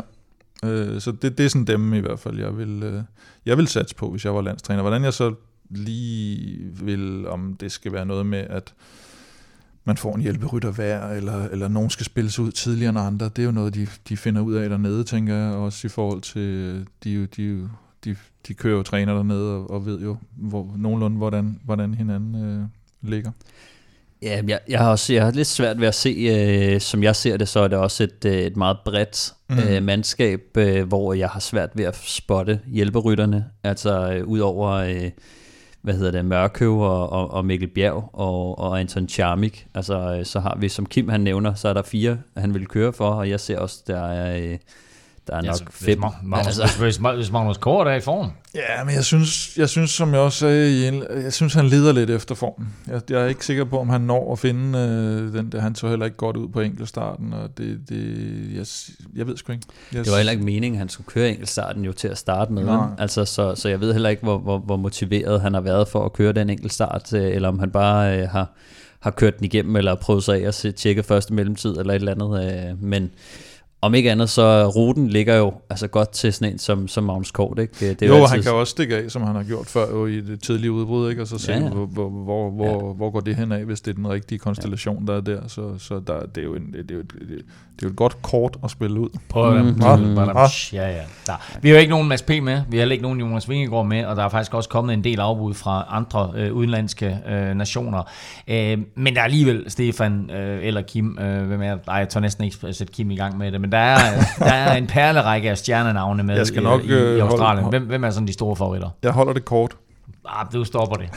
Øh, 0.70 1.02
så 1.02 1.12
det, 1.12 1.38
det 1.38 1.46
er 1.46 1.50
sådan 1.50 1.68
dem 1.68 1.94
i 1.94 2.00
hvert 2.00 2.20
fald, 2.20 2.40
jeg 2.40 2.58
vil, 2.58 2.84
øh, 2.84 3.02
jeg 3.46 3.58
vil 3.58 3.68
satse 3.68 3.96
på, 3.96 4.12
hvis 4.12 4.26
jeg 4.26 4.36
var 4.36 4.42
landstræner. 4.42 4.82
Hvordan 4.82 5.04
jeg 5.04 5.14
så 5.14 5.34
lige 5.70 6.58
vil, 6.84 7.28
om 7.28 7.58
det 7.60 7.72
skal 7.72 7.92
være 7.94 8.06
noget 8.06 8.26
med, 8.26 8.40
at 8.40 8.74
man 9.86 9.98
får 9.98 10.16
en 10.16 10.22
hjælperytter 10.22 10.72
hver, 10.72 11.10
eller, 11.10 11.44
eller 11.50 11.68
nogen 11.68 11.90
skal 11.90 12.06
spilles 12.06 12.40
ud 12.40 12.52
tidligere 12.52 12.90
end 12.90 13.00
andre, 13.00 13.26
det 13.26 13.40
er 13.40 13.46
jo 13.46 13.52
noget, 13.52 13.76
de, 13.76 13.88
de 14.10 14.18
finder 14.18 14.42
ud 14.42 14.54
af 14.54 14.70
dernede, 14.70 15.04
tænker 15.04 15.36
jeg, 15.36 15.54
også 15.54 15.88
i 15.88 15.90
forhold 15.90 16.22
til, 16.22 16.86
de, 17.04 17.12
jo- 17.12 17.26
de, 17.38 17.70
de, 18.06 18.16
de 18.48 18.54
kører 18.54 18.78
jo 18.78 18.84
træner 18.84 19.14
dernede, 19.14 19.54
og, 19.54 19.72
og 19.72 19.86
ved 19.86 20.00
jo 20.00 20.18
hvor, 20.36 20.74
nogenlunde, 20.78 21.18
hvordan, 21.18 21.60
hvordan 21.66 21.94
hinanden 21.94 22.46
øh, 22.46 22.66
ligger. 23.10 23.32
Ja, 24.26 24.42
jeg, 24.48 24.60
jeg 24.70 24.80
har 24.80 24.92
også 24.92 25.14
jeg 25.14 25.24
har 25.24 25.32
lidt 25.32 25.48
svært 25.48 25.80
ved 25.80 25.88
at 25.88 25.96
se, 25.96 26.10
øh, 26.10 26.82
som 26.82 27.04
jeg 27.04 27.16
ser 27.16 27.38
det, 27.38 27.48
så 27.48 27.60
er 27.60 27.68
det 27.68 27.78
også 27.78 28.04
et, 28.04 28.26
øh, 28.26 28.34
et 28.34 28.58
meget 28.58 28.78
bredt 28.86 29.34
Mm. 29.50 29.60
øh, 29.60 29.84
mandskab, 29.84 30.42
øh, 30.58 30.88
hvor 30.88 31.14
jeg 31.14 31.30
har 31.30 31.40
svært 31.40 31.70
ved 31.74 31.86
at 31.86 31.96
spotte 31.96 32.60
hjælperytterne. 32.68 33.46
Altså 33.64 34.12
øh, 34.14 34.28
ud 34.28 34.40
over, 34.40 34.72
øh, 34.72 35.12
hvad 35.82 35.94
hedder 35.94 36.12
det, 36.12 36.26
Mørkøv 36.26 36.80
og, 36.80 37.10
og, 37.10 37.32
og 37.32 37.46
Mikkel 37.46 37.70
Bjerg 37.70 38.10
og, 38.14 38.60
og 38.60 38.80
Anton 38.80 39.10
Charmik. 39.10 39.68
Altså 39.76 40.16
øh, 40.20 40.26
så 40.26 40.40
har 40.40 40.58
vi, 40.60 40.70
som 40.70 40.86
Kim 40.86 41.10
han 41.10 41.22
nævner, 41.22 41.54
så 41.54 41.68
er 41.68 41.74
der 41.74 41.82
fire, 41.82 42.18
han 42.38 42.54
vil 42.54 42.68
køre 42.68 42.94
for, 42.94 43.10
og 43.10 43.30
jeg 43.30 43.40
ser 43.40 43.60
også, 43.60 43.84
der 43.88 44.02
er, 44.02 44.38
øh, 44.38 44.58
der 45.28 45.36
er 45.36 45.42
nok 45.42 45.48
altså, 45.48 45.66
fem. 45.72 46.00
Hvis, 46.00 46.12
Magnus, 46.24 46.60
altså, 46.60 46.80
hvis, 46.80 46.98
hvis, 47.16 47.32
Magnus 47.32 47.58
Kort 47.58 47.88
er 47.88 47.94
i 47.94 48.02
form, 48.02 48.32
Ja, 48.56 48.84
men 48.84 48.96
jeg 48.96 49.06
synes, 49.06 49.58
jeg 49.58 49.70
synes 49.70 49.92
som 49.92 50.14
jeg 50.14 50.20
også 50.20 50.40
sagde, 50.40 51.04
jeg 51.24 51.34
synes, 51.34 51.54
han 51.54 51.66
leder 51.66 51.92
lidt 51.92 52.10
efter 52.10 52.36
formen. 52.36 52.74
Jeg, 52.88 53.02
jeg 53.10 53.22
er 53.22 53.26
ikke 53.26 53.46
sikker 53.46 53.66
på, 53.66 53.80
om 53.80 53.90
han 53.90 54.02
når 54.02 54.32
at 54.32 54.40
finde 54.40 54.80
øh, 54.80 55.34
den 55.40 55.52
der. 55.52 55.62
Han 55.62 55.76
så 55.76 55.90
heller 55.90 56.06
ikke 56.06 56.18
godt 56.18 56.38
ud 56.38 56.48
på 56.48 56.62
enkeltstarten, 56.62 57.34
og 57.34 57.58
det, 57.58 57.80
det 57.90 58.06
jeg, 58.56 58.66
jeg 59.16 59.28
ved 59.28 59.38
sgu 59.38 59.52
ikke. 59.52 59.66
Jeg, 59.94 60.04
Det 60.06 60.12
var 60.12 60.18
heller 60.18 60.32
ikke 60.32 60.46
meningen, 60.46 60.74
at 60.76 60.80
han 60.80 60.90
skulle 60.90 61.08
køre 61.08 61.30
enkeltstarten 61.30 61.86
jo 61.86 61.92
til 61.92 62.08
at 62.08 62.18
starte 62.18 62.54
med. 62.54 62.68
Altså, 62.98 63.26
så, 63.26 63.56
så 63.56 63.70
jeg 63.70 63.80
ved 63.80 63.94
heller 63.94 64.10
ikke, 64.10 64.24
hvor, 64.24 64.38
hvor, 64.38 64.58
hvor 64.58 64.78
motiveret 64.78 65.42
han 65.42 65.54
har 65.54 65.62
været 65.62 65.88
for 65.88 66.06
at 66.06 66.14
køre 66.14 66.34
den 66.34 66.50
enkeltstart, 66.50 67.14
øh, 67.14 67.36
eller 67.36 67.50
om 67.50 67.60
han 67.60 67.72
bare 67.72 68.20
øh, 68.20 68.30
har, 68.30 68.50
har 69.00 69.12
kørt 69.12 69.38
den 69.38 69.46
igennem, 69.46 69.76
eller 69.76 69.96
prøvet 69.96 70.24
sig 70.24 70.44
af 70.44 70.48
at 70.48 70.76
tjekke 70.76 71.04
første 71.04 71.34
mellemtid, 71.34 71.78
eller 71.78 71.94
et 71.94 71.96
eller 71.96 72.12
andet. 72.12 72.70
Øh, 72.70 72.84
men 72.84 73.12
om 73.86 73.94
ikke 73.94 74.12
andet, 74.12 74.30
så 74.30 74.68
ruten 74.68 75.08
ligger 75.08 75.36
jo 75.36 75.54
altså 75.70 75.88
godt 75.88 76.10
til 76.12 76.34
sådan 76.34 76.54
en 76.54 76.60
som, 76.60 76.88
som 76.88 77.04
Magnus 77.04 77.32
Kort. 77.32 77.60
Ikke? 77.60 77.74
Det 77.90 78.02
er 78.02 78.08
jo, 78.08 78.14
altid- 78.16 78.28
han 78.28 78.42
kan 78.44 78.52
jo 78.52 78.60
også 78.60 78.72
stikke 78.72 78.96
af, 78.98 79.12
som 79.12 79.22
han 79.22 79.36
har 79.36 79.44
gjort 79.44 79.68
før 79.68 79.90
jo 79.90 80.06
i 80.06 80.22
det 80.22 80.42
tidlige 80.42 80.72
udbrud, 80.72 81.10
ikke? 81.10 81.22
og 81.22 81.28
så 81.28 81.38
se, 81.38 81.52
Ja, 81.52 81.58
ja, 81.58 81.64
ja. 81.64 81.70
ja. 81.70 81.76
hvor, 81.76 81.86
hvor, 82.10 82.50
hvor, 82.50 82.50
hvor, 82.80 82.94
hvor 82.94 83.10
går 83.12 83.20
det 83.20 83.36
hen 83.36 83.52
af, 83.52 83.66
hvis 83.66 83.82
det 83.82 83.92
er 83.92 83.96
den 83.96 84.10
rigtige 84.10 84.40
konstellation, 84.40 85.08
der 85.08 85.16
er 85.18 85.22
der. 85.22 85.40
Så, 85.48 85.78
så 85.78 86.02
der, 86.08 86.20
det, 86.36 86.38
er 86.42 86.46
jo 86.46 86.56
en, 86.56 86.74
det, 86.74 86.92
er 86.92 86.96
jo 86.96 87.00
et, 87.02 87.12
det, 87.14 87.28
det 87.30 87.36
er 87.38 87.44
jo 87.84 87.90
et 87.90 87.96
godt 87.96 88.22
kort 88.22 88.58
at 88.64 88.72
spille 88.72 89.00
ud. 89.00 89.10
Prøv 89.30 89.58
at 89.58 89.66
Mhm. 89.66 89.74
mm. 89.74 90.18
Ja, 90.74 90.90
ja. 90.90 91.02
Der. 91.28 91.58
Vi 91.62 91.70
har 91.70 91.76
jo 91.76 91.80
ikke 91.80 91.92
nogen 91.92 92.08
Mads 92.08 92.22
P. 92.22 92.30
med, 92.30 92.42
vi 92.70 92.78
har 92.78 92.82
heller 92.82 92.94
ikke 92.94 93.04
nogen 93.04 93.20
Jonas 93.20 93.50
Vingegaard 93.50 93.86
med, 93.86 94.06
og 94.06 94.16
der 94.16 94.24
er 94.24 94.30
faktisk 94.30 94.54
også 94.54 94.70
kommet 94.70 94.94
en 94.94 95.04
del 95.04 95.20
afbud 95.20 95.54
fra 95.54 95.86
andre 95.90 96.32
øh, 96.36 96.54
udenlandske 96.54 97.18
øh, 97.30 97.56
nationer. 97.56 98.04
Øh, 98.48 98.78
men 98.96 99.14
der 99.16 99.20
er 99.20 99.24
alligevel 99.26 99.64
Stefan 99.68 100.30
øh, 100.32 100.60
eller 100.68 100.82
Kim, 100.82 101.18
øh, 101.20 101.48
hvem 101.48 101.62
er 101.62 101.76
Nej, 101.88 101.96
jeg 101.96 102.10
tør 102.10 102.20
næsten 102.20 102.44
ikke 102.44 102.58
sætte 102.74 102.94
Kim 102.94 103.12
i 103.12 103.16
gang 103.16 103.38
med 103.38 103.52
det, 103.52 103.62
men 103.62 103.72
der 103.76 103.82
er, 103.82 104.22
der 104.40 104.46
er 104.46 104.76
en 104.76 104.88
perlerække 104.88 105.50
af 105.50 105.58
stjernenavne 105.58 106.24
med 106.24 106.36
Jeg 106.36 106.48
skal 106.48 106.62
i- 106.62 106.64
nok, 106.64 106.84
i, 106.84 106.88
i, 106.88 106.92
øh, 106.92 107.24
Australien. 107.24 107.64
holde- 107.64 107.78
Hvem, 107.80 107.88
hvem 107.88 108.04
er 108.04 108.10
sådan 108.10 108.28
de 108.28 108.34
store 108.34 108.56
favoritter? 108.56 108.90
Jeg 109.04 109.12
holder 109.12 109.34
det 109.34 109.46
kort. 109.46 109.78
Ah, 110.30 110.46
du 110.54 110.64
stopper 110.64 110.96
det. 110.96 111.10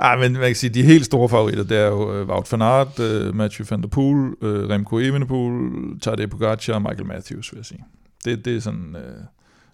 Ej, 0.00 0.16
men 0.20 0.32
man 0.32 0.42
kan 0.42 0.54
sige, 0.54 0.70
de 0.70 0.82
helt 0.82 1.04
store 1.04 1.28
favoritter, 1.28 1.64
det 1.64 1.78
er 1.78 1.86
jo 1.86 2.14
øh, 2.14 2.28
Wout 2.28 2.52
van 2.52 2.62
Aert, 2.62 2.98
Mathieu 3.34 3.66
van 3.70 3.82
der 3.82 3.88
Poel, 3.88 4.30
Remco 4.42 4.98
Evenepoel, 4.98 5.70
Tadej 6.02 6.26
Pogacar 6.26 6.74
og 6.74 6.82
Michael 6.82 7.06
Matthews, 7.06 7.52
vil 7.52 7.58
jeg 7.58 7.64
sige. 7.66 7.84
Det, 8.24 8.44
det 8.44 8.56
er 8.56 8.60
sådan 8.60 8.96
øh, 8.96 9.24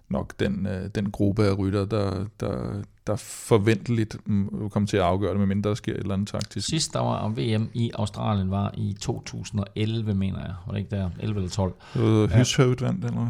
nok 0.09 0.39
den, 0.39 0.67
øh, 0.67 0.89
den 0.95 1.11
gruppe 1.11 1.45
af 1.45 1.57
rytter, 1.57 1.85
der, 1.85 2.25
der, 2.39 2.81
der 3.07 3.15
forventeligt 3.15 4.17
mm, 4.25 4.69
kommer 4.69 4.87
til 4.87 4.97
at 4.97 5.03
afgøre 5.03 5.31
det, 5.31 5.39
medmindre 5.39 5.69
der 5.69 5.75
sker 5.75 5.93
et 5.93 5.97
eller 5.97 6.13
andet 6.13 6.27
taktisk. 6.27 6.67
Sidst 6.69 6.93
der 6.93 6.99
var 6.99 7.15
om 7.17 7.37
VM 7.37 7.69
i 7.73 7.91
Australien 7.95 8.51
var 8.51 8.73
i 8.77 8.95
2011, 9.01 10.13
mener 10.13 10.39
jeg. 10.39 10.53
Var 10.65 10.73
det 10.73 10.79
ikke 10.79 10.95
der? 10.95 11.09
11 11.19 11.37
eller 11.39 11.49
12. 11.49 11.73
Øh, 11.95 12.29
Hyshøvd 12.29 12.81
vandt, 12.81 13.05
eller 13.05 13.17
hvad? 13.17 13.27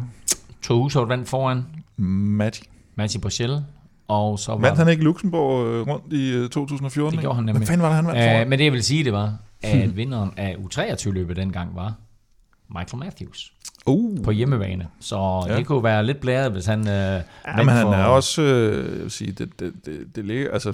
Tohushoved 0.62 1.08
vandt 1.08 1.28
foran 1.28 1.64
Matti. 1.96 2.62
Mathieu 2.94 3.20
Bochel, 3.20 3.64
og 4.08 4.38
så 4.38 4.52
var 4.52 4.58
Vandt 4.60 4.78
han 4.78 4.88
ikke 4.88 5.04
Luxembourg 5.04 5.66
øh, 5.66 5.86
rundt 5.86 6.12
i 6.12 6.30
øh, 6.32 6.48
2014? 6.48 7.06
Det 7.06 7.12
ikke? 7.12 7.22
gjorde 7.22 7.34
han 7.34 7.44
nemlig. 7.44 7.58
Hvad 7.58 7.66
fanden 7.66 7.82
var 7.82 7.88
det, 7.88 7.96
han 7.96 8.06
vandt 8.06 8.18
Øh, 8.18 8.24
foran? 8.24 8.48
men 8.48 8.58
det 8.58 8.64
jeg 8.64 8.72
vil 8.72 8.82
sige, 8.84 9.04
det 9.04 9.12
var, 9.12 9.34
at 9.62 9.96
vinderen 9.96 10.30
af 10.36 10.54
U23-løbet 10.54 11.36
dengang 11.36 11.76
var 11.76 11.94
Michael 12.68 12.98
Matthews 13.04 13.52
Uh. 13.90 14.22
på 14.24 14.30
hjemmebane. 14.30 14.86
Så 15.00 15.44
ja. 15.48 15.56
Det 15.56 15.66
kunne 15.66 15.84
være 15.84 16.06
lidt 16.06 16.20
blæret, 16.20 16.52
hvis 16.52 16.66
han... 16.66 16.80
Øh, 16.88 16.94
Ja, 17.46 17.56
men 17.56 17.68
han 17.68 17.82
for- 17.82 17.92
er 17.92 18.04
også, 18.04 18.42
øh, 18.42 18.92
jeg 18.94 19.02
vil 19.02 19.10
sige, 19.10 19.32
det, 19.32 19.60
det, 19.60 19.72
det, 19.86 20.06
det, 20.16 20.24
ligger, 20.24 20.50
altså, 20.52 20.72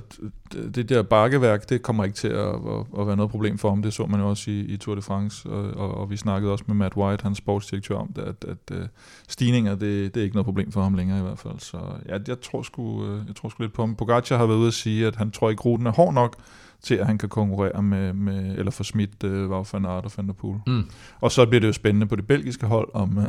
det, 0.53 0.75
det 0.75 0.89
der 0.89 1.03
bakkeværk, 1.03 1.69
det 1.69 1.83
kommer 1.83 2.05
ikke 2.05 2.17
til 2.17 2.29
at, 2.29 2.49
at, 2.49 3.01
at 3.01 3.07
være 3.07 3.17
noget 3.17 3.31
problem 3.31 3.59
for 3.59 3.69
ham. 3.69 3.83
Det 3.83 3.93
så 3.95 4.07
man 4.07 4.21
jo 4.21 4.29
også 4.29 4.51
i, 4.51 4.61
i 4.61 4.77
Tour 4.77 4.95
de 4.95 5.03
France, 5.03 5.49
og, 5.49 5.71
og, 5.77 5.95
og 5.95 6.11
vi 6.11 6.17
snakkede 6.17 6.53
også 6.53 6.65
med 6.67 6.75
Matt 6.77 6.97
White, 6.97 7.23
hans 7.23 7.39
sportsdirektør, 7.39 7.97
om 7.97 8.13
det, 8.17 8.23
at, 8.23 8.45
at, 8.49 8.77
at 8.77 8.89
stigninger, 9.29 9.71
det, 9.75 10.15
det 10.15 10.21
er 10.21 10.25
ikke 10.25 10.37
noget 10.37 10.45
problem 10.47 10.73
for 10.73 10.83
ham 10.83 10.95
længere 10.95 11.19
i 11.19 11.23
hvert 11.23 11.39
fald. 11.39 11.59
Så 11.59 11.77
ja, 12.09 12.19
jeg 12.29 12.41
tror 12.41 12.63
sgu, 12.63 13.07
øh, 13.07 13.21
jeg 13.27 13.37
tror 13.37 13.49
sgu 13.49 13.63
lidt 13.63 13.73
på 13.73 13.83
ham. 13.83 13.95
Pogacar 13.95 14.37
har 14.39 14.47
været 14.47 14.59
ude 14.59 14.69
at 14.69 14.75
sige, 14.75 15.07
at 15.07 15.17
han 15.17 15.31
tror 15.31 15.51
ikke, 15.51 15.63
ruten 15.63 15.87
er 15.87 15.93
hård 15.93 16.15
nok 16.15 16.37
til 16.85 16.95
at 16.95 17.07
han 17.07 17.19
kan 17.19 17.29
konkurrere 17.29 17.83
med, 17.83 18.13
med 18.13 18.59
eller 18.59 18.71
få 18.71 18.83
smidt 18.85 19.25
uh, 19.25 19.51
Wout 19.51 19.73
van 19.73 19.85
Aert 19.85 20.05
og 20.05 20.11
Van 20.17 20.27
der 20.27 20.33
Poel. 20.33 20.57
Mm. 20.67 20.83
Og 21.21 21.33
så 21.33 21.47
bliver 21.47 21.61
det 21.61 21.69
jo 21.69 21.73
spændende 21.73 22.07
på 22.07 22.17
det 22.17 22.27
belgiske 22.27 22.67
hold, 22.67 22.89
om, 22.95 23.19
uh, 23.19 23.25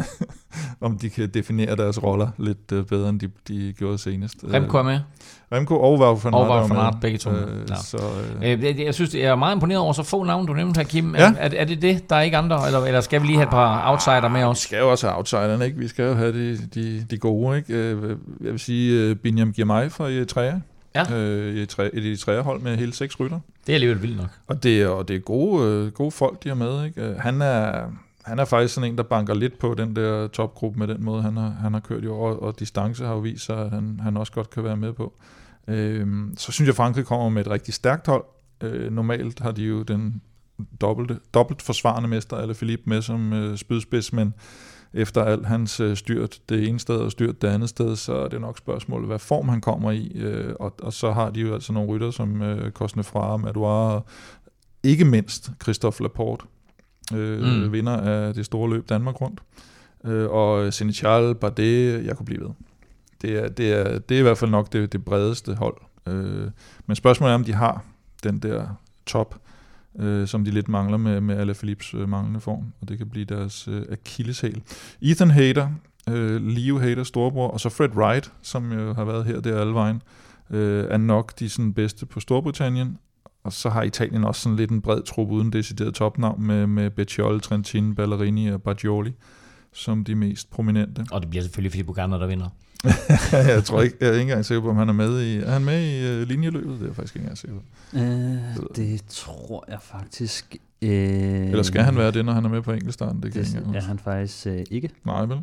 om 0.87 0.97
de 0.97 1.09
kan 1.09 1.29
definere 1.29 1.75
deres 1.75 2.03
roller 2.03 2.27
lidt 2.37 2.71
uh, 2.71 2.83
bedre, 2.85 3.09
end 3.09 3.19
de, 3.19 3.29
de 3.47 3.73
gjorde 3.77 3.97
senest. 3.97 4.35
Remco 4.53 4.77
er 4.77 4.83
med. 4.83 4.99
Remco 5.51 5.79
og 5.79 5.99
Wout 5.99 6.23
van 6.23 6.33
Og 6.33 6.39
Aert. 6.41 6.49
Wout 6.49 6.71
er 6.71 6.75
van. 6.75 6.85
Aert, 6.85 6.95
begge 7.01 7.17
to. 7.17 7.29
Øh, 7.31 7.69
Ja. 7.69 7.75
så, 7.75 7.97
øh, 8.43 8.51
Øh, 8.51 8.79
jeg- 8.81 8.93
synes, 8.93 9.13
jeg 9.15 9.21
er 9.23 9.35
meget 9.35 9.55
imponeret 9.55 9.79
over 9.81 9.93
så 9.93 10.03
få 10.03 10.23
navne, 10.23 10.47
du 10.47 10.53
nævnte 10.53 10.77
her, 10.77 10.83
Kim. 10.85 11.15
Ja. 11.15 11.21
Er, 11.21 11.33
er, 11.37 11.49
er 11.53 11.65
det 11.65 11.81
det? 11.81 12.09
Der 12.09 12.15
er 12.15 12.21
ikke 12.21 12.37
andre? 12.37 12.65
Eller, 12.65 12.79
eller 12.79 13.01
skal 13.01 13.21
vi 13.21 13.27
lige 13.27 13.37
have 13.37 13.43
et 13.43 13.49
par 13.49 13.91
outsider 13.91 14.29
med 14.29 14.39
Vi 14.39 14.45
os? 14.45 14.57
skal 14.57 14.79
jo 14.79 14.91
også 14.91 15.07
have 15.07 15.17
outsiderne, 15.17 15.65
ikke? 15.65 15.77
Vi 15.77 15.87
skal 15.87 16.05
jo 16.05 16.13
have 16.13 16.33
de, 16.33 16.57
de, 16.75 17.05
de 17.09 17.17
gode, 17.17 17.57
ikke? 17.57 17.73
Øh, 17.73 18.09
Jeg 18.43 18.51
vil 18.51 18.59
sige 18.59 19.15
Binyam 19.15 19.53
Girmay 19.53 19.89
fra 19.91 20.03
Eritrea. 20.11 20.53
Ja. 20.95 21.15
Øh, 21.15 21.57
Eritrea, 21.57 21.89
et 21.93 22.05
Eritrea 22.05 22.41
hold 22.41 22.61
med 22.61 22.77
hele 22.77 22.93
seks 22.93 23.19
rytter. 23.19 23.39
Det 23.67 23.73
er 23.73 23.75
alligevel 23.75 24.01
vildt 24.01 24.17
nok. 24.17 24.29
Og 24.47 24.63
det, 24.63 24.81
er- 24.81 24.87
og 24.87 25.07
det 25.07 25.15
er 25.15 25.19
gode, 25.19 25.67
øh, 25.71 25.91
gode 25.91 26.11
folk, 26.11 26.43
de 26.43 26.47
har 26.49 26.55
med. 26.55 26.85
Ikke? 26.85 27.01
Øh, 27.01 27.15
Han, 27.19 27.41
er, 27.41 27.85
han 28.25 28.39
er 28.39 28.45
faktisk 28.45 28.73
sådan 28.73 28.91
en, 28.91 28.97
der 28.97 29.03
banker 29.03 29.33
lidt 29.33 29.59
på 29.59 29.73
den 29.77 29.95
der 29.95 30.27
topgruppe 30.27 30.79
med 30.79 30.87
den 30.87 31.03
måde, 31.03 31.21
han 31.21 31.37
har, 31.37 31.49
han 31.61 31.73
har 31.73 31.79
kørt 31.79 32.03
i 32.03 32.07
år, 32.07 32.33
og 32.33 32.59
distance 32.59 33.05
har 33.05 33.13
jo 33.13 33.19
vist 33.19 33.45
sig, 33.45 33.57
at 33.57 33.69
han, 33.69 33.99
han 34.03 34.17
også 34.17 34.31
godt 34.33 34.49
kan 34.49 34.63
være 34.63 34.77
med 34.77 34.93
på. 34.93 35.13
Øhm, 35.67 36.33
så 36.37 36.51
synes 36.51 36.67
jeg, 36.67 36.75
Frankrig 36.75 37.05
kommer 37.05 37.29
med 37.29 37.41
et 37.45 37.51
rigtig 37.51 37.73
stærkt 37.73 38.07
hold. 38.07 38.23
Øh, 38.63 38.91
normalt 38.91 39.39
har 39.39 39.51
de 39.51 39.63
jo 39.63 39.81
den 39.83 40.21
dobbelte, 40.81 41.19
dobbelt 41.33 41.61
forsvarende 41.61 42.09
mester, 42.09 42.37
eller 42.37 42.53
Philippe, 42.53 42.83
med 42.89 43.01
som 43.01 43.33
øh, 43.33 43.57
spydspids, 43.57 44.13
men 44.13 44.33
efter 44.95 45.23
alt 45.23 45.45
hans 45.45 45.79
øh, 45.79 45.97
styrt 45.97 46.39
det 46.49 46.67
ene 46.67 46.79
sted 46.79 46.95
og 46.95 47.11
styrt 47.11 47.41
det 47.41 47.47
andet 47.47 47.69
sted, 47.69 47.95
så 47.95 48.13
er 48.13 48.27
det 48.27 48.41
nok 48.41 48.57
spørgsmålet, 48.57 49.07
hvad 49.07 49.19
form 49.19 49.49
han 49.49 49.61
kommer 49.61 49.91
i. 49.91 50.11
Øh, 50.15 50.53
og, 50.59 50.75
og 50.81 50.93
så 50.93 51.11
har 51.11 51.29
de 51.29 51.39
jo 51.39 51.53
altså 51.53 51.73
nogle 51.73 51.89
rytter 51.89 52.11
som 52.11 52.41
øh, 52.41 52.71
Cosnefra, 52.71 53.37
Madouar 53.37 53.93
og 53.93 54.05
ikke 54.83 55.05
mindst 55.05 55.51
Christophe 55.63 56.03
Laporte, 56.03 56.45
Mm. 57.11 57.71
vinder 57.71 57.97
af 57.97 58.33
det 58.33 58.45
store 58.45 58.69
løb 58.69 58.89
Danmark 58.89 59.21
rundt. 59.21 59.41
Og 60.31 60.73
Senechal, 60.73 61.35
Bardet, 61.35 62.05
jeg 62.05 62.17
kunne 62.17 62.25
blive 62.25 62.41
ved. 62.41 62.49
Det 63.21 63.43
er, 63.43 63.47
det 63.47 63.73
er, 63.73 63.99
det 63.99 64.15
er 64.15 64.19
i 64.19 64.23
hvert 64.23 64.37
fald 64.37 64.51
nok 64.51 64.73
det, 64.73 64.93
det 64.93 65.05
bredeste 65.05 65.55
hold. 65.55 65.77
Men 66.85 66.95
spørgsmålet 66.95 67.31
er, 67.31 67.35
om 67.35 67.43
de 67.43 67.53
har 67.53 67.83
den 68.23 68.39
der 68.39 68.67
top, 69.05 69.35
øh, 69.99 70.27
som 70.27 70.45
de 70.45 70.51
lidt 70.51 70.67
mangler 70.67 70.97
med, 70.97 71.21
med 71.21 71.37
Alaphilippes 71.37 71.93
øh, 71.93 72.09
manglende 72.09 72.39
form, 72.39 72.63
og 72.81 72.89
det 72.89 72.97
kan 72.97 73.09
blive 73.09 73.25
deres 73.25 73.67
øh, 73.67 73.81
akilleshæl. 73.91 74.61
Ethan 75.01 75.31
Hader, 75.31 75.69
øh, 76.09 76.41
Leo 76.41 76.79
Hader 76.79 77.03
storbror, 77.03 77.47
og 77.47 77.59
så 77.59 77.69
Fred 77.69 77.89
Wright, 77.89 78.33
som 78.41 78.71
jo 78.71 78.93
har 78.93 79.05
været 79.05 79.25
her 79.25 79.39
der 79.39 79.61
alle 79.61 79.73
vejen, 79.73 80.01
øh, 80.49 80.85
er 80.89 80.97
nok 80.97 81.39
de 81.39 81.49
sådan, 81.49 81.73
bedste 81.73 82.05
på 82.05 82.19
Storbritannien, 82.19 82.97
og 83.43 83.53
så 83.53 83.69
har 83.69 83.83
Italien 83.83 84.23
også 84.23 84.41
sådan 84.41 84.55
lidt 84.55 84.71
en 84.71 84.81
bred 84.81 85.01
trup 85.01 85.31
uden 85.31 85.53
decideret 85.53 85.93
topnavn 85.93 86.43
med, 86.43 86.67
med 86.67 86.89
Becciol, 86.89 87.41
Trentin, 87.41 87.95
Ballerini 87.95 88.47
og 88.47 88.61
Baggioli 88.61 89.13
som 89.75 90.03
de 90.03 90.15
mest 90.15 90.51
prominente. 90.51 91.05
Og 91.11 91.21
det 91.21 91.29
bliver 91.29 91.43
selvfølgelig 91.43 91.71
Filippo 91.71 91.91
Ganna, 91.91 92.19
der 92.19 92.27
vinder. 92.27 92.49
jeg 93.31 93.63
tror 93.63 93.81
ikke, 93.81 93.97
jeg 93.99 94.07
er 94.07 94.11
ikke 94.11 94.21
engang 94.21 94.45
sikker 94.45 94.61
på, 94.61 94.69
om 94.69 94.75
han 94.75 94.89
er 94.89 94.93
med 94.93 95.21
i, 95.21 95.37
er 95.37 95.51
han 95.51 95.65
med 95.65 95.83
i 95.83 96.21
uh, 96.21 96.27
linjeløbet? 96.27 96.73
Det 96.73 96.81
er 96.81 96.85
jeg 96.85 96.95
faktisk 96.95 97.15
ikke 97.15 97.23
engang 97.23 97.37
sikker 97.37 97.57
på. 97.57 97.63
Øh, 97.97 98.75
det 98.75 99.01
tror 99.09 99.65
jeg 99.69 99.79
faktisk... 99.81 100.55
Øh, 100.81 100.89
Eller 101.49 101.63
skal 101.63 101.81
han 101.81 101.97
være 101.97 102.11
det, 102.11 102.25
når 102.25 102.33
han 102.33 102.45
er 102.45 102.49
med 102.49 102.61
på 102.61 102.71
enkeltstarten? 102.71 103.23
Det 103.23 103.31
kan 103.31 103.39
jeg 103.41 103.45
Det 103.45 103.55
ikke 103.55 103.65
engang 103.65 103.83
er 103.83 103.87
han 103.87 103.99
faktisk 103.99 104.47
øh, 104.47 104.63
ikke. 104.71 104.89
Nej, 105.05 105.25
vel? 105.25 105.37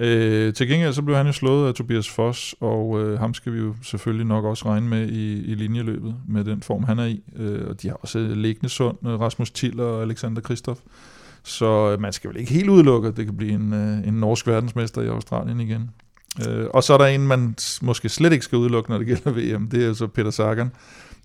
Øh, 0.00 0.54
til 0.54 0.68
gengæld 0.68 0.92
så 0.92 1.02
blev 1.02 1.16
han 1.16 1.26
jo 1.26 1.32
slået 1.32 1.68
af 1.68 1.74
Tobias 1.74 2.08
Foss, 2.08 2.54
og 2.60 3.00
øh, 3.00 3.18
ham 3.18 3.34
skal 3.34 3.52
vi 3.52 3.58
jo 3.58 3.74
selvfølgelig 3.82 4.26
nok 4.26 4.44
også 4.44 4.64
regne 4.68 4.88
med 4.88 5.08
i, 5.08 5.44
i 5.44 5.54
linjeløbet, 5.54 6.14
med 6.28 6.44
den 6.44 6.62
form, 6.62 6.84
han 6.84 6.98
er 6.98 7.04
i. 7.04 7.22
Øh, 7.36 7.68
og 7.68 7.82
de 7.82 7.88
har 7.88 7.94
også 7.94 8.18
liggende 8.18 8.68
sund, 8.68 8.98
øh, 9.06 9.20
Rasmus 9.20 9.50
Tiller 9.50 9.84
og 9.84 10.02
Alexander 10.02 10.40
Kristoff. 10.40 10.80
Så 11.46 11.90
øh, 11.92 12.00
man 12.00 12.12
skal 12.12 12.30
vel 12.30 12.40
ikke 12.40 12.52
helt 12.52 12.68
udelukke, 12.68 13.08
at 13.08 13.16
det 13.16 13.24
kan 13.24 13.36
blive 13.36 13.52
en, 13.52 13.72
øh, 13.72 14.08
en 14.08 14.14
norsk 14.14 14.46
verdensmester 14.46 15.02
i 15.02 15.08
Australien 15.08 15.60
igen. 15.60 15.90
Øh, 16.48 16.66
og 16.74 16.82
så 16.82 16.94
er 16.94 16.98
der 16.98 17.06
en, 17.06 17.26
man 17.26 17.56
måske 17.82 18.08
slet 18.08 18.32
ikke 18.32 18.44
skal 18.44 18.58
udelukke, 18.58 18.90
når 18.90 18.98
det 18.98 19.06
gælder 19.06 19.30
VM. 19.30 19.68
Det 19.68 19.82
er 19.82 19.86
jo 19.86 19.94
så 19.94 20.06
Peter 20.06 20.30
Sagan, 20.30 20.70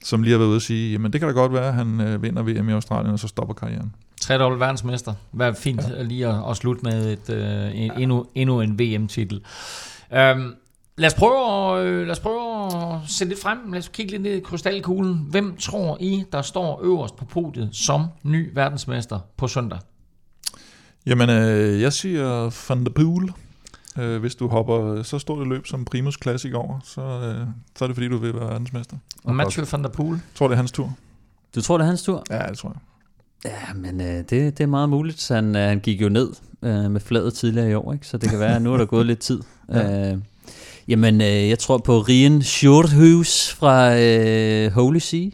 som 0.03 0.23
lige 0.23 0.31
har 0.31 0.37
været 0.37 0.49
ude 0.49 0.55
og 0.55 0.61
sige, 0.61 0.91
jamen 0.91 1.13
det 1.13 1.21
kan 1.21 1.27
da 1.27 1.33
godt 1.33 1.53
være, 1.53 1.67
at 1.67 1.73
han 1.73 2.01
øh, 2.01 2.23
vinder 2.23 2.43
VM 2.43 2.69
i 2.69 2.71
Australien, 2.71 3.13
og 3.13 3.19
så 3.19 3.27
stopper 3.27 3.53
karrieren. 3.53 3.95
Tredobbelt 4.21 4.59
verdensmester. 4.59 5.13
Hvad 5.31 5.53
fint 5.53 5.81
lige 6.03 6.27
at, 6.27 6.35
at 6.49 6.57
slutte 6.57 6.81
med 6.83 7.11
et, 7.11 7.35
øh, 7.35 7.81
en, 7.81 7.91
endnu, 7.97 8.25
endnu 8.35 8.61
en 8.61 8.79
VM-titel. 8.79 9.41
Øhm, 10.13 10.53
lad, 10.97 11.07
os 11.07 11.13
prøve 11.13 11.79
at, 11.79 11.85
øh, 11.85 12.01
lad 12.01 12.11
os 12.11 12.19
prøve 12.19 12.65
at 12.65 12.99
se 13.07 13.25
lidt 13.25 13.41
frem. 13.41 13.57
Lad 13.71 13.79
os 13.79 13.87
kigge 13.87 14.11
lidt 14.11 14.21
ned 14.23 14.33
i 14.33 14.39
krystalkuglen. 14.39 15.27
Hvem 15.29 15.57
tror 15.57 15.97
I, 15.99 16.23
der 16.31 16.41
står 16.41 16.79
øverst 16.83 17.15
på 17.15 17.25
podiet 17.25 17.69
som 17.71 18.05
ny 18.23 18.51
verdensmester 18.53 19.19
på 19.37 19.47
søndag? 19.47 19.79
Jamen, 21.05 21.29
øh, 21.29 21.81
jeg 21.81 21.93
siger 21.93 22.51
Van 22.69 22.83
der 22.83 22.91
Poel. 22.91 23.31
Øh, 23.99 24.19
hvis 24.19 24.35
du 24.35 24.47
hopper 24.47 25.03
så 25.03 25.19
stort 25.19 25.41
et 25.41 25.47
løb 25.47 25.67
som 25.67 25.85
Primus 25.85 26.17
Classic 26.21 26.53
over, 26.53 26.79
så, 26.83 27.01
øh, 27.01 27.47
så 27.77 27.85
er 27.85 27.87
det 27.87 27.95
fordi, 27.95 28.07
du 28.07 28.17
vil 28.17 28.33
være 28.33 28.49
verdensmester. 28.49 28.97
Og 29.23 29.35
Mathieu 29.35 29.65
van 29.71 29.83
der 29.83 29.89
Poel. 29.89 30.13
Jeg 30.13 30.21
tror, 30.35 30.47
det 30.47 30.53
er 30.53 30.57
hans 30.57 30.71
tur. 30.71 30.93
Du 31.55 31.61
tror, 31.61 31.77
det 31.77 31.83
er 31.83 31.87
hans 31.87 32.03
tur? 32.03 32.23
Ja, 32.29 32.47
det 32.49 32.57
tror 32.57 32.69
jeg. 32.69 32.79
Ja, 33.45 33.73
men 33.75 34.01
øh, 34.01 34.07
det, 34.07 34.29
det 34.29 34.59
er 34.59 34.65
meget 34.65 34.89
muligt. 34.89 35.27
Han, 35.27 35.55
øh, 35.55 35.61
han 35.61 35.79
gik 35.79 36.01
jo 36.01 36.09
ned 36.09 36.29
øh, 36.61 36.91
med 36.91 37.01
fladet 37.01 37.33
tidligere 37.33 37.71
i 37.71 37.73
år, 37.73 37.93
ikke? 37.93 38.07
så 38.07 38.17
det 38.17 38.29
kan 38.29 38.39
være, 38.39 38.55
at 38.55 38.61
nu 38.61 38.73
er 38.73 38.77
der 38.77 38.85
gået 38.85 39.05
lidt 39.05 39.19
tid. 39.19 39.41
Ja. 39.73 40.11
Øh, 40.11 40.17
jamen, 40.87 41.21
øh, 41.21 41.49
jeg 41.49 41.59
tror 41.59 41.77
på 41.77 41.99
Rien 41.99 42.41
Shorthus 42.41 43.51
fra 43.51 43.99
øh, 43.99 44.71
Holy 44.71 44.99
Sea, 44.99 45.29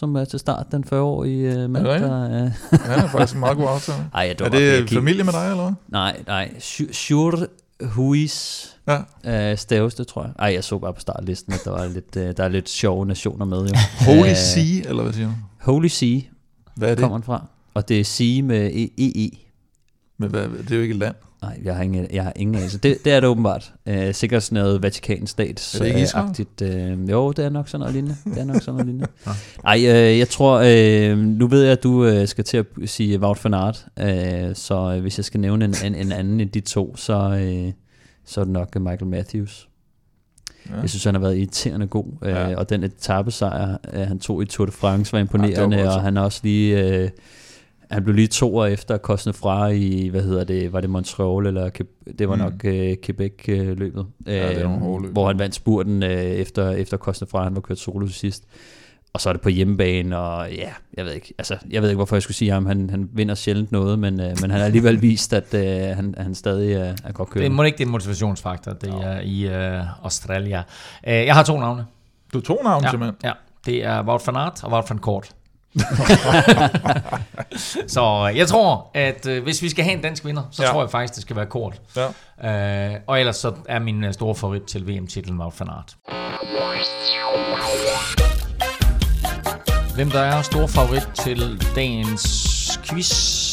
som 0.00 0.16
er 0.16 0.24
til 0.24 0.38
start 0.38 0.66
den 0.72 0.84
40-årige 0.92 1.52
øh, 1.54 1.70
mand. 1.70 1.86
Er 1.86 1.92
det 1.92 2.00
der, 2.02 2.24
øh, 2.44 2.50
Ja, 2.72 2.76
han 2.78 2.98
er 3.04 3.08
faktisk 3.08 3.34
en 3.34 3.40
meget 3.40 3.56
god 3.56 3.68
aftale. 3.68 3.98
ej, 4.14 4.22
jeg 4.22 4.46
Er 4.46 4.48
det 4.48 4.90
familie 4.90 5.24
med 5.24 5.32
dig, 5.32 5.50
eller 5.50 5.62
hvad? 5.62 5.72
Nej, 5.88 6.22
nej. 6.26 6.60
Shorthus 6.92 8.76
Ja. 8.88 9.50
øh, 9.52 9.58
staves 9.58 9.94
det, 9.94 10.06
tror 10.06 10.22
jeg. 10.22 10.32
Ej, 10.38 10.52
jeg 10.54 10.64
så 10.64 10.78
bare 10.78 10.92
på 10.94 11.00
startlisten, 11.00 11.52
at 11.52 11.60
der, 11.64 11.70
var 11.70 11.86
lidt, 11.86 12.16
øh, 12.16 12.34
der 12.36 12.44
er 12.44 12.48
lidt 12.48 12.68
sjove 12.68 13.06
nationer 13.06 13.44
med. 13.46 13.58
Jo. 13.66 13.74
Holy 14.14 14.28
Øh, 14.30 14.36
Sea, 14.36 14.88
eller 14.88 15.02
hvad 15.02 15.12
siger 15.12 15.26
du? 15.28 15.32
Holy 15.60 15.86
Sea 15.88 16.20
Hvad 16.76 16.90
er 16.90 16.94
det? 16.94 17.02
kommer 17.02 17.16
den 17.18 17.24
fra. 17.24 17.46
Og 17.74 17.88
det 17.88 18.00
er 18.00 18.04
Sea 18.04 18.42
med 18.42 18.70
E- 18.70 18.94
EE. 19.02 19.30
Men 20.18 20.30
hvad, 20.30 20.42
det 20.48 20.70
er 20.70 20.76
jo 20.76 20.82
ikke 20.82 20.92
et 20.92 20.98
land. 20.98 21.14
Nej, 21.42 21.60
jeg 21.64 21.76
har 21.76 21.82
ingen, 21.82 22.06
jeg 22.12 22.22
har 22.24 22.32
ingen 22.36 22.54
anelse. 22.54 22.78
Det, 22.78 22.98
det 23.04 23.12
er 23.12 23.20
det 23.20 23.28
åbenbart. 23.28 23.72
Øh, 23.86 24.14
sikkert 24.14 24.42
sådan 24.42 24.62
noget 24.62 24.82
Vatikanstat. 24.82 25.70
Er 25.74 25.78
det 25.78 25.86
ikke 25.86 26.02
Israel? 26.02 26.28
Agtigt, 26.28 26.62
øh, 26.62 27.10
jo, 27.10 27.32
det 27.32 27.44
er 27.44 27.48
nok 27.48 27.68
sådan 27.68 27.80
noget 27.80 27.94
lignende. 27.94 28.16
Det 28.24 28.38
er 28.38 28.44
nok 28.44 28.56
sådan 28.62 28.72
noget 28.74 28.86
lignende. 28.86 29.06
Ej, 29.64 29.76
øh, 29.78 30.18
jeg 30.18 30.28
tror, 30.28 30.62
øh, 30.66 31.18
nu 31.18 31.46
ved 31.46 31.62
jeg, 31.62 31.72
at 31.72 31.82
du 31.82 32.04
øh, 32.04 32.28
skal 32.28 32.44
til 32.44 32.56
at 32.56 32.66
sige 32.86 33.20
Wout 33.20 33.44
van 33.44 33.54
Aert, 33.54 33.86
øh, 33.98 34.54
så 34.56 34.92
øh, 34.94 35.00
hvis 35.00 35.18
jeg 35.18 35.24
skal 35.24 35.40
nævne 35.40 35.64
en, 35.64 35.74
en, 35.84 35.94
en 35.94 36.12
anden 36.12 36.40
end 36.40 36.50
de 36.50 36.60
to, 36.60 36.96
så, 36.96 37.14
øh, 37.42 37.72
så 38.26 38.40
er 38.40 38.44
det 38.44 38.52
nok 38.52 38.68
øh, 38.76 38.82
Michael 38.82 39.06
Matthews. 39.06 39.68
Ja. 40.70 40.80
Jeg 40.80 40.90
synes, 40.90 41.04
han 41.04 41.14
har 41.14 41.20
været 41.20 41.36
irriterende 41.38 41.86
god, 41.86 42.06
øh, 42.22 42.30
Ja. 42.30 42.56
og 42.56 42.70
den 42.70 42.84
etappesejr, 42.84 43.76
øh, 43.92 44.00
han 44.00 44.18
tog 44.18 44.42
i 44.42 44.46
Tour 44.46 44.66
de 44.66 44.72
France, 44.72 45.12
var 45.12 45.18
Ja, 45.18 45.22
imponerende, 45.22 45.76
det 45.76 45.86
var 45.86 45.94
og 45.94 46.02
han 46.02 46.16
er 46.16 46.20
også 46.20 46.40
lige... 46.42 46.94
Øh, 46.94 47.10
han 47.90 48.04
blev 48.04 48.14
lige 48.16 48.26
to 48.28 48.56
år 48.56 48.66
efter 48.66 48.98
Cosne 48.98 49.32
fra 49.32 49.68
i, 49.68 50.08
hvad 50.08 50.22
hedder 50.22 50.44
det, 50.44 50.72
var 50.72 50.80
det 50.80 50.90
Montreal, 50.90 51.46
eller 51.46 51.70
det 52.18 52.28
var 52.28 52.34
Mm. 52.34 52.40
nok 52.42 52.64
øh, 52.64 52.96
Quebec-løbet, 53.04 54.06
Ja, 54.26 54.48
det 54.48 54.56
løb. 55.02 55.12
hvor 55.12 55.26
han 55.26 55.38
vandt 55.38 55.54
spurten 55.54 56.02
øh, 56.02 56.10
efter, 56.10 56.70
efter 56.70 56.96
Cosne 56.96 57.26
fra, 57.26 57.44
han 57.44 57.54
var 57.54 57.60
kørt 57.60 57.78
solo 57.78 58.06
til 58.06 58.14
sidst. 58.14 58.44
Og 59.12 59.20
så 59.20 59.28
er 59.28 59.32
det 59.32 59.42
på 59.42 59.48
hjemmebane, 59.48 60.18
og 60.18 60.52
ja, 60.52 60.68
jeg 60.96 61.04
ved 61.04 61.12
ikke, 61.12 61.34
altså, 61.38 61.56
jeg 61.70 61.82
ved 61.82 61.88
ikke, 61.88 61.96
hvorfor 61.96 62.16
jeg 62.16 62.22
skulle 62.22 62.36
sige 62.36 62.50
ham, 62.50 62.66
han, 62.66 62.90
han 62.90 63.08
vinder 63.12 63.34
sjældent 63.34 63.72
noget, 63.72 63.98
men, 63.98 64.20
øh, 64.20 64.26
men 64.40 64.50
han 64.50 64.60
har 64.60 64.66
alligevel 64.66 65.02
vist, 65.10 65.32
at 65.32 65.54
øh, 65.54 65.96
han, 65.96 66.14
han 66.18 66.34
stadig 66.34 66.72
er, 66.72 66.94
er 67.04 67.12
godt 67.12 67.28
Det 67.28 67.34
kørende. 67.34 67.56
må 67.56 67.62
ikke 67.62 67.78
det 67.78 67.82
er 67.84 67.86
en 67.88 67.92
motivationsfaktor, 67.92 68.72
det 68.72 68.88
er 69.02 69.20
i 69.20 69.46
øh, 69.48 70.04
Australia. 70.04 70.62
Øh, 71.08 71.14
jeg 71.14 71.34
har 71.34 71.42
to 71.42 71.58
navne. 71.60 71.86
Du 72.32 72.40
tog 72.40 72.60
navn, 72.64 72.84
Ja, 72.84 72.90
simpelthen. 72.90 73.16
ja. 73.24 73.32
Det 73.66 73.84
er 73.84 74.02
Wout 74.02 74.26
van 74.26 74.36
Aert 74.36 74.64
og 74.64 74.72
Wout 74.72 74.90
van 74.90 74.98
Kort. 74.98 75.30
så 77.94 78.28
øh, 78.30 78.36
jeg 78.38 78.48
tror, 78.48 78.90
at 78.94 79.26
øh, 79.26 79.42
hvis 79.42 79.62
vi 79.62 79.68
skal 79.70 79.84
have 79.84 79.96
en 79.96 80.02
dansk 80.02 80.24
vinder, 80.24 80.42
så 80.50 80.62
Ja. 80.62 80.68
tror 80.70 80.80
jeg 80.82 80.90
faktisk, 80.90 81.14
det 81.14 81.22
skal 81.22 81.36
være 81.36 81.46
Kort. 81.46 81.80
Ja. 82.42 82.90
Øh, 82.94 83.00
og 83.06 83.20
ellers 83.20 83.36
så 83.36 83.52
er 83.68 83.78
min 83.78 84.04
øh, 84.04 84.12
store 84.12 84.34
favorit 84.34 84.62
til 84.62 84.86
VM-titlen 84.88 85.38
Wout 85.40 85.60
van 85.60 85.68
Aert. 85.68 85.96
Hvem 89.94 90.10
der 90.10 90.20
er 90.20 90.42
stor 90.42 90.66
favorit 90.66 91.08
til 91.24 91.62
dagens 91.76 92.80
quiz 92.84 93.49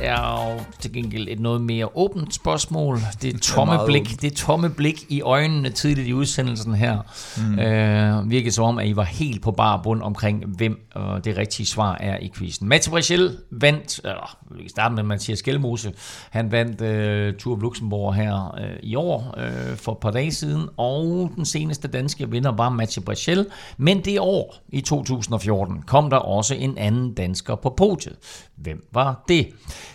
er 0.00 0.50
jo 0.52 0.60
til 0.80 0.92
gengæld 0.92 1.28
et 1.28 1.40
noget 1.40 1.60
mere 1.60 1.96
åbent 1.96 2.34
spørgsmål. 2.34 2.98
Det 3.22 3.34
er 3.34 3.38
tomme 3.38 3.74
meget 3.74 3.86
blik, 3.86 4.02
åbent. 4.02 4.22
det 4.22 4.32
er 4.32 4.36
tomme 4.36 4.70
blik 4.70 5.04
i 5.08 5.20
øjnene 5.20 5.70
tidligt 5.70 6.08
i 6.08 6.14
udsendelsen 6.14 6.74
her. 6.74 6.98
Mm. 7.36 7.58
Øh, 7.58 8.30
virkede 8.30 8.52
som 8.52 8.64
om, 8.64 8.78
at 8.78 8.86
I 8.86 8.96
var 8.96 9.04
helt 9.04 9.42
på 9.42 9.50
bar 9.50 9.80
bund 9.82 10.02
omkring, 10.02 10.44
hvem 10.46 10.80
øh, 10.96 11.02
det 11.24 11.36
rigtige 11.36 11.66
svar 11.66 11.96
er 12.00 12.18
i 12.18 12.30
quizzen. 12.34 12.68
Mats 12.68 12.88
Brichel 12.88 13.38
vandt, 13.50 14.00
eller 14.04 14.36
vi 14.50 14.62
kan 14.62 14.70
starte 14.70 14.94
med 14.94 15.02
Mathias 15.02 15.42
Gjelmose, 15.42 15.92
han 16.30 16.52
vandt 16.52 16.80
øh, 16.80 17.34
Tour 17.34 17.56
of 17.56 17.62
Luxembourg 17.62 18.14
her 18.14 18.54
øh, 18.60 18.76
i 18.82 18.94
år 18.94 19.34
øh, 19.38 19.76
for 19.76 19.92
et 19.92 19.98
par 19.98 20.10
dage 20.10 20.32
siden, 20.32 20.68
og 20.76 21.30
den 21.36 21.44
seneste 21.44 21.88
danske 21.88 22.30
vinder 22.30 22.52
var 22.52 22.68
Mats 22.68 22.98
Brichel, 23.04 23.46
men 23.76 24.04
det 24.04 24.20
år 24.20 24.56
i 24.68 24.80
2014 24.80 25.82
kom 25.82 26.10
der 26.10 26.16
også 26.16 26.54
en 26.54 26.78
anden 26.78 27.14
dansker 27.14 27.54
på 27.54 27.74
podiet. 27.76 28.16
Hvem 28.62 28.88
var 28.92 29.24
det? 29.28 29.48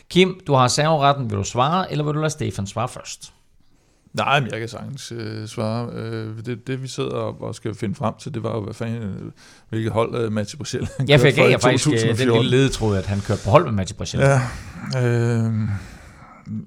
Kim, 0.09 0.39
du 0.47 0.53
har 0.53 0.67
serveretten. 0.67 1.29
Vil 1.29 1.37
du 1.37 1.43
svare, 1.43 1.91
eller 1.91 2.03
vil 2.03 2.13
du 2.13 2.19
lade 2.19 2.29
Stefan 2.29 2.67
svare 2.67 2.87
først? 2.87 3.33
Nej, 4.13 4.39
men 4.39 4.51
jeg 4.51 4.59
kan 4.59 4.69
sagtens 4.69 5.11
øh, 5.11 5.47
svare. 5.47 5.89
Øh, 5.93 6.45
det, 6.45 6.67
det, 6.67 6.81
vi 6.81 6.87
sidder 6.87 7.09
og, 7.09 7.41
og 7.41 7.55
skal 7.55 7.75
finde 7.75 7.95
frem 7.95 8.13
til, 8.19 8.33
det 8.33 8.43
var 8.43 8.55
jo, 8.55 8.61
hvad 8.63 8.73
fanden, 8.73 9.03
øh, 9.03 9.31
hvilket 9.69 9.91
hold 9.91 10.15
øh, 10.15 10.31
Mathieu 10.31 10.65
han 10.97 11.07
Ja, 11.07 11.15
for 11.19 11.25
jeg 11.25 11.35
gav 11.35 11.49
jeg 11.49 11.61
faktisk 11.61 11.87
øh, 11.87 11.91
den 11.91 11.99
2014. 11.99 12.41
lille 12.41 12.57
ledetråd, 12.57 12.97
at 12.97 13.05
han 13.05 13.19
kørte 13.19 13.41
på 13.43 13.49
hold 13.49 13.63
med 13.63 13.71
Mats 13.71 13.93
Brichel. 13.93 14.19
Ja, 14.19 14.41
øh, 15.03 15.53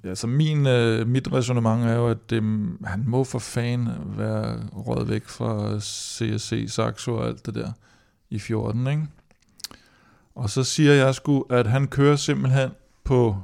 altså 0.05 0.27
min, 0.27 0.67
øh, 0.67 1.07
mit 1.09 1.33
resonemang 1.33 1.85
er 1.85 1.95
jo, 1.95 2.09
at 2.09 2.31
det, 2.31 2.43
han 2.85 3.05
må 3.07 3.25
for 3.25 3.39
fan 3.39 3.89
være 4.17 4.59
røget 4.73 5.09
væk 5.09 5.29
fra 5.29 5.81
CSC, 5.81 6.65
Saxo 6.69 7.15
og 7.15 7.27
alt 7.27 7.47
det 7.47 7.55
der 7.55 7.73
i 8.31 8.39
14, 8.39 8.87
ikke? 8.87 9.03
Og 10.37 10.51
så 10.51 10.65
siger 10.65 10.93
jeg 10.93 11.15
sgu, 11.15 11.43
at 11.51 11.67
han 11.67 11.87
kører 11.89 12.17
simpelthen 12.17 12.71
på 13.05 13.37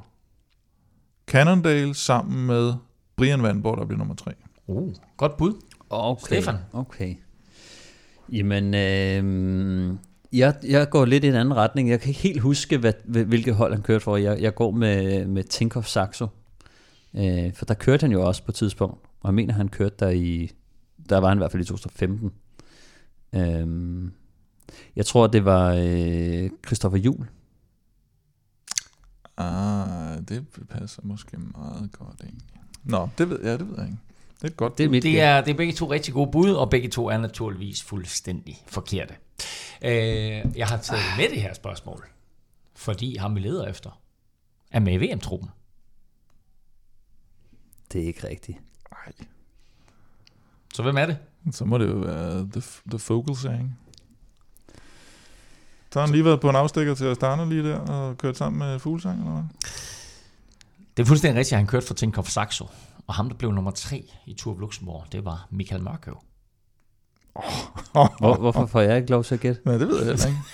Cannondale 1.27 1.95
sammen 1.95 2.47
med 2.47 2.73
Brian 3.17 3.43
Vandborg, 3.43 3.79
der 3.79 3.85
bliver 3.85 3.99
nummer 3.99 4.15
tre. 4.15 4.33
Uh, 4.67 4.95
godt 5.17 5.37
bud. 5.37 5.53
Okay. 5.91 6.27
Stefan? 6.27 6.55
Okay. 6.73 7.15
Jamen, 8.33 8.75
øh, 8.75 9.95
jeg, 10.33 10.55
jeg 10.69 10.91
går 10.91 11.05
lidt 11.05 11.25
i 11.25 11.29
en 11.29 11.35
anden 11.35 11.55
retning. 11.57 11.91
Jeg 11.91 12.01
kan 12.01 12.09
ikke 12.09 12.21
helt 12.21 12.41
huske, 12.41 12.79
hvad, 12.79 12.93
hvil- 13.05 13.25
hvilket 13.25 13.55
hold 13.55 13.73
han 13.73 13.83
kørte 13.83 14.01
for. 14.01 14.17
Jeg, 14.17 14.41
jeg 14.41 14.55
går 14.55 14.71
med, 14.71 15.27
med 15.27 15.45
Tinkoff 15.45 15.87
Saxo. 15.89 16.27
Øh, 17.17 17.53
for 17.55 17.65
der 17.65 17.75
kørte 17.75 18.01
han 18.05 18.13
jo 18.13 18.27
også 18.27 18.45
på 18.45 18.51
et 18.51 18.55
tidspunkt. 18.55 18.99
Og 19.21 19.27
jeg 19.29 19.35
mener, 19.35 19.55
han 19.55 19.69
kørte 19.69 19.95
der 19.99 20.11
i... 20.11 20.51
Der 21.09 21.19
var 21.19 21.29
han 21.29 21.39
i 21.39 21.41
hvert 21.41 21.53
fald 21.53 21.63
i 21.63 21.67
2015. 21.67 22.31
Øh, 23.35 24.11
jeg 24.97 25.07
tror, 25.07 25.27
det 25.27 25.45
var 25.45 25.75
øh, 25.79 26.51
Christopher 26.67 26.99
Juhl. 26.99 27.29
Ah, 29.37 30.19
det 30.29 30.47
passer 30.71 31.03
måske 31.05 31.37
meget 31.39 31.93
godt 31.99 32.21
egentlig. 32.21 32.47
Nå, 32.85 33.09
det 33.19 33.31
ved 33.31 33.45
jeg, 33.45 33.59
det 33.59 33.69
ved 33.69 33.75
jeg 33.79 33.87
ikke. 33.87 33.99
Det 34.37 34.45
er 34.45 34.49
et 34.49 34.57
godt 34.57 34.79
Det 34.79 34.85
er 34.85 34.89
bud. 34.89 34.93
mit 34.93 35.03
Det 35.03 35.21
er, 35.21 35.41
det 35.41 35.51
er 35.51 35.55
begge 35.57 35.73
to 35.73 35.91
rigtig 35.91 36.15
gode 36.15 36.31
bud, 36.33 36.51
og 36.51 36.71
begge 36.71 36.89
to 36.89 37.07
er 37.09 37.19
naturligvis 37.19 37.83
fuldstændig 37.83 38.63
forkerte. 38.67 39.15
Øh, 39.85 40.57
jeg 40.59 40.67
har 40.67 40.77
taget 40.79 41.03
med 41.19 41.29
det 41.31 41.43
her 41.43 41.55
spørgsmål, 41.55 42.07
fordi 42.77 43.17
ham 43.17 43.35
vi 43.35 43.41
leder 43.41 43.67
efter 43.67 44.01
er 44.71 44.81
med 44.81 44.93
i 44.93 44.97
VM-truppen. 45.13 45.49
Det 47.93 48.03
er 48.03 48.07
ikke 48.07 48.29
rigtigt. 48.29 48.59
Nej, 48.91 49.27
Så 50.75 50.83
hvem 50.83 50.97
er 50.97 51.07
det? 51.07 51.19
så 51.53 51.65
må 51.65 51.79
det 51.79 51.89
jo 51.89 51.95
være 51.97 52.49
The, 52.53 52.63
the 52.91 52.99
Focal 52.99 53.37
Sang. 53.37 53.79
Så 55.93 55.99
har 55.99 56.07
han 56.07 56.13
lige 56.15 56.25
været 56.25 56.41
på 56.41 56.51
en 56.51 56.57
afstikker 56.57 56.95
til 56.95 57.05
Astana 57.05 57.45
lige 57.45 57.63
der, 57.63 57.79
og 57.79 58.19
kørt 58.19 58.37
sammen 58.37 58.59
med 58.59 58.79
Fuglsang, 58.79 59.19
eller 59.19 59.33
hvad? 59.33 59.43
Det 60.97 61.03
er 61.03 61.07
fuldstændig 61.07 61.39
rigtigt, 61.39 61.53
at 61.53 61.59
han 61.59 61.67
kørte 61.67 61.87
for 61.87 61.95
Tinkoff 61.95 62.29
Saxo. 62.29 62.69
Og 63.07 63.15
ham, 63.15 63.29
der 63.29 63.37
blev 63.37 63.53
nummer 63.53 63.71
tre 63.71 64.05
i 64.27 64.35
Tour 64.35 64.55
of 64.55 64.61
Luxembourg, 64.61 65.05
det 65.13 65.25
var 65.25 65.47
Michael 65.51 65.83
Mørkøv. 65.83 66.19
Hvor, 67.93 68.35
hvorfor 68.41 68.67
får 68.67 68.81
jeg 68.81 68.97
ikke 68.97 69.11
lov 69.11 69.25
til 69.25 69.35
at 69.35 69.41
gætte? 69.41 69.61
Nej, 69.65 69.77
det 69.77 69.89
ved 69.89 69.97
jeg 69.97 70.07
heller 70.07 70.27
ikke. 70.27 70.39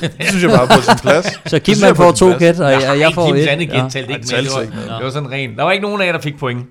Det, 0.00 0.14
det 0.18 0.26
synes 0.26 0.42
jeg 0.42 0.50
bare 0.50 0.62
er 0.62 0.76
på 0.76 0.82
sin 0.82 0.98
plads. 1.02 1.26
Så 1.50 1.58
Kim 1.58 1.76
han 1.82 1.94
på 1.94 2.02
får 2.02 2.12
to 2.12 2.38
gæt, 2.38 2.60
og 2.60 2.70
jeg, 2.72 2.96
jeg 3.00 3.12
får 3.14 3.26
Kims 3.26 3.38
et. 3.40 3.46
andet 3.46 3.68
gæt 3.70 3.76
Ja. 3.76 3.88
talte 3.88 3.98
ikke 3.98 4.12
Han 4.12 4.44
med. 4.44 4.50
Det 4.52 4.62
ikke 4.62 4.74
med. 4.76 4.86
var, 4.88 4.96
det 4.96 5.04
var 5.04 5.10
sådan 5.10 5.30
rent. 5.30 5.56
Der 5.58 5.62
var 5.64 5.72
ikke 5.72 5.82
nogen 5.86 6.00
af 6.02 6.06
jer, 6.06 6.12
der 6.12 6.20
fik 6.20 6.38
point. 6.38 6.66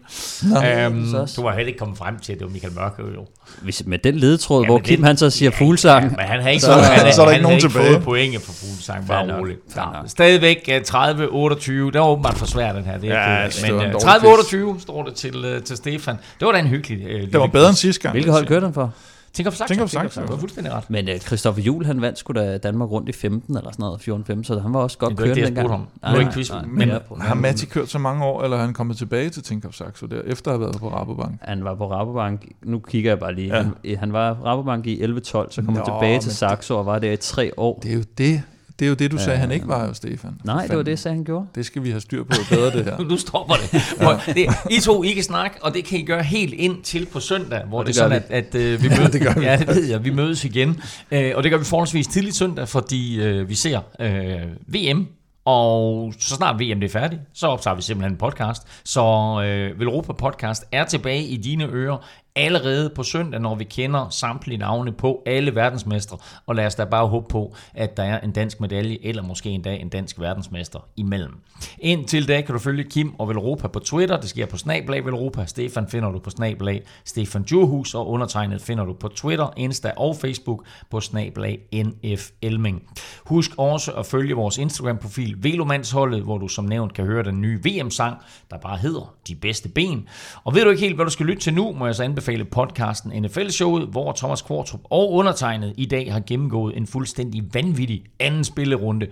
Øhm, 0.66 1.06
så 1.28 1.34
du 1.36 1.42
var 1.44 1.54
heller 1.54 1.68
ikke 1.68 1.80
kommet 1.80 1.98
frem 1.98 2.20
til, 2.20 2.34
at 2.34 2.40
det 2.40 2.48
var 2.48 2.52
Michael 2.54 2.74
Mørkøv 2.74 3.06
jo. 3.16 3.26
Hvis, 3.62 3.84
med 3.86 3.98
den 4.00 4.16
ledetråd, 4.16 4.62
Ja, 4.62 4.68
hvor 4.68 4.80
Kim 4.80 4.96
den- 4.98 5.06
han 5.06 5.18
så 5.18 5.30
siger 5.30 5.52
Ja, 5.60 5.66
fuglsang. 5.66 6.04
Ja, 6.04 6.10
men 6.10 6.20
han 6.20 6.42
har 6.42 6.50
ikke, 6.50 6.62
Så 6.62 6.66
så, 6.68 6.72
der- 6.80 6.84
han, 6.84 7.14
så 7.14 7.22
er 7.22 7.26
der 7.26 7.32
han 7.32 7.40
ikke 7.40 7.44
nogen 7.44 7.60
tilbage. 7.60 7.88
fået 7.94 8.04
pointet 8.04 8.42
for 8.42 8.52
fuglsang, 8.54 9.08
bare 9.08 9.38
roligt. 9.40 9.60
Stadigvæk 10.08 10.70
øh, 10.72 10.82
30-28. 10.88 11.72
Det 11.72 11.94
var 11.94 12.08
åbenbart 12.08 12.38
for 12.38 12.46
svært, 12.46 12.76
den 12.76 12.84
her. 12.86 12.98
Det 12.98 13.10
er 13.12 13.32
Ja, 13.32 13.48
men 13.62 13.72
øh, 13.82 13.94
dårlig 13.94 14.76
30-28 14.78 14.82
står 14.82 15.04
det 15.04 15.14
til, 15.16 15.46
øh, 15.46 15.62
til 15.64 15.78
Stefan. 15.78 16.16
Det 16.40 16.46
var 16.46 16.52
da 16.52 16.60
en 16.60 16.68
hyggelig 16.68 17.06
øh, 17.08 17.22
Det 17.32 17.40
var 17.40 17.48
bedre 17.48 17.68
end 17.68 17.76
sidste 17.78 18.02
gang. 18.02 18.12
Hvilket 18.14 18.34
hold 18.34 18.46
kørte 18.46 18.66
han 18.66 18.74
for? 18.74 18.92
Tænk 19.34 19.48
om 19.48 19.54
sagt. 19.54 19.68
Tænk 19.68 19.82
om 19.82 19.88
Saxo. 19.88 20.22
Du 20.22 20.32
har 20.32 20.38
fuldstændig 20.40 20.74
ret. 20.74 20.90
Men 20.90 21.10
uh, 21.10 21.16
Christoffer 21.18 21.62
Juhl, 21.62 21.86
han 21.86 22.02
vandt 22.02 22.18
sgu 22.18 22.34
da 22.34 22.58
Danmark 22.58 22.92
rundt 22.92 23.10
i 23.10 23.12
15 23.12 23.58
eller 23.58 23.72
sådan 23.72 23.84
noget, 24.08 24.40
14-15, 24.40 24.44
så 24.44 24.60
han 24.60 24.74
var 24.74 24.80
også 24.80 24.98
godt 24.98 25.18
kørende 25.18 25.36
det, 25.36 25.42
jeg 25.42 25.48
dengang. 25.48 25.68
spurgte 25.68 25.86
ham. 26.04 26.14
Nu 26.14 26.18
er 26.18 26.20
ikke 26.22 26.32
quiz, 26.34 26.50
nej, 26.52 26.66
men- 26.66 26.92
Har 27.22 27.34
Matti 27.36 27.66
kørt 27.66 27.90
så 27.90 28.00
mange 28.00 28.26
år, 28.26 28.44
eller 28.44 28.58
er 28.58 28.62
han 28.62 28.74
kommet 28.74 28.98
tilbage 28.98 29.30
til 29.30 29.44
Tinkoff 29.44 29.76
Saxo 29.76 30.06
der, 30.06 30.22
efter 30.26 30.52
at 30.52 30.58
have 30.58 30.62
været 30.62 30.80
på 30.80 30.90
Rabobank? 30.90 31.36
Han 31.42 31.64
var 31.64 31.76
på 31.76 31.92
Rabobank, 31.92 32.46
nu 32.64 32.80
kigger 32.80 33.12
jeg 33.12 33.20
bare 33.20 33.36
lige. 33.36 33.56
Ja. 33.58 33.64
Han, 33.64 33.98
han 34.00 34.14
var 34.14 34.34
Rabobank 34.46 34.88
i 34.88 35.04
11-12, 35.04 35.22
så 35.22 35.50
kom 35.56 35.76
han 35.76 35.78
Nå, 35.78 35.86
tilbage 35.86 36.20
til 36.20 36.36
Saxo 36.36 36.78
og 36.78 36.86
var 36.86 37.00
der 37.00 37.12
i 37.12 37.18
tre 37.18 37.52
år. 37.58 37.80
Det 37.84 37.92
er 37.92 37.96
jo 37.96 38.04
det, 38.18 38.42
det, 38.80 38.86
er 38.86 38.90
jo 38.90 38.96
det 38.96 39.12
du 39.12 39.18
sagde, 39.18 39.40
han 39.40 39.52
ikke 39.52 39.68
var 39.68 39.88
jo, 39.88 39.94
Stefan. 39.94 40.32
Nej, 40.44 40.68
det 40.68 40.78
var 40.78 40.84
det, 40.84 41.00
sagde 41.00 41.16
han 41.16 41.24
gjorde. 41.24 41.48
Det 41.56 41.66
skal 41.66 41.84
vi 41.84 41.90
have 41.90 42.02
styr 42.02 42.24
på 42.24 42.36
bedre, 42.50 42.72
det 42.78 42.86
her. 42.86 43.00
Nu 43.10 43.18
stopper 43.18 43.56
det. 43.56 43.82
Prøv, 44.02 44.16
det. 44.36 44.48
I 44.72 44.80
to, 44.82 45.04
I 45.04 45.12
kan 45.12 45.24
snakke, 45.24 45.58
og 45.64 45.74
det 45.74 45.86
kan 45.86 46.00
I 46.00 46.04
gøre 46.04 46.24
helt 46.24 46.54
ind 46.54 46.84
til 46.84 47.06
på 47.06 47.20
søndag, 47.20 47.66
hvor 47.66 47.80
Og 47.80 47.86
det, 47.86 47.96
det 47.96 48.02
er 48.02 48.04
sådan, 48.04 48.24
at, 48.30 48.54
at 48.54 48.56
øh, 48.56 48.84
vi 48.84 48.90
mødes. 48.90 49.12
det 49.12 49.22
gør 49.22 49.34
vi. 49.34 49.46
Ja, 49.46 49.58
det 49.58 49.68
ved 49.68 49.86
jeg. 49.86 50.06
Vi 50.06 50.10
mødes 50.10 50.46
igen. 50.46 50.82
Øh, 51.12 51.32
og 51.36 51.44
det 51.44 51.52
gør 51.52 51.58
vi 51.58 51.66
forholdsvis 51.66 52.08
tidligt 52.08 52.36
søndag, 52.36 52.68
fordi 52.68 53.22
øh, 53.22 53.50
vi 53.50 53.56
ser 53.56 53.80
øh, 54.00 54.42
VM. 54.68 55.08
Og 55.46 56.14
så 56.20 56.36
snart 56.36 56.56
VM 56.56 56.80
det 56.80 56.84
er 56.84 57.00
færdigt, 57.00 57.22
så 57.34 57.48
optager 57.48 57.76
vi 57.76 57.82
simpelthen 57.82 58.14
en 58.14 58.18
podcast. 58.18 58.68
Så 58.84 59.02
øh, 59.46 59.80
Velropa 59.80 60.14
Podcast 60.14 60.66
er 60.72 60.84
tilbage 60.84 61.24
i 61.24 61.38
dine 61.38 61.66
ører 61.66 62.06
allerede 62.40 62.90
på 62.90 63.04
søndag, 63.04 63.40
når 63.40 63.56
vi 63.56 63.64
kender 63.64 64.10
samtlige 64.10 64.58
navne 64.58 64.92
på 64.92 65.24
alle 65.26 65.56
verdensmestre. 65.56 66.18
Og 66.46 66.56
lad 66.56 66.66
os 66.66 66.76
da 66.76 66.86
bare 66.86 67.08
håbe 67.08 67.28
på, 67.30 67.56
at 67.74 67.98
der 67.98 68.04
er 68.04 68.20
en 68.20 68.32
dansk 68.32 68.60
medalje, 68.60 68.98
eller 69.04 69.24
måske 69.24 69.50
endda 69.50 69.76
en 69.76 69.90
dansk 69.90 70.20
verdensmester 70.20 70.80
imellem. 70.96 71.34
Indtil 71.80 72.28
da 72.28 72.42
kan 72.42 72.54
du 72.54 72.60
følge 72.60 72.84
Kim 72.84 73.14
og 73.18 73.30
Velropa 73.30 73.68
på 73.68 73.80
Twitter. 73.80 74.20
Det 74.20 74.30
sker 74.30 74.46
på 74.46 74.58
Snablag 74.58 75.06
Velropa. 75.06 75.46
Stefan 75.46 75.88
finder 75.88 76.12
du 76.12 76.20
på 76.20 76.30
Snablag 76.30 76.82
Stefan 77.06 77.44
Djurhus, 77.44 77.94
og 77.94 78.10
undertegnet 78.10 78.62
finder 78.62 78.86
du 78.86 78.94
på 78.94 79.08
Twitter, 79.08 79.54
Insta 79.58 79.92
og 79.98 80.16
Facebook 80.16 80.66
på 80.92 81.02
Snablag 81.02 81.60
NF 81.74 82.30
Elming. 82.42 82.84
Husk 83.26 83.52
også 83.58 83.92
at 83.92 84.06
følge 84.06 84.36
vores 84.36 84.58
Instagram-profil 84.58 85.36
Velomandsholdet, 85.44 86.22
hvor 86.22 86.38
du 86.38 86.48
som 86.48 86.66
nævnt 86.66 86.94
kan 86.94 87.06
høre 87.06 87.24
den 87.24 87.42
nye 87.42 87.60
VM-sang, 87.64 88.18
der 88.52 88.58
bare 88.58 88.78
hedder 88.78 89.14
De 89.28 89.36
Bedste 89.36 89.70
Ben. 89.70 90.08
Og 90.44 90.56
ved 90.56 90.64
du 90.64 90.70
ikke 90.70 90.82
helt, 90.82 90.96
hvad 90.96 91.06
du 91.06 91.12
skal 91.12 91.26
lytte 91.26 91.42
til 91.42 91.54
nu, 91.54 91.72
må 91.72 91.86
jeg 91.86 91.96
så 91.96 92.04
anbefale 92.04 92.29
podcasten 92.52 93.24
NFL-showet, 93.24 93.88
hvor 93.88 94.12
Thomas 94.12 94.42
Kvartrup 94.42 94.82
og 94.84 95.12
undertegnet 95.12 95.74
i 95.78 95.86
dag 95.86 96.14
har 96.14 96.20
gennemgået 96.20 96.78
en 96.78 96.88
fuldstændig 96.88 97.44
vanvittig 97.54 98.04
anden 98.20 98.44
spillerunde. 98.44 99.08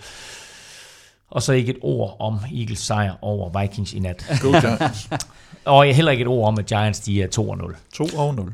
Og 1.31 1.41
så 1.41 1.53
ikke 1.53 1.69
et 1.69 1.79
ord 1.81 2.15
om 2.19 2.39
Eagles 2.57 2.79
sejr 2.79 3.13
over 3.21 3.61
Vikings 3.61 3.93
i 3.93 3.99
nat. 3.99 4.25
Go 4.41 4.51
Giants. 4.51 5.09
Og 5.65 5.85
heller 5.85 6.11
ikke 6.11 6.21
et 6.21 6.27
ord 6.27 6.47
om, 6.47 6.59
at 6.59 6.65
Giants 6.65 6.99
de 6.99 7.21
er 7.21 7.27
2-0. 7.71 7.75
2 7.93 8.17
og 8.17 8.35
0. 8.35 8.53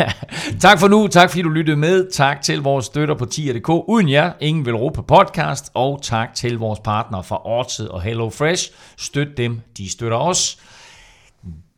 Tak 0.60 0.80
for 0.80 0.88
nu, 0.88 1.06
tak 1.06 1.30
fordi 1.30 1.42
du 1.42 1.48
lyttede 1.48 1.76
med. 1.76 2.10
Tak 2.10 2.42
til 2.42 2.62
vores 2.62 2.86
støtter 2.86 3.14
på 3.14 3.24
tier.dk. 3.24 3.68
Uden 3.68 4.08
jer, 4.08 4.32
ingen 4.40 4.66
vil 4.66 4.76
råbe 4.76 4.94
på 4.94 5.02
podcast. 5.02 5.70
Og 5.74 6.02
tak 6.02 6.34
til 6.34 6.58
vores 6.58 6.80
partnere 6.80 7.24
fra 7.24 7.46
Orted 7.46 7.86
og 7.86 8.02
Hello 8.02 8.30
Fresh. 8.30 8.72
Støt 8.96 9.36
dem, 9.36 9.60
de 9.76 9.90
støtter 9.90 10.16
os. 10.16 10.58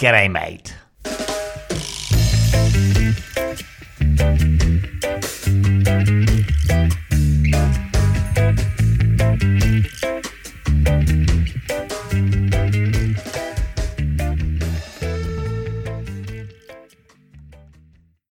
G'day, 0.03 0.29
mate. 0.29 0.90